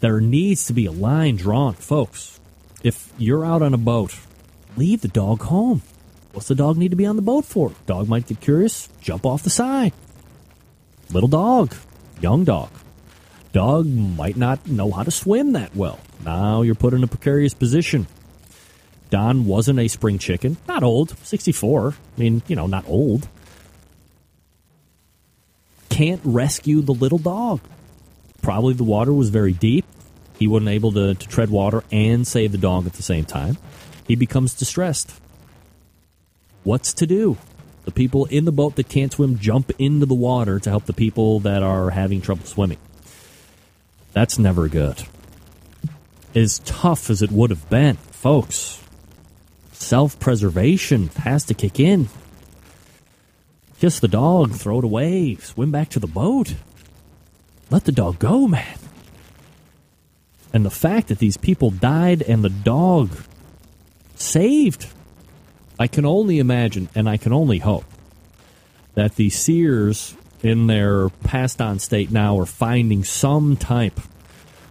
there 0.05 0.21
needs 0.21 0.67
to 0.67 0.73
be 0.73 0.85
a 0.85 0.91
line 0.91 1.35
drawn, 1.35 1.73
folks. 1.73 2.39
If 2.83 3.11
you're 3.17 3.43
out 3.43 3.63
on 3.63 3.73
a 3.73 3.77
boat, 3.77 4.15
leave 4.77 5.01
the 5.01 5.07
dog 5.07 5.41
home. 5.41 5.81
What's 6.31 6.47
the 6.47 6.53
dog 6.53 6.77
need 6.77 6.91
to 6.91 6.95
be 6.95 7.07
on 7.07 7.15
the 7.15 7.23
boat 7.23 7.45
for? 7.45 7.71
Dog 7.87 8.07
might 8.07 8.27
get 8.27 8.39
curious, 8.39 8.87
jump 9.01 9.25
off 9.25 9.41
the 9.41 9.49
side. 9.49 9.93
Little 11.11 11.29
dog, 11.29 11.75
young 12.21 12.43
dog. 12.43 12.69
Dog 13.53 13.87
might 13.87 14.35
not 14.35 14.67
know 14.67 14.91
how 14.91 15.03
to 15.03 15.11
swim 15.11 15.53
that 15.53 15.75
well. 15.75 15.99
Now 16.25 16.61
you're 16.61 16.75
put 16.75 16.93
in 16.93 17.03
a 17.03 17.07
precarious 17.07 17.53
position. 17.53 18.07
Don 19.09 19.45
wasn't 19.45 19.79
a 19.79 19.87
spring 19.87 20.17
chicken. 20.17 20.57
Not 20.67 20.83
old, 20.83 21.17
64. 21.19 21.93
I 22.17 22.19
mean, 22.19 22.41
you 22.47 22.55
know, 22.55 22.67
not 22.67 22.87
old. 22.87 23.29
Can't 25.89 26.21
rescue 26.25 26.81
the 26.81 26.93
little 26.93 27.19
dog. 27.19 27.61
Probably 28.41 28.73
the 28.73 28.83
water 28.83 29.13
was 29.13 29.29
very 29.29 29.53
deep. 29.53 29.85
He 30.37 30.47
wasn't 30.47 30.69
able 30.69 30.91
to, 30.91 31.13
to 31.13 31.27
tread 31.27 31.49
water 31.49 31.83
and 31.91 32.27
save 32.27 32.51
the 32.51 32.57
dog 32.57 32.85
at 32.85 32.93
the 32.93 33.03
same 33.03 33.23
time. 33.23 33.57
He 34.07 34.15
becomes 34.15 34.53
distressed. 34.53 35.13
What's 36.63 36.93
to 36.95 37.07
do? 37.07 37.37
The 37.85 37.91
people 37.91 38.25
in 38.25 38.45
the 38.45 38.51
boat 38.51 38.75
that 38.75 38.89
can't 38.89 39.13
swim 39.13 39.37
jump 39.37 39.71
into 39.79 40.05
the 40.05 40.15
water 40.15 40.59
to 40.59 40.69
help 40.69 40.85
the 40.85 40.93
people 40.93 41.39
that 41.41 41.63
are 41.63 41.91
having 41.91 42.19
trouble 42.19 42.45
swimming. 42.45 42.79
That's 44.11 44.39
never 44.39 44.67
good. 44.67 45.03
As 46.33 46.59
tough 46.59 47.09
as 47.09 47.21
it 47.21 47.31
would 47.31 47.51
have 47.51 47.69
been, 47.69 47.95
folks, 47.95 48.83
self 49.71 50.19
preservation 50.19 51.09
has 51.17 51.45
to 51.45 51.53
kick 51.53 51.79
in. 51.79 52.09
Kiss 53.79 53.99
the 53.99 54.07
dog, 54.07 54.53
throw 54.53 54.79
it 54.79 54.83
away, 54.83 55.35
swim 55.35 55.71
back 55.71 55.89
to 55.89 55.99
the 55.99 56.07
boat. 56.07 56.55
Let 57.69 57.85
the 57.85 57.91
dog 57.91 58.19
go, 58.19 58.47
man. 58.47 58.79
And 60.53 60.65
the 60.65 60.71
fact 60.71 61.09
that 61.09 61.19
these 61.19 61.37
people 61.37 61.69
died 61.69 62.21
and 62.21 62.43
the 62.43 62.49
dog 62.49 63.11
saved, 64.15 64.87
I 65.79 65.87
can 65.87 66.05
only 66.05 66.39
imagine 66.39 66.89
and 66.95 67.09
I 67.09 67.17
can 67.17 67.33
only 67.33 67.59
hope 67.59 67.85
that 68.93 69.15
the 69.15 69.29
Sears 69.29 70.15
in 70.41 70.67
their 70.67 71.09
passed 71.09 71.61
on 71.61 71.79
state 71.79 72.11
now 72.11 72.39
are 72.39 72.45
finding 72.45 73.03
some 73.03 73.57
type 73.57 73.99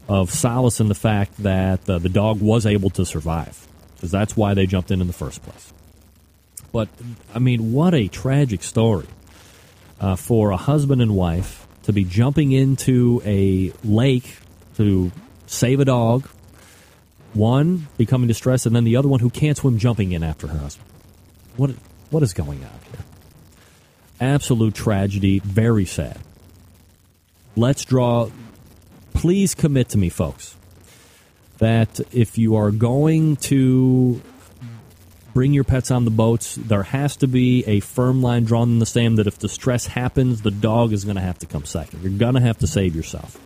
of 0.08 0.30
solace 0.30 0.80
in 0.80 0.88
the 0.88 0.94
fact 0.94 1.36
that 1.42 1.88
uh, 1.88 1.98
the 1.98 2.08
dog 2.08 2.40
was 2.40 2.66
able 2.66 2.90
to 2.90 3.04
survive 3.04 3.66
because 3.94 4.10
that's 4.10 4.36
why 4.36 4.54
they 4.54 4.66
jumped 4.66 4.90
in 4.90 5.00
in 5.00 5.06
the 5.06 5.12
first 5.12 5.42
place. 5.42 5.72
But 6.72 6.88
I 7.34 7.38
mean, 7.38 7.72
what 7.72 7.94
a 7.94 8.08
tragic 8.08 8.62
story 8.62 9.06
uh, 10.00 10.16
for 10.16 10.50
a 10.50 10.56
husband 10.56 11.00
and 11.00 11.14
wife 11.14 11.66
to 11.84 11.92
be 11.92 12.04
jumping 12.04 12.52
into 12.52 13.22
a 13.24 13.72
lake 13.84 14.38
to 14.76 15.12
save 15.46 15.80
a 15.80 15.84
dog, 15.84 16.26
one 17.32 17.88
becoming 17.96 18.26
distressed, 18.26 18.66
and 18.66 18.74
then 18.74 18.84
the 18.84 18.96
other 18.96 19.08
one 19.08 19.20
who 19.20 19.30
can't 19.30 19.56
swim 19.56 19.78
jumping 19.78 20.12
in 20.12 20.22
after 20.22 20.46
her 20.46 20.58
husband. 20.58 20.88
What 21.56 21.70
what 22.10 22.22
is 22.22 22.32
going 22.32 22.62
on 22.64 22.80
here? 22.90 23.04
Absolute 24.20 24.74
tragedy, 24.74 25.40
very 25.40 25.84
sad. 25.84 26.18
Let's 27.56 27.84
draw 27.84 28.30
please 29.12 29.54
commit 29.54 29.88
to 29.90 29.98
me, 29.98 30.10
folks, 30.10 30.56
that 31.58 32.00
if 32.12 32.36
you 32.36 32.56
are 32.56 32.70
going 32.70 33.36
to 33.36 34.20
bring 35.32 35.52
your 35.52 35.64
pets 35.64 35.90
on 35.90 36.04
the 36.04 36.10
boats, 36.10 36.56
there 36.56 36.82
has 36.82 37.16
to 37.16 37.26
be 37.26 37.64
a 37.66 37.80
firm 37.80 38.22
line 38.22 38.44
drawn 38.44 38.68
in 38.70 38.78
the 38.78 38.86
sand 38.86 39.18
that 39.18 39.26
if 39.26 39.38
distress 39.38 39.86
happens, 39.86 40.42
the 40.42 40.50
dog 40.50 40.92
is 40.92 41.04
going 41.04 41.16
to 41.16 41.22
have 41.22 41.38
to 41.38 41.46
come 41.46 41.64
second. 41.64 42.02
You're 42.02 42.18
going 42.18 42.34
to 42.34 42.40
have 42.40 42.58
to 42.58 42.66
save 42.66 42.94
yourself. 42.94 43.38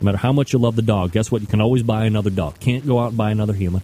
No 0.00 0.06
matter 0.06 0.18
how 0.18 0.32
much 0.32 0.52
you 0.52 0.58
love 0.58 0.76
the 0.76 0.82
dog, 0.82 1.12
guess 1.12 1.30
what? 1.30 1.42
You 1.42 1.46
can 1.46 1.60
always 1.60 1.82
buy 1.82 2.06
another 2.06 2.30
dog. 2.30 2.58
Can't 2.58 2.86
go 2.86 2.98
out 2.98 3.08
and 3.08 3.16
buy 3.16 3.30
another 3.30 3.52
human. 3.52 3.82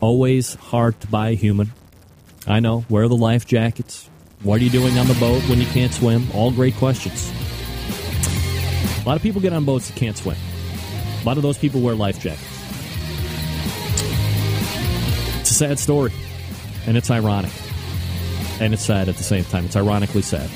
Always 0.00 0.54
hard 0.54 1.00
to 1.00 1.06
buy 1.06 1.30
a 1.30 1.34
human. 1.34 1.72
I 2.46 2.60
know. 2.60 2.84
Wear 2.88 3.08
the 3.08 3.16
life 3.16 3.46
jackets. 3.46 4.08
What 4.42 4.60
are 4.60 4.64
you 4.64 4.70
doing 4.70 4.98
on 4.98 5.06
the 5.06 5.14
boat 5.14 5.42
when 5.48 5.60
you 5.60 5.66
can't 5.66 5.92
swim? 5.92 6.26
All 6.34 6.50
great 6.50 6.74
questions. 6.74 7.32
A 9.02 9.08
lot 9.08 9.16
of 9.16 9.22
people 9.22 9.40
get 9.40 9.52
on 9.52 9.64
boats 9.64 9.88
that 9.88 9.96
can't 9.96 10.16
swim. 10.16 10.36
A 11.22 11.24
lot 11.24 11.36
of 11.36 11.42
those 11.42 11.56
people 11.56 11.80
wear 11.80 11.94
life 11.94 12.20
jackets. 12.20 12.42
It's 15.40 15.50
a 15.50 15.54
sad 15.54 15.78
story, 15.78 16.12
and 16.86 16.96
it's 16.96 17.10
ironic. 17.10 17.52
And 18.60 18.74
it's 18.74 18.84
sad 18.84 19.08
at 19.08 19.16
the 19.16 19.22
same 19.22 19.44
time. 19.44 19.64
It's 19.64 19.76
ironically 19.76 20.22
sad. 20.22 20.50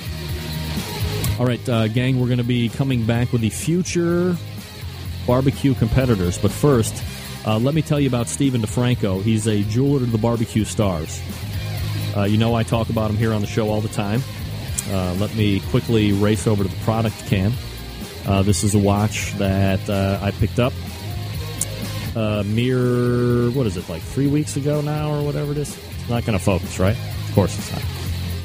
All 1.39 1.47
right, 1.47 1.69
uh, 1.69 1.89
gang, 1.89 2.21
we're 2.21 2.27
going 2.27 2.39
to 2.39 2.45
be 2.45 2.69
coming 2.69 3.07
back 3.07 3.33
with 3.33 3.41
the 3.41 3.51
future 3.51 4.37
barbecue 5.27 5.75
competitors. 5.75 6.37
But 6.39 6.51
first, 6.51 7.03
uh, 7.47 7.59
let 7.59 7.75
me 7.75 7.83
tell 7.83 8.01
you 8.01 8.09
about 8.09 8.29
Stephen 8.29 8.61
DeFranco. 8.61 9.23
He's 9.23 9.47
a 9.47 9.63
jeweler 9.65 10.01
to 10.01 10.07
the 10.07 10.19
barbecue 10.19 10.65
stars. 10.65 11.21
Uh, 12.19 12.25
you 12.25 12.37
know 12.37 12.57
I 12.57 12.65
talk 12.65 12.91
about 12.91 13.09
them 13.09 13.17
here 13.17 13.33
on 13.33 13.41
the 13.41 13.47
show 13.47 13.71
all 13.71 13.81
the 13.81 13.89
time. 13.89 14.21
Uh, 14.91 15.15
let 15.21 15.35
me 15.37 15.61
quickly 15.71 16.13
race 16.13 16.49
over 16.49 16.65
to 16.65 16.69
the 16.69 16.85
product 16.85 17.17
cam. 17.27 17.53
Uh, 18.27 18.43
this 18.43 18.65
is 18.65 18.75
a 18.75 18.79
watch 18.79 19.35
that 19.35 19.89
uh, 19.89 20.19
I 20.21 20.33
picked 20.33 20.59
up 20.59 20.73
uh, 22.17 22.43
mere, 22.45 23.51
what 23.51 23.67
is 23.67 23.77
it, 23.77 23.89
like 23.89 24.03
three 24.03 24.27
weeks 24.27 24.57
ago 24.57 24.81
now 24.81 25.13
or 25.13 25.25
whatever 25.25 25.53
it 25.53 25.59
is? 25.59 25.77
It's 25.77 26.09
not 26.09 26.25
going 26.25 26.37
to 26.37 26.45
focus, 26.45 26.81
right? 26.81 26.97
Of 26.97 27.35
course 27.35 27.57
it's 27.57 27.73
not. 27.73 27.85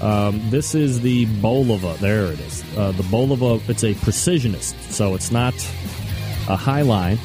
Um, 0.04 0.42
this 0.52 0.76
is 0.76 1.02
the 1.02 1.26
Bulova. 1.26 1.98
There 1.98 2.26
it 2.26 2.40
is. 2.42 2.64
Uh, 2.78 2.92
the 2.92 3.04
Bulova. 3.04 3.68
It's 3.68 3.84
a 3.84 3.96
precisionist, 3.96 4.92
so 4.92 5.16
it's 5.16 5.32
not 5.32 5.56
a 6.48 6.56
high 6.56 6.82
line 6.84 7.18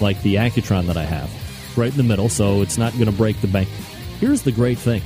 like 0.00 0.22
the 0.22 0.36
Accutron 0.36 0.86
that 0.86 0.96
I 0.96 1.04
have, 1.04 1.30
right 1.76 1.90
in 1.90 1.96
the 1.96 2.04
middle. 2.04 2.28
So 2.28 2.62
it's 2.62 2.78
not 2.78 2.92
going 2.92 3.06
to 3.06 3.12
break 3.12 3.40
the 3.40 3.48
bank. 3.48 3.68
Here's 4.20 4.42
the 4.42 4.52
great 4.52 4.78
thing. 4.78 5.02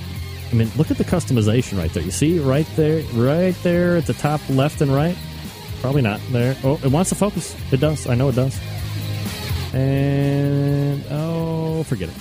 I 0.54 0.56
mean, 0.56 0.70
look 0.76 0.92
at 0.92 0.98
the 0.98 1.04
customization 1.04 1.78
right 1.78 1.92
there. 1.92 2.04
You 2.04 2.12
see 2.12 2.38
right 2.38 2.66
there, 2.76 3.02
right 3.14 3.56
there 3.64 3.96
at 3.96 4.06
the 4.06 4.12
top 4.14 4.40
left 4.48 4.80
and 4.80 4.94
right. 4.94 5.16
Probably 5.80 6.00
not 6.00 6.20
there. 6.30 6.56
Oh, 6.62 6.78
it 6.84 6.92
wants 6.92 7.08
to 7.10 7.16
focus. 7.16 7.56
It 7.72 7.80
does. 7.80 8.06
I 8.06 8.14
know 8.14 8.28
it 8.28 8.36
does. 8.36 8.56
And 9.74 11.04
oh, 11.10 11.82
forget 11.82 12.08
it. 12.08 12.14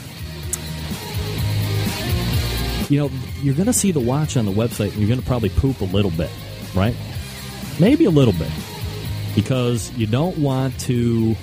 You 2.89 3.01
know, 3.01 3.11
you're 3.43 3.53
going 3.53 3.67
to 3.67 3.73
see 3.73 3.91
the 3.91 3.99
watch 3.99 4.35
on 4.35 4.45
the 4.45 4.51
website, 4.51 4.89
and 4.93 4.97
you're 4.97 5.07
going 5.07 5.21
to 5.21 5.25
probably 5.27 5.49
poop 5.49 5.81
a 5.81 5.85
little 5.85 6.09
bit, 6.09 6.31
right? 6.73 6.95
Maybe 7.79 8.05
a 8.05 8.09
little 8.09 8.33
bit, 8.33 8.49
because 9.35 9.91
you 9.95 10.07
don't 10.07 10.39
want 10.39 10.79
to 10.81 11.35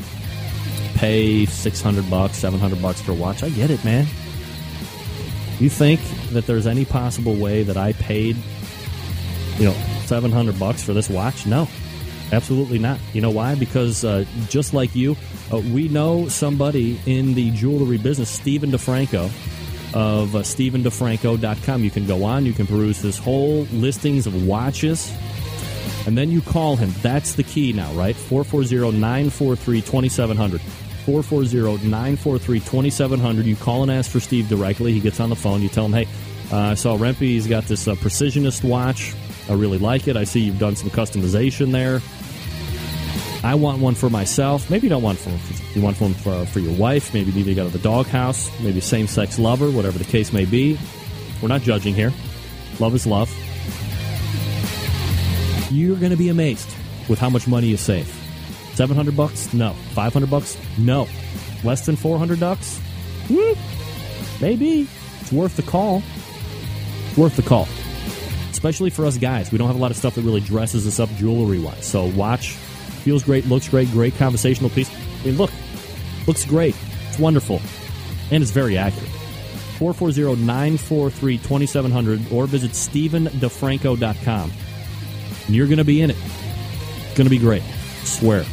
pay 0.96 1.46
six 1.46 1.80
hundred 1.80 2.10
bucks, 2.10 2.36
seven 2.36 2.58
hundred 2.58 2.82
bucks 2.82 3.00
for 3.00 3.12
a 3.12 3.14
watch. 3.14 3.44
I 3.44 3.50
get 3.50 3.70
it, 3.70 3.84
man. 3.84 4.06
You 5.60 5.70
think 5.70 6.00
that 6.30 6.46
there's 6.46 6.66
any 6.66 6.84
possible 6.84 7.34
way 7.34 7.62
that 7.62 7.76
I 7.76 7.92
paid, 7.94 8.36
you 9.58 9.64
know, 9.64 9.74
seven 10.06 10.30
hundred 10.30 10.58
bucks 10.58 10.82
for 10.82 10.92
this 10.92 11.08
watch? 11.08 11.46
No, 11.46 11.68
absolutely 12.32 12.78
not. 12.78 12.98
You 13.12 13.20
know 13.20 13.30
why? 13.30 13.54
Because 13.54 14.04
uh, 14.04 14.24
just 14.48 14.74
like 14.74 14.94
you, 14.94 15.16
uh, 15.52 15.58
we 15.58 15.88
know 15.88 16.28
somebody 16.28 17.00
in 17.06 17.34
the 17.34 17.50
jewelry 17.50 17.98
business, 17.98 18.30
Stephen 18.30 18.70
DeFranco 18.70 19.30
of 19.94 20.36
uh, 20.36 20.40
StephenDeFranco.com. 20.40 21.82
You 21.82 21.90
can 21.90 22.06
go 22.06 22.24
on, 22.24 22.46
you 22.46 22.52
can 22.52 22.66
peruse 22.66 22.98
his 22.98 23.18
whole 23.18 23.62
listings 23.72 24.26
of 24.26 24.46
watches, 24.46 25.12
and 26.06 26.16
then 26.16 26.30
you 26.30 26.40
call 26.40 26.76
him. 26.76 26.92
That's 27.02 27.34
the 27.34 27.42
key 27.42 27.72
now, 27.72 27.92
right? 27.92 28.16
440 28.16 28.98
943 28.98 29.80
2700. 29.80 30.60
440 31.10 31.88
943 31.88 32.60
2700. 32.60 33.44
You 33.44 33.56
call 33.56 33.82
and 33.82 33.90
ask 33.90 34.10
for 34.10 34.20
Steve 34.20 34.48
directly. 34.48 34.92
He 34.92 35.00
gets 35.00 35.18
on 35.18 35.28
the 35.28 35.36
phone. 35.36 35.60
You 35.60 35.68
tell 35.68 35.86
him, 35.86 35.92
hey, 35.92 36.06
uh, 36.52 36.70
I 36.70 36.74
saw 36.74 36.96
Rempe. 36.96 37.18
He's 37.18 37.48
got 37.48 37.64
this 37.64 37.88
uh, 37.88 37.96
Precisionist 37.96 38.62
watch. 38.62 39.12
I 39.48 39.54
really 39.54 39.78
like 39.78 40.06
it. 40.06 40.16
I 40.16 40.22
see 40.22 40.40
you've 40.40 40.60
done 40.60 40.76
some 40.76 40.90
customization 40.90 41.72
there. 41.72 42.00
I 43.42 43.56
want 43.56 43.80
one 43.80 43.96
for 43.96 44.08
myself. 44.08 44.70
Maybe 44.70 44.86
you 44.86 44.90
don't 44.90 45.02
want 45.02 45.18
one 45.26 45.38
for 45.38 45.78
you 45.78 45.82
want 45.82 46.00
one 46.00 46.14
for, 46.14 46.46
for 46.46 46.60
your 46.60 46.76
wife. 46.76 47.12
Maybe 47.12 47.32
you 47.32 47.54
got 47.56 47.66
at 47.66 47.72
the 47.72 47.78
doghouse. 47.78 48.48
Maybe 48.60 48.80
same 48.80 49.08
sex 49.08 49.36
lover, 49.38 49.68
whatever 49.68 49.98
the 49.98 50.04
case 50.04 50.32
may 50.32 50.44
be. 50.44 50.78
We're 51.42 51.48
not 51.48 51.62
judging 51.62 51.94
here. 51.94 52.12
Love 52.78 52.94
is 52.94 53.04
love. 53.04 53.34
You're 55.72 55.96
going 55.96 56.10
to 56.10 56.16
be 56.16 56.28
amazed 56.28 56.72
with 57.08 57.18
how 57.18 57.30
much 57.30 57.48
money 57.48 57.66
you 57.66 57.76
save. 57.76 58.19
700 58.80 59.14
bucks? 59.14 59.52
No. 59.52 59.74
500 59.92 60.30
bucks? 60.30 60.56
No. 60.78 61.06
Less 61.62 61.84
than 61.84 61.96
400 61.96 62.40
bucks? 62.40 62.78
Hmm. 63.28 63.52
Maybe. 64.40 64.88
It's 65.20 65.30
worth 65.30 65.54
the 65.56 65.62
call. 65.62 66.02
Worth 67.14 67.36
the 67.36 67.42
call. 67.42 67.68
Especially 68.50 68.88
for 68.88 69.04
us 69.04 69.18
guys. 69.18 69.52
We 69.52 69.58
don't 69.58 69.66
have 69.66 69.76
a 69.76 69.78
lot 69.78 69.90
of 69.90 69.98
stuff 69.98 70.14
that 70.14 70.22
really 70.22 70.40
dresses 70.40 70.86
us 70.86 70.98
up 70.98 71.10
jewelry 71.16 71.58
wise. 71.58 71.84
So 71.84 72.06
watch 72.06 72.52
feels 72.52 73.22
great, 73.22 73.44
looks 73.44 73.68
great, 73.68 73.90
great 73.90 74.14
conversational 74.16 74.70
piece. 74.70 74.90
I 74.90 75.26
mean, 75.26 75.36
look, 75.36 75.50
looks 76.26 76.46
great. 76.46 76.74
It's 77.10 77.18
wonderful. 77.18 77.60
And 78.30 78.42
it's 78.42 78.50
very 78.50 78.78
accurate. 78.78 79.10
440 79.76 80.40
943 80.42 81.36
2700 81.36 82.32
or 82.32 82.46
visit 82.46 82.70
StephenDeFranco.com. 82.70 84.52
And 85.46 85.54
you're 85.54 85.66
going 85.66 85.76
to 85.76 85.84
be 85.84 86.00
in 86.00 86.08
it. 86.08 86.16
It's 86.16 87.14
going 87.18 87.26
to 87.26 87.30
be 87.30 87.36
great. 87.36 87.62
I 87.62 88.04
swear. 88.04 88.46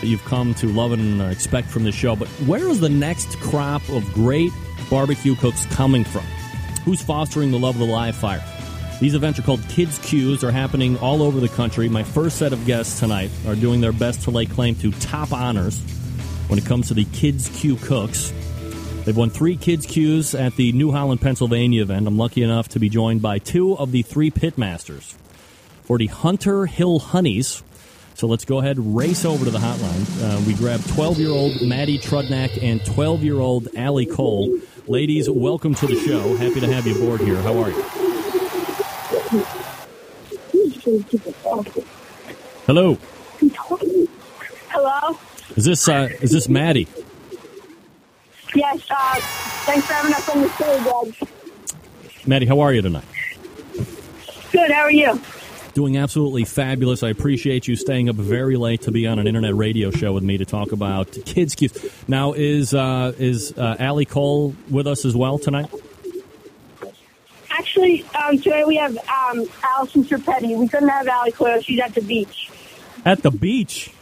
that 0.00 0.08
you've 0.08 0.24
come 0.24 0.54
to 0.54 0.66
love 0.66 0.90
and 0.90 1.22
uh, 1.22 1.26
expect 1.26 1.68
from 1.68 1.84
the 1.84 1.92
show. 1.92 2.16
But 2.16 2.26
where 2.46 2.68
is 2.68 2.80
the 2.80 2.88
next 2.88 3.38
crop 3.38 3.88
of 3.90 4.12
great 4.12 4.50
barbecue 4.90 5.36
cooks 5.36 5.66
coming 5.66 6.02
from? 6.02 6.24
Who's 6.84 7.00
fostering 7.00 7.52
the 7.52 7.60
love 7.60 7.76
of 7.76 7.82
the 7.86 7.92
live 7.92 8.16
fire? 8.16 8.42
These 9.00 9.14
events 9.14 9.38
are 9.38 9.42
called 9.42 9.60
Kids 9.68 10.00
Q's. 10.00 10.40
They're 10.40 10.50
happening 10.50 10.98
all 10.98 11.22
over 11.22 11.38
the 11.38 11.48
country. 11.48 11.88
My 11.88 12.02
first 12.02 12.38
set 12.38 12.52
of 12.52 12.66
guests 12.66 12.98
tonight 12.98 13.30
are 13.46 13.54
doing 13.54 13.80
their 13.80 13.92
best 13.92 14.22
to 14.22 14.32
lay 14.32 14.46
claim 14.46 14.74
to 14.76 14.90
top 14.90 15.32
honors 15.32 15.80
when 16.48 16.58
it 16.58 16.64
comes 16.64 16.88
to 16.88 16.94
the 16.94 17.04
Kids 17.06 17.48
Q 17.54 17.76
Cooks. 17.76 18.32
They've 19.04 19.16
won 19.16 19.28
three 19.28 19.56
Kids 19.56 19.84
Q's 19.84 20.34
at 20.34 20.56
the 20.56 20.72
New 20.72 20.90
Holland, 20.90 21.20
Pennsylvania 21.20 21.82
event. 21.82 22.06
I'm 22.06 22.16
lucky 22.16 22.42
enough 22.42 22.68
to 22.70 22.78
be 22.78 22.88
joined 22.88 23.20
by 23.20 23.38
two 23.38 23.76
of 23.76 23.92
the 23.92 24.00
three 24.00 24.30
pitmasters 24.30 25.14
for 25.82 25.98
the 25.98 26.06
Hunter 26.06 26.64
Hill 26.64 26.98
Honeys. 27.00 27.62
So 28.14 28.26
let's 28.26 28.46
go 28.46 28.60
ahead 28.60 28.78
and 28.78 28.96
race 28.96 29.26
over 29.26 29.44
to 29.44 29.50
the 29.50 29.58
hotline. 29.58 30.06
Uh, 30.22 30.40
we 30.46 30.54
grab 30.54 30.82
12 30.94 31.18
year 31.18 31.28
old 31.28 31.60
Maddie 31.60 31.98
Trudnak 31.98 32.62
and 32.62 32.82
12 32.86 33.22
year 33.22 33.38
old 33.40 33.68
Allie 33.76 34.06
Cole. 34.06 34.58
Ladies, 34.86 35.28
welcome 35.28 35.74
to 35.74 35.86
the 35.86 35.96
show. 35.96 36.34
Happy 36.38 36.60
to 36.60 36.72
have 36.72 36.86
you 36.86 36.94
aboard 36.96 37.20
here. 37.20 37.42
How 37.42 37.58
are 37.58 37.68
you? 37.68 37.82
Hello. 42.66 42.96
Hello. 44.70 45.18
Is 45.56 45.64
this 45.66 45.88
uh, 45.90 46.08
is 46.22 46.30
this 46.30 46.48
Maddie? 46.48 46.88
Yes. 48.54 48.84
Uh, 48.90 49.14
thanks 49.66 49.86
for 49.86 49.92
having 49.92 50.14
us 50.14 50.28
on 50.28 50.42
the 50.42 50.48
show, 50.50 51.02
Greg. 51.02 51.30
Maddie, 52.26 52.46
how 52.46 52.60
are 52.60 52.72
you 52.72 52.82
tonight? 52.82 53.04
Good. 54.52 54.70
How 54.70 54.82
are 54.82 54.90
you? 54.90 55.20
Doing 55.74 55.96
absolutely 55.96 56.44
fabulous. 56.44 57.02
I 57.02 57.08
appreciate 57.08 57.66
you 57.66 57.74
staying 57.74 58.08
up 58.08 58.14
very 58.14 58.56
late 58.56 58.82
to 58.82 58.92
be 58.92 59.08
on 59.08 59.18
an 59.18 59.26
internet 59.26 59.56
radio 59.56 59.90
show 59.90 60.12
with 60.12 60.22
me 60.22 60.38
to 60.38 60.44
talk 60.44 60.70
about 60.70 61.10
kids' 61.26 61.56
cues. 61.56 61.76
Now, 62.06 62.32
is 62.32 62.72
uh, 62.72 63.12
is 63.18 63.52
uh, 63.58 63.76
Allie 63.80 64.04
Cole 64.04 64.54
with 64.70 64.86
us 64.86 65.04
as 65.04 65.16
well 65.16 65.38
tonight? 65.38 65.68
Actually, 67.50 68.04
um, 68.14 68.38
today 68.38 68.64
we 68.64 68.76
have 68.76 68.96
um, 68.96 69.46
Allison 69.64 70.04
Serpetti. 70.04 70.56
We 70.56 70.68
couldn't 70.68 70.88
have 70.88 71.08
Allie 71.08 71.32
Cole. 71.32 71.60
She's 71.60 71.80
at 71.80 71.94
the 71.94 72.02
beach. 72.02 72.50
At 73.04 73.22
the 73.22 73.30
beach. 73.30 73.93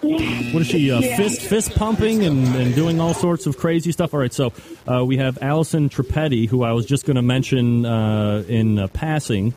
What 0.00 0.62
is 0.62 0.68
she 0.68 0.90
uh, 0.92 1.00
Yeah. 1.00 1.16
fist 1.16 1.42
fist 1.42 1.74
pumping 1.74 2.24
and, 2.24 2.46
and 2.54 2.74
doing 2.74 3.00
all 3.00 3.14
sorts 3.14 3.46
of 3.46 3.56
crazy 3.58 3.90
stuff? 3.92 4.14
All 4.14 4.20
right, 4.20 4.32
so 4.32 4.52
uh, 4.86 5.04
we 5.04 5.16
have 5.16 5.38
Allison 5.42 5.88
Trippetti, 5.88 6.48
who 6.48 6.62
I 6.62 6.72
was 6.72 6.86
just 6.86 7.04
going 7.04 7.16
to 7.16 7.22
mention 7.22 7.84
uh, 7.84 8.44
in 8.46 8.78
uh, 8.78 8.86
passing, 8.88 9.54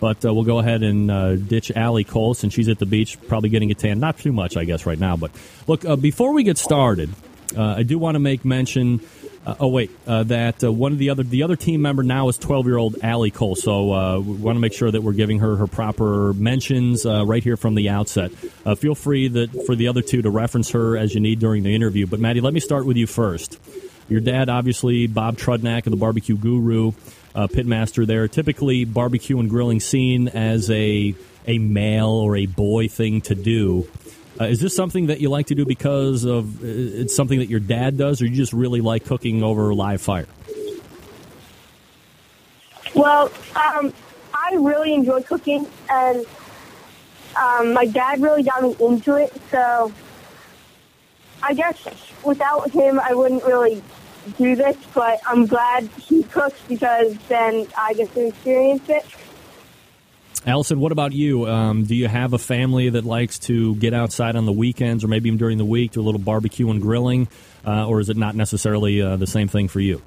but 0.00 0.24
uh, 0.24 0.34
we'll 0.34 0.44
go 0.44 0.58
ahead 0.58 0.82
and 0.82 1.10
uh, 1.10 1.36
ditch 1.36 1.70
Allie 1.76 2.04
Cole 2.04 2.34
since 2.34 2.54
she's 2.54 2.68
at 2.68 2.78
the 2.80 2.86
beach, 2.86 3.18
probably 3.28 3.50
getting 3.50 3.70
a 3.70 3.74
tan. 3.74 4.00
Not 4.00 4.18
too 4.18 4.32
much, 4.32 4.56
I 4.56 4.64
guess, 4.64 4.84
right 4.84 4.98
now. 4.98 5.16
But 5.16 5.30
look, 5.68 5.84
uh, 5.84 5.94
before 5.96 6.32
we 6.32 6.42
get 6.42 6.58
started, 6.58 7.10
uh, 7.56 7.62
I 7.62 7.84
do 7.84 7.96
want 7.98 8.16
to 8.16 8.20
make 8.20 8.44
mention 8.44 9.00
Uh, 9.46 9.54
oh 9.60 9.68
wait, 9.68 9.90
uh, 10.06 10.22
that 10.22 10.64
uh, 10.64 10.72
one 10.72 10.92
of 10.92 10.98
the 10.98 11.10
other 11.10 11.22
the 11.22 11.42
other 11.42 11.56
team 11.56 11.82
member 11.82 12.02
now 12.02 12.28
is 12.28 12.38
twelve 12.38 12.66
year 12.66 12.78
old 12.78 12.96
Allie 13.02 13.30
Cole. 13.30 13.54
So 13.54 13.92
uh, 13.92 14.18
we 14.18 14.32
want 14.34 14.56
to 14.56 14.60
make 14.60 14.72
sure 14.72 14.90
that 14.90 15.02
we're 15.02 15.12
giving 15.12 15.40
her 15.40 15.56
her 15.56 15.66
proper 15.66 16.32
mentions 16.32 17.04
uh, 17.04 17.26
right 17.26 17.42
here 17.42 17.56
from 17.56 17.74
the 17.74 17.90
outset. 17.90 18.32
Uh, 18.64 18.74
feel 18.74 18.94
free 18.94 19.28
that 19.28 19.64
for 19.66 19.74
the 19.74 19.88
other 19.88 20.00
two 20.00 20.22
to 20.22 20.30
reference 20.30 20.70
her 20.70 20.96
as 20.96 21.14
you 21.14 21.20
need 21.20 21.40
during 21.40 21.62
the 21.62 21.74
interview. 21.74 22.06
But 22.06 22.20
Maddie, 22.20 22.40
let 22.40 22.54
me 22.54 22.60
start 22.60 22.86
with 22.86 22.96
you 22.96 23.06
first. 23.06 23.58
Your 24.08 24.20
dad, 24.20 24.48
obviously, 24.48 25.06
Bob 25.06 25.36
Trudnak 25.36 25.86
of 25.86 25.90
the 25.90 25.96
Barbecue 25.96 26.36
Guru, 26.36 26.92
pitmaster 27.34 28.06
there. 28.06 28.28
Typically, 28.28 28.84
barbecue 28.84 29.38
and 29.38 29.48
grilling 29.48 29.80
seen 29.80 30.28
as 30.28 30.70
a 30.70 31.14
a 31.46 31.58
male 31.58 32.08
or 32.08 32.36
a 32.36 32.46
boy 32.46 32.88
thing 32.88 33.20
to 33.22 33.34
do. 33.34 33.88
Uh, 34.40 34.44
is 34.46 34.60
this 34.60 34.74
something 34.74 35.06
that 35.06 35.20
you 35.20 35.30
like 35.30 35.46
to 35.46 35.54
do 35.54 35.64
because 35.64 36.24
of 36.24 36.64
it's 36.64 37.14
something 37.14 37.38
that 37.38 37.48
your 37.48 37.60
dad 37.60 37.96
does, 37.96 38.20
or 38.20 38.26
you 38.26 38.34
just 38.34 38.52
really 38.52 38.80
like 38.80 39.04
cooking 39.04 39.42
over 39.42 39.72
live 39.72 40.00
fire? 40.00 40.26
Well, 42.94 43.30
um, 43.54 43.92
I 44.32 44.54
really 44.54 44.92
enjoy 44.92 45.22
cooking, 45.22 45.68
and 45.88 46.26
um, 47.36 47.74
my 47.74 47.86
dad 47.86 48.20
really 48.20 48.42
got 48.42 48.62
me 48.62 48.74
into 48.80 49.14
it. 49.14 49.32
So 49.50 49.92
I 51.42 51.54
guess 51.54 51.86
without 52.24 52.70
him, 52.70 52.98
I 52.98 53.14
wouldn't 53.14 53.44
really 53.44 53.82
do 54.36 54.56
this. 54.56 54.76
But 54.94 55.20
I'm 55.26 55.46
glad 55.46 55.84
he 56.08 56.24
cooks 56.24 56.60
because 56.68 57.16
then 57.28 57.68
I 57.78 57.94
get 57.94 58.12
to 58.14 58.26
experience 58.26 58.88
it. 58.88 59.06
Allison, 60.46 60.78
what 60.78 60.92
about 60.92 61.12
you? 61.12 61.46
Um, 61.46 61.84
do 61.84 61.94
you 61.94 62.06
have 62.06 62.34
a 62.34 62.38
family 62.38 62.90
that 62.90 63.04
likes 63.04 63.38
to 63.40 63.74
get 63.76 63.94
outside 63.94 64.36
on 64.36 64.44
the 64.44 64.52
weekends 64.52 65.02
or 65.02 65.08
maybe 65.08 65.28
even 65.28 65.38
during 65.38 65.56
the 65.56 65.64
week, 65.64 65.92
do 65.92 66.00
a 66.00 66.02
little 66.02 66.20
barbecue 66.20 66.68
and 66.70 66.82
grilling, 66.82 67.28
uh, 67.66 67.88
or 67.88 68.00
is 68.00 68.10
it 68.10 68.16
not 68.18 68.34
necessarily 68.34 69.00
uh, 69.00 69.16
the 69.16 69.26
same 69.26 69.48
thing 69.48 69.68
for 69.68 69.80
you? 69.80 70.02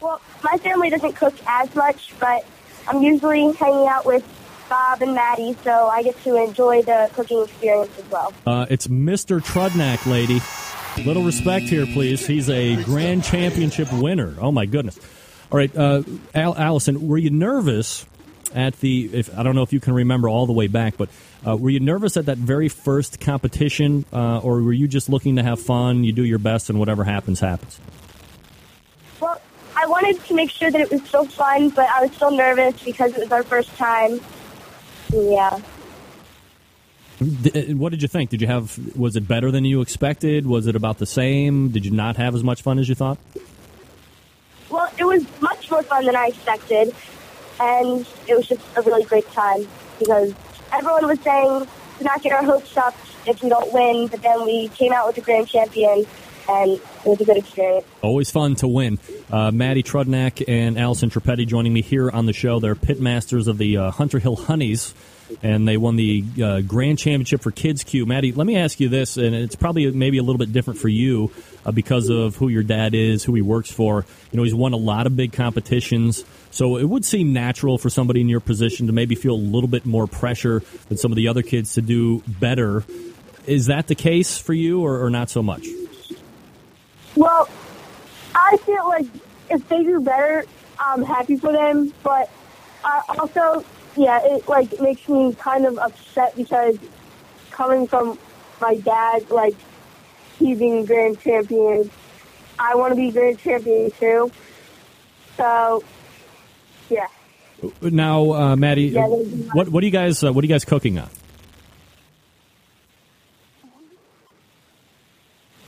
Well, 0.00 0.20
my 0.42 0.58
family 0.58 0.90
doesn't 0.90 1.12
cook 1.12 1.34
as 1.46 1.72
much, 1.76 2.12
but 2.18 2.44
I'm 2.88 3.02
usually 3.02 3.52
hanging 3.52 3.86
out 3.86 4.04
with 4.04 4.24
Bob 4.68 5.00
and 5.00 5.14
Maddie, 5.14 5.56
so 5.62 5.86
I 5.86 6.02
get 6.02 6.20
to 6.24 6.42
enjoy 6.42 6.82
the 6.82 7.08
cooking 7.12 7.42
experience 7.42 7.96
as 7.98 8.10
well. 8.10 8.32
Uh, 8.44 8.66
it's 8.68 8.88
Mr. 8.88 9.40
Trudnak, 9.40 10.06
lady. 10.06 10.40
Little 11.06 11.22
respect 11.22 11.66
here, 11.66 11.86
please. 11.86 12.26
He's 12.26 12.50
a 12.50 12.82
grand 12.82 13.22
championship 13.22 13.92
winner. 13.92 14.34
Oh, 14.40 14.50
my 14.50 14.66
goodness. 14.66 14.98
All 15.52 15.58
right, 15.58 15.74
uh, 15.76 16.02
Al- 16.34 16.56
Allison, 16.56 17.06
were 17.06 17.18
you 17.18 17.30
nervous 17.30 18.06
at 18.54 18.78
the? 18.80 19.10
If 19.12 19.36
I 19.36 19.42
don't 19.42 19.54
know 19.54 19.62
if 19.62 19.72
you 19.72 19.80
can 19.80 19.94
remember 19.94 20.28
all 20.28 20.46
the 20.46 20.52
way 20.52 20.66
back, 20.66 20.96
but 20.96 21.08
uh, 21.46 21.56
were 21.56 21.70
you 21.70 21.80
nervous 21.80 22.16
at 22.16 22.26
that 22.26 22.38
very 22.38 22.68
first 22.68 23.20
competition, 23.20 24.04
uh, 24.12 24.38
or 24.38 24.62
were 24.62 24.72
you 24.72 24.88
just 24.88 25.08
looking 25.08 25.36
to 25.36 25.42
have 25.42 25.60
fun? 25.60 26.04
You 26.04 26.12
do 26.12 26.24
your 26.24 26.38
best, 26.38 26.70
and 26.70 26.78
whatever 26.78 27.04
happens, 27.04 27.40
happens. 27.40 27.80
Well, 29.20 29.40
I 29.76 29.86
wanted 29.86 30.24
to 30.24 30.34
make 30.34 30.50
sure 30.50 30.70
that 30.70 30.80
it 30.80 30.90
was 30.90 31.02
still 31.04 31.26
fun, 31.26 31.70
but 31.70 31.88
I 31.88 32.02
was 32.02 32.12
still 32.12 32.30
nervous 32.30 32.82
because 32.82 33.12
it 33.12 33.20
was 33.20 33.32
our 33.32 33.42
first 33.42 33.74
time. 33.76 34.20
Yeah. 35.12 35.60
Uh, 37.20 37.74
what 37.74 37.90
did 37.90 38.02
you 38.02 38.08
think? 38.08 38.30
Did 38.30 38.40
you 38.40 38.46
have? 38.46 38.78
Was 38.96 39.16
it 39.16 39.28
better 39.28 39.50
than 39.50 39.64
you 39.64 39.80
expected? 39.80 40.46
Was 40.46 40.66
it 40.66 40.76
about 40.76 40.98
the 40.98 41.06
same? 41.06 41.68
Did 41.68 41.84
you 41.84 41.92
not 41.92 42.16
have 42.16 42.34
as 42.34 42.42
much 42.42 42.62
fun 42.62 42.78
as 42.78 42.88
you 42.88 42.94
thought? 42.94 43.18
Well, 44.70 44.90
it 44.98 45.04
was 45.04 45.24
much 45.40 45.70
more 45.70 45.82
fun 45.82 46.06
than 46.06 46.16
I 46.16 46.28
expected, 46.28 46.94
and 47.62 48.06
it 48.28 48.36
was 48.36 48.46
just 48.48 48.60
a 48.76 48.82
really 48.82 49.04
great 49.04 49.30
time 49.30 49.66
because 49.98 50.34
everyone 50.72 51.06
was 51.06 51.20
saying 51.20 51.66
to 51.98 52.04
not 52.04 52.22
get 52.22 52.32
our 52.32 52.42
hopes 52.42 52.76
up 52.76 52.94
if 53.26 53.42
we 53.42 53.48
don't 53.48 53.72
win, 53.72 54.08
but 54.08 54.20
then 54.22 54.44
we 54.44 54.68
came 54.68 54.92
out 54.92 55.06
with 55.06 55.14
the 55.14 55.22
grand 55.22 55.46
champion, 55.46 56.04
and 56.48 56.72
it 56.72 57.04
was 57.04 57.20
a 57.20 57.24
good 57.24 57.36
experience. 57.36 57.86
Always 58.02 58.32
fun 58.32 58.56
to 58.56 58.68
win. 58.68 58.98
Uh, 59.30 59.52
Maddie 59.52 59.84
Trudnak 59.84 60.42
and 60.48 60.76
Allison 60.76 61.08
Trippetti 61.08 61.46
joining 61.46 61.72
me 61.72 61.82
here 61.82 62.10
on 62.10 62.26
the 62.26 62.32
show. 62.32 62.58
They're 62.58 62.74
pitmasters 62.74 63.46
of 63.46 63.58
the 63.58 63.76
uh, 63.76 63.90
Hunter 63.92 64.18
Hill 64.18 64.34
Honeys, 64.34 64.92
and 65.42 65.68
they 65.68 65.76
won 65.76 65.94
the 65.94 66.24
uh, 66.42 66.60
Grand 66.62 66.98
Championship 66.98 67.42
for 67.42 67.52
Kids 67.52 67.84
Q. 67.84 68.06
Maddie, 68.06 68.32
let 68.32 68.46
me 68.46 68.56
ask 68.56 68.80
you 68.80 68.88
this, 68.88 69.16
and 69.16 69.36
it's 69.36 69.54
probably 69.54 69.90
maybe 69.92 70.18
a 70.18 70.22
little 70.22 70.38
bit 70.38 70.52
different 70.52 70.80
for 70.80 70.88
you 70.88 71.30
uh, 71.64 71.70
because 71.70 72.10
of 72.10 72.36
who 72.36 72.48
your 72.48 72.64
dad 72.64 72.94
is, 72.94 73.22
who 73.22 73.34
he 73.34 73.42
works 73.42 73.70
for. 73.70 74.04
You 74.32 74.36
know, 74.36 74.42
he's 74.42 74.54
won 74.54 74.72
a 74.72 74.78
lot 74.78 75.06
of 75.06 75.16
big 75.16 75.32
competitions, 75.32 76.24
so 76.52 76.76
it 76.76 76.84
would 76.84 77.04
seem 77.04 77.32
natural 77.32 77.78
for 77.78 77.88
somebody 77.88 78.20
in 78.20 78.28
your 78.28 78.40
position 78.40 78.86
to 78.86 78.92
maybe 78.92 79.14
feel 79.14 79.34
a 79.34 79.36
little 79.36 79.68
bit 79.68 79.86
more 79.86 80.06
pressure 80.06 80.62
than 80.88 80.98
some 80.98 81.10
of 81.10 81.16
the 81.16 81.28
other 81.28 81.42
kids 81.42 81.74
to 81.74 81.82
do 81.82 82.22
better. 82.26 82.84
Is 83.46 83.66
that 83.66 83.88
the 83.88 83.94
case 83.94 84.36
for 84.38 84.52
you, 84.52 84.82
or, 84.82 85.02
or 85.02 85.10
not 85.10 85.30
so 85.30 85.42
much? 85.42 85.66
Well, 87.16 87.48
I 88.34 88.56
feel 88.58 88.86
like 88.86 89.06
if 89.50 89.66
they 89.68 89.82
do 89.82 90.00
better, 90.00 90.44
I'm 90.78 91.02
happy 91.02 91.36
for 91.36 91.52
them. 91.52 91.92
But 92.02 92.30
uh, 92.84 93.00
also, 93.18 93.64
yeah, 93.96 94.20
it 94.22 94.46
like 94.46 94.78
makes 94.78 95.08
me 95.08 95.34
kind 95.34 95.64
of 95.64 95.78
upset 95.78 96.36
because 96.36 96.78
coming 97.50 97.86
from 97.86 98.18
my 98.60 98.74
dad, 98.76 99.30
like 99.30 99.54
he 100.38 100.54
being 100.54 100.84
grand 100.84 101.18
champion, 101.20 101.90
I 102.58 102.74
want 102.74 102.92
to 102.92 102.96
be 102.96 103.10
grand 103.10 103.38
champion 103.38 103.90
too. 103.92 104.30
So, 105.38 105.82
yeah. 106.92 107.06
Now, 107.80 108.32
uh, 108.32 108.56
Maddie, 108.56 108.86
Yeah, 108.86 109.06
what 109.06 109.68
what 109.68 109.82
are 109.82 109.86
you 109.86 109.92
guys 109.92 110.22
uh, 110.24 110.32
what 110.32 110.42
are 110.42 110.46
you 110.46 110.52
guys 110.52 110.64
cooking 110.64 110.98
on? 110.98 111.08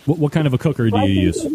What, 0.07 0.19
what 0.19 0.33
kind 0.33 0.47
of 0.47 0.53
a 0.55 0.59
cooker 0.59 0.91
do 0.91 0.99
you 1.01 1.23
use? 1.23 1.47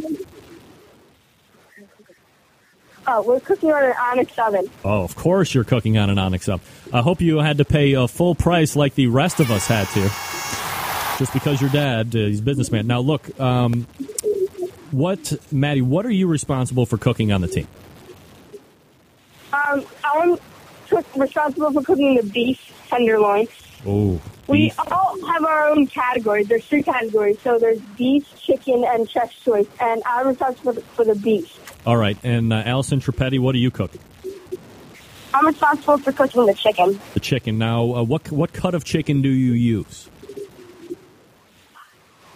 Oh, 3.12 3.22
we're 3.24 3.40
cooking 3.40 3.72
on 3.72 3.84
an 3.84 3.94
onyx 4.00 4.38
oven. 4.38 4.70
Oh, 4.86 5.04
of 5.04 5.16
course 5.16 5.54
you're 5.54 5.64
cooking 5.64 5.98
on 5.98 6.10
an 6.10 6.20
Onyx 6.20 6.48
oven. 6.48 6.66
I 6.94 7.02
hope 7.02 7.22
you 7.22 7.40
had 7.40 7.58
to 7.58 7.66
pay 7.66 7.94
a 7.94 8.08
full 8.08 8.36
price 8.36 8.76
like 8.76 8.94
the 8.96 9.08
rest 9.08 9.40
of 9.40 9.50
us 9.50 9.66
had 9.68 9.88
to, 9.90 10.02
just 11.18 11.34
because 11.34 11.60
your 11.60 11.72
dad, 11.72 12.16
uh, 12.16 12.20
he's 12.20 12.40
a 12.40 12.44
businessman. 12.44 12.86
Now, 12.86 13.00
look, 13.00 13.40
um, 13.40 13.88
what, 14.92 15.34
Maddie, 15.52 15.82
what 15.82 16.06
are 16.06 16.12
you 16.12 16.28
responsible 16.28 16.86
for 16.86 16.98
cooking 17.00 17.32
on 17.32 17.42
the 17.42 17.48
team? 17.48 17.68
Um, 19.54 19.86
I'm 20.04 20.38
responsible 21.16 21.72
for 21.72 21.82
cooking 21.84 22.16
the 22.16 22.24
beef 22.24 22.60
tenderloin. 22.90 23.48
Oh, 23.86 24.20
We 24.48 24.72
all 24.92 25.26
have 25.28 25.46
our 25.46 25.70
own 25.70 25.88
categories. 25.88 26.48
There's 26.48 26.66
three 26.66 26.84
categories. 26.84 27.40
So 27.44 27.60
there's 27.60 27.80
beef, 27.98 28.26
chicken, 28.42 28.84
and 28.86 29.10
chef's 29.10 29.36
choice. 29.44 29.68
And 29.80 30.02
I'm 30.06 30.28
responsible 30.28 30.74
for 30.96 31.06
the, 31.06 31.16
beef. 31.16 31.58
all 31.86 31.98
right. 31.98 32.18
And 32.24 32.52
uh, 32.52 32.64
Allison 32.66 33.00
Trippetti, 33.00 33.40
what 33.40 33.54
do 33.54 33.60
you 33.60 33.72
cook? 33.72 33.92
I'm 35.34 35.46
responsible 35.46 36.00
for 36.00 36.12
cooking 36.12 36.46
the 36.48 36.54
chicken. 36.56 37.00
The 37.14 37.20
chicken. 37.20 37.58
Now, 37.60 37.94
uh, 37.94 38.04
what 38.04 38.32
what 38.32 38.52
cut 38.52 38.74
of 38.74 38.84
chicken 38.84 39.22
do 39.22 39.30
you 39.30 39.54
use? 39.54 40.10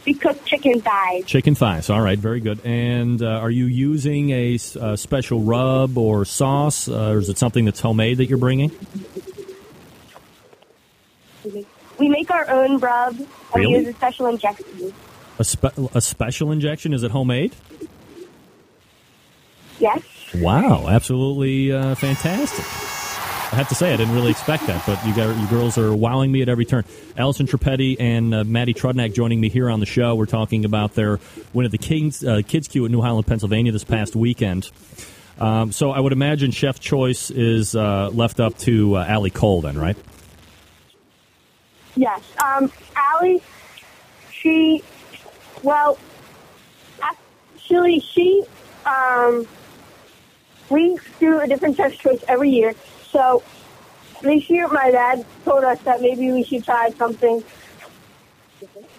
We 0.05 0.13
cook 0.13 0.43
chicken 0.45 0.81
thighs. 0.81 1.25
Chicken 1.25 1.55
thighs. 1.55 1.89
All 1.89 2.01
right, 2.01 2.19
very 2.19 2.39
good. 2.41 2.59
And 2.65 3.21
uh, 3.21 3.27
are 3.39 3.49
you 3.49 3.65
using 3.65 4.31
a 4.31 4.57
special 4.57 5.39
rub 5.41 5.97
or 5.97 6.25
sauce, 6.25 6.87
uh, 6.89 7.11
or 7.11 7.19
is 7.19 7.29
it 7.29 7.37
something 7.37 7.63
that's 7.65 7.79
homemade 7.79 8.17
that 8.17 8.25
you're 8.27 8.37
bringing? 8.37 8.71
We 11.99 12.09
make 12.09 12.31
our 12.31 12.49
own 12.49 12.79
rub 12.79 13.15
and 13.17 13.27
Really? 13.55 13.73
we 13.73 13.79
use 13.79 13.87
a 13.89 13.93
special 13.93 14.27
injection. 14.27 14.93
A, 15.39 15.43
spe- 15.43 15.77
a 15.95 16.01
special 16.01 16.51
injection? 16.51 16.93
Is 16.93 17.03
it 17.03 17.11
homemade? 17.11 17.55
Yes. 19.79 20.01
Wow, 20.35 20.87
absolutely 20.87 21.71
uh, 21.71 21.95
fantastic. 21.95 22.65
I 23.53 23.55
have 23.57 23.69
to 23.69 23.75
say, 23.75 23.93
I 23.93 23.97
didn't 23.97 24.15
really 24.15 24.31
expect 24.31 24.65
that, 24.65 24.83
but 24.87 25.05
you, 25.05 25.13
got, 25.13 25.37
you 25.37 25.45
girls 25.45 25.77
are 25.77 25.95
wowing 25.95 26.31
me 26.31 26.41
at 26.41 26.49
every 26.49 26.65
turn. 26.65 26.85
Allison 27.15 27.45
Trippetti 27.45 27.97
and 27.99 28.33
uh, 28.33 28.43
Maddie 28.43 28.73
Trudnak 28.73 29.13
joining 29.13 29.39
me 29.39 29.47
here 29.47 29.69
on 29.69 29.79
the 29.79 29.85
show. 29.85 30.15
We're 30.15 30.25
talking 30.25 30.65
about 30.65 30.95
their 30.95 31.19
win 31.53 31.63
at 31.63 31.71
the 31.71 31.77
Kings, 31.77 32.23
uh, 32.23 32.41
Kids 32.47 32.67
Q 32.67 32.85
at 32.85 32.89
New 32.89 33.01
Highland, 33.01 33.27
Pennsylvania 33.27 33.71
this 33.71 33.83
past 33.83 34.15
weekend. 34.15 34.71
Um, 35.39 35.71
so 35.71 35.91
I 35.91 35.99
would 35.99 36.13
imagine 36.13 36.49
Chef 36.49 36.79
Choice 36.79 37.29
is 37.29 37.75
uh, 37.75 38.09
left 38.09 38.39
up 38.39 38.57
to 38.59 38.95
uh, 38.95 39.05
Allie 39.07 39.29
Cole 39.29 39.61
then, 39.61 39.77
right? 39.77 39.97
Yes. 41.95 42.23
Um, 42.43 42.71
Allie, 42.95 43.39
she, 44.31 44.83
well, 45.61 45.99
actually, 47.03 47.99
she, 47.99 48.45
um, 48.87 49.47
we 50.71 50.97
do 51.19 51.39
a 51.39 51.47
different 51.47 51.77
chef's 51.77 51.97
choice 51.97 52.23
every 52.27 52.49
year. 52.49 52.73
So 53.13 53.43
this 54.23 54.49
year, 54.49 54.67
my 54.67 54.89
dad 54.89 55.23
told 55.45 55.63
us 55.63 55.79
that 55.81 56.01
maybe 56.01 56.31
we 56.31 56.43
should 56.43 56.65
try 56.65 56.89
something 56.89 57.43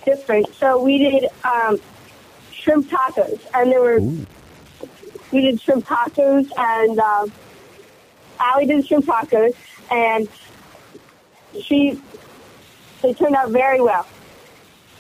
different. 0.04 0.54
So 0.54 0.80
we 0.80 0.98
did 0.98 1.28
um, 1.42 1.80
shrimp 2.52 2.88
tacos, 2.88 3.40
and 3.52 3.72
there 3.72 3.80
were 3.80 3.98
we 5.32 5.40
did 5.40 5.60
shrimp 5.60 5.84
tacos, 5.84 6.48
and 6.56 6.98
um, 7.00 7.32
Allie 8.38 8.66
did 8.66 8.86
shrimp 8.86 9.06
tacos, 9.06 9.56
and 9.90 10.28
she 11.60 12.00
they 13.02 13.14
turned 13.14 13.34
out 13.34 13.50
very 13.50 13.80
well. 13.80 14.06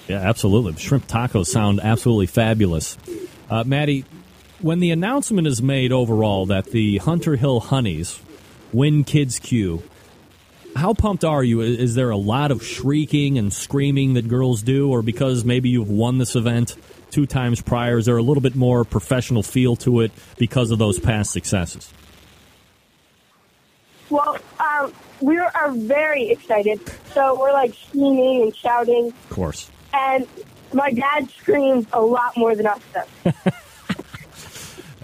Yeah, 0.08 0.18
absolutely. 0.18 0.74
Shrimp 0.76 1.06
tacos 1.06 1.46
sound 1.46 1.80
absolutely 1.80 2.26
fabulous. 2.26 2.98
Uh, 3.48 3.62
Maddie, 3.64 4.04
when 4.60 4.80
the 4.80 4.90
announcement 4.90 5.46
is 5.46 5.62
made 5.62 5.92
overall 5.92 6.46
that 6.46 6.66
the 6.66 6.98
Hunter 6.98 7.36
Hill 7.36 7.60
Honeys 7.60 8.20
win 8.74 9.04
Kids 9.04 9.38
Q, 9.38 9.82
how 10.76 10.92
pumped 10.92 11.24
are 11.24 11.42
you? 11.44 11.60
Is 11.60 11.78
is 11.78 11.94
there 11.94 12.10
a 12.10 12.16
lot 12.16 12.50
of 12.50 12.62
shrieking 12.64 13.38
and 13.38 13.52
screaming 13.52 14.14
that 14.14 14.28
girls 14.28 14.62
do, 14.62 14.90
or 14.90 15.02
because 15.02 15.44
maybe 15.44 15.68
you've 15.68 15.88
won 15.90 16.18
this 16.18 16.34
event 16.36 16.76
two 17.10 17.26
times 17.26 17.62
prior, 17.62 17.98
is 17.98 18.06
there 18.06 18.16
a 18.16 18.22
little 18.22 18.40
bit 18.42 18.56
more 18.56 18.84
professional 18.84 19.42
feel 19.44 19.76
to 19.76 20.00
it 20.00 20.10
because 20.36 20.72
of 20.72 20.78
those 20.78 20.98
past 20.98 21.30
successes? 21.30 21.92
Well, 24.10 24.36
um, 24.60 24.92
we 25.20 25.38
are 25.38 25.70
very 25.70 26.30
excited. 26.30 26.80
So 27.14 27.38
we're 27.38 27.52
like 27.52 27.74
screaming 27.74 28.42
and 28.42 28.56
shouting, 28.56 29.08
Of 29.08 29.30
course. 29.30 29.70
and 29.92 30.26
my 30.72 30.90
dad 30.90 31.30
screams 31.30 31.86
a 31.92 32.00
lot 32.02 32.36
more 32.36 32.54
than 32.56 32.66
us 32.66 32.80
does. 32.92 33.34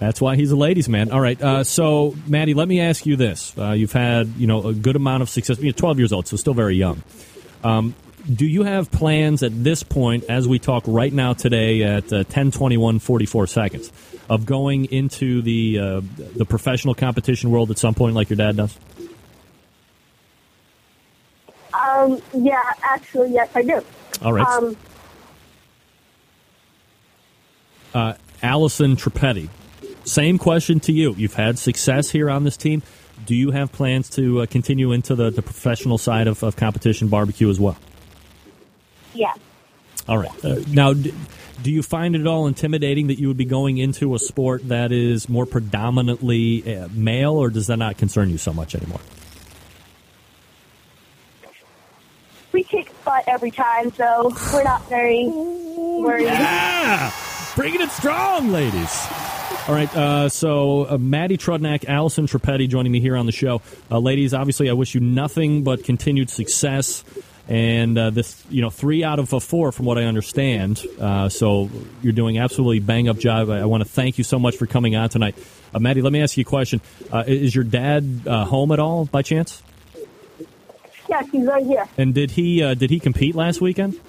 That's 0.01 0.19
why 0.19 0.35
he's 0.35 0.49
a 0.49 0.55
ladies' 0.55 0.89
man. 0.89 1.11
All 1.11 1.21
right. 1.21 1.39
Uh, 1.39 1.63
so, 1.63 2.15
Maddie, 2.25 2.55
let 2.55 2.67
me 2.67 2.81
ask 2.81 3.05
you 3.05 3.15
this: 3.15 3.55
uh, 3.55 3.73
You've 3.73 3.91
had, 3.91 4.29
you 4.29 4.47
know, 4.47 4.65
a 4.67 4.73
good 4.73 4.95
amount 4.95 5.21
of 5.21 5.29
success. 5.29 5.59
You're 5.59 5.73
12 5.73 5.99
years 5.99 6.11
old, 6.11 6.27
so 6.27 6.37
still 6.37 6.55
very 6.55 6.75
young. 6.75 7.03
Um, 7.63 7.93
do 8.33 8.47
you 8.47 8.63
have 8.63 8.89
plans 8.89 9.43
at 9.43 9.63
this 9.63 9.83
point, 9.83 10.23
as 10.23 10.47
we 10.47 10.57
talk 10.57 10.85
right 10.87 11.13
now 11.13 11.33
today 11.33 11.83
at 11.83 12.11
uh, 12.11 12.23
10:21, 12.23 12.99
44 12.99 13.45
seconds, 13.45 13.91
of 14.27 14.47
going 14.47 14.85
into 14.85 15.43
the 15.43 15.77
uh, 15.77 16.01
the 16.35 16.45
professional 16.45 16.95
competition 16.95 17.51
world 17.51 17.69
at 17.69 17.77
some 17.77 17.93
point, 17.93 18.15
like 18.15 18.31
your 18.31 18.37
dad 18.37 18.57
does? 18.57 18.75
Um, 21.75 22.19
yeah, 22.33 22.59
actually, 22.81 23.33
yes, 23.33 23.49
I 23.53 23.61
do. 23.61 23.85
All 24.23 24.33
right. 24.33 24.47
Um, 24.47 24.75
Uh, 27.93 28.13
Allison 28.41 28.95
Tripetti, 28.95 29.49
same 30.03 30.37
question 30.37 30.79
to 30.81 30.91
you. 30.91 31.13
You've 31.15 31.33
had 31.33 31.59
success 31.59 32.09
here 32.09 32.29
on 32.29 32.43
this 32.43 32.57
team. 32.57 32.81
Do 33.25 33.35
you 33.35 33.51
have 33.51 33.71
plans 33.71 34.09
to 34.11 34.41
uh, 34.41 34.45
continue 34.47 34.91
into 34.91 35.15
the, 35.15 35.29
the 35.29 35.41
professional 35.41 35.97
side 35.97 36.27
of, 36.27 36.41
of 36.43 36.55
competition 36.55 37.07
barbecue 37.07 37.49
as 37.49 37.59
well? 37.59 37.77
yeah. 39.13 39.33
All 40.07 40.17
right. 40.17 40.45
Uh, 40.45 40.59
now, 40.67 40.93
d- 40.93 41.13
do 41.61 41.71
you 41.71 41.83
find 41.83 42.15
it 42.15 42.21
at 42.21 42.27
all 42.27 42.47
intimidating 42.47 43.07
that 43.07 43.19
you 43.19 43.27
would 43.27 43.37
be 43.37 43.45
going 43.45 43.77
into 43.77 44.15
a 44.15 44.19
sport 44.19 44.67
that 44.69 44.91
is 44.91 45.29
more 45.29 45.45
predominantly 45.45 46.75
uh, 46.75 46.87
male, 46.91 47.33
or 47.33 47.49
does 47.49 47.67
that 47.67 47.77
not 47.77 47.97
concern 47.97 48.29
you 48.29 48.37
so 48.37 48.51
much 48.51 48.73
anymore? 48.73 48.99
We 52.51 52.63
kick 52.63 52.91
butt 53.05 53.23
every 53.27 53.51
time, 53.51 53.93
so 53.93 54.35
we're 54.53 54.63
not 54.63 54.87
very 54.89 55.27
worried. 55.27 56.23
Yeah! 56.23 57.11
Bringing 57.61 57.81
it 57.81 57.91
strong, 57.91 58.51
ladies. 58.51 59.07
All 59.67 59.75
right, 59.75 59.95
uh, 59.95 60.29
so 60.29 60.87
uh, 60.89 60.97
Maddie 60.97 61.37
Trudnak, 61.37 61.85
Allison 61.85 62.25
Tripetti 62.25 62.67
joining 62.67 62.91
me 62.91 62.99
here 62.99 63.15
on 63.15 63.27
the 63.27 63.31
show. 63.31 63.61
Uh, 63.91 63.99
ladies, 63.99 64.33
obviously, 64.33 64.67
I 64.67 64.73
wish 64.73 64.95
you 64.95 64.99
nothing 64.99 65.63
but 65.63 65.83
continued 65.83 66.31
success. 66.31 67.03
And 67.47 67.95
uh, 67.99 68.09
this, 68.09 68.43
you 68.49 68.63
know, 68.63 68.71
three 68.71 69.03
out 69.03 69.19
of 69.19 69.29
four, 69.43 69.71
from 69.71 69.85
what 69.85 69.99
I 69.99 70.05
understand. 70.05 70.83
Uh, 70.99 71.29
so 71.29 71.69
you're 72.01 72.13
doing 72.13 72.39
absolutely 72.39 72.79
bang 72.79 73.07
up 73.07 73.19
job. 73.19 73.51
I, 73.51 73.59
I 73.59 73.65
want 73.65 73.83
to 73.83 73.89
thank 73.89 74.17
you 74.17 74.23
so 74.23 74.39
much 74.39 74.57
for 74.57 74.65
coming 74.65 74.95
on 74.95 75.09
tonight, 75.09 75.35
uh, 75.71 75.77
Maddie. 75.77 76.01
Let 76.01 76.13
me 76.13 76.23
ask 76.23 76.35
you 76.37 76.41
a 76.41 76.45
question: 76.45 76.81
uh, 77.13 77.25
Is 77.27 77.53
your 77.53 77.63
dad 77.63 78.23
uh, 78.25 78.43
home 78.45 78.71
at 78.71 78.79
all, 78.79 79.05
by 79.05 79.21
chance? 79.21 79.61
Yeah, 81.07 81.21
he's 81.31 81.45
right 81.45 81.63
here. 81.63 81.87
And 81.95 82.15
did 82.15 82.31
he 82.31 82.63
uh, 82.63 82.73
did 82.73 82.89
he 82.89 82.99
compete 82.99 83.35
last 83.35 83.61
weekend? 83.61 83.99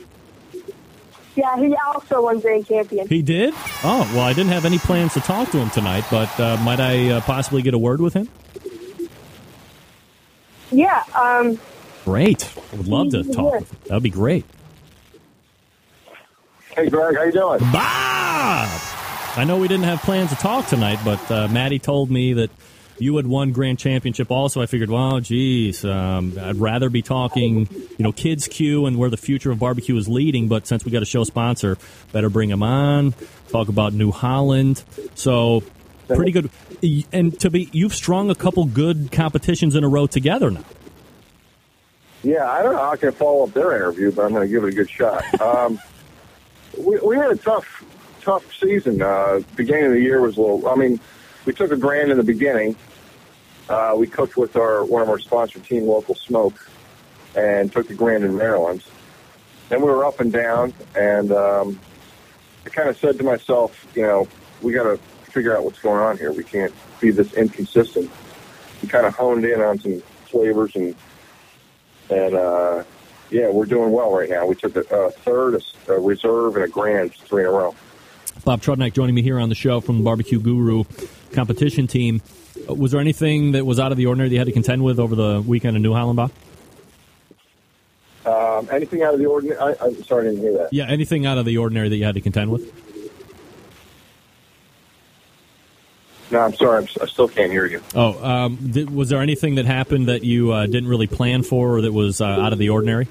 Yeah, 1.34 1.56
he 1.56 1.74
also 1.86 2.22
won 2.22 2.40
grand 2.40 2.66
champion. 2.66 3.08
He 3.08 3.22
did? 3.22 3.54
Oh, 3.82 4.10
well, 4.14 4.20
I 4.20 4.32
didn't 4.34 4.52
have 4.52 4.64
any 4.64 4.78
plans 4.78 5.14
to 5.14 5.20
talk 5.20 5.50
to 5.50 5.58
him 5.58 5.70
tonight, 5.70 6.04
but 6.10 6.38
uh, 6.38 6.58
might 6.58 6.78
I 6.78 7.08
uh, 7.08 7.20
possibly 7.22 7.62
get 7.62 7.72
a 7.72 7.78
word 7.78 8.00
with 8.00 8.12
him? 8.14 8.28
Yeah, 10.70 11.02
um, 11.14 11.58
Great. 12.04 12.52
I 12.72 12.76
would 12.76 12.88
love 12.88 13.10
to 13.10 13.22
talk 13.24 13.54
with 13.54 13.70
him. 13.70 13.78
That 13.86 13.94
would 13.94 14.02
be 14.02 14.10
great. 14.10 14.44
Hey, 16.76 16.88
Greg, 16.88 17.16
how 17.16 17.22
you 17.24 17.32
doing? 17.32 17.60
Bob! 17.70 18.80
I 19.34 19.44
know 19.46 19.58
we 19.58 19.68
didn't 19.68 19.84
have 19.84 20.00
plans 20.02 20.30
to 20.30 20.36
talk 20.36 20.66
tonight, 20.66 20.98
but 21.04 21.30
uh, 21.30 21.48
Maddie 21.48 21.78
told 21.78 22.10
me 22.10 22.32
that 22.34 22.50
you 23.02 23.16
had 23.16 23.26
won 23.26 23.50
grand 23.50 23.78
championship 23.78 24.30
also. 24.30 24.62
I 24.62 24.66
figured, 24.66 24.88
well, 24.88 25.18
geez, 25.18 25.84
um, 25.84 26.38
I'd 26.40 26.56
rather 26.56 26.88
be 26.88 27.02
talking, 27.02 27.66
you 27.72 28.04
know, 28.04 28.12
Kids 28.12 28.46
Q 28.46 28.86
and 28.86 28.96
where 28.96 29.10
the 29.10 29.16
future 29.16 29.50
of 29.50 29.58
barbecue 29.58 29.96
is 29.96 30.08
leading, 30.08 30.46
but 30.46 30.68
since 30.68 30.84
we 30.84 30.92
got 30.92 31.02
a 31.02 31.06
show 31.06 31.24
sponsor, 31.24 31.78
better 32.12 32.30
bring 32.30 32.48
him 32.48 32.62
on, 32.62 33.12
talk 33.48 33.68
about 33.68 33.92
New 33.92 34.12
Holland. 34.12 34.84
So, 35.16 35.64
pretty 36.06 36.30
good. 36.30 36.50
And 37.12 37.38
to 37.40 37.50
be, 37.50 37.68
you've 37.72 37.94
strung 37.94 38.30
a 38.30 38.36
couple 38.36 38.64
good 38.66 39.10
competitions 39.10 39.74
in 39.74 39.82
a 39.82 39.88
row 39.88 40.06
together 40.06 40.50
now. 40.50 40.64
Yeah, 42.22 42.48
I 42.48 42.62
don't 42.62 42.74
know 42.74 42.78
how 42.78 42.92
I 42.92 42.96
can 42.96 43.10
follow 43.10 43.44
up 43.44 43.52
their 43.52 43.74
interview, 43.74 44.12
but 44.12 44.24
I'm 44.24 44.30
going 44.30 44.46
to 44.46 44.52
give 44.52 44.62
it 44.62 44.68
a 44.68 44.72
good 44.72 44.90
shot. 44.90 45.24
Um, 45.42 45.80
we, 46.78 46.98
we 47.00 47.16
had 47.16 47.30
a 47.30 47.36
tough, 47.36 47.84
tough 48.22 48.44
season. 48.54 49.02
Uh, 49.02 49.40
beginning 49.56 49.86
of 49.86 49.92
the 49.92 50.00
year 50.00 50.20
was 50.20 50.38
a 50.38 50.40
little. 50.40 50.68
I 50.68 50.76
mean, 50.76 51.00
we 51.44 51.52
took 51.52 51.70
a 51.70 51.76
grand 51.76 52.10
in 52.10 52.16
the 52.16 52.22
beginning. 52.22 52.76
Uh, 53.68 53.94
we 53.96 54.06
cooked 54.06 54.36
with 54.36 54.56
our 54.56 54.84
one 54.84 55.02
of 55.02 55.08
our 55.08 55.18
sponsor 55.18 55.58
team, 55.60 55.86
Local 55.86 56.14
Smoke, 56.14 56.68
and 57.36 57.72
took 57.72 57.88
the 57.88 57.94
grand 57.94 58.24
in 58.24 58.36
Maryland. 58.36 58.82
Then 59.68 59.80
we 59.80 59.86
were 59.86 60.04
up 60.04 60.20
and 60.20 60.32
down, 60.32 60.74
and 60.94 61.32
um, 61.32 61.80
I 62.66 62.68
kind 62.68 62.88
of 62.88 62.96
said 62.98 63.16
to 63.18 63.24
myself, 63.24 63.86
you 63.94 64.02
know, 64.02 64.28
we 64.60 64.72
got 64.72 64.84
to 64.84 64.98
figure 65.30 65.56
out 65.56 65.64
what's 65.64 65.80
going 65.80 66.00
on 66.00 66.18
here. 66.18 66.32
We 66.32 66.44
can't 66.44 66.74
be 67.00 67.10
this 67.10 67.32
inconsistent. 67.32 68.10
We 68.82 68.88
kind 68.88 69.06
of 69.06 69.14
honed 69.14 69.44
in 69.44 69.60
on 69.60 69.78
some 69.78 70.02
flavors 70.26 70.74
and 70.76 70.94
and 72.10 72.34
uh, 72.34 72.84
yeah, 73.30 73.48
we're 73.48 73.66
doing 73.66 73.92
well 73.92 74.12
right 74.12 74.28
now. 74.28 74.46
We 74.46 74.54
took 74.54 74.76
a, 74.76 74.80
a 74.94 75.10
third, 75.10 75.54
a, 75.88 75.92
a 75.92 76.00
reserve, 76.00 76.56
and 76.56 76.64
a 76.64 76.68
grand 76.68 77.14
three 77.14 77.42
in 77.42 77.48
a 77.48 77.50
row. 77.50 77.74
Bob 78.44 78.60
Trudnak 78.60 78.92
joining 78.92 79.14
me 79.14 79.22
here 79.22 79.38
on 79.38 79.48
the 79.48 79.54
show 79.54 79.80
from 79.80 79.98
the 79.98 80.04
Barbecue 80.04 80.40
Guru 80.40 80.84
competition 81.32 81.86
team. 81.86 82.20
Was 82.68 82.92
there 82.92 83.00
anything 83.00 83.52
that 83.52 83.64
was 83.64 83.78
out 83.78 83.92
of 83.92 83.98
the 83.98 84.06
ordinary 84.06 84.28
that 84.28 84.34
you 84.34 84.38
had 84.38 84.46
to 84.46 84.52
contend 84.52 84.84
with 84.84 84.98
over 84.98 85.14
the 85.14 85.42
weekend 85.46 85.76
in 85.76 85.82
New 85.82 85.92
Bob? 85.92 86.30
Um, 88.24 88.68
anything 88.70 89.02
out 89.02 89.14
of 89.14 89.20
the 89.20 89.26
ordinary? 89.26 89.58
I, 89.58 89.74
I'm 89.80 90.02
sorry, 90.04 90.28
I 90.28 90.30
didn't 90.30 90.42
hear 90.42 90.52
that. 90.58 90.72
Yeah, 90.72 90.86
anything 90.88 91.26
out 91.26 91.38
of 91.38 91.44
the 91.44 91.58
ordinary 91.58 91.88
that 91.88 91.96
you 91.96 92.04
had 92.04 92.14
to 92.14 92.20
contend 92.20 92.52
with? 92.52 92.72
No, 96.30 96.40
I'm 96.40 96.54
sorry. 96.54 96.78
I'm, 96.78 96.88
I 97.00 97.06
still 97.06 97.28
can't 97.28 97.50
hear 97.50 97.66
you. 97.66 97.82
Oh, 97.94 98.24
um, 98.24 98.56
did, 98.56 98.88
was 98.90 99.10
there 99.10 99.20
anything 99.20 99.56
that 99.56 99.66
happened 99.66 100.08
that 100.08 100.24
you 100.24 100.52
uh, 100.52 100.66
didn't 100.66 100.88
really 100.88 101.06
plan 101.06 101.42
for 101.42 101.76
or 101.76 101.82
that 101.82 101.92
was 101.92 102.20
uh, 102.20 102.24
out 102.24 102.52
of 102.52 102.58
the 102.58 102.70
ordinary? 102.70 103.08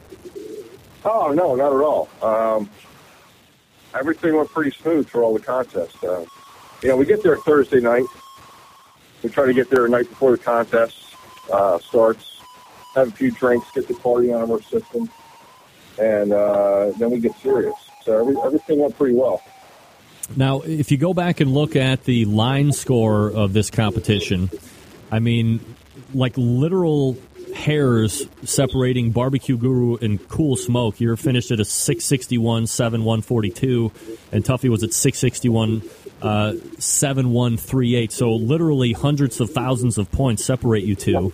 Oh 1.04 1.32
no, 1.32 1.56
not 1.56 1.74
at 1.74 1.82
all. 1.82 2.10
Um, 2.22 2.70
everything 3.94 4.36
went 4.36 4.50
pretty 4.50 4.72
smooth 4.72 5.08
for 5.08 5.24
all 5.24 5.34
the 5.34 5.40
contests. 5.40 6.04
Uh, 6.04 6.26
you 6.82 6.90
know, 6.90 6.96
we 6.96 7.06
get 7.06 7.22
there 7.22 7.38
Thursday 7.38 7.80
night. 7.80 8.06
We 9.24 9.30
try 9.30 9.46
to 9.46 9.54
get 9.54 9.70
there 9.70 9.86
a 9.86 9.90
night 9.90 10.10
before 10.10 10.32
the 10.32 10.38
contest 10.38 11.16
uh, 11.52 11.80
starts, 11.80 12.42
have 12.96 13.10
a 13.10 13.12
few 13.12 13.32
drinks, 13.32 13.70
get 13.72 13.88
the 13.88 13.94
party 13.96 14.34
on 14.34 14.50
our 14.50 14.62
system, 14.62 15.10
and 16.00 16.34
uh, 16.34 16.92
then 16.98 17.12
we 17.12 17.20
get 17.20 17.36
serious. 17.38 17.76
So 18.04 18.20
every, 18.20 18.36
everything 18.44 18.80
went 18.80 18.98
pretty 18.98 19.16
well. 19.16 19.42
Now, 20.36 20.62
if 20.62 20.92
you 20.92 20.98
go 20.98 21.14
back 21.14 21.40
and 21.40 21.54
look 21.54 21.76
at 21.76 22.06
the 22.06 22.26
line 22.26 22.72
score 22.72 23.28
of 23.28 23.54
this 23.54 23.70
competition, 23.70 24.50
I 25.12 25.20
mean, 25.20 25.76
like 26.14 26.34
literal 26.38 27.18
hairs 27.54 28.26
separating 28.44 29.12
Barbecue 29.12 29.58
Guru 29.58 29.98
and 29.98 30.26
Cool 30.30 30.56
Smoke. 30.56 31.00
You're 31.00 31.18
finished 31.18 31.52
at 31.52 31.60
a 31.60 31.66
661, 31.66 32.68
7142, 32.68 33.92
and 34.32 34.44
Tuffy 34.44 34.70
was 34.70 34.84
at 34.84 34.94
661, 34.94 35.82
uh, 36.22 36.54
7138. 36.80 38.12
So 38.12 38.32
literally 38.32 38.94
hundreds 38.94 39.40
of 39.40 39.52
thousands 39.52 39.98
of 39.98 40.12
points 40.12 40.44
separate 40.46 40.84
you 40.84 40.96
two. 40.96 41.34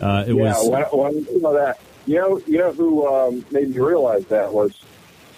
Uh, 0.00 0.24
it 0.26 0.34
yeah, 0.34 0.52
was. 0.52 0.68
when, 0.68 0.82
when 0.82 1.24
you 1.24 1.40
know 1.40 1.54
that, 1.54 1.80
you 2.06 2.16
know, 2.16 2.38
you 2.46 2.58
know 2.58 2.72
who 2.72 3.06
um, 3.06 3.44
made 3.50 3.70
me 3.70 3.78
realize 3.78 4.24
that 4.26 4.52
was 4.52 4.78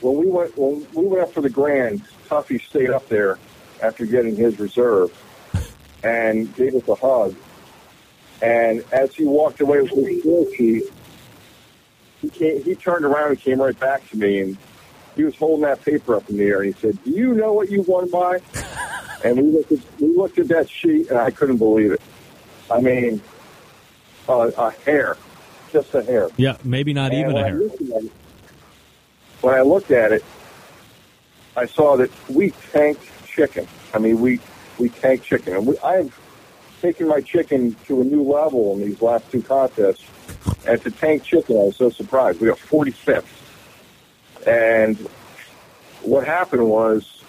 when 0.01 0.17
we 0.17 0.27
went 0.27 0.57
when 0.57 0.87
we 0.95 1.07
went 1.07 1.23
up 1.23 1.33
for 1.33 1.41
the 1.41 1.51
grand. 1.51 2.03
Tuffy 2.29 2.61
stayed 2.63 2.91
up 2.91 3.09
there 3.09 3.39
after 3.83 4.07
getting 4.07 4.37
his 4.37 4.59
reserve 4.61 5.11
and 6.05 6.55
gave 6.55 6.75
us 6.75 6.87
a 6.89 6.95
hug. 6.95 7.35
And 8.43 8.85
as 8.93 9.15
he 9.15 9.25
walked 9.25 9.61
away 9.61 9.83
with 9.83 9.91
his 9.91 10.21
score 10.21 10.47
sheet, 10.55 10.85
he 12.23 12.29
came, 12.29 12.63
he 12.63 12.75
turned 12.75 13.05
around 13.05 13.31
and 13.31 13.41
came 13.41 13.61
right 13.61 13.79
back 13.79 14.09
to 14.11 14.17
me, 14.17 14.41
and 14.41 14.57
he 15.17 15.25
was 15.25 15.37
holding 15.37 15.63
that 15.63 15.83
paper 15.85 16.17
up 16.17 16.29
in 16.31 16.37
the 16.37 16.45
air, 16.45 16.63
and 16.63 16.75
he 16.75 16.81
said, 16.81 17.03
"Do 17.05 17.11
you 17.11 17.35
know 17.35 17.53
what 17.53 17.71
you 17.71 17.83
won 17.83 18.09
by?" 18.11 18.41
And 19.23 19.37
we 19.37 19.43
looked 19.51 19.71
at 19.73 19.79
we 20.01 20.17
looked 20.17 20.39
at 20.39 20.49
that 20.49 20.71
sheet, 20.71 21.11
and 21.11 21.19
I 21.19 21.31
couldn't 21.31 21.59
believe 21.59 21.93
it. 21.93 22.01
I 22.71 22.81
mean, 22.81 23.21
a, 24.29 24.33
a 24.33 24.71
hair, 24.87 25.19
just 25.73 25.95
a 25.95 26.03
hair. 26.03 26.31
Yeah, 26.39 26.57
maybe 26.65 26.95
not 26.95 27.13
And 27.13 27.21
even 27.21 27.33
a 27.33 27.35
when 27.35 27.45
I 27.45 27.49
hair. 27.49 27.59
looked 27.59 27.83
at 27.83 28.03
it- 28.05 28.13
When 29.43 29.55
I 29.55 29.61
looked 29.61 29.91
at 29.91 30.13
it, 30.13 30.25
I 31.55 31.67
saw 31.67 31.99
that 31.99 32.11
we 32.31 32.53
tanked 32.73 33.03
chicken. 33.27 33.67
I 33.93 33.99
mean, 33.99 34.21
we 34.23 34.41
we 34.79 34.89
tank 34.89 35.23
chicken, 35.23 35.55
and 35.55 35.67
we, 35.67 35.79
I've 35.81 36.19
taken 36.81 37.07
my 37.07 37.21
chicken 37.21 37.77
to 37.89 38.01
a 38.01 38.05
new 38.05 38.23
level 38.23 38.73
in 38.73 38.81
these 38.89 39.03
last 39.03 39.31
two 39.31 39.43
contests. 39.43 40.03
And 40.67 40.81
to 40.83 40.91
tank 40.91 41.25
chicken, 41.25 41.57
I 41.57 41.65
was 41.65 41.77
so 41.77 41.91
surprised. 41.91 42.41
We 42.41 42.49
got 42.49 42.57
45th, 42.59 43.25
and 44.47 44.97
what 46.03 46.27
happened 46.27 46.69
was 46.69 47.23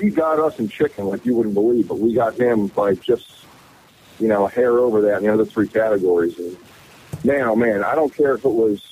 he 0.00 0.10
got 0.10 0.38
us 0.38 0.58
in 0.58 0.68
chicken 0.68 1.06
like 1.06 1.24
you 1.24 1.34
wouldn't 1.34 1.54
believe, 1.54 1.88
but 1.88 1.98
we 1.98 2.14
got 2.14 2.34
him 2.34 2.68
by 2.68 2.94
just 2.94 3.44
you 4.18 4.28
know 4.28 4.46
a 4.46 4.50
hair 4.50 4.78
over 4.78 5.02
that 5.02 5.18
in 5.18 5.24
the 5.24 5.32
other 5.32 5.44
three 5.44 5.68
categories. 5.68 6.38
And 6.38 6.56
oh 7.24 7.56
man, 7.56 7.84
I 7.84 7.94
don't 7.94 8.14
care 8.14 8.34
if 8.34 8.44
it 8.44 8.52
was 8.52 8.82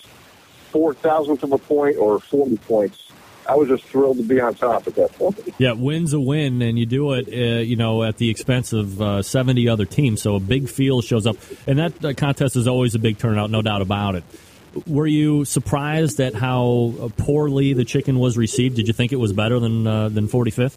four 0.70 0.94
thousandths 0.94 1.42
of 1.42 1.52
a 1.52 1.58
point 1.58 1.96
or 1.96 2.20
40 2.20 2.56
points. 2.58 3.00
I 3.46 3.56
was 3.56 3.68
just 3.68 3.84
thrilled 3.84 4.16
to 4.16 4.22
be 4.22 4.40
on 4.40 4.54
top 4.54 4.86
at 4.86 4.94
that 4.94 5.12
point. 5.12 5.38
Yeah, 5.58 5.72
win's 5.72 6.14
a 6.14 6.20
win, 6.20 6.62
and 6.62 6.78
you 6.78 6.86
do 6.86 7.12
it, 7.12 7.28
uh, 7.28 7.60
you 7.60 7.76
know, 7.76 8.02
at 8.02 8.16
the 8.16 8.30
expense 8.30 8.72
of 8.72 9.02
uh, 9.02 9.22
70 9.22 9.68
other 9.68 9.84
teams. 9.84 10.22
So 10.22 10.36
a 10.36 10.40
big 10.40 10.66
field 10.66 11.04
shows 11.04 11.26
up, 11.26 11.36
and 11.66 11.78
that 11.78 12.02
uh, 12.02 12.14
contest 12.14 12.56
is 12.56 12.66
always 12.66 12.94
a 12.94 12.98
big 12.98 13.18
turnout, 13.18 13.50
no 13.50 13.60
doubt 13.60 13.82
about 13.82 14.14
it. 14.14 14.24
Were 14.86 15.06
you 15.06 15.44
surprised 15.44 16.20
at 16.20 16.34
how 16.34 17.10
poorly 17.16 17.72
the 17.72 17.84
chicken 17.84 18.18
was 18.18 18.36
received? 18.36 18.76
Did 18.76 18.88
you 18.88 18.92
think 18.94 19.12
it 19.12 19.16
was 19.16 19.32
better 19.32 19.60
than 19.60 19.86
uh, 19.86 20.08
than 20.08 20.28
45th? 20.28 20.76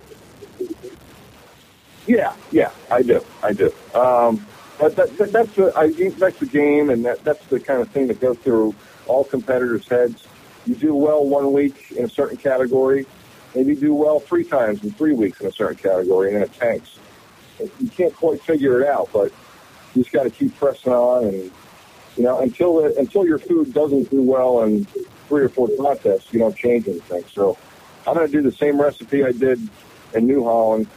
Yeah, 2.08 2.34
yeah, 2.52 2.72
I 2.90 3.02
do, 3.02 3.24
I 3.44 3.54
do. 3.54 3.72
Um, 3.94 4.46
but 4.80 4.96
that, 4.96 5.18
that, 5.18 5.32
that's 5.32 5.54
the 5.56 5.74
I 5.76 5.92
that's 6.12 6.40
the 6.40 6.46
game, 6.46 6.90
and 6.90 7.04
that, 7.06 7.24
that's 7.24 7.46
the 7.48 7.60
kind 7.60 7.82
of 7.82 7.90
thing 7.90 8.08
that 8.08 8.20
goes 8.20 8.38
through 8.38 8.76
all 9.08 9.24
competitors' 9.24 9.88
heads. 9.88 10.26
You 10.66 10.76
do 10.76 10.96
well 10.96 11.26
one 11.26 11.52
week 11.52 11.92
in 11.92 12.06
a 12.06 12.10
certain 12.10 12.38
category, 12.38 13.06
maybe 13.56 13.76
do 13.76 13.94
well 13.94 14.20
three 14.20 14.44
times 14.44 14.84
in 14.84 14.92
three 14.92 15.14
weeks 15.14 15.42
in 15.42 15.48
a 15.48 15.52
certain 15.52 15.78
category, 15.78 16.28
and 16.28 16.38
then 16.38 16.44
it 16.44 16.54
tanks. 16.54 16.98
You 17.60 17.90
can't 17.90 18.16
quite 18.16 18.42
figure 18.42 18.82
it 18.82 18.88
out, 18.88 19.10
but 19.12 19.32
you 19.96 20.04
just 20.04 20.14
got 20.14 20.24
to 20.24 20.30
keep 20.30 20.56
pressing 20.58 20.94
on, 20.94 21.26
and 21.26 21.52
you 22.18 22.24
know 22.24 22.40
until 22.40 22.86
it, 22.86 22.98
until 22.98 23.26
your 23.26 23.40
food 23.40 23.74
doesn't 23.74 24.10
do 24.10 24.22
well 24.22 24.64
in 24.64 24.86
three 25.28 25.44
or 25.44 25.50
four 25.50 25.70
contests, 25.78 26.34
you 26.34 26.40
don't 26.40 26.56
change 26.56 26.88
anything. 26.88 27.24
So 27.34 27.58
I'm 28.06 28.16
going 28.16 28.26
to 28.26 28.32
do 28.32 28.42
the 28.42 28.56
same 28.56 28.82
recipe 28.82 29.24
I 29.24 29.32
did 29.32 29.60
in 30.14 30.26
New 30.26 30.44
Holland 30.44 30.88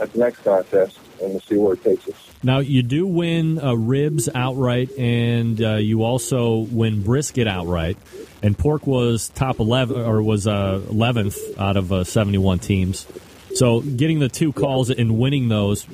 at 0.00 0.12
the 0.12 0.18
next 0.18 0.38
contest, 0.44 0.98
and 1.22 1.30
we'll 1.30 1.40
see 1.40 1.56
where 1.56 1.74
it 1.74 1.82
takes 1.82 2.06
us. 2.08 2.14
Now 2.42 2.58
you 2.58 2.82
do 2.82 3.06
win 3.06 3.58
uh, 3.58 3.74
ribs 3.74 4.28
outright, 4.34 4.90
and 4.98 5.60
uh, 5.62 5.76
you 5.76 6.02
also 6.02 6.58
win 6.58 7.02
brisket 7.02 7.48
outright. 7.48 7.96
And 8.42 8.56
pork 8.56 8.86
was 8.86 9.30
top 9.30 9.58
eleven, 9.58 10.00
or 10.00 10.22
was 10.22 10.46
uh, 10.46 10.82
eleventh 10.90 11.38
out 11.58 11.76
of 11.76 11.92
uh, 11.92 12.04
seventy-one 12.04 12.58
teams. 12.58 13.06
So 13.54 13.80
getting 13.80 14.18
the 14.18 14.28
two 14.28 14.52
calls 14.52 14.90
and 14.90 15.18
winning 15.18 15.48
those, 15.48 15.86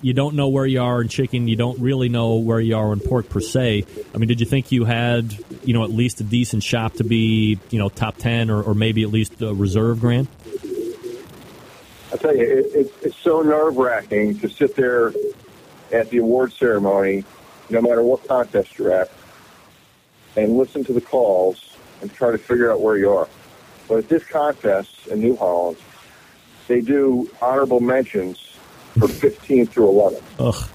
you 0.00 0.12
don't 0.12 0.34
know 0.36 0.48
where 0.48 0.66
you 0.66 0.80
are 0.80 1.02
in 1.02 1.08
chicken. 1.08 1.48
You 1.48 1.56
don't 1.56 1.78
really 1.80 2.08
know 2.08 2.36
where 2.36 2.60
you 2.60 2.76
are 2.76 2.92
in 2.92 3.00
pork 3.00 3.28
per 3.28 3.40
se. 3.40 3.84
I 4.14 4.18
mean, 4.18 4.28
did 4.28 4.40
you 4.40 4.46
think 4.46 4.70
you 4.70 4.84
had, 4.84 5.36
you 5.64 5.74
know, 5.74 5.84
at 5.84 5.90
least 5.90 6.20
a 6.20 6.24
decent 6.24 6.62
shot 6.62 6.96
to 6.96 7.04
be, 7.04 7.58
you 7.70 7.78
know, 7.78 7.88
top 7.88 8.16
ten 8.16 8.50
or, 8.50 8.62
or 8.62 8.74
maybe 8.74 9.02
at 9.02 9.10
least 9.10 9.40
a 9.42 9.52
reserve 9.52 10.00
grand? 10.00 10.28
I 12.12 12.16
tell 12.16 12.34
you, 12.34 12.42
it, 12.42 12.66
it, 12.74 12.94
it's 13.02 13.16
so 13.16 13.42
nerve 13.42 13.76
wracking 13.76 14.38
to 14.40 14.48
sit 14.48 14.74
there 14.76 15.12
at 15.92 16.10
the 16.10 16.18
award 16.18 16.52
ceremony, 16.52 17.24
no 17.68 17.82
matter 17.82 18.02
what 18.02 18.26
contest 18.26 18.78
you're 18.78 18.92
at, 18.92 19.10
and 20.36 20.56
listen 20.56 20.84
to 20.84 20.92
the 20.92 21.00
calls 21.00 21.76
and 22.00 22.12
try 22.12 22.30
to 22.30 22.38
figure 22.38 22.70
out 22.70 22.80
where 22.80 22.96
you 22.96 23.12
are. 23.12 23.28
But 23.88 23.98
at 23.98 24.08
this 24.08 24.24
contest 24.24 25.08
in 25.08 25.20
New 25.20 25.36
Holland, 25.36 25.78
they 26.66 26.80
do 26.80 27.30
honorable 27.42 27.80
mentions 27.80 28.47
for 28.98 29.08
15 29.08 29.66
through 29.66 29.88
11. 29.88 30.22
Ugh. 30.38 30.68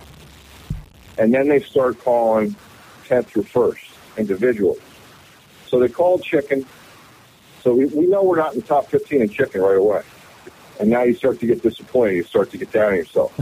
And 1.17 1.33
then 1.33 1.47
they 1.47 1.59
start 1.59 1.99
calling 2.03 2.55
10th 3.05 3.27
through 3.27 3.43
1st 3.43 4.17
individually. 4.17 4.79
So 5.67 5.79
they 5.79 5.89
called 5.89 6.23
chicken. 6.23 6.65
So 7.61 7.73
we, 7.73 7.85
we 7.85 8.07
know 8.07 8.23
we're 8.23 8.37
not 8.37 8.53
in 8.53 8.61
the 8.61 8.65
top 8.65 8.87
15 8.89 9.21
in 9.21 9.29
chicken 9.29 9.61
right 9.61 9.77
away. 9.77 10.03
And 10.79 10.89
now 10.89 11.03
you 11.03 11.15
start 11.15 11.39
to 11.39 11.47
get 11.47 11.61
disappointed. 11.61 12.15
You 12.15 12.23
start 12.23 12.51
to 12.51 12.57
get 12.57 12.71
down 12.71 12.89
on 12.91 12.95
yourself. 12.95 13.37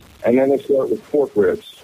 and 0.24 0.36
then 0.36 0.50
they 0.50 0.58
start 0.58 0.90
with 0.90 1.02
pork 1.10 1.30
ribs. 1.34 1.82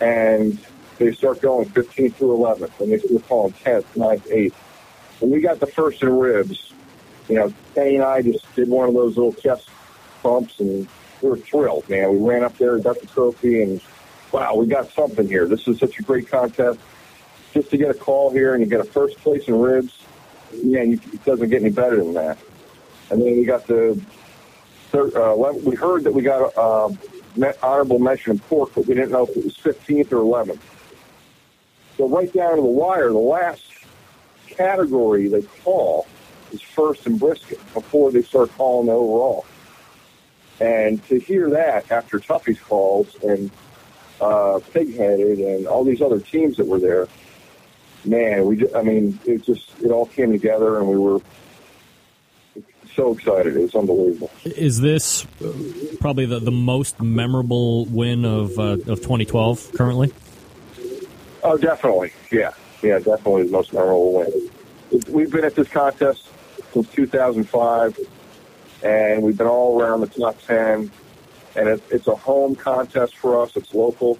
And 0.00 0.58
they 0.98 1.12
start 1.12 1.40
going 1.40 1.68
15 1.68 2.12
through 2.12 2.34
11. 2.34 2.70
And 2.80 2.92
they 2.92 2.98
start 2.98 3.28
calling 3.28 3.52
10th, 3.52 3.84
9th, 3.94 4.22
8th. 4.28 4.54
When 5.20 5.30
we 5.30 5.40
got 5.40 5.60
the 5.60 5.66
first 5.66 6.02
in 6.02 6.16
ribs, 6.16 6.72
you 7.28 7.34
know, 7.36 7.52
Kenny 7.74 7.96
and 7.96 8.04
I 8.04 8.22
just 8.22 8.54
did 8.54 8.68
one 8.68 8.88
of 8.88 8.94
those 8.94 9.16
little 9.16 9.34
chest 9.34 9.68
bumps 10.22 10.60
and 10.60 10.88
we 11.22 11.30
were 11.30 11.36
thrilled, 11.36 11.88
man. 11.88 12.10
We 12.10 12.28
ran 12.28 12.44
up 12.44 12.56
there 12.58 12.78
got 12.78 13.00
the 13.00 13.06
trophy 13.06 13.62
and 13.62 13.80
wow, 14.32 14.54
we 14.54 14.66
got 14.66 14.90
something 14.92 15.26
here. 15.26 15.46
This 15.46 15.66
is 15.66 15.78
such 15.78 15.98
a 15.98 16.02
great 16.02 16.28
contest. 16.28 16.78
Just 17.54 17.70
to 17.70 17.76
get 17.76 17.90
a 17.90 17.94
call 17.94 18.30
here 18.30 18.54
and 18.54 18.62
you 18.62 18.68
get 18.68 18.80
a 18.80 18.84
first 18.84 19.16
place 19.18 19.48
in 19.48 19.58
ribs, 19.58 19.98
yeah, 20.52 20.82
you, 20.82 21.00
it 21.12 21.24
doesn't 21.24 21.48
get 21.48 21.62
any 21.62 21.70
better 21.70 21.96
than 21.96 22.14
that. 22.14 22.38
And 23.10 23.22
then 23.22 23.36
we 23.38 23.44
got 23.44 23.66
the 23.66 24.00
third, 24.90 25.14
uh, 25.14 25.34
we 25.62 25.74
heard 25.74 26.04
that 26.04 26.12
we 26.12 26.22
got 26.22 26.56
uh, 26.56 26.90
honorable 27.62 27.98
mention 27.98 28.32
in 28.32 28.38
pork, 28.38 28.72
but 28.74 28.86
we 28.86 28.94
didn't 28.94 29.12
know 29.12 29.26
if 29.26 29.36
it 29.36 29.44
was 29.44 29.56
15th 29.56 30.12
or 30.12 30.44
11th. 30.44 30.60
So 31.96 32.08
right 32.08 32.32
down 32.32 32.56
to 32.56 32.62
the 32.62 32.68
wire, 32.68 33.08
the 33.08 33.18
last 33.18 33.62
category 34.46 35.28
they 35.28 35.42
call 35.42 36.06
is 36.52 36.60
first 36.60 37.06
and 37.06 37.18
brisket 37.18 37.58
before 37.74 38.12
they 38.12 38.22
start 38.22 38.50
calling 38.56 38.86
the 38.86 38.92
overall. 38.92 39.46
And 40.60 41.04
to 41.08 41.18
hear 41.18 41.50
that 41.50 41.90
after 41.90 42.18
Tuffy's 42.18 42.60
calls 42.60 43.14
and 43.22 43.50
uh, 44.20 44.58
Pigheaded 44.72 45.56
and 45.56 45.66
all 45.66 45.84
these 45.84 46.02
other 46.02 46.18
teams 46.18 46.56
that 46.56 46.66
were 46.66 46.80
there, 46.80 47.06
man, 48.04 48.44
we 48.46 48.56
just, 48.56 48.74
I 48.74 48.82
mean, 48.82 49.18
it 49.24 49.44
just 49.44 49.70
it 49.80 49.90
all 49.90 50.06
came 50.06 50.32
together 50.32 50.78
and 50.78 50.88
we 50.88 50.98
were 50.98 51.20
so 52.94 53.12
excited. 53.12 53.56
It 53.56 53.60
was 53.60 53.74
unbelievable. 53.74 54.30
Is 54.44 54.80
this 54.80 55.24
uh, 55.44 55.52
probably 56.00 56.26
the, 56.26 56.40
the 56.40 56.50
most 56.50 57.00
memorable 57.00 57.84
win 57.86 58.24
of 58.24 58.58
uh, 58.58 58.72
of 58.72 59.00
2012 59.00 59.72
currently? 59.74 60.12
Oh, 61.44 61.56
definitely. 61.56 62.12
Yeah, 62.32 62.50
yeah, 62.82 62.98
definitely 62.98 63.44
the 63.44 63.52
most 63.52 63.72
memorable 63.72 64.14
win. 64.14 64.50
We've 65.08 65.30
been 65.30 65.44
at 65.44 65.54
this 65.54 65.68
contest 65.68 66.26
since 66.72 66.88
2005, 66.90 67.98
and 68.82 69.22
we've 69.22 69.36
been 69.36 69.46
all 69.46 69.80
around 69.80 70.00
the 70.00 70.06
top 70.06 70.40
10. 70.46 70.90
And 71.56 71.68
it, 71.68 71.82
it's 71.90 72.06
a 72.06 72.14
home 72.14 72.54
contest 72.54 73.16
for 73.16 73.42
us. 73.42 73.56
It's 73.56 73.74
local. 73.74 74.18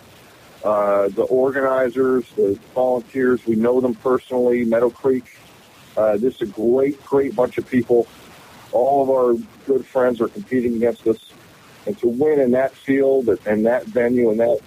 Uh, 0.65 1.09
the 1.09 1.23
organizers, 1.23 2.29
the 2.33 2.59
volunteers, 2.75 3.47
we 3.47 3.55
know 3.55 3.81
them 3.81 3.95
personally. 3.95 4.65
Meadow 4.65 4.91
Creek. 4.91 5.25
Uh, 5.97 6.17
this 6.17 6.37
is 6.37 6.43
a 6.43 6.47
great, 6.47 7.03
great 7.05 7.35
bunch 7.37 7.59
of 7.59 7.69
people. 7.69 8.07
All 8.73 9.03
of 9.03 9.11
our 9.11 9.35
good 9.67 9.87
friends 9.87 10.21
are 10.21 10.29
competing 10.29 10.75
against 10.77 11.07
us, 11.07 11.19
and 11.87 11.99
to 11.99 12.09
win 12.09 12.41
in 12.41 12.51
that 12.53 12.75
field 12.75 13.29
and 13.47 13.67
that 13.67 13.87
venue 13.87 14.31
and 14.31 14.41
that 14.41 14.61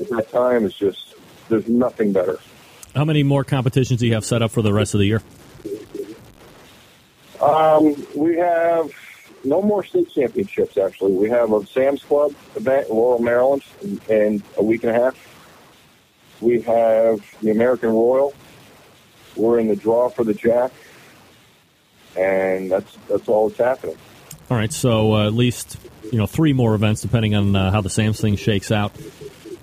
at 0.00 0.08
that 0.08 0.30
time 0.30 0.64
is 0.64 0.74
just 0.74 1.14
there's 1.48 1.68
nothing 1.68 2.12
better. 2.12 2.38
How 2.94 3.04
many 3.04 3.22
more 3.22 3.44
competitions 3.44 4.00
do 4.00 4.06
you 4.06 4.14
have 4.14 4.24
set 4.24 4.42
up 4.42 4.50
for 4.50 4.62
the 4.62 4.72
rest 4.72 4.94
of 4.94 5.00
the 5.00 5.06
year? 5.06 5.22
Um, 7.40 7.94
we 8.14 8.36
have 8.36 8.90
no 9.44 9.62
more 9.62 9.84
state 9.84 10.10
championships. 10.12 10.76
Actually, 10.76 11.12
we 11.12 11.28
have 11.30 11.52
a 11.52 11.66
Sam's 11.66 12.02
Club 12.02 12.34
event 12.56 12.88
in 12.88 12.94
Laurel, 12.94 13.20
Maryland, 13.20 13.62
in, 13.82 14.00
in 14.08 14.42
a 14.56 14.62
week 14.62 14.84
and 14.84 14.96
a 14.96 15.00
half. 15.00 15.16
We 16.40 16.60
have 16.62 17.24
the 17.40 17.50
American 17.50 17.90
Royal. 17.90 18.34
We're 19.36 19.58
in 19.58 19.68
the 19.68 19.76
draw 19.76 20.08
for 20.10 20.24
the 20.24 20.34
Jack, 20.34 20.72
and 22.16 22.70
that's 22.70 22.98
that's 23.08 23.28
all 23.28 23.48
that's 23.48 23.60
happening. 23.60 23.96
All 24.50 24.56
right, 24.56 24.72
so 24.72 25.14
uh, 25.14 25.26
at 25.26 25.32
least 25.32 25.78
you 26.10 26.18
know 26.18 26.26
three 26.26 26.52
more 26.52 26.74
events, 26.74 27.00
depending 27.00 27.34
on 27.34 27.56
uh, 27.56 27.70
how 27.70 27.80
the 27.80 27.90
Sam's 27.90 28.20
thing 28.20 28.36
shakes 28.36 28.70
out. 28.70 28.92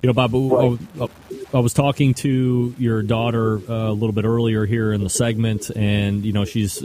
You 0.02 0.06
know, 0.06 0.12
Bob, 0.14 0.32
right. 0.32 0.78
I, 1.00 1.56
I 1.56 1.60
was 1.60 1.74
talking 1.74 2.14
to 2.14 2.74
your 2.78 3.02
daughter 3.02 3.56
uh, 3.56 3.90
a 3.90 3.92
little 3.92 4.12
bit 4.12 4.24
earlier 4.24 4.64
here 4.64 4.92
in 4.92 5.02
the 5.02 5.10
segment, 5.10 5.70
and 5.70 6.24
you 6.24 6.32
know 6.32 6.44
she's 6.46 6.80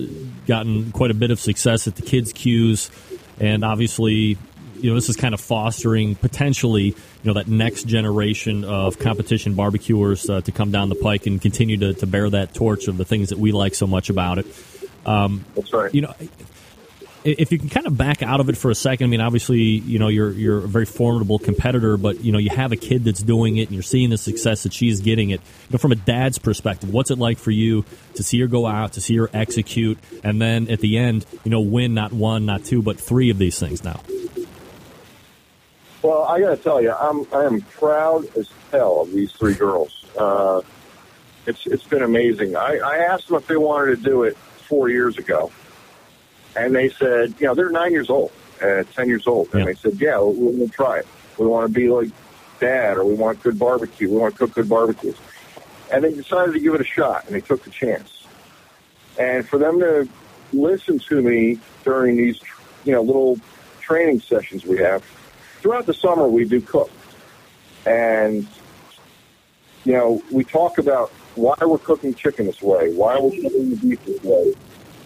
gotten 0.48 0.92
quite 0.92 1.12
a 1.12 1.14
bit 1.14 1.32
of 1.32 1.40
success 1.40 1.88
at 1.88 1.96
the 1.96 2.02
kids' 2.02 2.34
cues, 2.34 2.92
and 3.40 3.64
obviously, 3.64 4.38
you 4.80 4.90
know 4.90 4.96
this 4.96 5.08
is 5.08 5.16
kind 5.16 5.34
of 5.34 5.40
fostering 5.40 6.16
potentially 6.16 6.84
you 6.84 6.96
know 7.24 7.34
that 7.34 7.48
next 7.48 7.88
generation 7.88 8.66
of 8.66 9.00
competition 9.00 9.54
barbecuers 9.56 10.30
uh, 10.30 10.42
to 10.42 10.52
come 10.52 10.72
down 10.72 10.90
the 10.90 10.96
pike 10.96 11.26
and 11.26 11.42
continue 11.42 11.78
to, 11.78 11.94
to 11.94 12.06
bear 12.06 12.30
that 12.30 12.54
torch 12.54 12.90
of 12.90 12.98
the 12.98 13.06
things 13.06 13.30
that 13.30 13.38
we 13.38 13.54
like 13.54 13.76
so 13.76 13.88
much 13.88 14.10
about 14.10 14.40
it. 14.40 14.46
Um, 15.06 15.46
That's 15.56 15.72
right. 15.72 15.94
You 15.94 16.02
know, 16.02 16.14
if 17.26 17.52
you 17.52 17.58
can 17.58 17.70
kind 17.70 17.88
of 17.88 17.98
back 17.98 18.22
out 18.22 18.40
of 18.40 18.50
it 18.50 18.58
for 18.58 18.70
a 18.70 18.76
second, 18.76 19.06
I 19.06 19.10
mean, 19.10 19.20
obviously, 19.20 19.60
you 19.60 19.98
know, 19.98 20.10
you're 20.10 20.32
you're 20.32 20.60
a 20.60 20.68
very 20.68 20.86
formidable 20.86 21.40
competitor, 21.40 21.98
but 21.98 22.24
you 22.24 22.32
know, 22.32 22.38
you 22.38 22.52
have 22.52 22.72
a 22.72 22.76
kid 22.76 23.04
that's 23.04 23.22
doing 23.22 23.58
it, 23.58 23.64
and 23.64 23.72
you're 23.72 23.84
seeing 23.84 24.12
the 24.12 24.18
success 24.18 24.64
that 24.64 24.74
she's 24.74 25.02
getting 25.02 25.32
it. 25.32 25.42
You 25.42 25.72
know, 25.72 25.78
from 25.80 25.92
a 25.92 25.96
dad's 25.96 26.38
perspective, 26.38 26.94
what's 26.94 27.10
it 27.10 27.18
like 27.18 27.40
for 27.40 27.52
you 27.52 27.84
to 28.14 28.24
see 28.24 28.40
her 28.42 28.48
go 28.48 28.68
out, 28.68 28.94
to 28.94 29.02
see 29.02 29.18
her 29.18 29.30
execute, 29.34 29.98
and 30.24 30.40
then 30.40 30.70
at 30.70 30.80
the 30.80 30.98
end, 30.98 31.26
you 31.44 31.52
know, 31.52 31.62
win 31.62 31.96
not 31.96 32.14
one, 32.14 32.46
not 32.46 32.64
two, 32.64 32.84
but 32.84 33.00
three 33.00 33.32
of 33.32 33.40
these 33.40 33.60
things 33.60 33.84
now? 33.84 34.00
Well, 36.04 36.22
I 36.24 36.40
got 36.40 36.50
to 36.52 36.58
tell 36.58 36.80
you, 36.80 36.92
I'm 36.92 37.26
I 37.34 37.46
am 37.46 37.62
proud 37.62 38.26
as 38.38 38.48
hell 38.72 39.02
of 39.02 39.12
these 39.12 39.32
three 39.32 39.56
girls. 39.56 40.06
Uh, 40.16 40.62
it's 41.48 41.66
it's 41.66 41.84
been 41.84 42.04
amazing. 42.04 42.56
I, 42.56 42.78
I 42.78 42.98
asked 42.98 43.30
them 43.30 43.38
if 43.38 43.48
they 43.48 43.58
wanted 43.58 43.98
to 43.98 44.04
do 44.04 44.24
it 44.24 44.38
four 44.38 44.90
years 44.90 45.18
ago, 45.18 45.52
and 46.56 46.76
they 46.76 46.90
said, 46.90 47.34
you 47.40 47.48
know, 47.48 47.56
they're 47.56 47.70
nine 47.70 47.92
years 47.92 48.10
old, 48.10 48.32
uh, 48.62 48.84
ten 48.96 49.08
years 49.08 49.28
old, 49.28 49.50
and 49.54 49.60
Yeah. 49.62 49.66
they 49.66 49.74
said, 49.76 49.94
yeah, 50.00 50.20
we'll, 50.20 50.68
to 50.68 50.74
try 50.74 51.00
it. 51.00 51.08
We 51.38 51.46
want 51.48 51.68
to 51.68 51.74
be 51.74 51.90
like 51.90 52.10
dad, 52.60 52.98
or 52.98 53.04
we 53.06 53.16
want 53.16 53.42
good 53.44 53.60
barbecue. 53.60 54.10
We 54.10 54.18
want 54.18 54.34
to 54.36 54.40
cook 54.40 54.54
good 54.54 54.70
barbecues, 54.70 55.18
and 55.92 56.04
they 56.04 56.14
decided 56.14 56.54
to 56.54 56.60
give 56.60 56.74
it 56.76 56.82
a 56.82 56.86
shot, 56.86 57.26
and 57.26 57.36
they 57.36 57.42
took 57.42 57.64
the 57.64 57.70
chance. 57.70 58.26
And 59.20 59.48
for 59.48 59.58
them 59.58 59.80
to 59.80 60.08
listen 60.54 61.00
to 61.00 61.22
me 61.22 61.60
during 61.84 62.16
these, 62.16 62.40
you 62.86 62.94
know, 62.94 63.02
little 63.02 63.38
training 63.82 64.22
sessions 64.22 64.66
we 64.66 64.78
have 64.80 65.04
throughout 65.62 65.86
the 65.86 65.94
summer, 65.94 66.28
we 66.28 66.46
do 66.46 66.62
cook, 66.62 66.92
and 67.86 68.48
you 69.84 69.94
know, 69.94 70.24
we 70.32 70.44
talk 70.44 70.78
about 70.80 71.12
why 71.36 71.54
we're 71.62 71.78
cooking 71.78 72.14
chicken 72.16 72.46
this 72.48 72.62
way, 72.62 72.92
why 72.94 73.20
we're 73.20 73.30
cooking 73.42 73.70
the 73.70 73.76
beef 73.76 74.04
this 74.06 74.24
way, 74.24 74.54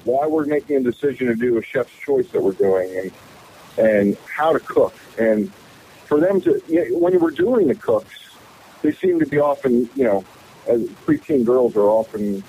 why 0.10 0.28
we're 0.28 0.46
making 0.46 0.78
a 0.78 0.80
decision 0.82 1.28
to 1.28 1.36
do 1.36 1.58
a 1.58 1.64
chef's 1.64 1.94
choice 2.00 2.30
that 2.32 2.42
we're 2.42 2.54
doing, 2.54 2.96
and 2.98 3.12
and 3.78 4.18
how 4.36 4.52
to 4.54 4.60
cook. 4.60 4.94
And 5.18 5.52
for 6.06 6.20
them 6.20 6.42
to, 6.42 6.62
you 6.68 6.90
know, 6.90 6.98
when 6.98 7.20
we're 7.20 7.32
doing 7.32 7.68
the 7.68 7.76
cooks, 7.76 8.14
they 8.82 8.92
seem 8.92 9.20
to 9.20 9.26
be 9.26 9.40
often, 9.40 9.90
you 9.96 10.04
know, 10.04 10.26
as 10.68 10.82
preteen 11.06 11.46
girls 11.46 11.76
are 11.76 11.90
often 11.90 12.44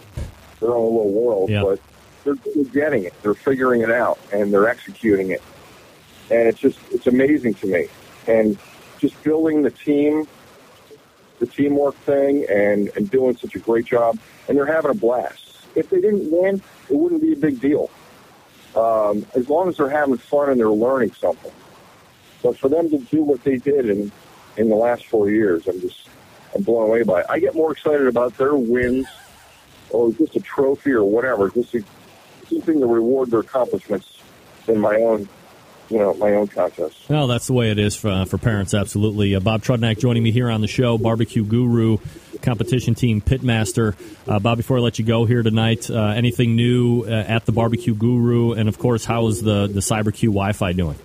their 0.61 0.71
own 0.71 0.95
little 0.97 1.13
world, 1.13 1.51
Yeah. 1.51 1.63
but 1.63 1.81
they're, 2.25 2.37
they're 2.55 2.65
getting 2.65 3.05
it, 3.05 3.15
they're 3.23 3.35
figuring 3.35 3.83
it 3.83 3.91
out, 3.91 4.19
and 4.33 4.53
they're 4.53 4.69
executing 4.69 5.31
it. 5.31 5.43
And 6.31 6.49
it's 6.49 6.59
just, 6.59 6.79
it's 6.91 7.07
amazing 7.07 7.55
to 7.55 7.67
me. 7.67 7.87
And 8.27 8.59
just 8.99 9.23
building 9.23 9.63
the 9.63 9.71
team 9.71 10.27
the 11.41 11.47
teamwork 11.47 11.97
thing 11.97 12.47
and, 12.49 12.91
and 12.97 13.11
doing 13.11 13.37
such 13.37 13.55
a 13.57 13.59
great 13.59 13.87
job. 13.87 14.19
And 14.47 14.57
they're 14.57 14.67
having 14.67 14.91
a 14.91 14.95
blast. 14.95 15.50
If 15.75 15.91
they 15.91 16.01
didn't 16.01 16.31
win, 16.31 16.63
it 16.89 16.97
wouldn't 16.97 17.23
be 17.23 17.33
a 17.33 17.37
big 17.37 17.61
deal. 17.61 17.91
Um, 18.75 19.27
as 19.35 19.49
long 19.49 19.69
as 19.69 19.77
they're 19.77 19.91
having 19.91 20.17
fun 20.17 20.51
and 20.51 20.61
they're 20.61 20.69
learning 20.69 21.13
something. 21.13 21.53
But 22.43 22.57
for 22.59 22.69
them 22.69 22.89
to 22.91 22.99
do 22.99 23.23
what 23.23 23.43
they 23.45 23.57
did 23.57 23.91
in, 23.91 24.13
in 24.57 24.69
the 24.69 24.77
last 24.77 25.07
four 25.07 25.29
years, 25.31 25.67
I'm 25.67 25.81
just 25.81 26.09
I'm 26.55 26.63
blown 26.63 26.89
away 26.89 27.03
by 27.03 27.21
it. 27.21 27.27
I 27.29 27.39
get 27.39 27.55
more 27.55 27.73
excited 27.73 28.07
about 28.07 28.37
their 28.37 28.55
wins 28.55 29.07
or 29.91 30.13
just 30.13 30.37
a 30.37 30.41
trophy 30.41 30.93
or 30.93 31.05
whatever, 31.05 31.51
just 31.51 31.75
a, 31.75 31.85
something 32.49 32.81
to 32.81 32.87
reward 32.87 33.31
their 33.31 33.41
accomplishments 33.41 34.21
than 34.67 34.79
my 34.79 34.97
own, 34.97 35.29
you 35.89 35.99
know, 35.99 36.15
my 36.15 36.33
own 36.33 36.47
contest. 36.47 37.09
Well, 37.09 37.27
that's 37.27 37.47
the 37.47 37.53
way 37.53 37.71
it 37.71 37.79
is 37.79 37.97
for, 37.97 38.25
for 38.27 38.39
parents, 38.39 38.75
absolutely. 38.75 39.35
Uh, 39.35 39.41
Bob 39.41 39.63
Trudnak 39.63 39.99
joining 39.99 40.23
me 40.23 40.33
here 40.33 40.51
on 40.51 40.61
the 40.61 40.69
show, 40.69 40.99
barbecue 40.99 41.45
guru, 41.45 41.99
competition 42.43 42.95
team 42.95 43.21
pitmaster. 43.21 43.95
Uh, 44.29 44.39
Bob, 44.39 44.57
before 44.57 44.79
I 44.79 44.81
let 44.81 44.99
you 44.99 45.05
go 45.05 45.25
here 45.25 45.43
tonight, 45.43 45.91
uh, 45.91 45.99
anything 46.09 46.57
new 46.57 47.05
uh, 47.05 47.11
at 47.11 47.47
the 47.47 47.53
barbecue 47.53 47.95
guru? 47.95 48.53
And 48.53 48.69
of 48.69 48.79
course, 48.79 49.05
how 49.05 49.27
is 49.29 49.43
the, 49.43 49.67
the 49.67 49.81
CyberQ 49.81 50.29
Wi 50.29 50.53
Fi 50.53 50.73
doing? 50.73 50.99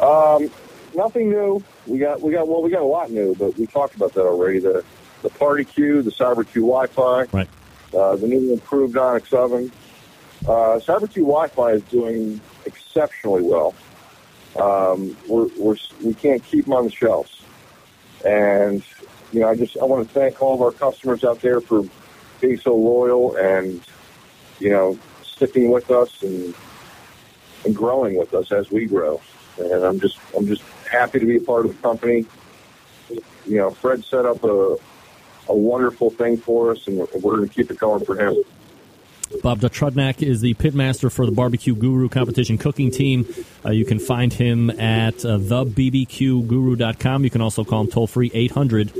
Um, 0.00 0.50
nothing 0.94 1.30
new. 1.30 1.62
We 1.86 1.98
got 1.98 2.20
we 2.20 2.32
got 2.32 2.48
well 2.48 2.62
we 2.62 2.70
got 2.70 2.82
a 2.82 2.86
lot 2.86 3.10
new, 3.10 3.34
but 3.34 3.56
we 3.56 3.66
talked 3.66 3.94
about 3.94 4.12
that 4.14 4.22
already. 4.22 4.58
The 4.58 4.84
the 5.24 5.30
Party 5.30 5.64
Q, 5.64 6.02
the 6.02 6.10
CyberQ 6.10 6.54
Wi-Fi, 6.54 7.24
right? 7.32 7.48
Uh, 7.92 8.16
the 8.16 8.26
new 8.26 8.52
improved 8.52 8.96
Onyx 8.96 9.32
oven. 9.32 9.72
Uh, 10.42 10.78
Cyber 10.78 11.10
Q 11.10 11.22
Wi-Fi 11.22 11.70
is 11.72 11.82
doing 11.84 12.40
exceptionally 12.66 13.42
well. 13.42 13.74
Um, 14.56 15.16
we're, 15.26 15.48
we're 15.58 15.76
we 16.02 16.14
can't 16.14 16.44
keep 16.44 16.66
them 16.66 16.74
on 16.74 16.84
the 16.84 16.90
shelves, 16.90 17.42
and 18.24 18.84
you 19.34 19.40
know 19.40 19.48
I 19.48 19.56
just 19.56 19.76
I 19.76 19.84
want 19.84 20.06
to 20.06 20.14
thank 20.14 20.40
all 20.40 20.54
of 20.54 20.62
our 20.62 20.70
customers 20.70 21.24
out 21.24 21.40
there 21.40 21.60
for 21.60 21.82
being 22.40 22.58
so 22.58 22.74
loyal 22.74 23.36
and 23.36 23.80
you 24.60 24.70
know 24.70 24.98
sticking 25.22 25.70
with 25.70 25.90
us 25.90 26.22
and 26.22 26.54
and 27.64 27.74
growing 27.74 28.16
with 28.16 28.32
us 28.34 28.52
as 28.52 28.70
we 28.70 28.86
grow. 28.86 29.20
And 29.58 29.84
I'm 29.84 30.00
just 30.00 30.18
I'm 30.36 30.46
just 30.46 30.62
happy 30.90 31.18
to 31.18 31.26
be 31.26 31.36
a 31.36 31.40
part 31.40 31.66
of 31.66 31.76
the 31.76 31.82
company. 31.82 32.26
You 33.46 33.58
know, 33.58 33.70
Fred 33.70 34.04
set 34.04 34.24
up 34.24 34.44
a 34.44 34.76
a 35.48 35.54
wonderful 35.54 36.10
thing 36.10 36.36
for 36.36 36.70
us, 36.70 36.86
and 36.86 36.96
we're, 36.98 37.36
going 37.36 37.46
to 37.48 37.54
keep 37.54 37.70
it 37.70 37.78
going 37.78 38.04
for 38.04 38.16
him. 38.16 38.34
Bob 39.42 39.60
Trudnak 39.60 40.22
is 40.22 40.40
the 40.40 40.54
pitmaster 40.54 41.10
for 41.10 41.26
the 41.26 41.32
Barbecue 41.32 41.74
Guru 41.74 42.08
competition 42.08 42.56
cooking 42.56 42.90
team. 42.90 43.26
Uh, 43.64 43.70
you 43.70 43.84
can 43.84 43.98
find 43.98 44.32
him 44.32 44.70
at 44.70 45.24
uh, 45.24 45.38
thebbqguru.com. 45.38 47.24
You 47.24 47.30
can 47.30 47.40
also 47.40 47.64
call 47.64 47.82
him 47.82 47.88
toll 47.88 48.06
free 48.06 48.30
800 48.32 48.92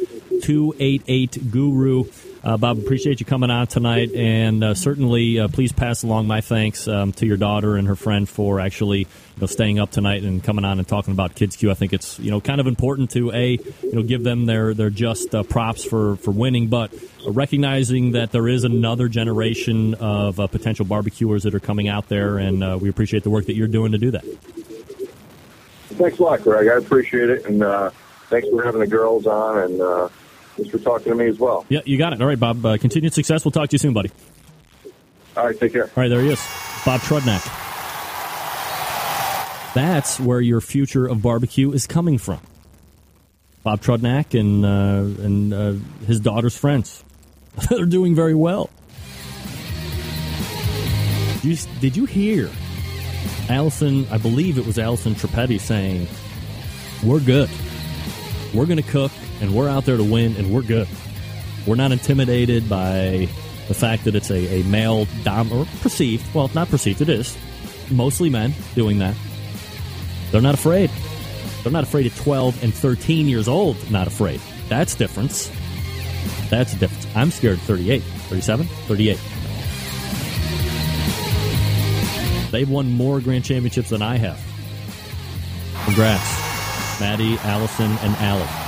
288 0.45 1.51
Guru. 1.51 2.05
Uh, 2.43 2.59
Bob, 2.59 2.77
appreciate 2.77 3.19
you 3.19 3.25
coming 3.25 3.51
on 3.51 3.67
tonight, 3.67 4.13
and 4.15 4.63
uh, 4.63 4.75
certainly 4.75 5.41
uh, 5.41 5.49
please 5.49 5.73
pass 5.73 6.03
along 6.03 6.27
my 6.27 6.43
thanks 6.43 6.87
um, 6.87 7.13
to 7.13 7.25
your 7.25 7.39
daughter 7.39 7.77
and 7.77 7.89
her 7.89 7.97
friend 7.97 8.29
for 8.29 8.61
actually 8.61 8.99
you 8.99 9.07
know, 9.39 9.47
staying 9.47 9.79
up 9.79 9.91
tonight 9.91 10.23
and 10.23 10.45
coming 10.45 10.67
on 10.67 10.79
and 10.79 10.87
talking 10.87 11.13
about 11.13 11.35
Kids 11.35 11.57
Q. 11.57 11.71
I 11.71 11.75
think 11.75 11.95
it's 11.95 12.19
you 12.19 12.31
know 12.31 12.43
kind 12.43 12.61
of 12.61 12.67
important 12.67 13.13
to 13.13 13.33
a 13.33 13.53
you 13.53 13.93
know 13.95 14.03
give 14.03 14.23
them 14.23 14.45
their 14.45 14.75
their 14.75 14.91
just 14.91 15.35
uh, 15.35 15.45
props 15.45 15.83
for 15.83 16.17
for 16.17 16.33
winning, 16.33 16.69
but 16.69 16.93
recognizing 17.27 18.13
that 18.13 18.31
there 18.31 18.47
is 18.47 18.65
another 18.65 19.09
generation 19.09 19.95
of 19.95 20.39
uh, 20.39 20.47
potential 20.47 20.85
barbecuers 20.85 21.45
that 21.45 21.55
are 21.55 21.61
coming 21.61 21.89
out 21.89 22.11
there, 22.11 22.37
and 22.37 22.63
uh, 22.63 22.79
we 22.79 22.91
appreciate 22.91 23.23
the 23.23 23.31
work 23.31 23.47
that 23.47 23.55
you're 23.55 23.67
doing 23.67 23.93
to 23.93 23.99
do 23.99 24.11
that. 24.11 24.25
Thanks 25.95 26.19
a 26.19 26.23
lot, 26.23 26.43
Greg. 26.43 26.69
I 26.69 26.75
appreciate 26.75 27.31
it, 27.31 27.47
and 27.47 27.63
uh, 27.63 27.89
thanks 28.29 28.47
for 28.51 28.63
having 28.63 28.81
the 28.83 28.87
girls 28.87 29.27
on, 29.27 29.59
and 29.59 30.11
thanks 30.57 30.71
for 30.71 30.79
talking 30.79 31.13
to 31.13 31.15
me 31.15 31.27
as 31.29 31.39
well. 31.39 31.65
Yeah, 31.69 31.81
you 31.85 31.99
got 31.99 32.13
it. 32.13 32.21
All 32.21 32.27
right, 32.27 32.39
Bob. 32.39 32.65
Uh, 32.65 32.77
continued 32.79 33.13
success. 33.13 33.45
We'll 33.45 33.53
talk 33.53 33.69
to 33.69 33.75
you 33.75 33.79
soon, 33.79 33.93
buddy. 33.93 34.11
All 35.37 35.47
right, 35.47 35.59
take 35.59 35.73
care. 35.73 35.85
All 35.85 35.91
right, 35.97 36.09
there 36.09 36.21
he 36.21 36.31
is, 36.31 36.41
Bob 36.85 37.01
Trudnak. 37.01 37.43
That's 39.75 40.21
where 40.21 40.41
your 40.41 40.61
future 40.61 41.07
of 41.07 41.21
barbecue 41.21 41.73
is 41.73 41.87
coming 41.87 42.19
from. 42.19 42.41
Bob 43.65 43.81
Trudnak 43.81 44.39
and 44.39 44.65
uh, 44.65 45.25
and 45.25 45.53
uh, 45.55 45.73
his 46.07 46.21
daughter's 46.21 46.57
friends. 46.57 47.03
They're 47.71 47.87
doing 47.87 48.15
very 48.15 48.35
well. 48.35 48.71
Did 51.43 51.45
you, 51.45 51.71
did 51.81 51.97
you 51.97 52.05
hear 52.05 52.51
Allison? 53.49 54.07
I 54.11 54.19
believe 54.19 54.59
it 54.59 54.67
was 54.67 54.79
Allison 54.79 55.15
Trapetti 55.15 55.59
saying, 55.59 56.07
"We're 57.03 57.21
good. 57.21 57.51
We're 58.55 58.67
going 58.67 58.83
to 58.83 58.89
cook, 58.89 59.11
and 59.45 59.55
we're 59.55 59.69
out 59.69 59.85
there 59.85 59.99
to 59.99 60.05
win, 60.05 60.37
and 60.37 60.51
we're 60.51 60.63
good. 60.63 60.89
We're 61.67 61.77
not 61.77 61.93
intimidated 61.93 62.69
by 62.69 63.29
the 63.69 63.75
fact 63.75 64.05
that 64.05 64.15
it's 64.15 64.31
a, 64.31 64.61
a 64.61 64.65
male 64.65 65.07
dom 65.23 65.53
or 65.53 65.67
perceived. 65.81 66.35
Well, 66.35 66.51
not 66.55 66.69
perceived. 66.69 67.03
It 67.03 67.11
is 67.11 67.37
mostly 67.91 68.31
men 68.31 68.55
doing 68.75 68.99
that. 68.99 69.15
They're 70.31 70.41
not 70.41 70.55
afraid. 70.55 70.91
They're 71.63 71.73
not 71.73 71.85
afraid 71.85 72.07
at 72.07 72.17
12 72.17 72.63
and 72.65 72.75
13 72.75 73.29
years 73.29 73.47
old. 73.49 73.91
Not 73.91 74.07
afraid. 74.07 74.41
That's 74.69 74.95
difference. 74.95 75.51
That's 76.49 76.73
a 76.73 76.77
difference. 76.77 77.07
I'm 77.15 77.31
scared 77.31 77.59
at 77.59 77.65
38, 77.65 78.03
37, 78.03 78.67
38. 78.67 79.21
They've 82.51 82.71
won 82.71 82.91
more 82.93 83.21
grand 83.21 83.45
championships 83.45 83.91
than 83.91 84.01
I 84.01 84.17
have. 84.17 84.41
Congrats, 85.85 87.01
Maddie, 87.01 87.37
Allison, 87.43 87.91
and 87.91 88.15
Alec. 88.17 88.64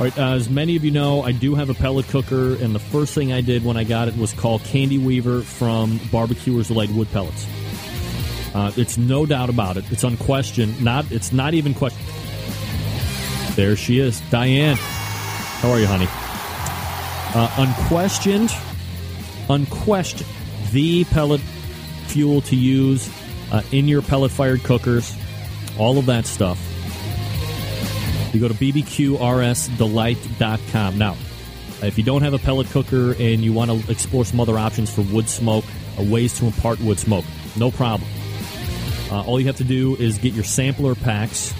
All 0.00 0.06
right, 0.06 0.18
uh, 0.18 0.30
as 0.30 0.48
many 0.48 0.76
of 0.76 0.84
you 0.84 0.90
know, 0.90 1.20
I 1.22 1.32
do 1.32 1.54
have 1.56 1.68
a 1.68 1.74
pellet 1.74 2.08
cooker, 2.08 2.54
and 2.54 2.74
the 2.74 2.78
first 2.78 3.12
thing 3.12 3.34
I 3.34 3.42
did 3.42 3.66
when 3.66 3.76
I 3.76 3.84
got 3.84 4.08
it 4.08 4.16
was 4.16 4.32
call 4.32 4.58
Candy 4.60 4.96
Weaver 4.96 5.42
from 5.42 6.00
Barbecuers 6.10 6.68
Delight 6.68 6.88
Wood 6.88 7.12
Pellets. 7.12 7.46
Uh, 8.54 8.72
it's 8.78 8.96
no 8.96 9.26
doubt 9.26 9.50
about 9.50 9.76
it. 9.76 9.84
It's 9.92 10.02
unquestioned. 10.02 10.82
Not. 10.82 11.12
It's 11.12 11.34
not 11.34 11.52
even 11.52 11.74
question. 11.74 12.02
There 13.56 13.76
she 13.76 13.98
is, 13.98 14.22
Diane. 14.30 14.78
How 14.78 15.70
are 15.70 15.78
you, 15.78 15.86
honey? 15.86 16.08
Uh, 17.34 17.54
unquestioned, 17.58 18.50
unquestioned, 19.50 20.30
the 20.72 21.04
pellet 21.04 21.42
fuel 22.06 22.40
to 22.40 22.56
use 22.56 23.06
uh, 23.52 23.60
in 23.70 23.86
your 23.86 24.00
pellet 24.00 24.30
fired 24.30 24.62
cookers, 24.64 25.14
all 25.78 25.98
of 25.98 26.06
that 26.06 26.24
stuff. 26.24 26.69
You 28.32 28.40
go 28.40 28.48
to 28.48 28.54
bbqrsdelight.com. 28.54 30.98
Now, 30.98 31.16
if 31.82 31.98
you 31.98 32.04
don't 32.04 32.22
have 32.22 32.34
a 32.34 32.38
pellet 32.38 32.68
cooker 32.68 33.14
and 33.18 33.42
you 33.42 33.52
want 33.52 33.70
to 33.70 33.90
explore 33.90 34.24
some 34.24 34.38
other 34.38 34.56
options 34.58 34.94
for 34.94 35.02
wood 35.02 35.28
smoke, 35.28 35.64
uh, 35.98 36.04
ways 36.04 36.38
to 36.38 36.46
impart 36.46 36.80
wood 36.80 36.98
smoke, 36.98 37.24
no 37.56 37.70
problem. 37.70 38.08
Uh, 39.10 39.22
all 39.22 39.40
you 39.40 39.46
have 39.46 39.56
to 39.56 39.64
do 39.64 39.96
is 39.96 40.18
get 40.18 40.32
your 40.32 40.44
sampler 40.44 40.94
packs. 40.94 41.52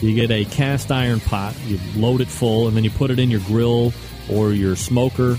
You 0.00 0.14
get 0.14 0.30
a 0.30 0.46
cast 0.46 0.90
iron 0.90 1.20
pot, 1.20 1.54
you 1.66 1.78
load 1.94 2.22
it 2.22 2.28
full, 2.28 2.68
and 2.68 2.76
then 2.76 2.84
you 2.84 2.90
put 2.90 3.10
it 3.10 3.18
in 3.18 3.30
your 3.30 3.40
grill 3.40 3.92
or 4.30 4.52
your 4.52 4.76
smoker, 4.76 5.36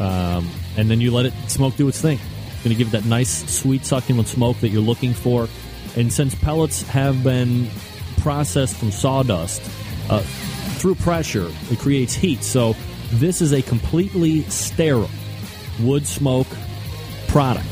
um, 0.00 0.50
and 0.76 0.90
then 0.90 1.00
you 1.00 1.12
let 1.12 1.26
it 1.26 1.34
smoke 1.46 1.76
do 1.76 1.86
its 1.86 2.00
thing. 2.00 2.18
It's 2.48 2.64
going 2.64 2.70
to 2.70 2.74
give 2.74 2.88
it 2.88 2.90
that 2.90 3.04
nice, 3.04 3.48
sweet, 3.48 3.84
succulent 3.84 4.26
smoke 4.26 4.58
that 4.60 4.70
you're 4.70 4.82
looking 4.82 5.14
for. 5.14 5.48
And 5.96 6.12
since 6.12 6.34
pellets 6.34 6.82
have 6.88 7.22
been 7.22 7.68
processed 8.18 8.76
from 8.76 8.90
sawdust 8.90 9.62
uh, 10.10 10.20
through 10.78 10.94
pressure. 10.96 11.50
It 11.70 11.78
creates 11.78 12.14
heat. 12.14 12.42
So 12.42 12.74
this 13.12 13.40
is 13.40 13.52
a 13.52 13.62
completely 13.62 14.42
sterile 14.44 15.10
wood 15.80 16.06
smoke 16.06 16.48
product. 17.28 17.66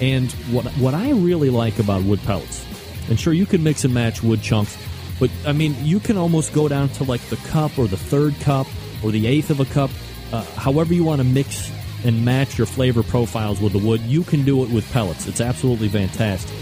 And 0.00 0.30
what 0.52 0.66
what 0.78 0.94
I 0.94 1.10
really 1.10 1.50
like 1.50 1.78
about 1.78 2.02
wood 2.04 2.20
pellets, 2.22 2.64
and 3.08 3.18
sure 3.18 3.32
you 3.32 3.46
can 3.46 3.64
mix 3.64 3.84
and 3.84 3.92
match 3.92 4.22
wood 4.22 4.42
chunks, 4.42 4.76
but 5.18 5.30
I 5.44 5.52
mean 5.52 5.74
you 5.84 5.98
can 5.98 6.16
almost 6.16 6.52
go 6.52 6.68
down 6.68 6.88
to 6.90 7.04
like 7.04 7.20
the 7.22 7.36
cup 7.48 7.76
or 7.78 7.88
the 7.88 7.96
third 7.96 8.38
cup 8.40 8.66
or 9.02 9.10
the 9.10 9.26
eighth 9.26 9.50
of 9.50 9.58
a 9.58 9.64
cup, 9.64 9.90
uh, 10.32 10.44
however 10.54 10.94
you 10.94 11.02
want 11.02 11.20
to 11.20 11.24
mix 11.24 11.70
and 12.04 12.24
match 12.24 12.58
your 12.58 12.66
flavor 12.66 13.02
profiles 13.02 13.60
with 13.60 13.72
the 13.72 13.78
wood. 13.78 14.00
You 14.02 14.22
can 14.22 14.44
do 14.44 14.62
it 14.62 14.70
with 14.70 14.90
pellets. 14.92 15.26
It's 15.26 15.40
absolutely 15.40 15.88
fantastic. 15.88 16.56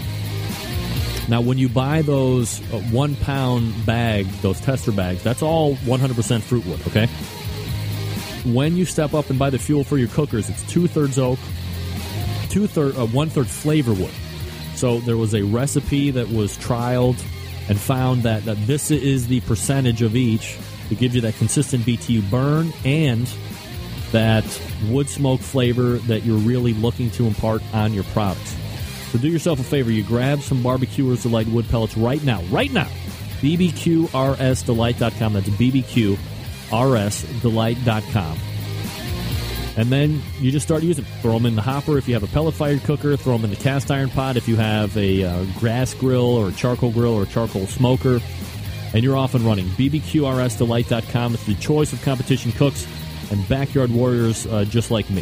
Now, 1.27 1.41
when 1.41 1.57
you 1.57 1.67
buy 1.67 2.01
those 2.03 2.61
uh, 2.71 2.79
one 2.89 3.15
pound 3.17 3.85
bag, 3.85 4.27
those 4.41 4.61
tester 4.61 4.93
bags, 4.93 5.23
that's 5.23 5.41
all 5.41 5.75
100% 5.75 6.41
fruit 6.41 6.65
wood, 6.65 6.79
okay? 6.87 7.07
When 8.53 8.77
you 8.77 8.85
step 8.85 9.13
up 9.13 9.29
and 9.29 9.37
buy 9.37 9.49
the 9.49 9.59
fuel 9.59 9.83
for 9.83 9.97
your 9.97 10.07
cookers, 10.07 10.49
it's 10.49 10.63
two 10.71 10.87
thirds 10.87 11.19
oak, 11.19 11.39
two 12.49 12.67
third, 12.67 12.95
uh, 12.95 13.05
one 13.07 13.29
third 13.29 13.47
flavor 13.47 13.93
wood. 13.93 14.13
So 14.75 14.99
there 14.99 15.17
was 15.17 15.33
a 15.33 15.41
recipe 15.41 16.11
that 16.11 16.29
was 16.29 16.57
trialed 16.57 17.21
and 17.67 17.77
found 17.77 18.23
that, 18.23 18.45
that 18.45 18.57
this 18.65 18.89
is 18.89 19.27
the 19.27 19.41
percentage 19.41 20.01
of 20.01 20.15
each 20.15 20.57
to 20.87 20.95
give 20.95 21.13
you 21.13 21.21
that 21.21 21.35
consistent 21.35 21.83
BTU 21.83 22.29
burn 22.29 22.71
and 22.85 23.27
that 24.11 24.45
wood 24.87 25.09
smoke 25.09 25.41
flavor 25.41 25.97
that 25.97 26.23
you're 26.23 26.37
really 26.37 26.73
looking 26.73 27.11
to 27.11 27.25
impart 27.25 27.61
on 27.73 27.93
your 27.93 28.05
products. 28.05 28.55
So 29.11 29.17
do 29.17 29.29
yourself 29.29 29.59
a 29.59 29.63
favor. 29.63 29.91
You 29.91 30.03
grab 30.03 30.41
some 30.41 30.61
Barbecuers 30.61 31.23
Delight 31.23 31.47
wood 31.47 31.67
pellets 31.69 31.97
right 31.97 32.23
now. 32.23 32.43
Right 32.43 32.71
now. 32.71 32.87
BBQRSDelight.com. 33.41 35.33
That's 35.33 35.49
BBQRSDelight.com. 35.49 38.37
And 39.77 39.89
then 39.91 40.21
you 40.39 40.51
just 40.51 40.65
start 40.65 40.81
using 40.81 41.05
them. 41.05 41.13
Throw 41.21 41.33
them 41.33 41.45
in 41.45 41.55
the 41.55 41.61
hopper 41.61 41.99
if 41.99 42.07
you 42.07 42.15
have 42.15 42.23
a 42.23 42.27
pellet 42.27 42.55
fired 42.55 42.81
cooker. 42.83 43.15
Throw 43.15 43.37
them 43.37 43.45
in 43.45 43.51
the 43.51 43.55
cast 43.55 43.91
iron 43.91 44.09
pot 44.09 44.35
if 44.35 44.47
you 44.47 44.55
have 44.55 44.97
a 44.97 45.23
uh, 45.23 45.43
gas 45.61 45.93
grill 45.93 46.25
or 46.25 46.49
a 46.49 46.51
charcoal 46.51 46.91
grill 46.91 47.13
or 47.13 47.23
a 47.23 47.27
charcoal 47.27 47.67
smoker. 47.67 48.19
And 48.93 49.03
you're 49.03 49.15
off 49.15 49.35
and 49.35 49.45
running. 49.45 49.67
BBQRSDelight.com. 49.67 51.35
It's 51.35 51.45
the 51.45 51.53
choice 51.55 51.93
of 51.93 52.01
competition 52.01 52.51
cooks 52.53 52.87
and 53.31 53.47
backyard 53.47 53.91
warriors 53.91 54.47
uh, 54.47 54.65
just 54.65 54.89
like 54.89 55.07
me. 55.11 55.21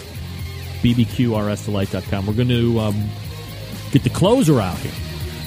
BBQRSDelight.com. 0.82 2.26
We're 2.26 2.34
going 2.34 2.48
to 2.48 2.80
um, 2.80 3.10
get 3.96 4.04
the 4.04 4.10
closer 4.10 4.60
out 4.60 4.78
here. 4.80 4.92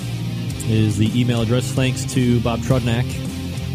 is 0.69 0.97
the 0.97 1.19
email 1.19 1.41
address. 1.41 1.69
Thanks 1.73 2.05
to 2.13 2.39
Bob 2.39 2.61
Trudnak, 2.61 3.03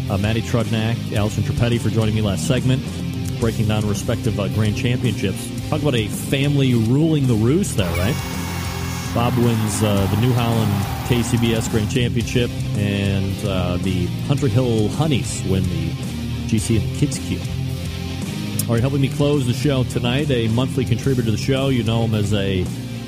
uh, 0.09 0.17
Trudnak, 0.17 1.15
Allison 1.15 1.43
Trapetti 1.43 1.79
for 1.79 1.89
joining 1.89 2.15
me 2.15 2.21
last 2.21 2.47
segment, 2.47 2.81
breaking 3.39 3.67
down 3.67 3.87
respective 3.87 4.39
uh, 4.39 4.47
grand 4.47 4.75
championships. 4.75 5.47
Talk 5.69 5.81
about 5.83 5.93
a 5.93 6.07
family 6.07 6.73
ruling 6.73 7.27
the 7.27 7.35
roost 7.35 7.77
there, 7.77 7.91
right? 7.91 8.15
Bob 9.13 9.37
wins 9.37 9.83
uh, 9.83 10.07
the 10.15 10.19
New 10.19 10.33
Holland 10.33 10.71
KCBS 11.05 11.69
Grand 11.69 11.91
Championship, 11.91 12.49
and 12.75 13.45
uh, 13.45 13.77
the 13.77 14.07
Hunter 14.25 14.47
Hill 14.47 14.87
Honeys 14.89 15.43
win 15.43 15.61
the 15.61 15.89
GC 16.47 16.81
and 16.81 16.97
Kids 16.97 17.19
Q. 17.19 17.37
All 18.67 18.73
right, 18.73 18.81
helping 18.81 19.01
me 19.01 19.09
close 19.09 19.45
the 19.45 19.53
show 19.53 19.83
tonight, 19.83 20.31
a 20.31 20.47
monthly 20.47 20.85
contributor 20.85 21.25
to 21.25 21.31
the 21.31 21.37
show. 21.37 21.69
You 21.69 21.83
know 21.83 22.05
him 22.05 22.15
as 22.15 22.33
a 22.33 22.65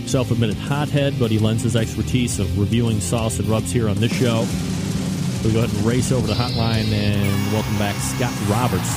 self 0.07 0.31
admitted 0.31 0.57
hothead, 0.57 1.17
but 1.19 1.31
he 1.31 1.39
lends 1.39 1.63
his 1.63 1.75
expertise 1.75 2.39
of 2.39 2.57
reviewing 2.57 2.99
sauce 2.99 3.39
and 3.39 3.47
rubs 3.47 3.71
here 3.71 3.89
on 3.89 3.95
this 3.95 4.13
show. 4.13 4.43
So 4.43 5.47
we 5.47 5.53
go 5.53 5.59
ahead 5.59 5.75
and 5.75 5.85
race 5.85 6.11
over 6.11 6.27
to 6.27 6.33
Hotline 6.33 6.91
and 6.91 7.53
welcome 7.53 7.77
back 7.77 7.95
Scott 7.95 8.33
Roberts. 8.49 8.89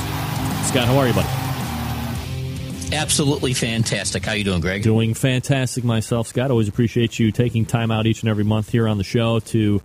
Scott, 0.67 0.87
how 0.87 0.97
are 0.97 1.07
you, 1.07 1.13
buddy? 1.13 1.27
Absolutely 2.93 3.53
fantastic. 3.53 4.25
How 4.25 4.31
are 4.31 4.37
you 4.37 4.43
doing, 4.45 4.61
Greg? 4.61 4.81
Doing 4.81 5.13
fantastic 5.13 5.83
myself, 5.83 6.27
Scott. 6.27 6.51
Always 6.51 6.69
appreciate 6.69 7.19
you 7.19 7.31
taking 7.31 7.65
time 7.65 7.91
out 7.91 8.05
each 8.05 8.21
and 8.21 8.29
every 8.29 8.45
month 8.45 8.69
here 8.69 8.87
on 8.87 8.97
the 8.97 9.03
show 9.03 9.39
to 9.39 9.81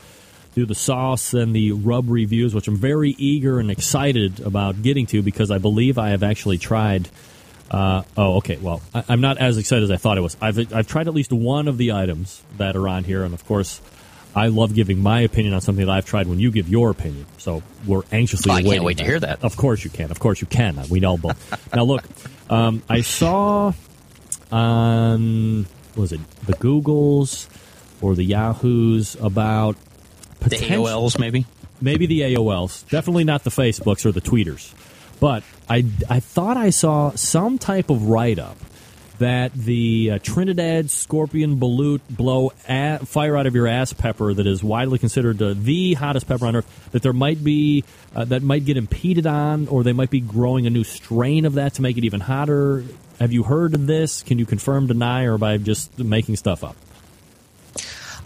do 0.55 0.67
the 0.67 0.75
sauce 0.75 1.35
and 1.35 1.55
the 1.55 1.73
rub 1.73 2.09
reviews, 2.09 2.55
which 2.55 2.69
I'm 2.69 2.77
very 2.77 3.11
eager 3.19 3.59
and 3.59 3.71
excited 3.71 4.41
about 4.41 4.83
getting 4.83 5.07
to 5.07 5.23
because 5.23 5.51
I 5.51 5.59
believe 5.59 5.99
I 5.99 6.11
have 6.11 6.23
actually 6.23 6.59
tried. 6.59 7.09
Uh, 7.73 8.03
oh, 8.19 8.37
okay. 8.37 8.59
Well, 8.59 8.83
I, 8.95 9.03
I'm 9.09 9.21
not 9.23 9.39
as 9.39 9.57
excited 9.57 9.83
as 9.85 9.91
I 9.91 9.97
thought 9.97 10.19
I 10.19 10.21
was. 10.21 10.37
I've 10.41 10.73
I've 10.75 10.87
tried 10.87 11.09
at 11.09 11.15
least 11.15 11.33
one 11.33 11.69
of 11.69 11.79
the 11.79 11.93
items 11.93 12.43
that 12.59 12.77
are 12.77 12.87
on 12.87 13.03
here, 13.05 13.25
and 13.25 13.33
of 13.33 13.45
course, 13.47 13.81
I 14.37 14.49
love 14.49 14.75
giving 14.75 15.01
my 15.01 15.21
opinion 15.23 15.55
on 15.55 15.63
something 15.63 15.87
that 15.87 15.93
I've 15.93 16.05
tried 16.05 16.27
when 16.27 16.39
you 16.39 16.51
give 16.51 16.69
your 16.69 16.91
opinion. 16.91 17.25
So 17.39 17.63
we're 17.87 18.03
anxiously 18.13 18.51
Oh, 18.51 18.55
I 18.55 18.59
can't 18.59 18.69
waiting 18.69 18.85
wait 18.85 18.99
to 18.99 19.05
hear 19.05 19.19
that. 19.21 19.43
Of 19.43 19.57
course 19.57 19.85
you 19.85 19.91
can. 19.91 20.11
Of 20.11 20.21
course 20.21 20.41
you 20.41 20.47
can. 20.47 20.79
We 20.91 21.01
know 21.01 21.17
both. 21.17 21.75
now 21.75 21.85
look, 21.85 22.05
um, 22.51 22.83
I 22.91 23.01
saw 23.01 23.73
on 24.51 25.65
what 25.95 26.03
was 26.03 26.13
it 26.13 26.21
the 26.47 26.55
Googles 26.55 27.49
or 28.03 28.15
the 28.15 28.25
Yahoos 28.25 29.15
about 29.17 29.77
The 30.41 30.57
AOLs, 30.57 31.19
maybe? 31.19 31.47
maybe 31.81 32.07
the 32.07 32.21
AOLs, 32.21 32.89
definitely 32.91 33.25
not 33.25 33.45
the 33.45 33.51
Facebooks 33.51 34.05
or 34.07 34.13
the 34.13 34.21
tweeters. 34.21 34.73
But 35.23 35.45
I, 35.69 35.85
I 36.11 36.19
thought 36.19 36.57
I 36.57 36.71
saw 36.71 37.13
some 37.13 37.57
type 37.57 37.91
of 37.91 38.09
write 38.09 38.41
up 38.41 38.57
that 39.21 39.55
the 39.55 40.11
uh, 40.11 40.19
Trinidad 40.21 40.91
Scorpion 40.91 41.61
Balut 41.61 42.01
blow 42.11 42.51
a- 42.69 42.99
fire 43.07 43.37
out 43.37 43.47
of 43.47 43.55
your 43.55 43.69
ass 43.69 43.93
pepper 43.93 44.35
that 44.35 44.49
is 44.49 44.65
widely 44.65 44.99
considered 44.99 45.41
uh, 45.41 45.55
the 45.57 45.95
hottest 45.95 46.27
pepper 46.27 46.47
on 46.47 46.57
earth 46.57 46.89
that 46.91 47.03
there 47.05 47.13
might 47.13 47.45
be 47.45 47.85
uh, 48.17 48.25
that 48.25 48.43
might 48.43 48.65
get 48.65 48.77
impeded 48.77 49.25
on 49.25 49.69
or 49.69 49.85
they 49.85 49.93
might 49.93 50.11
be 50.11 50.19
growing 50.19 50.67
a 50.67 50.71
new 50.71 50.83
strain 50.83 51.45
of 51.45 51.53
that 51.53 51.75
to 51.75 51.83
make 51.83 51.97
it 51.97 52.03
even 52.03 52.19
hotter. 52.19 52.85
Have 53.21 53.33
you 53.33 53.45
heard 53.45 53.75
of 53.75 53.87
this? 53.87 54.25
Can 54.25 54.41
you 54.41 54.45
confirm, 54.45 54.89
deny, 54.89 55.27
or 55.27 55.39
by 55.39 55.57
just 55.57 55.97
making 56.01 56.35
stuff 56.35 56.65
up? 56.65 56.75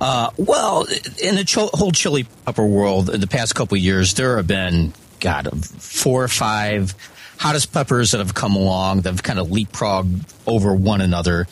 Uh, 0.01 0.31
well, 0.39 0.87
in 1.23 1.35
the 1.35 1.71
whole 1.75 1.93
chili 1.93 2.25
pepper 2.47 2.65
world, 2.65 3.11
in 3.11 3.21
the 3.21 3.27
past 3.27 3.55
couple 3.55 3.77
years, 3.77 4.15
there 4.15 4.39
have 4.39 4.47
been, 4.47 4.95
God, 5.21 5.65
four 5.65 6.25
or 6.25 6.29
five 6.29 6.95
hottest 7.39 7.73
peppers 7.73 8.13
that 8.13 8.19
have 8.19 8.35
come 8.35 8.57
along 8.57 9.03
that 9.03 9.11
have 9.11 9.23
kind 9.23 9.39
of 9.39 9.49
leapfrogged 9.49 10.33
over 10.47 10.75
one 10.75 11.01
another. 11.01 11.47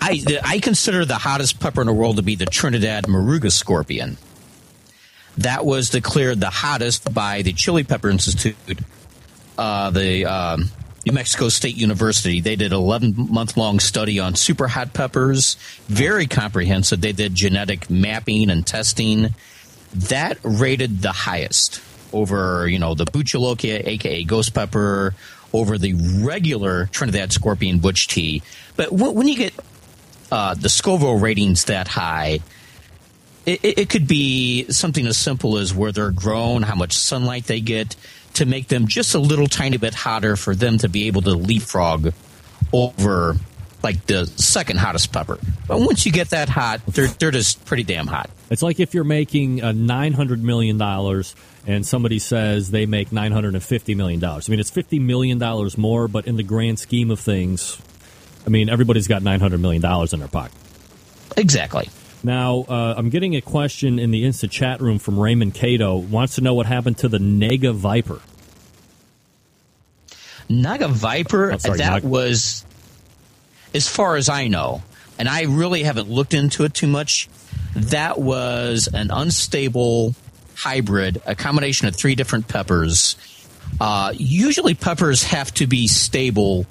I, 0.00 0.22
I 0.44 0.58
consider 0.60 1.04
the 1.04 1.16
hottest 1.16 1.60
pepper 1.60 1.82
in 1.82 1.86
the 1.86 1.92
world 1.92 2.16
to 2.16 2.22
be 2.22 2.34
the 2.34 2.46
Trinidad 2.46 3.04
Moruga 3.04 3.52
scorpion. 3.52 4.16
That 5.38 5.64
was 5.64 5.90
declared 5.90 6.40
the 6.40 6.50
hottest 6.50 7.12
by 7.12 7.42
the 7.42 7.52
Chili 7.52 7.84
Pepper 7.84 8.10
Institute, 8.10 8.56
uh, 9.56 9.90
the 9.90 10.24
um, 10.24 10.70
New 11.06 11.12
Mexico 11.12 11.48
State 11.48 11.76
University. 11.76 12.40
They 12.40 12.56
did 12.56 12.72
an 12.72 12.78
11 12.78 13.14
month 13.30 13.56
long 13.56 13.78
study 13.78 14.18
on 14.18 14.34
super 14.34 14.68
hot 14.68 14.92
peppers, 14.92 15.54
very 15.86 16.26
comprehensive. 16.26 17.00
They 17.00 17.12
did 17.12 17.34
genetic 17.34 17.88
mapping 17.88 18.50
and 18.50 18.66
testing. 18.66 19.34
That 19.94 20.38
rated 20.42 21.02
the 21.02 21.12
highest 21.12 21.80
over, 22.12 22.68
you 22.68 22.78
know, 22.78 22.94
the 22.94 23.04
Bhut 23.04 23.24
Jolokia, 23.24 23.86
aka 23.86 24.24
ghost 24.24 24.54
pepper, 24.54 25.14
over 25.52 25.78
the 25.78 25.94
regular 26.22 26.86
Trinidad 26.86 27.32
Scorpion 27.32 27.78
Butch 27.78 28.08
T. 28.08 28.42
But 28.76 28.92
when 28.92 29.26
you 29.26 29.36
get 29.36 29.54
uh, 30.30 30.54
the 30.54 30.68
Scoville 30.68 31.18
ratings 31.18 31.64
that 31.64 31.88
high, 31.88 32.40
it, 33.46 33.60
it 33.62 33.88
could 33.90 34.06
be 34.06 34.70
something 34.70 35.06
as 35.06 35.18
simple 35.18 35.58
as 35.58 35.74
where 35.74 35.92
they're 35.92 36.10
grown, 36.10 36.62
how 36.62 36.74
much 36.74 36.92
sunlight 36.92 37.46
they 37.46 37.60
get, 37.60 37.96
to 38.34 38.46
make 38.46 38.68
them 38.68 38.86
just 38.86 39.14
a 39.14 39.18
little 39.18 39.46
tiny 39.46 39.76
bit 39.76 39.94
hotter 39.94 40.36
for 40.36 40.54
them 40.54 40.78
to 40.78 40.88
be 40.88 41.06
able 41.06 41.22
to 41.22 41.30
leapfrog 41.30 42.12
over 42.72 43.36
like 43.82 44.04
the 44.06 44.26
second 44.26 44.78
hottest 44.78 45.12
pepper. 45.12 45.38
But 45.66 45.80
once 45.80 46.04
you 46.06 46.12
get 46.12 46.30
that 46.30 46.48
hot, 46.48 46.80
they're 46.86 47.06
they're 47.08 47.30
just 47.30 47.64
pretty 47.64 47.82
damn 47.84 48.06
hot. 48.06 48.30
It's 48.50 48.62
like 48.62 48.80
if 48.80 48.94
you're 48.94 49.04
making 49.04 49.62
uh, 49.62 49.72
nine 49.72 50.12
hundred 50.12 50.42
million 50.42 50.76
dollars 50.78 51.34
and 51.66 51.86
somebody 51.86 52.18
says 52.18 52.70
they 52.70 52.86
make 52.86 53.12
nine 53.12 53.32
hundred 53.32 53.54
and 53.54 53.62
fifty 53.62 53.94
million 53.94 54.20
dollars. 54.20 54.48
I 54.48 54.50
mean, 54.50 54.60
it's 54.60 54.70
fifty 54.70 54.98
million 54.98 55.38
dollars 55.38 55.78
more, 55.78 56.08
but 56.08 56.26
in 56.26 56.36
the 56.36 56.42
grand 56.42 56.78
scheme 56.78 57.10
of 57.10 57.20
things, 57.20 57.80
I 58.46 58.50
mean, 58.50 58.68
everybody's 58.68 59.08
got 59.08 59.22
nine 59.22 59.40
hundred 59.40 59.60
million 59.60 59.82
dollars 59.82 60.12
in 60.12 60.18
their 60.20 60.28
pocket. 60.28 60.52
Exactly. 61.36 61.88
Now, 62.22 62.66
uh, 62.68 62.94
I'm 62.98 63.08
getting 63.08 63.34
a 63.36 63.40
question 63.40 63.98
in 63.98 64.10
the 64.10 64.24
Insta 64.24 64.50
chat 64.50 64.82
room 64.82 64.98
from 64.98 65.18
Raymond 65.18 65.54
Cato. 65.54 65.96
Wants 65.96 66.34
to 66.34 66.42
know 66.42 66.52
what 66.52 66.66
happened 66.66 66.98
to 66.98 67.08
the 67.08 67.18
Naga 67.18 67.72
Viper. 67.72 68.20
Naga 70.48 70.88
Viper, 70.88 71.52
Oh, 71.52 71.58
sorry, 71.58 71.78
that 71.78 71.90
Naga- 71.92 72.08
was, 72.08 72.64
as 73.74 73.88
far 73.88 74.16
as 74.16 74.28
I 74.28 74.48
know, 74.48 74.82
and 75.18 75.28
I 75.28 75.42
really 75.42 75.82
haven't 75.82 76.08
looked 76.08 76.34
into 76.34 76.64
it 76.64 76.74
too 76.74 76.86
much, 76.86 77.28
that 77.74 78.18
was 78.18 78.88
an 78.92 79.10
unstable 79.10 80.14
hybrid, 80.56 81.22
a 81.26 81.34
combination 81.34 81.88
of 81.88 81.96
three 81.96 82.14
different 82.14 82.48
peppers. 82.48 83.16
Uh, 83.80 84.12
usually, 84.16 84.74
peppers 84.74 85.22
have 85.24 85.52
to 85.54 85.66
be 85.66 85.86
stable 85.86 86.64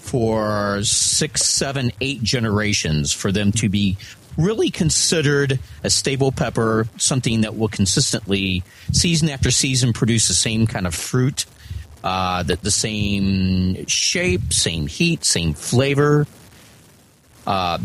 for 0.00 0.82
six, 0.82 1.42
seven, 1.42 1.90
eight 2.00 2.22
generations 2.22 3.12
for 3.12 3.32
them 3.32 3.52
to 3.52 3.68
be 3.68 3.96
really 4.36 4.70
considered 4.70 5.58
a 5.82 5.90
stable 5.90 6.32
pepper, 6.32 6.86
something 6.96 7.42
that 7.42 7.56
will 7.56 7.68
consistently, 7.68 8.62
season 8.92 9.28
after 9.28 9.50
season, 9.50 9.92
produce 9.92 10.28
the 10.28 10.34
same 10.34 10.66
kind 10.66 10.86
of 10.86 10.94
fruit, 10.94 11.46
uh, 12.04 12.42
the, 12.42 12.56
the 12.56 12.70
same 12.70 13.86
shape, 13.86 14.52
same 14.52 14.86
heat, 14.86 15.24
same 15.24 15.54
flavor. 15.54 16.26
Uh, 17.46 17.78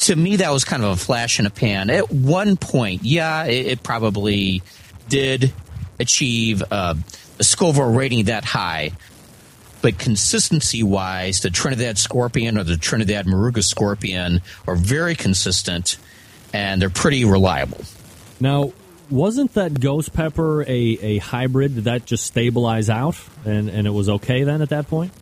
to 0.00 0.16
me, 0.16 0.36
that 0.36 0.50
was 0.50 0.64
kind 0.64 0.84
of 0.84 0.90
a 0.90 0.96
flash 0.96 1.38
in 1.40 1.46
a 1.46 1.50
pan. 1.50 1.90
At 1.90 2.10
one 2.10 2.56
point, 2.56 3.04
yeah, 3.04 3.44
it, 3.44 3.66
it 3.66 3.82
probably 3.82 4.62
did 5.08 5.52
achieve 5.98 6.62
uh, 6.70 6.94
a 7.38 7.44
Scoville 7.44 7.92
rating 7.92 8.24
that 8.24 8.44
high, 8.44 8.92
but 9.82 9.98
consistency 9.98 10.82
wise, 10.82 11.40
the 11.40 11.50
Trinidad 11.50 11.98
Scorpion 11.98 12.58
or 12.58 12.64
the 12.64 12.76
Trinidad 12.76 13.26
Moruga 13.26 13.62
Scorpion 13.62 14.40
are 14.66 14.76
very 14.76 15.14
consistent 15.14 15.96
and 16.52 16.80
they're 16.80 16.90
pretty 16.90 17.24
reliable. 17.24 17.80
Now, 18.40 18.72
wasn't 19.10 19.54
that 19.54 19.80
ghost 19.80 20.12
pepper 20.12 20.62
a, 20.62 20.66
a 20.68 21.18
hybrid? 21.18 21.74
Did 21.74 21.84
that 21.84 22.06
just 22.06 22.24
stabilize 22.24 22.90
out 22.90 23.16
and, 23.44 23.68
and 23.68 23.86
it 23.86 23.90
was 23.90 24.08
okay 24.08 24.44
then 24.44 24.62
at 24.62 24.70
that 24.70 24.88
point? 24.88 25.12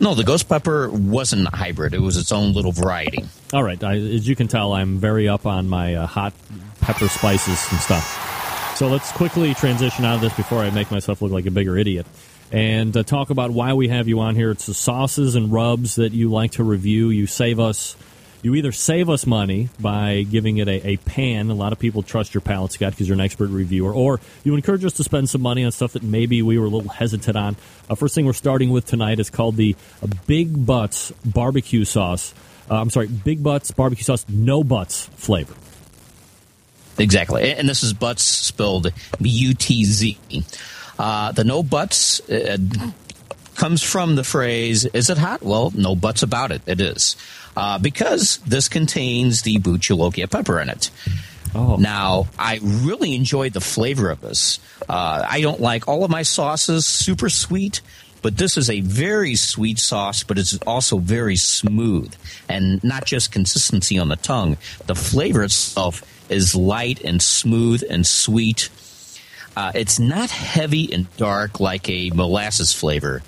No, 0.00 0.14
the 0.14 0.24
ghost 0.24 0.48
pepper 0.48 0.88
wasn't 0.90 1.46
a 1.46 1.56
hybrid. 1.56 1.94
It 1.94 2.00
was 2.00 2.16
its 2.16 2.32
own 2.32 2.52
little 2.52 2.72
variety. 2.72 3.24
All 3.52 3.62
right. 3.62 3.82
I, 3.82 3.96
as 3.96 4.28
you 4.28 4.36
can 4.36 4.48
tell, 4.48 4.72
I'm 4.72 4.98
very 4.98 5.28
up 5.28 5.46
on 5.46 5.68
my 5.68 5.94
uh, 5.94 6.06
hot 6.06 6.32
pepper 6.80 7.08
spices 7.08 7.66
and 7.70 7.80
stuff. 7.80 8.74
So 8.76 8.88
let's 8.88 9.12
quickly 9.12 9.52
transition 9.54 10.04
out 10.04 10.16
of 10.16 10.20
this 10.22 10.34
before 10.34 10.60
I 10.60 10.70
make 10.70 10.90
myself 10.90 11.20
look 11.20 11.32
like 11.32 11.46
a 11.46 11.50
bigger 11.50 11.76
idiot 11.76 12.06
and 12.52 12.96
uh, 12.96 13.02
talk 13.02 13.30
about 13.30 13.50
why 13.50 13.74
we 13.74 13.88
have 13.88 14.08
you 14.08 14.20
on 14.20 14.34
here. 14.34 14.50
It's 14.50 14.66
the 14.66 14.74
sauces 14.74 15.34
and 15.36 15.52
rubs 15.52 15.96
that 15.96 16.12
you 16.12 16.30
like 16.30 16.52
to 16.52 16.64
review. 16.64 17.10
You 17.10 17.26
save 17.26 17.60
us. 17.60 17.96
You 18.42 18.54
either 18.54 18.72
save 18.72 19.10
us 19.10 19.26
money 19.26 19.68
by 19.78 20.22
giving 20.22 20.56
it 20.56 20.66
a, 20.66 20.88
a 20.92 20.96
pan. 20.96 21.50
A 21.50 21.54
lot 21.54 21.72
of 21.72 21.78
people 21.78 22.02
trust 22.02 22.32
your 22.32 22.40
palate, 22.40 22.72
Scott, 22.72 22.92
because 22.92 23.06
you're 23.06 23.14
an 23.14 23.20
expert 23.20 23.50
reviewer. 23.50 23.92
Or 23.92 24.18
you 24.44 24.54
encourage 24.54 24.84
us 24.84 24.94
to 24.94 25.04
spend 25.04 25.28
some 25.28 25.42
money 25.42 25.62
on 25.62 25.72
stuff 25.72 25.92
that 25.92 26.02
maybe 26.02 26.40
we 26.40 26.58
were 26.58 26.64
a 26.64 26.70
little 26.70 26.90
hesitant 26.90 27.36
on. 27.36 27.56
Uh, 27.88 27.94
first 27.96 28.14
thing 28.14 28.24
we're 28.24 28.32
starting 28.32 28.70
with 28.70 28.86
tonight 28.86 29.20
is 29.20 29.28
called 29.28 29.56
the 29.56 29.76
uh, 30.02 30.06
Big 30.26 30.64
Butts 30.64 31.12
Barbecue 31.24 31.84
Sauce. 31.84 32.32
Uh, 32.70 32.80
I'm 32.80 32.88
sorry, 32.88 33.08
Big 33.08 33.42
Butts 33.42 33.72
Barbecue 33.72 34.04
Sauce, 34.04 34.24
no 34.28 34.64
butts 34.64 35.06
flavor. 35.16 35.54
Exactly. 36.98 37.52
And 37.52 37.68
this 37.68 37.82
is 37.82 37.92
Butts 37.92 38.22
spelled 38.22 38.92
B 39.20 39.28
U 39.28 39.54
T 39.54 39.84
Z. 39.84 40.18
Uh, 40.98 41.32
the 41.32 41.44
no 41.44 41.62
butts 41.62 42.20
uh, 42.28 42.58
comes 43.60 43.82
from 43.82 44.16
the 44.16 44.24
phrase, 44.24 44.86
is 44.86 45.10
it 45.10 45.18
hot? 45.18 45.42
Well, 45.42 45.70
no 45.76 45.94
buts 45.94 46.22
about 46.22 46.50
it. 46.50 46.62
It 46.64 46.80
is. 46.80 47.14
Uh, 47.54 47.78
because 47.78 48.38
this 48.38 48.70
contains 48.70 49.42
the 49.42 49.58
Bhut 49.58 49.80
Jolokia 49.80 50.30
pepper 50.30 50.58
in 50.60 50.70
it. 50.70 50.90
Oh. 51.54 51.76
Now, 51.76 52.28
I 52.38 52.58
really 52.62 53.14
enjoyed 53.14 53.52
the 53.52 53.60
flavor 53.60 54.08
of 54.08 54.22
this. 54.22 54.60
Uh, 54.88 55.26
I 55.28 55.42
don't 55.42 55.60
like 55.60 55.88
all 55.88 56.04
of 56.04 56.10
my 56.10 56.22
sauces 56.22 56.86
super 56.86 57.28
sweet, 57.28 57.82
but 58.22 58.38
this 58.38 58.56
is 58.56 58.70
a 58.70 58.80
very 58.80 59.36
sweet 59.36 59.78
sauce, 59.78 60.22
but 60.22 60.38
it's 60.38 60.56
also 60.66 60.96
very 60.96 61.36
smooth 61.36 62.14
and 62.48 62.82
not 62.82 63.04
just 63.04 63.30
consistency 63.30 63.98
on 63.98 64.08
the 64.08 64.16
tongue. 64.16 64.56
The 64.86 64.94
flavor 64.94 65.42
itself 65.42 66.02
is 66.30 66.54
light 66.54 67.02
and 67.04 67.20
smooth 67.20 67.82
and 67.90 68.06
sweet. 68.06 68.70
Uh, 69.54 69.72
it's 69.74 69.98
not 69.98 70.30
heavy 70.30 70.90
and 70.94 71.14
dark 71.18 71.60
like 71.60 71.90
a 71.90 72.08
molasses 72.14 72.72
flavor. 72.72 73.20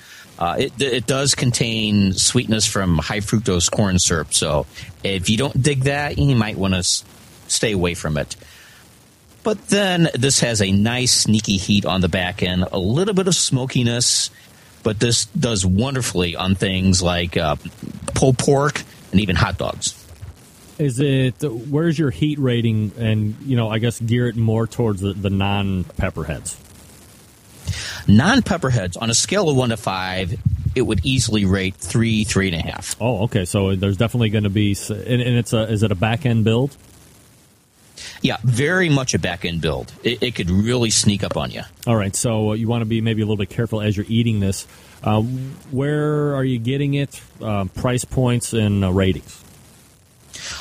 Uh, 0.43 0.57
it, 0.59 0.73
it 0.83 1.07
does 1.07 1.37
contain 1.37 2.13
sweetness 2.13 2.67
from 2.67 2.99
high 2.99 3.21
fructose 3.21 3.71
corn 3.71 3.97
syrup. 4.01 4.35
So 4.35 4.67
if 5.05 5.31
you 5.31 5.37
don't 5.37 5.63
dig 5.63 5.85
that, 5.85 6.19
you 6.19 6.35
might 6.35 6.59
want 6.59 6.75
to 6.75 6.79
s- 6.79 7.05
stay 7.47 7.71
away 7.71 7.95
from 7.95 8.19
it. 8.19 8.35
But 9.45 9.69
then 9.69 10.09
this 10.15 10.41
has 10.41 10.61
a 10.61 10.73
nice 10.73 11.13
sneaky 11.13 11.59
heat 11.59 11.87
on 11.87 12.01
the 12.01 12.09
back 12.09 12.43
end, 12.43 12.65
a 12.73 12.79
little 12.79 13.15
bit 13.15 13.29
of 13.29 13.37
smokiness, 13.37 14.31
but 14.83 14.99
this 14.99 15.27
does 15.27 15.65
wonderfully 15.65 16.35
on 16.35 16.57
things 16.57 17.01
like 17.01 17.37
uh, 17.37 17.55
pulled 18.07 18.37
pork 18.37 18.83
and 19.13 19.21
even 19.21 19.37
hot 19.37 19.59
dogs. 19.59 19.95
Is 20.77 20.99
it 20.99 21.41
where's 21.45 21.97
your 21.97 22.11
heat 22.11 22.41
rating? 22.41 22.91
And 22.99 23.37
you 23.43 23.55
know, 23.55 23.71
I 23.71 23.79
guess 23.79 24.01
gear 24.01 24.27
it 24.27 24.35
more 24.35 24.67
towards 24.67 25.03
the, 25.03 25.13
the 25.13 25.31
non 25.31 25.85
pepperheads. 25.85 26.57
Non 28.07 28.43
pepperheads 28.43 28.97
on 28.97 29.11
a 29.11 29.15
scale 29.15 29.49
of 29.49 29.57
one 29.57 29.71
to 29.71 29.77
five, 29.77 30.39
it 30.75 30.83
would 30.83 31.05
easily 31.05 31.45
rate 31.45 31.75
three, 31.75 32.25
three 32.25 32.53
and 32.53 32.57
a 32.57 32.63
half. 32.63 32.97
Oh, 33.01 33.25
okay. 33.25 33.45
So 33.45 33.77
there's 33.77 33.97
definitely 33.97 34.31
going 34.31 34.45
to 34.45 34.51
be, 34.51 34.77
and, 34.89 34.99
and 34.99 35.39
it's 35.39 35.53
a 35.53 35.71
is 35.71 35.83
it 35.83 35.93
a 35.93 35.97
back 35.97 36.27
end 36.27 36.45
build? 36.45 36.77
Yeah, 38.21 38.37
very 38.43 38.89
much 38.89 39.15
a 39.15 39.19
back 39.19 39.45
end 39.45 39.61
build. 39.61 39.93
It, 40.03 40.23
it 40.23 40.35
could 40.35 40.51
really 40.51 40.91
sneak 40.91 41.25
up 41.25 41.37
on 41.37 41.51
you. 41.51 41.63
All 41.87 41.97
right. 41.97 42.15
So 42.15 42.53
you 42.53 42.69
want 42.69 42.83
to 42.83 42.87
be 42.87 43.01
maybe 43.01 43.23
a 43.23 43.25
little 43.25 43.37
bit 43.37 43.51
careful 43.51 43.81
as 43.81 43.97
you're 43.97 44.07
eating 44.09 44.41
this. 44.41 44.67
Uh, 45.03 45.23
where 45.23 46.37
are 46.37 46.45
you 46.45 46.59
getting 46.59 46.95
it? 46.95 47.21
Uh, 47.41 47.65
price 47.75 48.05
points 48.05 48.53
and 48.53 48.85
uh, 48.85 48.93
ratings. 48.93 49.43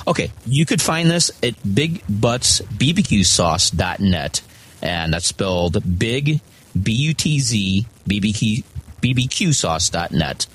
Okay, 0.07 0.31
you 0.45 0.65
could 0.65 0.81
find 0.81 1.09
this 1.09 1.31
at 1.43 1.55
bigbuttsbbqsauce.net, 1.63 4.41
and 4.81 5.13
that's 5.13 5.27
spelled 5.27 5.99
big, 5.99 6.41
B 6.81 6.91
U 6.91 7.13
T 7.13 7.39
Z, 7.39 7.85
BBQ, 8.07 8.63
bbqsauce.net. 9.01 10.47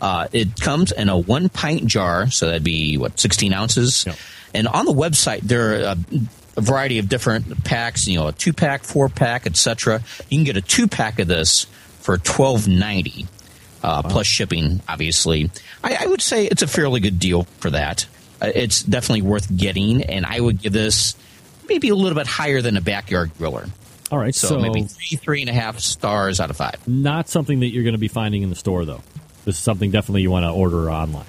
Uh, 0.00 0.28
it 0.32 0.58
comes 0.60 0.92
in 0.92 1.08
a 1.08 1.18
one 1.18 1.48
pint 1.48 1.86
jar, 1.86 2.30
so 2.30 2.46
that'd 2.46 2.64
be, 2.64 2.96
what, 2.96 3.20
16 3.20 3.52
ounces? 3.52 4.06
And 4.54 4.66
on 4.66 4.86
the 4.86 4.92
website, 4.92 5.40
there 5.42 5.72
are 5.72 5.80
a, 5.80 5.96
a 6.56 6.60
variety 6.60 6.98
of 6.98 7.08
different 7.08 7.64
packs, 7.64 8.08
you 8.08 8.18
know, 8.18 8.28
a 8.28 8.32
two 8.32 8.52
pack, 8.52 8.82
four 8.84 9.08
pack, 9.08 9.46
etc. 9.46 10.02
You 10.28 10.38
can 10.38 10.44
get 10.44 10.56
a 10.56 10.62
two 10.62 10.88
pack 10.88 11.18
of 11.18 11.28
this 11.28 11.64
for 12.00 12.18
twelve 12.18 12.66
ninety, 12.66 13.26
uh, 13.82 14.02
plus 14.02 14.26
shipping. 14.26 14.80
Obviously, 14.88 15.50
I, 15.84 15.98
I 16.00 16.06
would 16.06 16.22
say 16.22 16.46
it's 16.46 16.62
a 16.62 16.66
fairly 16.66 17.00
good 17.00 17.18
deal 17.18 17.44
for 17.58 17.70
that. 17.70 18.06
Uh, 18.42 18.50
it's 18.54 18.82
definitely 18.82 19.22
worth 19.22 19.54
getting, 19.56 20.02
and 20.02 20.26
I 20.26 20.40
would 20.40 20.60
give 20.60 20.72
this 20.72 21.14
maybe 21.68 21.90
a 21.90 21.94
little 21.94 22.16
bit 22.16 22.26
higher 22.26 22.60
than 22.60 22.76
a 22.76 22.80
backyard 22.80 23.30
griller. 23.38 23.70
All 24.10 24.18
right. 24.18 24.34
So, 24.34 24.48
So, 24.48 24.58
maybe 24.58 24.82
three, 24.84 25.16
three 25.16 25.40
and 25.42 25.50
a 25.50 25.52
half 25.52 25.78
stars 25.78 26.40
out 26.40 26.50
of 26.50 26.56
five. 26.56 26.86
not 26.88 27.28
something 27.28 27.60
that 27.60 27.68
you're 27.68 27.84
going 27.84 27.94
to 27.94 27.98
be 27.98 28.08
finding 28.08 28.42
in 28.42 28.50
the 28.50 28.56
store, 28.56 28.84
though. 28.84 29.02
This 29.44 29.56
is 29.56 29.62
something 29.62 29.90
definitely 29.90 30.22
you 30.22 30.30
want 30.30 30.44
to 30.44 30.50
order 30.50 30.90
online. 30.90 31.26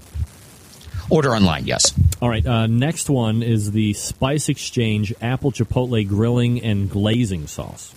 Order 1.09 1.35
online, 1.35 1.65
yes. 1.65 1.93
All 2.21 2.29
right. 2.29 2.45
Uh, 2.45 2.67
next 2.67 3.09
one 3.09 3.43
is 3.43 3.71
the 3.71 3.93
Spice 3.93 4.49
Exchange 4.49 5.13
Apple 5.21 5.51
Chipotle 5.51 6.07
Grilling 6.07 6.61
and 6.61 6.89
Glazing 6.89 7.47
Sauce. 7.47 7.93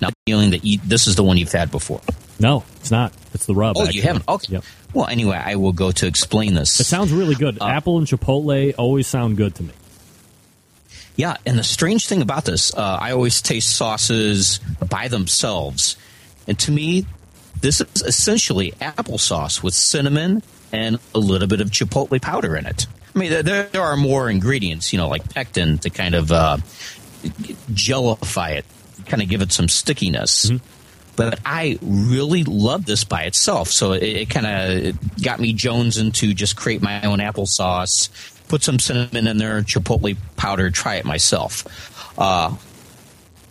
Now, 0.00 0.10
feeling 0.26 0.50
that 0.50 0.64
you, 0.64 0.78
this 0.84 1.06
is 1.06 1.14
the 1.16 1.22
one 1.22 1.36
you've 1.38 1.52
had 1.52 1.70
before. 1.70 2.00
No, 2.40 2.64
it's 2.76 2.90
not. 2.90 3.12
It's 3.32 3.46
the 3.46 3.54
rub. 3.54 3.76
Oh, 3.78 3.82
actually. 3.82 3.96
you 3.96 4.02
haven't? 4.02 4.28
Okay. 4.28 4.60
Well, 4.92 5.06
anyway, 5.06 5.36
I 5.42 5.54
will 5.56 5.72
go 5.72 5.92
to 5.92 6.06
explain 6.06 6.54
this. 6.54 6.80
It 6.80 6.84
sounds 6.84 7.12
really 7.12 7.36
good. 7.36 7.60
Uh, 7.60 7.66
Apple 7.66 7.98
and 7.98 8.06
Chipotle 8.06 8.74
always 8.76 9.06
sound 9.06 9.36
good 9.36 9.54
to 9.56 9.62
me. 9.62 9.72
Yeah, 11.16 11.36
and 11.46 11.58
the 11.58 11.64
strange 11.64 12.08
thing 12.08 12.22
about 12.22 12.44
this, 12.44 12.74
uh, 12.74 12.98
I 13.00 13.12
always 13.12 13.40
taste 13.40 13.76
sauces 13.76 14.58
by 14.88 15.08
themselves. 15.08 15.96
And 16.48 16.58
to 16.60 16.72
me, 16.72 17.06
this 17.60 17.80
is 17.80 18.02
essentially 18.02 18.72
applesauce 18.80 19.62
with 19.62 19.74
cinnamon 19.74 20.42
and 20.72 20.98
a 21.14 21.18
little 21.18 21.46
bit 21.46 21.60
of 21.60 21.70
chipotle 21.70 22.20
powder 22.20 22.56
in 22.56 22.66
it. 22.66 22.86
I 23.14 23.18
mean, 23.18 23.30
there, 23.44 23.64
there 23.64 23.82
are 23.82 23.96
more 23.96 24.28
ingredients, 24.28 24.92
you 24.92 24.98
know, 24.98 25.08
like 25.08 25.32
pectin 25.32 25.78
to 25.78 25.90
kind 25.90 26.16
of 26.16 26.32
uh, 26.32 26.56
jellify 27.72 28.56
it, 28.56 28.64
kind 29.06 29.22
of 29.22 29.28
give 29.28 29.40
it 29.40 29.52
some 29.52 29.68
stickiness. 29.68 30.50
But 31.16 31.38
I 31.46 31.78
really 31.80 32.42
love 32.42 32.86
this 32.86 33.04
by 33.04 33.22
itself. 33.22 33.68
So 33.68 33.92
it, 33.92 34.02
it 34.02 34.30
kind 34.30 34.46
of 34.46 35.22
got 35.22 35.38
me 35.38 35.52
Jones 35.52 35.96
into 35.96 36.34
just 36.34 36.56
create 36.56 36.82
my 36.82 37.02
own 37.02 37.20
applesauce, 37.20 38.08
put 38.48 38.62
some 38.62 38.78
cinnamon 38.78 39.26
in 39.26 39.38
there, 39.38 39.60
chipotle 39.62 40.16
powder, 40.36 40.70
try 40.70 40.96
it 40.96 41.04
myself. 41.04 41.64
Uh, 42.18 42.54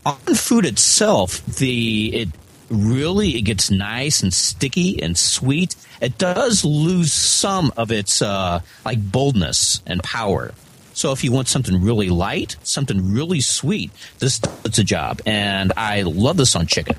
on 0.06 0.16
food 0.36 0.66
itself, 0.66 1.46
the 1.46 2.16
it 2.16 2.30
really 2.70 3.38
it 3.38 3.42
gets 3.42 3.70
nice 3.72 4.24
and 4.24 4.34
sticky 4.34 5.02
and 5.02 5.18
sweet. 5.18 5.76
It 6.02 6.18
does 6.18 6.66
lose 6.66 7.14
some 7.14 7.72
of 7.78 7.92
its 7.92 8.22
uh, 8.22 8.62
like 8.84 9.12
boldness 9.12 9.82
and 9.86 10.04
power. 10.04 10.54
So 10.94 11.12
if 11.12 11.24
you 11.24 11.32
want 11.32 11.48
something 11.48 11.82
really 11.82 12.10
light, 12.10 12.56
something 12.64 13.14
really 13.14 13.42
sweet, 13.42 13.92
this 14.20 14.40
does 14.40 14.78
a 14.78 14.84
job. 14.84 15.22
And 15.26 15.74
I 15.76 16.04
love 16.04 16.38
this 16.38 16.56
on 16.56 16.68
chicken. 16.68 16.98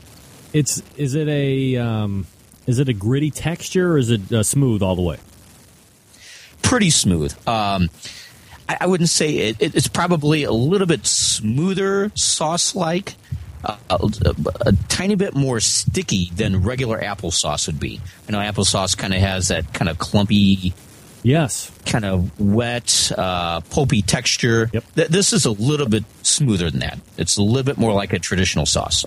It's 0.52 0.82
is 0.96 1.14
it 1.14 1.28
a 1.28 1.76
um, 1.76 2.26
is 2.66 2.78
it 2.78 2.88
a 2.88 2.92
gritty 2.92 3.30
texture 3.30 3.92
or 3.92 3.98
is 3.98 4.10
it 4.10 4.32
uh, 4.32 4.42
smooth 4.42 4.82
all 4.82 4.96
the 4.96 5.02
way? 5.02 5.18
Pretty 6.64 6.90
smooth. 6.90 7.32
Um, 7.46 7.90
I, 8.68 8.78
I 8.82 8.86
wouldn't 8.86 9.10
say 9.10 9.36
it, 9.36 9.56
it, 9.60 9.74
it's 9.74 9.88
probably 9.88 10.44
a 10.44 10.52
little 10.52 10.86
bit 10.86 11.06
smoother 11.06 12.10
sauce 12.14 12.74
like. 12.74 13.14
Uh, 13.62 13.78
a, 13.88 14.34
a, 14.66 14.72
tiny 14.88 15.14
bit 15.14 15.34
more 15.34 15.58
sticky 15.58 16.30
than 16.34 16.62
regular 16.62 17.00
applesauce 17.00 17.66
would 17.66 17.80
be. 17.80 17.98
I 18.28 18.32
know 18.32 18.38
applesauce 18.38 18.94
kind 18.94 19.14
of 19.14 19.20
has 19.20 19.48
that 19.48 19.72
kind 19.72 19.88
of 19.88 19.96
clumpy, 19.96 20.74
yes, 21.22 21.70
kind 21.86 22.04
of 22.04 22.38
wet, 22.38 23.10
uh, 23.16 23.62
pulpy 23.62 24.02
texture. 24.02 24.68
Yep. 24.70 24.84
Th- 24.96 25.08
this 25.08 25.32
is 25.32 25.46
a 25.46 25.50
little 25.50 25.88
bit 25.88 26.04
smoother 26.20 26.70
than 26.70 26.80
that. 26.80 26.98
It's 27.16 27.38
a 27.38 27.42
little 27.42 27.62
bit 27.62 27.78
more 27.78 27.94
like 27.94 28.12
a 28.12 28.18
traditional 28.18 28.66
sauce. 28.66 29.06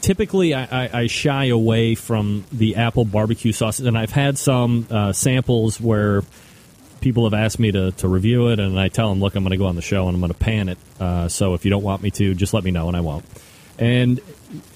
Typically, 0.00 0.54
I, 0.54 0.84
I, 0.84 0.90
I 0.92 1.06
shy 1.08 1.46
away 1.46 1.96
from 1.96 2.44
the 2.52 2.76
apple 2.76 3.04
barbecue 3.04 3.50
sauces, 3.50 3.84
and 3.86 3.98
I've 3.98 4.12
had 4.12 4.38
some 4.38 4.86
uh, 4.92 5.12
samples 5.12 5.80
where 5.80 6.22
people 7.00 7.24
have 7.24 7.34
asked 7.34 7.58
me 7.58 7.72
to, 7.72 7.92
to 7.92 8.08
review 8.08 8.48
it, 8.48 8.58
and 8.60 8.78
I 8.78 8.88
tell 8.88 9.08
them, 9.08 9.20
look, 9.20 9.34
I'm 9.34 9.42
going 9.42 9.52
to 9.52 9.56
go 9.56 9.66
on 9.66 9.76
the 9.76 9.82
show 9.82 10.06
and 10.06 10.14
I'm 10.14 10.20
going 10.20 10.32
to 10.32 10.38
pan 10.38 10.68
it. 10.68 10.78
Uh, 10.98 11.28
so 11.28 11.54
if 11.54 11.64
you 11.64 11.70
don't 11.70 11.82
want 11.82 12.02
me 12.02 12.10
to, 12.12 12.34
just 12.34 12.54
let 12.54 12.64
me 12.64 12.70
know 12.70 12.88
and 12.88 12.96
I 12.96 13.00
won't. 13.00 13.24
And 13.78 14.20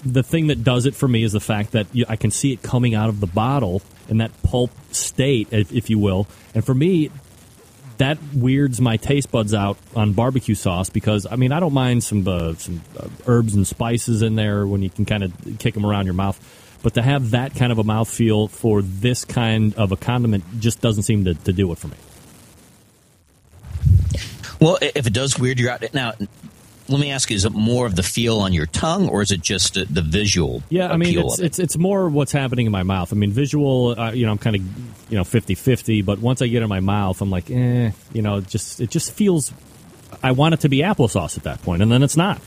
the 0.05 0.23
thing 0.23 0.49
that 0.49 0.63
does 0.63 0.87
it 0.87 0.95
for 0.95 1.09
me 1.09 1.25
is 1.25 1.33
the 1.33 1.41
fact 1.41 1.73
that 1.73 1.87
I 2.09 2.17
can 2.17 2.31
see 2.31 2.53
it 2.53 2.63
coming 2.63 2.95
out 2.95 3.09
of 3.09 3.21
the 3.21 3.27
bottle 3.27 3.83
in 4.09 4.19
that 4.19 4.31
pulp 4.43 4.71
state, 4.93 5.49
if, 5.51 5.73
if 5.73 5.91
you 5.91 5.99
will. 5.99 6.29
And 6.55 6.65
for 6.65 6.75
me, 6.75 7.11
that 7.99 8.19
weirds 8.35 8.81
my 8.81 8.97
taste 8.97 9.31
buds 9.31 9.55
out 9.55 9.77
on 9.95 10.13
barbecue 10.13 10.55
sauce 10.55 10.91
because 10.91 11.27
I 11.31 11.37
mean 11.37 11.53
I 11.53 11.61
don't 11.61 11.75
mind 11.75 12.03
some 12.03 12.27
uh, 12.27 12.55
some 12.55 12.83
uh, 12.99 13.09
herbs 13.27 13.55
and 13.55 13.67
spices 13.67 14.23
in 14.23 14.35
there 14.35 14.67
when 14.67 14.83
you 14.83 14.91
can 14.91 15.05
kind 15.05 15.23
of 15.23 15.33
kick 15.59 15.75
them 15.75 15.87
around 15.87 16.07
your 16.07 16.15
mouth, 16.15 16.39
but 16.83 16.95
to 16.95 17.03
have 17.03 17.31
that 17.33 17.55
kind 17.55 17.71
of 17.71 17.79
a 17.79 17.85
mouthfeel 17.85 18.51
for 18.51 18.83
this 18.83 19.25
kind 19.25 19.75
of 19.75 19.93
a 19.93 19.97
condiment 19.97 20.43
just 20.59 20.81
doesn't 20.81 21.05
seem 21.05 21.27
to, 21.27 21.35
to 21.35 21.53
do 21.53 21.71
it 21.71 21.79
for 21.79 21.89
me. 21.89 21.97
Well, 24.61 24.79
if 24.81 25.07
it 25.07 25.13
does 25.13 25.39
weird 25.39 25.59
you 25.59 25.71
out 25.71 25.93
now, 25.93 26.13
let 26.89 27.01
me 27.01 27.11
ask 27.11 27.31
you: 27.31 27.37
Is 27.37 27.45
it 27.45 27.53
more 27.53 27.87
of 27.87 27.97
the 27.97 28.03
feel 28.03 28.41
on 28.41 28.53
your 28.53 28.67
tongue, 28.67 29.09
or 29.09 29.23
is 29.23 29.31
it 29.31 29.41
just 29.41 29.75
the, 29.75 30.03
visual? 30.03 30.63
Yeah, 30.69 30.93
I 30.93 30.97
mean, 30.97 31.19
it's, 31.19 31.39
it? 31.39 31.47
it's 31.47 31.59
it's 31.59 31.79
more 31.79 32.09
what's 32.09 32.33
happening 32.33 32.67
in 32.67 32.73
my 32.73 32.83
mouth. 32.83 33.13
I 33.13 33.17
mean, 33.17 33.33
visual, 33.33 33.99
uh, 33.99 34.13
you 34.13 34.27
know, 34.27 34.33
I'm 34.33 34.39
kind 34.39 34.57
of 34.57 34.63
you 35.11 35.17
know 35.17 35.25
50-50, 35.25 36.05
but 36.05 36.19
once 36.19 36.43
I 36.43 36.47
get 36.47 36.63
in 36.63 36.69
my 36.69 36.81
mouth, 36.81 37.21
I'm 37.21 37.31
like, 37.31 37.51
eh, 37.51 37.93
you 38.13 38.23
know, 38.23 38.41
just 38.41 38.81
it 38.81 38.91
just 38.91 39.13
feels. 39.13 39.53
I 40.23 40.33
want 40.33 40.55
it 40.55 40.61
to 40.61 40.69
be 40.69 40.79
applesauce 40.79 41.39
at 41.39 41.45
that 41.45 41.63
point, 41.63 41.83
and 41.83 41.91
then 41.91 42.03
it's 42.03 42.17
not. 42.17 42.41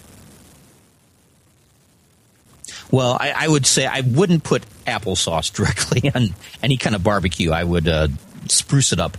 Well, 2.92 3.18
I, 3.20 3.34
I 3.36 3.48
would 3.48 3.66
say 3.66 3.86
I 3.86 4.02
wouldn't 4.02 4.44
put 4.44 4.64
applesauce 4.86 5.52
directly 5.54 6.12
on 6.14 6.36
any 6.62 6.78
kind 6.78 6.96
of 6.96 7.04
barbecue. 7.04 7.52
I 7.52 7.64
would 7.64 7.88
uh, 7.88 8.08
spruce 8.52 8.94
it 8.94 9.00
up, 9.00 9.18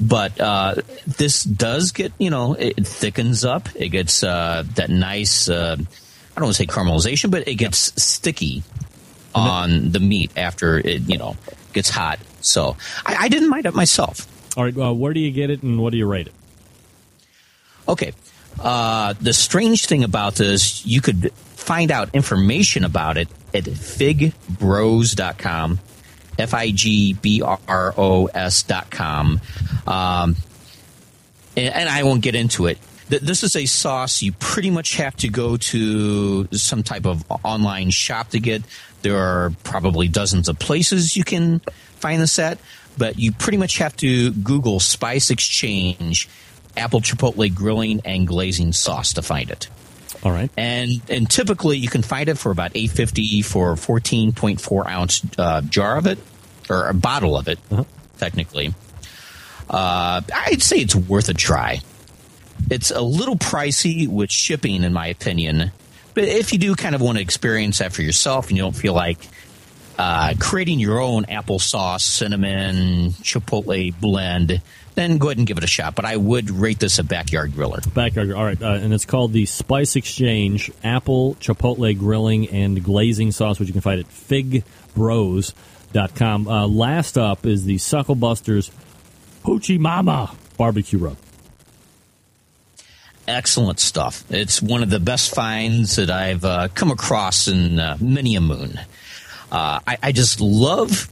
but 0.00 0.40
uh, 0.40 0.76
this 1.06 1.44
does 1.44 1.92
get 1.92 2.12
you 2.18 2.30
know 2.30 2.54
it 2.54 2.86
thickens 2.86 3.44
up. 3.44 3.68
It 3.74 3.88
gets 3.90 4.22
uh, 4.22 4.64
that 4.74 4.90
nice. 4.90 5.48
Uh, 5.48 5.76
I 5.78 6.40
don't 6.40 6.44
want 6.44 6.56
to 6.56 6.62
say 6.62 6.66
caramelization, 6.66 7.30
but 7.30 7.48
it 7.48 7.54
gets 7.54 8.02
sticky 8.02 8.62
on 9.34 9.92
the 9.92 10.00
meat 10.00 10.30
after 10.36 10.78
it 10.78 11.02
you 11.02 11.18
know 11.18 11.36
gets 11.72 11.90
hot. 11.90 12.18
So 12.40 12.76
I, 13.04 13.16
I 13.20 13.28
didn't 13.28 13.48
mind 13.48 13.66
it 13.66 13.74
myself. 13.74 14.26
All 14.56 14.64
right, 14.64 14.76
uh, 14.76 14.94
where 14.94 15.12
do 15.12 15.20
you 15.20 15.30
get 15.30 15.50
it, 15.50 15.62
and 15.62 15.78
what 15.78 15.90
do 15.92 15.98
you 15.98 16.06
rate 16.06 16.28
it? 16.28 16.34
Okay. 17.88 18.12
Uh, 18.58 19.12
the 19.20 19.34
strange 19.34 19.86
thing 19.86 20.02
about 20.02 20.34
this, 20.36 20.84
you 20.86 21.00
could 21.02 21.30
find 21.32 21.90
out 21.90 22.14
information 22.14 22.84
about 22.84 23.18
it 23.18 23.28
at 23.52 23.64
figbros.com, 23.64 24.50
F 26.38 26.54
I 26.54 26.70
G 26.70 27.14
B 27.14 27.42
R 27.42 27.94
O 27.96 28.26
S.com. 28.26 29.40
Um, 29.86 30.36
and, 31.56 31.74
and 31.74 31.88
I 31.88 32.02
won't 32.02 32.22
get 32.22 32.34
into 32.34 32.66
it. 32.66 32.78
Th- 33.10 33.22
This 33.22 33.42
is 33.42 33.56
a 33.56 33.66
sauce 33.66 34.22
you 34.22 34.32
pretty 34.32 34.70
much 34.70 34.96
have 34.96 35.16
to 35.18 35.28
go 35.28 35.56
to 35.56 36.46
some 36.52 36.82
type 36.82 37.06
of 37.06 37.24
online 37.44 37.90
shop 37.90 38.30
to 38.30 38.40
get. 38.40 38.62
There 39.02 39.16
are 39.16 39.52
probably 39.62 40.08
dozens 40.08 40.48
of 40.48 40.58
places 40.58 41.16
you 41.16 41.24
can 41.24 41.60
find 41.96 42.20
this 42.20 42.38
at, 42.38 42.58
but 42.98 43.18
you 43.18 43.32
pretty 43.32 43.58
much 43.58 43.78
have 43.78 43.96
to 43.98 44.32
Google 44.32 44.80
Spice 44.80 45.30
Exchange 45.30 46.28
apple 46.76 47.00
chipotle 47.00 47.54
grilling 47.54 48.02
and 48.04 48.26
glazing 48.26 48.72
sauce 48.72 49.14
to 49.14 49.22
find 49.22 49.50
it. 49.50 49.68
All 50.26 50.32
right. 50.32 50.50
And 50.56 51.00
and 51.08 51.30
typically 51.30 51.78
you 51.78 51.86
can 51.86 52.02
find 52.02 52.28
it 52.28 52.36
for 52.36 52.50
about 52.50 52.72
eight 52.74 52.90
fifty 52.90 53.42
for 53.42 53.70
a 53.70 53.76
fourteen 53.76 54.32
point 54.32 54.60
four 54.60 54.88
ounce 54.90 55.22
uh, 55.38 55.60
jar 55.60 55.96
of 55.96 56.08
it 56.08 56.18
or 56.68 56.88
a 56.88 56.94
bottle 56.94 57.36
of 57.36 57.46
it, 57.46 57.60
technically. 58.18 58.74
Uh, 59.70 60.22
I'd 60.34 60.62
say 60.62 60.78
it's 60.78 60.96
worth 60.96 61.28
a 61.28 61.34
try. 61.34 61.78
It's 62.68 62.90
a 62.90 63.00
little 63.00 63.36
pricey 63.36 64.08
with 64.08 64.32
shipping, 64.32 64.82
in 64.82 64.92
my 64.92 65.06
opinion. 65.06 65.70
But 66.14 66.24
if 66.24 66.52
you 66.52 66.58
do 66.58 66.74
kind 66.74 66.96
of 66.96 67.00
want 67.00 67.18
to 67.18 67.22
experience 67.22 67.78
that 67.78 67.92
for 67.92 68.02
yourself 68.02 68.48
and 68.48 68.56
you 68.56 68.64
don't 68.64 68.74
feel 68.74 68.94
like 68.94 69.28
uh, 69.96 70.34
creating 70.40 70.80
your 70.80 70.98
own 70.98 71.26
applesauce, 71.26 72.00
cinnamon, 72.00 73.10
chipotle 73.22 73.94
blend, 74.00 74.60
then 74.96 75.18
go 75.18 75.28
ahead 75.28 75.38
and 75.38 75.46
give 75.46 75.58
it 75.58 75.64
a 75.64 75.68
shot. 75.68 75.94
But 75.94 76.06
I 76.06 76.16
would 76.16 76.50
rate 76.50 76.80
this 76.80 76.98
a 76.98 77.04
backyard 77.04 77.52
griller. 77.52 77.94
Backyard. 77.94 78.32
All 78.32 78.44
right, 78.44 78.60
uh, 78.60 78.72
and 78.72 78.92
it's 78.92 79.04
called 79.04 79.32
the 79.32 79.46
Spice 79.46 79.94
Exchange 79.94 80.72
Apple 80.82 81.36
Chipotle 81.36 81.96
Grilling 81.96 82.48
and 82.48 82.82
Glazing 82.82 83.30
Sauce, 83.30 83.60
which 83.60 83.68
you 83.68 83.72
can 83.72 83.82
find 83.82 84.00
at 84.00 84.08
figbros.com. 84.08 86.48
Uh, 86.48 86.66
last 86.66 87.16
up 87.16 87.46
is 87.46 87.64
the 87.64 87.78
Suckle 87.78 88.16
Busters 88.16 88.72
Hoochie 89.44 89.78
Mama 89.78 90.34
Barbecue 90.56 90.98
Rub. 90.98 91.16
Excellent 93.28 93.80
stuff. 93.80 94.24
It's 94.30 94.62
one 94.62 94.82
of 94.82 94.90
the 94.90 95.00
best 95.00 95.34
finds 95.34 95.96
that 95.96 96.10
I've 96.10 96.44
uh, 96.44 96.68
come 96.74 96.90
across 96.90 97.48
in 97.48 97.78
uh, 97.78 97.96
many 98.00 98.36
a 98.36 98.40
moon. 98.40 98.78
Uh, 99.50 99.80
I, 99.86 99.98
I 100.02 100.12
just 100.12 100.40
love 100.40 101.10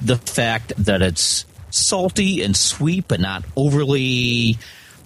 the 0.00 0.16
fact 0.16 0.72
that 0.84 1.00
it's 1.00 1.46
salty 1.74 2.42
and 2.42 2.56
sweet, 2.56 3.06
but 3.08 3.20
not 3.20 3.44
overly 3.56 4.58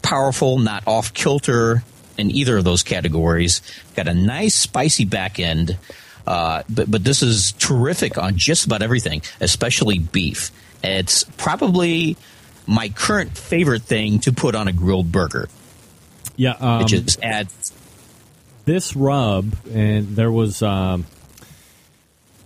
powerful, 0.02 0.58
not 0.58 0.86
off 0.86 1.14
kilter 1.14 1.82
in 2.16 2.30
either 2.30 2.58
of 2.58 2.64
those 2.64 2.82
categories. 2.82 3.62
Got 3.96 4.08
a 4.08 4.14
nice 4.14 4.54
spicy 4.54 5.04
back 5.04 5.40
end, 5.40 5.78
uh, 6.26 6.62
but 6.68 6.90
but 6.90 7.04
this 7.04 7.22
is 7.22 7.52
terrific 7.52 8.18
on 8.18 8.36
just 8.36 8.66
about 8.66 8.82
everything, 8.82 9.22
especially 9.40 9.98
beef. 9.98 10.50
It's 10.82 11.24
probably 11.36 12.16
my 12.66 12.90
current 12.90 13.36
favorite 13.36 13.82
thing 13.82 14.20
to 14.20 14.32
put 14.32 14.54
on 14.54 14.68
a 14.68 14.72
grilled 14.72 15.10
burger. 15.10 15.48
Yeah, 16.36 16.54
um, 16.60 16.82
it 16.82 16.88
just 16.88 17.22
adds. 17.22 17.72
this 18.64 18.94
rub, 18.94 19.56
and 19.72 20.14
there 20.14 20.30
was. 20.30 20.62
Um, 20.62 21.06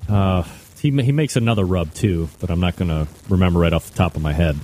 uh, 0.09 0.45
he, 0.83 0.91
he 0.91 1.13
makes 1.13 1.37
another 1.37 1.65
rub 1.65 1.95
too, 1.95 2.29
but 2.41 2.51
I'm 2.51 2.61
not 2.61 2.75
going 2.75 2.89
to 2.89 3.07
remember 3.29 3.61
right 3.61 3.73
off 3.73 3.89
the 3.91 3.97
top 3.97 4.17
of 4.17 4.23
my 4.23 4.33
head. 4.33 4.59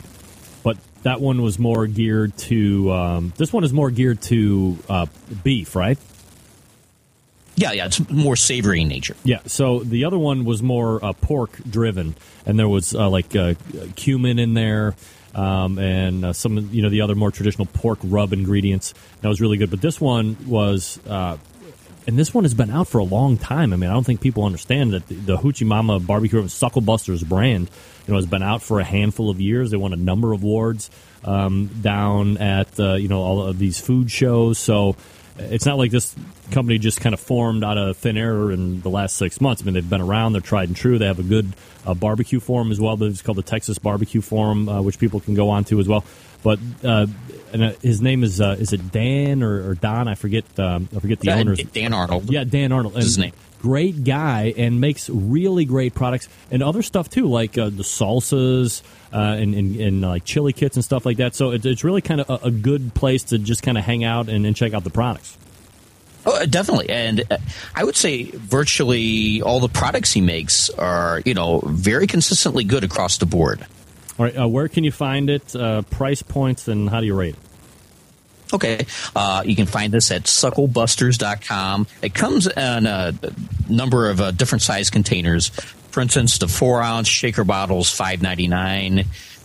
But 0.64 0.76
that 1.04 1.20
one 1.20 1.42
was 1.42 1.60
more 1.60 1.86
geared 1.86 2.36
to. 2.38 2.92
Um, 2.92 3.32
this 3.36 3.52
one 3.52 3.62
is 3.62 3.72
more 3.72 3.90
geared 3.90 4.20
to 4.22 4.78
uh, 4.88 5.06
beef, 5.44 5.76
right? 5.76 5.96
Yeah, 7.54 7.72
yeah, 7.72 7.86
it's 7.86 8.08
more 8.10 8.34
savory 8.36 8.80
in 8.82 8.88
nature. 8.88 9.16
Yeah. 9.22 9.40
So 9.46 9.78
the 9.78 10.04
other 10.04 10.18
one 10.18 10.44
was 10.44 10.60
more 10.62 11.04
uh, 11.04 11.12
pork 11.12 11.58
driven, 11.68 12.16
and 12.44 12.58
there 12.58 12.68
was 12.68 12.94
uh, 12.94 13.08
like 13.08 13.34
uh, 13.36 13.54
cumin 13.94 14.40
in 14.40 14.54
there, 14.54 14.96
um, 15.36 15.78
and 15.78 16.24
uh, 16.24 16.32
some 16.32 16.68
you 16.72 16.82
know 16.82 16.88
the 16.88 17.00
other 17.02 17.14
more 17.14 17.30
traditional 17.30 17.66
pork 17.66 18.00
rub 18.02 18.32
ingredients. 18.32 18.92
That 19.20 19.28
was 19.28 19.40
really 19.40 19.56
good. 19.56 19.70
But 19.70 19.80
this 19.80 20.00
one 20.00 20.36
was. 20.48 20.98
Uh, 22.08 22.10
and 22.10 22.18
this 22.18 22.34
one 22.34 22.44
has 22.44 22.54
been 22.54 22.70
out 22.70 22.88
for 22.88 22.98
a 22.98 23.04
long 23.04 23.36
time. 23.36 23.72
I 23.72 23.76
mean, 23.76 23.90
I 23.90 23.92
don't 23.92 24.04
think 24.04 24.20
people 24.20 24.44
understand 24.44 24.92
that 24.92 25.06
the, 25.06 25.14
the 25.14 25.36
Hoochie 25.36 25.66
Mama 25.66 26.00
Barbecue 26.00 26.40
and 26.40 26.50
Suckle 26.50 26.80
Busters 26.80 27.22
brand, 27.22 27.70
you 28.06 28.12
know, 28.12 28.16
has 28.16 28.26
been 28.26 28.42
out 28.42 28.62
for 28.62 28.80
a 28.80 28.84
handful 28.84 29.30
of 29.30 29.40
years. 29.40 29.70
They 29.70 29.76
won 29.76 29.92
a 29.92 29.96
number 29.96 30.32
of 30.32 30.42
awards 30.42 30.90
um, 31.24 31.66
down 31.80 32.38
at 32.38 32.78
uh, 32.80 32.94
you 32.94 33.08
know 33.08 33.20
all 33.20 33.42
of 33.42 33.58
these 33.58 33.80
food 33.80 34.10
shows. 34.10 34.58
So 34.58 34.96
it's 35.38 35.66
not 35.66 35.78
like 35.78 35.90
this 35.90 36.14
company 36.50 36.78
just 36.78 37.00
kind 37.00 37.14
of 37.14 37.20
formed 37.20 37.62
out 37.62 37.78
of 37.78 37.96
thin 37.96 38.16
air 38.16 38.50
in 38.50 38.80
the 38.80 38.90
last 38.90 39.16
six 39.16 39.40
months. 39.40 39.62
I 39.62 39.64
mean, 39.64 39.74
they've 39.74 39.88
been 39.88 40.00
around, 40.00 40.32
they're 40.32 40.40
tried 40.40 40.68
and 40.68 40.76
true. 40.76 40.98
They 40.98 41.06
have 41.06 41.20
a 41.20 41.24
good 41.24 41.54
uh, 41.86 41.94
barbecue 41.94 42.40
forum 42.40 42.72
as 42.72 42.80
well. 42.80 43.00
It's 43.02 43.22
called 43.22 43.38
the 43.38 43.42
Texas 43.42 43.78
Barbecue 43.78 44.20
Forum, 44.20 44.68
uh, 44.68 44.82
which 44.82 44.98
people 44.98 45.20
can 45.20 45.34
go 45.34 45.50
on 45.50 45.64
to 45.64 45.78
as 45.78 45.86
well. 45.86 46.04
But 46.42 46.58
uh, 46.84 47.06
and 47.52 47.62
uh, 47.62 47.72
his 47.82 48.00
name 48.00 48.22
is 48.22 48.40
uh, 48.40 48.56
is 48.58 48.72
it 48.72 48.92
Dan 48.92 49.42
or, 49.42 49.70
or 49.70 49.74
Don? 49.74 50.06
I 50.08 50.14
forget. 50.14 50.44
Um, 50.58 50.88
I 50.94 51.00
forget 51.00 51.20
the 51.20 51.30
Uh, 51.30 51.36
owner's 51.38 51.58
Dan 51.62 51.92
Arnold. 51.92 52.30
Yeah, 52.30 52.44
Dan 52.44 52.72
Arnold. 52.72 52.94
And 52.94 53.02
His 53.02 53.18
name. 53.18 53.32
great 53.60 54.04
guy 54.04 54.54
and 54.56 54.80
makes 54.80 55.10
really 55.10 55.64
great 55.64 55.94
products 55.94 56.28
and 56.50 56.62
other 56.62 56.82
stuff 56.82 57.10
too, 57.10 57.26
like 57.26 57.58
uh, 57.58 57.70
the 57.70 57.82
salsas 57.82 58.82
uh, 59.12 59.16
and, 59.16 59.54
and, 59.54 59.76
and 59.76 60.00
like 60.02 60.24
chili 60.24 60.52
kits 60.52 60.76
and 60.76 60.84
stuff 60.84 61.04
like 61.04 61.16
that. 61.16 61.34
So 61.34 61.50
it's, 61.50 61.66
it's 61.66 61.82
really 61.82 62.02
kind 62.02 62.20
of 62.20 62.30
a, 62.30 62.46
a 62.46 62.50
good 62.52 62.94
place 62.94 63.24
to 63.24 63.38
just 63.38 63.62
kind 63.64 63.76
of 63.76 63.82
hang 63.84 64.04
out 64.04 64.28
and, 64.28 64.46
and 64.46 64.54
check 64.54 64.74
out 64.74 64.84
the 64.84 64.90
products. 64.90 65.36
Oh, 66.26 66.44
definitely, 66.46 66.90
and 66.90 67.22
uh, 67.30 67.38
I 67.74 67.84
would 67.84 67.96
say 67.96 68.24
virtually 68.34 69.40
all 69.40 69.60
the 69.60 69.68
products 69.68 70.12
he 70.12 70.20
makes 70.20 70.68
are, 70.70 71.22
you 71.24 71.32
know, 71.32 71.60
very 71.64 72.06
consistently 72.06 72.64
good 72.64 72.84
across 72.84 73.16
the 73.18 73.24
board. 73.26 73.64
All 74.18 74.24
right, 74.24 74.36
uh, 74.36 74.48
where 74.48 74.68
can 74.68 74.84
you 74.84 74.92
find 74.92 75.30
it? 75.30 75.54
Uh, 75.54 75.82
price 75.82 76.22
points 76.22 76.66
and 76.66 76.90
how 76.90 77.00
do 77.00 77.06
you 77.06 77.14
rate 77.14 77.34
it? 77.34 77.40
Okay. 78.52 78.86
Uh, 79.14 79.42
you 79.44 79.54
can 79.54 79.66
find 79.66 79.92
this 79.92 80.10
at 80.10 80.24
sucklebusters.com. 80.24 81.86
It 82.02 82.14
comes 82.14 82.46
in 82.46 82.86
a 82.86 83.12
number 83.68 84.10
of 84.10 84.20
uh, 84.20 84.30
different 84.30 84.62
size 84.62 84.90
containers. 84.90 85.48
For 85.90 86.00
instance, 86.00 86.38
the 86.38 86.48
four 86.48 86.82
ounce 86.82 87.08
shaker 87.08 87.44
bottles, 87.44 87.90
five 87.90 88.22
ninety 88.22 88.48
nine. 88.48 89.04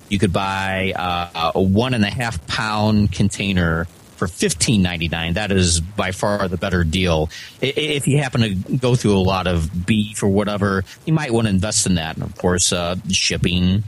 You 0.09 0.19
could 0.19 0.33
buy 0.33 0.93
uh, 0.95 1.51
a 1.55 1.61
one 1.61 1.93
and 1.93 2.03
a 2.03 2.09
half 2.09 2.45
pound 2.47 3.11
container 3.11 3.85
for 4.15 4.27
fifteen 4.27 4.81
ninety 4.81 5.07
nine. 5.07 5.33
That 5.33 5.51
is 5.51 5.81
by 5.81 6.11
far 6.11 6.47
the 6.47 6.57
better 6.57 6.83
deal. 6.83 7.29
If 7.61 8.07
you 8.07 8.19
happen 8.19 8.41
to 8.41 8.77
go 8.77 8.95
through 8.95 9.17
a 9.17 9.19
lot 9.19 9.47
of 9.47 9.85
beef 9.85 10.23
or 10.23 10.29
whatever, 10.29 10.83
you 11.05 11.13
might 11.13 11.31
want 11.31 11.47
to 11.47 11.49
invest 11.49 11.87
in 11.87 11.95
that. 11.95 12.15
And 12.15 12.23
of 12.23 12.37
course, 12.37 12.71
uh, 12.71 12.95
shipping 13.09 13.83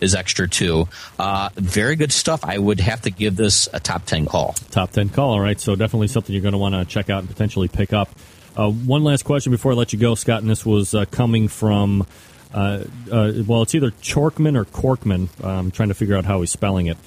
is 0.00 0.14
extra 0.14 0.48
too. 0.48 0.88
Uh, 1.18 1.50
very 1.54 1.96
good 1.96 2.12
stuff. 2.12 2.44
I 2.44 2.58
would 2.58 2.80
have 2.80 3.02
to 3.02 3.10
give 3.10 3.36
this 3.36 3.68
a 3.72 3.80
top 3.80 4.04
10 4.04 4.26
call. 4.26 4.54
Top 4.70 4.92
10 4.92 5.10
call. 5.10 5.32
All 5.32 5.40
right. 5.40 5.60
So 5.60 5.76
definitely 5.76 6.08
something 6.08 6.34
you're 6.34 6.42
going 6.42 6.52
to 6.52 6.58
want 6.58 6.74
to 6.74 6.84
check 6.84 7.10
out 7.10 7.20
and 7.20 7.28
potentially 7.28 7.68
pick 7.68 7.92
up. 7.92 8.08
Uh, 8.56 8.70
one 8.70 9.04
last 9.04 9.24
question 9.24 9.52
before 9.52 9.72
I 9.72 9.74
let 9.76 9.92
you 9.92 10.00
go, 10.00 10.16
Scott, 10.16 10.42
and 10.42 10.50
this 10.50 10.66
was 10.66 10.92
uh, 10.92 11.04
coming 11.04 11.46
from, 11.46 12.04
uh, 12.52 12.82
uh, 13.10 13.32
well, 13.46 13.62
it's 13.62 13.74
either 13.74 13.92
Chorkman 13.92 14.56
or 14.56 14.64
Corkman. 14.64 15.28
I'm 15.44 15.70
trying 15.70 15.90
to 15.90 15.94
figure 15.94 16.16
out 16.16 16.24
how 16.24 16.40
he's 16.40 16.50
spelling 16.50 16.86
it. 16.86 16.98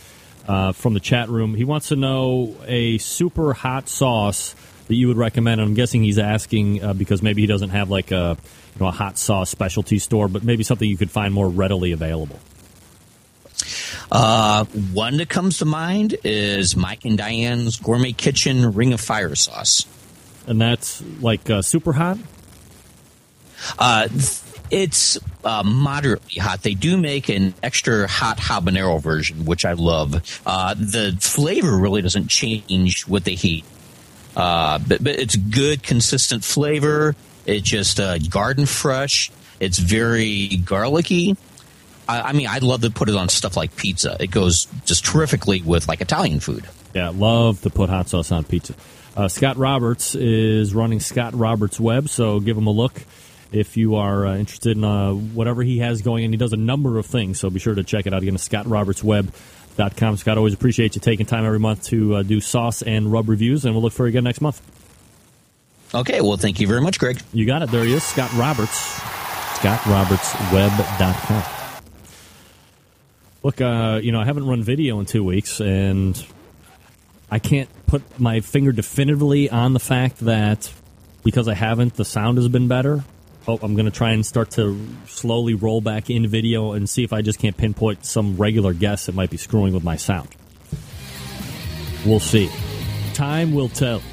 Uh, 0.47 0.72
from 0.72 0.93
the 0.93 0.99
chat 0.99 1.30
room, 1.30 1.53
he 1.53 1.65
wants 1.65 1.89
to 1.89 1.95
know 1.95 2.55
a 2.65 2.97
super 2.99 3.53
hot 3.53 3.89
sauce 3.89 4.55
that 4.88 4.95
you 4.95 5.09
would 5.09 5.18
recommend. 5.18 5.59
I'm 5.59 5.73
guessing 5.73 6.03
he's 6.03 6.18
asking 6.18 6.97
because 6.97 7.22
maybe 7.22 7.41
he 7.41 7.47
doesn't 7.47 7.69
have 7.69 7.89
like 7.89 8.11
a, 8.11 8.38
you 8.76 8.80
know, 8.80 8.88
a 8.88 8.91
hot 8.91 9.18
sauce 9.18 9.49
specialty 9.49 9.99
store, 9.99 10.27
but 10.27 10.43
maybe 10.43 10.63
something 10.63 10.89
you 10.89 10.97
could 10.97 11.11
find 11.11 11.34
more 11.34 11.49
readily 11.49 11.91
available. 11.91 12.39
Uh, 14.11 14.65
one 14.93 15.17
that 15.17 15.29
comes 15.29 15.59
to 15.59 15.65
mind 15.65 16.17
is 16.23 16.75
Mike 16.75 17.05
and 17.05 17.17
Diane's 17.17 17.77
Gourmet 17.77 18.11
Kitchen 18.11 18.73
Ring 18.73 18.91
of 18.91 18.99
Fire 18.99 19.35
sauce. 19.35 19.85
And 20.47 20.59
that's 20.59 21.01
like 21.21 21.49
uh, 21.49 21.61
super 21.61 21.93
hot? 21.93 22.17
Uh, 23.79 24.09
it's 24.69 25.17
uh, 25.43 25.63
moderately 25.63 26.41
hot. 26.41 26.63
They 26.63 26.73
do 26.73 26.97
make 26.97 27.29
an 27.29 27.53
extra 27.61 28.07
hot 28.07 28.38
habanero 28.38 29.01
version, 29.01 29.45
which 29.45 29.65
I 29.65 29.73
love. 29.73 30.41
Uh, 30.45 30.73
the 30.73 31.17
flavor 31.19 31.77
really 31.77 32.01
doesn't 32.01 32.27
change 32.27 33.07
with 33.07 33.23
the 33.25 33.35
heat, 33.35 33.65
uh, 34.35 34.79
but, 34.79 35.03
but 35.03 35.19
it's 35.19 35.35
good, 35.35 35.83
consistent 35.83 36.43
flavor. 36.43 37.15
It's 37.45 37.67
just 37.69 37.99
uh, 37.99 38.17
garden 38.17 38.65
fresh. 38.65 39.31
It's 39.59 39.77
very 39.77 40.47
garlicky. 40.57 41.38
I, 42.11 42.29
I 42.29 42.33
mean, 42.33 42.47
I'd 42.47 42.63
love 42.63 42.81
to 42.81 42.91
put 42.91 43.09
it 43.09 43.15
on 43.15 43.29
stuff 43.29 43.55
like 43.55 43.75
pizza. 43.75 44.17
It 44.19 44.31
goes 44.31 44.65
just 44.85 45.05
terrifically 45.05 45.61
with 45.61 45.88
like 45.88 46.01
Italian 46.01 46.39
food. 46.39 46.67
Yeah, 46.93 47.09
love 47.09 47.61
to 47.61 47.69
put 47.69 47.89
hot 47.89 48.09
sauce 48.09 48.31
on 48.31 48.43
pizza. 48.43 48.73
Uh, 49.15 49.27
Scott 49.27 49.57
Roberts 49.57 50.15
is 50.15 50.73
running 50.73 50.99
Scott 50.99 51.33
Roberts 51.33 51.79
Web, 51.79 52.09
so 52.09 52.39
give 52.39 52.57
him 52.57 52.67
a 52.67 52.71
look 52.71 53.01
if 53.51 53.77
you 53.77 53.95
are 53.95 54.25
uh, 54.25 54.38
interested 54.38 54.77
in 54.77 54.83
uh, 54.83 55.11
whatever 55.11 55.63
he 55.63 55.79
has 55.79 56.01
going. 56.01 56.25
And 56.25 56.33
he 56.33 56.38
does 56.38 56.53
a 56.53 56.57
number 56.57 56.97
of 56.97 57.05
things, 57.05 57.39
so 57.39 57.49
be 57.49 57.59
sure 57.59 57.75
to 57.75 57.83
check 57.83 58.07
it 58.07 58.13
out 58.13 58.21
again. 58.21 58.35
ScottRobertsWeb.com. 58.35 60.17
Scott, 60.17 60.38
always 60.38 60.53
appreciate 60.53 60.95
you 60.95 61.01
taking 61.01 61.25
time 61.25 61.45
every 61.45 61.59
month 61.59 61.85
to 61.85 62.15
uh, 62.15 62.23
do 62.23 62.41
sauce 62.41 62.81
and 62.81 63.11
rub 63.11 63.29
reviews, 63.29 63.65
and 63.65 63.73
we'll 63.73 63.83
look 63.83 63.93
for 63.93 64.05
you 64.05 64.09
again 64.09 64.23
next 64.23 64.41
month. 64.41 64.61
Okay, 65.93 66.21
well, 66.21 66.38
thank 66.38 66.61
you 66.61 66.67
very 66.67 66.81
much, 66.81 66.99
Greg. 66.99 67.21
You 67.33 67.45
got 67.45 67.63
it. 67.63 67.69
There 67.69 67.83
he 67.83 67.93
is, 67.93 68.03
Scott 68.03 68.31
Roberts. 68.33 68.79
ScottRobertsWeb.com. 69.59 71.60
Look, 73.43 73.59
uh, 73.59 73.99
you 74.03 74.11
know, 74.11 74.22
I 74.22 74.26
haven't 74.26 74.45
run 74.45 74.61
video 74.61 74.99
in 74.99 75.05
two 75.05 75.23
weeks, 75.23 75.59
and 75.59 76.23
I 77.31 77.39
can't 77.39 77.69
put 77.88 78.19
my 78.19 78.41
finger 78.41 78.72
definitively 78.72 79.49
on 79.49 79.73
the 79.73 79.80
fact 79.80 80.19
that 80.19 80.72
because 81.23 81.47
I 81.47 81.55
haven't, 81.55 81.95
the 81.95 82.05
sound 82.05 82.38
has 82.38 82.47
been 82.47 82.68
better. 82.68 83.03
Oh, 83.47 83.57
I'm 83.61 83.73
going 83.73 83.85
to 83.85 83.91
try 83.91 84.11
and 84.11 84.23
start 84.23 84.51
to 84.51 84.80
slowly 85.07 85.55
roll 85.55 85.81
back 85.81 86.11
in 86.11 86.27
video 86.27 86.73
and 86.73 86.88
see 86.88 87.03
if 87.03 87.13
I 87.13 87.23
just 87.23 87.39
can't 87.39 87.57
pinpoint 87.57 88.05
some 88.05 88.38
regular 88.38 88.73
guess 88.73 89.07
that 89.07 89.15
might 89.15 89.31
be 89.31 89.38
screwing 89.38 89.73
with 89.73 89.84
my 89.84 89.95
sound. 89.95 90.30
We'll 92.05 92.19
see. 92.19 92.51
Time 93.13 93.53
will 93.53 93.69
tell. 93.69 94.03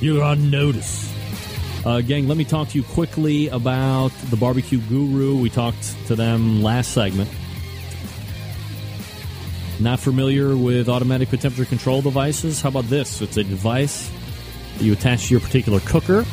You're 0.00 0.24
on 0.24 0.50
notice. 0.50 1.12
Uh, 1.86 2.00
gang, 2.00 2.26
let 2.26 2.36
me 2.36 2.44
talk 2.44 2.68
to 2.70 2.78
you 2.78 2.82
quickly 2.82 3.48
about 3.48 4.10
the 4.30 4.36
Barbecue 4.36 4.80
Guru. 4.80 5.36
We 5.40 5.50
talked 5.50 5.96
to 6.08 6.16
them 6.16 6.60
last 6.60 6.92
segment. 6.92 7.30
Not 9.80 10.00
familiar 10.00 10.56
with 10.56 10.88
automatic 10.88 11.28
pit 11.28 11.40
temperature 11.40 11.68
control 11.68 12.02
devices? 12.02 12.60
How 12.60 12.70
about 12.70 12.86
this? 12.86 13.22
It's 13.22 13.36
a 13.36 13.44
device 13.44 14.10
that 14.76 14.84
you 14.84 14.92
attach 14.92 15.26
to 15.28 15.34
your 15.34 15.40
particular 15.40 15.78
cooker, 15.80 16.24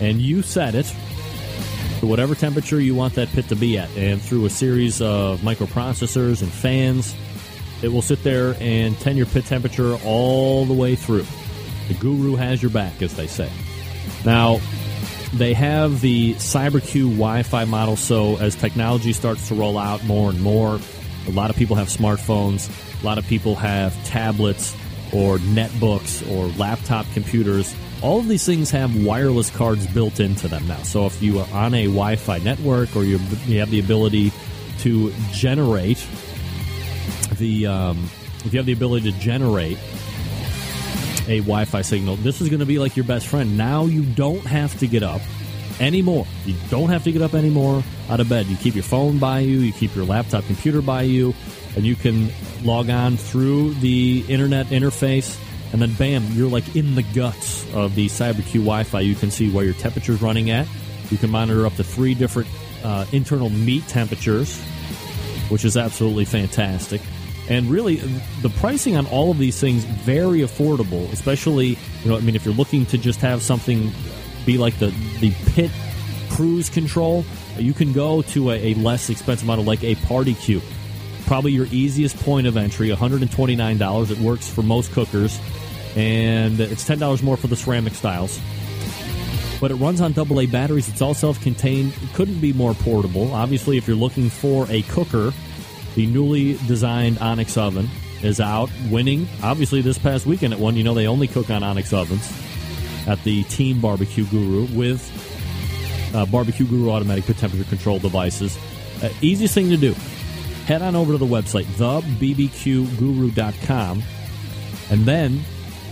and 0.00 0.20
you 0.20 0.40
set 0.40 0.74
it 0.74 0.86
to 2.00 2.06
whatever 2.06 2.34
temperature 2.34 2.80
you 2.80 2.94
want 2.94 3.14
that 3.14 3.28
pit 3.28 3.48
to 3.48 3.56
be 3.56 3.76
at. 3.76 3.90
And 3.98 4.20
through 4.20 4.46
a 4.46 4.50
series 4.50 5.02
of 5.02 5.40
microprocessors 5.40 6.40
and 6.40 6.50
fans, 6.50 7.14
it 7.82 7.88
will 7.88 8.02
sit 8.02 8.22
there 8.24 8.56
and 8.60 8.98
tend 8.98 9.18
your 9.18 9.26
pit 9.26 9.44
temperature 9.44 9.96
all 10.02 10.64
the 10.64 10.74
way 10.74 10.96
through. 10.96 11.26
The 11.88 11.94
guru 11.94 12.36
has 12.36 12.62
your 12.62 12.70
back, 12.70 13.02
as 13.02 13.14
they 13.14 13.26
say. 13.26 13.50
Now, 14.24 14.60
they 15.34 15.52
have 15.52 16.00
the 16.00 16.34
CyberQ 16.34 17.10
Wi 17.10 17.42
Fi 17.42 17.64
model, 17.66 17.96
so 17.96 18.36
as 18.38 18.56
technology 18.56 19.12
starts 19.12 19.48
to 19.48 19.54
roll 19.54 19.76
out 19.76 20.02
more 20.04 20.30
and 20.30 20.40
more, 20.40 20.80
a 21.28 21.30
lot 21.30 21.50
of 21.50 21.56
people 21.56 21.76
have 21.76 21.88
smartphones. 21.88 22.70
A 23.02 23.06
lot 23.06 23.18
of 23.18 23.26
people 23.26 23.54
have 23.54 23.92
tablets 24.04 24.74
or 25.12 25.38
netbooks 25.38 26.28
or 26.30 26.46
laptop 26.58 27.06
computers. 27.12 27.74
All 28.02 28.18
of 28.18 28.28
these 28.28 28.46
things 28.46 28.70
have 28.70 29.04
wireless 29.04 29.50
cards 29.50 29.86
built 29.86 30.20
into 30.20 30.48
them 30.48 30.66
now. 30.66 30.82
So 30.82 31.06
if 31.06 31.22
you 31.22 31.40
are 31.40 31.48
on 31.52 31.74
a 31.74 31.84
Wi 31.84 32.16
Fi 32.16 32.38
network 32.38 32.96
or 32.96 33.04
you, 33.04 33.18
have 33.18 33.70
the 33.70 33.80
ability 33.80 34.32
to 34.78 35.12
generate 35.32 36.06
the, 37.36 37.66
um, 37.66 38.08
if 38.44 38.52
you 38.52 38.58
have 38.58 38.66
the 38.66 38.72
ability 38.72 39.12
to 39.12 39.18
generate 39.18 39.78
a 41.28 41.40
Wi 41.40 41.64
Fi 41.66 41.82
signal, 41.82 42.16
this 42.16 42.40
is 42.40 42.48
going 42.48 42.60
to 42.60 42.66
be 42.66 42.78
like 42.78 42.96
your 42.96 43.04
best 43.04 43.26
friend. 43.26 43.58
Now 43.58 43.84
you 43.84 44.02
don't 44.02 44.44
have 44.46 44.78
to 44.78 44.86
get 44.86 45.02
up 45.02 45.20
anymore. 45.80 46.26
You 46.44 46.54
don't 46.68 46.90
have 46.90 47.04
to 47.04 47.12
get 47.12 47.22
up 47.22 47.34
anymore 47.34 47.82
out 48.08 48.20
of 48.20 48.28
bed. 48.28 48.46
You 48.46 48.56
keep 48.56 48.74
your 48.74 48.84
phone 48.84 49.18
by 49.18 49.40
you, 49.40 49.58
you 49.58 49.72
keep 49.72 49.94
your 49.96 50.04
laptop 50.04 50.44
computer 50.44 50.82
by 50.82 51.02
you, 51.02 51.34
and 51.74 51.84
you 51.84 51.96
can 51.96 52.30
log 52.62 52.90
on 52.90 53.16
through 53.16 53.74
the 53.74 54.24
internet 54.28 54.66
interface. 54.66 55.40
And 55.72 55.80
then, 55.80 55.92
bam, 55.94 56.24
you're 56.32 56.50
like 56.50 56.74
in 56.74 56.96
the 56.96 57.02
guts 57.02 57.64
of 57.74 57.94
the 57.94 58.06
CyberQ 58.06 58.52
Wi 58.54 58.82
Fi. 58.84 59.00
You 59.00 59.14
can 59.14 59.30
see 59.30 59.50
where 59.50 59.64
your 59.64 59.74
temperature 59.74 60.12
is 60.12 60.22
running 60.22 60.50
at. 60.50 60.66
You 61.10 61.18
can 61.18 61.30
monitor 61.30 61.64
up 61.64 61.74
to 61.76 61.84
three 61.84 62.14
different 62.14 62.48
uh, 62.82 63.06
internal 63.12 63.50
meat 63.50 63.86
temperatures, 63.86 64.60
which 65.48 65.64
is 65.64 65.76
absolutely 65.76 66.24
fantastic. 66.24 67.00
And 67.48 67.70
really, 67.70 67.96
the 68.42 68.48
pricing 68.48 68.96
on 68.96 69.06
all 69.06 69.30
of 69.30 69.38
these 69.38 69.60
things 69.60 69.84
very 69.84 70.40
affordable. 70.40 71.12
Especially, 71.12 71.78
you 72.02 72.10
know, 72.10 72.16
I 72.16 72.20
mean, 72.20 72.34
if 72.34 72.44
you're 72.44 72.54
looking 72.54 72.86
to 72.86 72.98
just 72.98 73.20
have 73.20 73.42
something 73.42 73.92
be 74.44 74.58
like 74.58 74.78
the 74.78 74.88
the 75.20 75.32
pit 75.52 75.70
cruise 76.30 76.70
control, 76.70 77.24
you 77.58 77.74
can 77.74 77.92
go 77.92 78.22
to 78.22 78.50
a, 78.50 78.72
a 78.72 78.74
less 78.74 79.10
expensive 79.10 79.46
model 79.46 79.64
like 79.64 79.84
a 79.84 79.94
Party 79.96 80.34
Q. 80.34 80.62
Probably 81.26 81.52
your 81.52 81.66
easiest 81.66 82.16
point 82.18 82.46
of 82.46 82.56
entry, 82.56 82.88
$129. 82.88 84.10
It 84.10 84.18
works 84.18 84.48
for 84.48 84.62
most 84.62 84.90
cookers, 84.92 85.38
and 85.96 86.58
it's 86.58 86.88
$10 86.88 87.22
more 87.22 87.36
for 87.36 87.46
the 87.46 87.56
ceramic 87.56 87.94
styles. 87.94 88.40
But 89.60 89.70
it 89.70 89.74
runs 89.74 90.00
on 90.00 90.18
AA 90.18 90.46
batteries. 90.46 90.88
It's 90.88 91.02
all 91.02 91.12
self 91.12 91.40
contained. 91.42 91.92
Couldn't 92.14 92.40
be 92.40 92.52
more 92.52 92.72
portable. 92.72 93.32
Obviously, 93.34 93.76
if 93.76 93.86
you're 93.86 93.96
looking 93.96 94.30
for 94.30 94.66
a 94.70 94.80
cooker, 94.82 95.32
the 95.94 96.06
newly 96.06 96.54
designed 96.66 97.18
Onyx 97.18 97.58
oven 97.58 97.88
is 98.22 98.40
out, 98.40 98.70
winning. 98.88 99.28
Obviously, 99.42 99.82
this 99.82 99.98
past 99.98 100.24
weekend 100.24 100.54
at 100.54 100.58
one, 100.58 100.76
you 100.76 100.84
know 100.84 100.94
they 100.94 101.06
only 101.06 101.28
cook 101.28 101.50
on 101.50 101.62
Onyx 101.62 101.92
ovens 101.92 102.49
at 103.06 103.22
the 103.24 103.42
Team 103.44 103.80
Barbecue 103.80 104.26
Guru 104.26 104.66
with 104.76 105.00
uh, 106.14 106.26
Barbecue 106.26 106.66
Guru 106.66 106.90
automatic 106.90 107.24
temperature 107.24 107.64
control 107.64 107.98
devices. 107.98 108.58
Uh, 109.02 109.08
easiest 109.22 109.54
thing 109.54 109.70
to 109.70 109.76
do 109.76 109.94
head 110.66 110.82
on 110.82 110.94
over 110.94 111.12
to 111.12 111.18
the 111.18 111.26
website, 111.26 111.64
thebbqguru.com, 111.64 114.02
and 114.90 115.04
then 115.04 115.40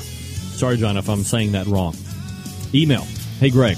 Sorry, 0.62 0.78
John, 0.78 0.96
if 0.96 1.10
I'm 1.10 1.24
saying 1.24 1.54
that 1.54 1.66
wrong. 1.66 1.96
Email. 2.72 3.02
Hey, 3.40 3.50
Greg. 3.50 3.78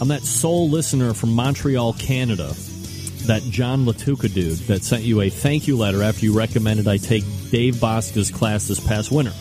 I'm 0.00 0.08
that 0.08 0.22
sole 0.22 0.70
listener 0.70 1.12
from 1.12 1.34
Montreal, 1.34 1.92
Canada. 1.92 2.54
That 3.26 3.42
John 3.50 3.84
Latuka 3.84 4.32
dude 4.32 4.56
that 4.68 4.84
sent 4.84 5.02
you 5.02 5.20
a 5.20 5.28
thank 5.28 5.68
you 5.68 5.76
letter 5.76 6.02
after 6.02 6.24
you 6.24 6.34
recommended 6.34 6.88
I 6.88 6.96
take 6.96 7.24
Dave 7.50 7.74
Bouska's 7.74 8.30
class 8.30 8.66
this 8.66 8.80
past 8.80 9.12
winter. 9.12 9.34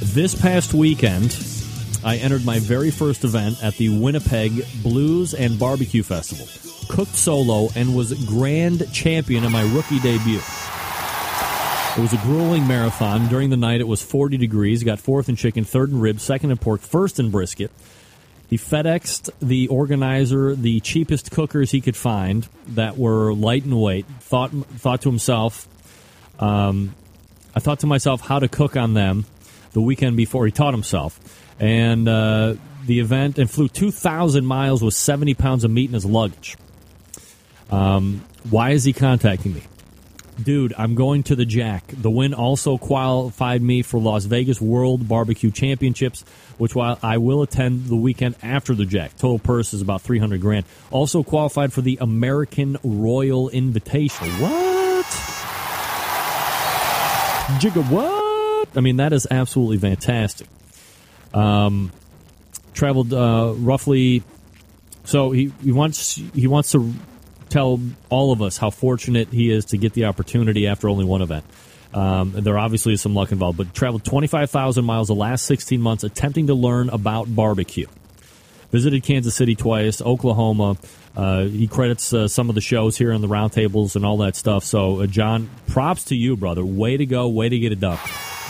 This 0.00 0.34
past 0.34 0.72
weekend, 0.72 1.36
I 2.02 2.16
entered 2.16 2.46
my 2.46 2.58
very 2.58 2.90
first 2.90 3.24
event 3.24 3.62
at 3.62 3.76
the 3.76 3.90
Winnipeg 3.90 4.64
Blues 4.82 5.34
and 5.34 5.58
Barbecue 5.58 6.02
Festival. 6.02 6.48
Cooked 6.88 7.14
solo 7.14 7.68
and 7.76 7.94
was 7.94 8.14
grand 8.24 8.90
champion 8.94 9.44
in 9.44 9.52
my 9.52 9.70
rookie 9.74 10.00
debut. 10.00 10.40
It 12.00 12.04
was 12.04 12.12
a 12.14 12.16
grueling 12.16 12.66
marathon. 12.66 13.28
During 13.28 13.50
the 13.50 13.58
night, 13.58 13.82
it 13.82 13.86
was 13.86 14.00
40 14.00 14.38
degrees. 14.38 14.82
Got 14.82 15.00
fourth 15.00 15.28
in 15.28 15.36
chicken, 15.36 15.64
third 15.64 15.90
in 15.90 16.00
ribs, 16.00 16.22
second 16.22 16.50
in 16.50 16.56
pork, 16.56 16.80
first 16.80 17.20
in 17.20 17.30
brisket. 17.30 17.70
He 18.48 18.56
FedExed 18.56 19.28
the 19.42 19.68
organizer 19.68 20.54
the 20.54 20.80
cheapest 20.80 21.30
cookers 21.30 21.72
he 21.72 21.82
could 21.82 21.96
find 21.96 22.48
that 22.68 22.96
were 22.96 23.34
light 23.34 23.66
in 23.66 23.78
weight. 23.78 24.06
Thought 24.20 24.50
thought 24.50 25.02
to 25.02 25.10
himself, 25.10 25.68
um, 26.38 26.94
I 27.54 27.60
thought 27.60 27.80
to 27.80 27.86
myself 27.86 28.22
how 28.22 28.38
to 28.38 28.48
cook 28.48 28.78
on 28.78 28.94
them 28.94 29.26
the 29.72 29.82
weekend 29.82 30.16
before 30.16 30.46
he 30.46 30.52
taught 30.52 30.72
himself, 30.72 31.20
and 31.60 32.08
uh, 32.08 32.54
the 32.86 33.00
event 33.00 33.38
and 33.38 33.50
flew 33.50 33.68
2,000 33.68 34.46
miles 34.46 34.82
with 34.82 34.94
70 34.94 35.34
pounds 35.34 35.64
of 35.64 35.70
meat 35.70 35.90
in 35.90 35.94
his 35.94 36.06
luggage. 36.06 36.56
Um, 37.70 38.24
why 38.48 38.70
is 38.70 38.84
he 38.84 38.94
contacting 38.94 39.52
me? 39.52 39.64
Dude, 40.42 40.72
I'm 40.78 40.94
going 40.94 41.24
to 41.24 41.36
the 41.36 41.44
Jack. 41.44 41.84
The 41.88 42.10
win 42.10 42.34
also 42.34 42.78
qualified 42.78 43.60
me 43.62 43.82
for 43.82 44.00
Las 44.00 44.24
Vegas 44.24 44.60
World 44.60 45.08
Barbecue 45.08 45.50
Championships, 45.50 46.24
which 46.56 46.76
I 46.76 47.18
will 47.18 47.42
attend 47.42 47.86
the 47.86 47.96
weekend 47.96 48.36
after 48.42 48.74
the 48.74 48.86
Jack. 48.86 49.16
Total 49.16 49.38
purse 49.38 49.74
is 49.74 49.82
about 49.82 50.02
300 50.02 50.40
grand. 50.40 50.64
Also 50.90 51.22
qualified 51.22 51.72
for 51.72 51.82
the 51.82 51.98
American 52.00 52.78
Royal 52.82 53.50
Invitational. 53.50 54.40
What? 54.40 55.06
Jigga 57.60 57.90
what? 57.90 58.68
I 58.76 58.80
mean, 58.80 58.96
that 58.96 59.12
is 59.12 59.26
absolutely 59.30 59.78
fantastic. 59.78 60.46
Um, 61.34 61.92
traveled 62.72 63.12
uh, 63.12 63.52
roughly. 63.56 64.22
So 65.04 65.32
he, 65.32 65.52
he 65.62 65.72
wants 65.72 66.14
he 66.14 66.46
wants 66.46 66.72
to 66.72 66.94
tell 67.50 67.80
all 68.08 68.32
of 68.32 68.42
us 68.42 68.56
how 68.56 68.70
fortunate 68.70 69.28
he 69.28 69.50
is 69.50 69.66
to 69.66 69.78
get 69.78 69.92
the 69.92 70.06
opportunity 70.06 70.66
after 70.66 70.88
only 70.88 71.04
one 71.04 71.22
event. 71.22 71.44
Um, 71.92 72.32
there 72.32 72.58
obviously 72.58 72.92
is 72.92 73.00
some 73.00 73.14
luck 73.14 73.32
involved, 73.32 73.58
but 73.58 73.74
traveled 73.74 74.04
25,000 74.04 74.84
miles 74.84 75.08
the 75.08 75.14
last 75.14 75.44
16 75.46 75.80
months 75.80 76.04
attempting 76.04 76.46
to 76.46 76.54
learn 76.54 76.88
about 76.88 77.34
barbecue. 77.34 77.86
Visited 78.70 79.02
Kansas 79.02 79.34
City 79.34 79.56
twice, 79.56 80.00
Oklahoma. 80.00 80.76
Uh, 81.16 81.42
he 81.42 81.66
credits 81.66 82.12
uh, 82.14 82.28
some 82.28 82.48
of 82.48 82.54
the 82.54 82.60
shows 82.60 82.96
here 82.96 83.12
on 83.12 83.20
the 83.20 83.26
roundtables 83.26 83.96
and 83.96 84.06
all 84.06 84.18
that 84.18 84.36
stuff. 84.36 84.62
So, 84.62 85.00
uh, 85.00 85.06
John, 85.06 85.50
props 85.66 86.04
to 86.04 86.16
you, 86.16 86.36
brother. 86.36 86.64
Way 86.64 86.96
to 86.96 87.06
go. 87.06 87.28
Way 87.28 87.48
to 87.48 87.58
get 87.58 87.72
it 87.72 87.80
done. 87.80 87.98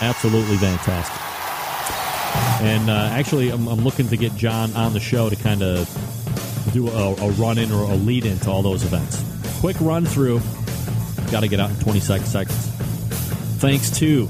Absolutely 0.03 0.59
fantastic. 0.59 1.17
And 2.63 2.91
uh, 2.91 3.09
actually, 3.13 3.49
I'm, 3.49 3.67
I'm 3.67 3.81
looking 3.81 4.09
to 4.09 4.17
get 4.19 4.35
John 4.37 4.73
on 4.75 4.93
the 4.93 5.01
show 5.01 5.31
to 5.31 5.37
kind 5.37 5.63
of 5.63 5.89
do 6.73 6.89
a, 6.89 7.15
a 7.15 7.31
run 7.33 7.59
in 7.59 7.73
or 7.73 7.85
a 7.85 7.95
lead 7.95 8.25
in 8.25 8.39
to 8.41 8.51
all 8.51 8.63
those 8.63 8.85
events. 8.85 9.23
Quick 9.61 9.77
run 9.81 10.05
through. 10.05 10.41
Got 11.31 11.41
to 11.41 11.49
get 11.49 11.61
out 11.61 11.71
in 11.71 11.77
20 11.77 12.01
seconds. 12.01 12.33
Thanks 13.59 13.91
to 13.99 14.27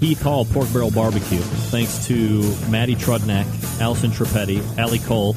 Heath 0.00 0.22
Hall 0.22 0.44
Pork 0.44 0.72
Barrel 0.72 0.90
Barbecue. 0.90 1.38
Thanks 1.70 2.06
to 2.06 2.42
Maddie 2.70 2.94
Trudnak, 2.94 3.46
Allison 3.80 4.10
Trapetti, 4.10 4.62
Allie 4.78 4.98
Cole, 5.00 5.34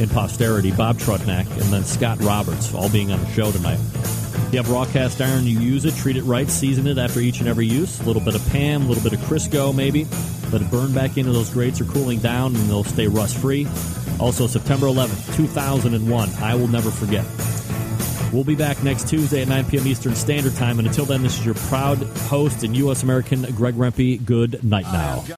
and 0.00 0.10
Posterity, 0.10 0.72
Bob 0.72 0.96
Trudnak, 0.98 1.50
and 1.50 1.72
then 1.72 1.84
Scott 1.84 2.20
Roberts, 2.20 2.74
all 2.74 2.88
being 2.90 3.12
on 3.12 3.20
the 3.20 3.30
show 3.30 3.50
tonight. 3.50 3.78
You 4.52 4.58
have 4.58 4.68
raw 4.68 4.84
cast 4.84 5.20
iron, 5.20 5.46
you 5.46 5.60
use 5.60 5.84
it, 5.84 5.94
treat 5.94 6.16
it 6.16 6.24
right, 6.24 6.48
season 6.48 6.86
it 6.88 6.98
after 6.98 7.20
each 7.20 7.38
and 7.38 7.48
every 7.48 7.66
use. 7.66 8.00
A 8.00 8.04
little 8.04 8.22
bit 8.22 8.34
of 8.34 8.46
Pam, 8.50 8.82
a 8.82 8.86
little 8.86 9.02
bit 9.02 9.12
of 9.12 9.20
Crisco 9.20 9.74
maybe. 9.74 10.06
Let 10.50 10.62
it 10.62 10.70
burn 10.70 10.92
back 10.92 11.16
into 11.16 11.30
those 11.30 11.50
grates 11.50 11.80
or 11.80 11.84
cooling 11.84 12.18
down, 12.18 12.56
and 12.56 12.68
they'll 12.68 12.82
stay 12.82 13.06
rust 13.06 13.38
free. 13.38 13.68
Also, 14.20 14.46
September 14.46 14.86
11th, 14.86 15.34
2001. 15.36 16.30
I 16.42 16.54
will 16.54 16.68
never 16.68 16.90
forget. 16.90 17.24
We'll 18.32 18.44
be 18.44 18.54
back 18.54 18.82
next 18.84 19.08
Tuesday 19.08 19.42
at 19.42 19.48
9 19.48 19.64
p.m. 19.64 19.86
Eastern 19.86 20.14
Standard 20.14 20.54
Time. 20.54 20.78
And 20.78 20.86
until 20.86 21.04
then, 21.04 21.22
this 21.22 21.38
is 21.38 21.44
your 21.44 21.54
proud 21.54 21.98
host 21.98 22.62
and 22.62 22.76
U.S. 22.76 23.02
American, 23.02 23.42
Greg 23.54 23.74
Rempe. 23.74 24.24
Good 24.24 24.62
night 24.62 24.84
now. 24.84 25.24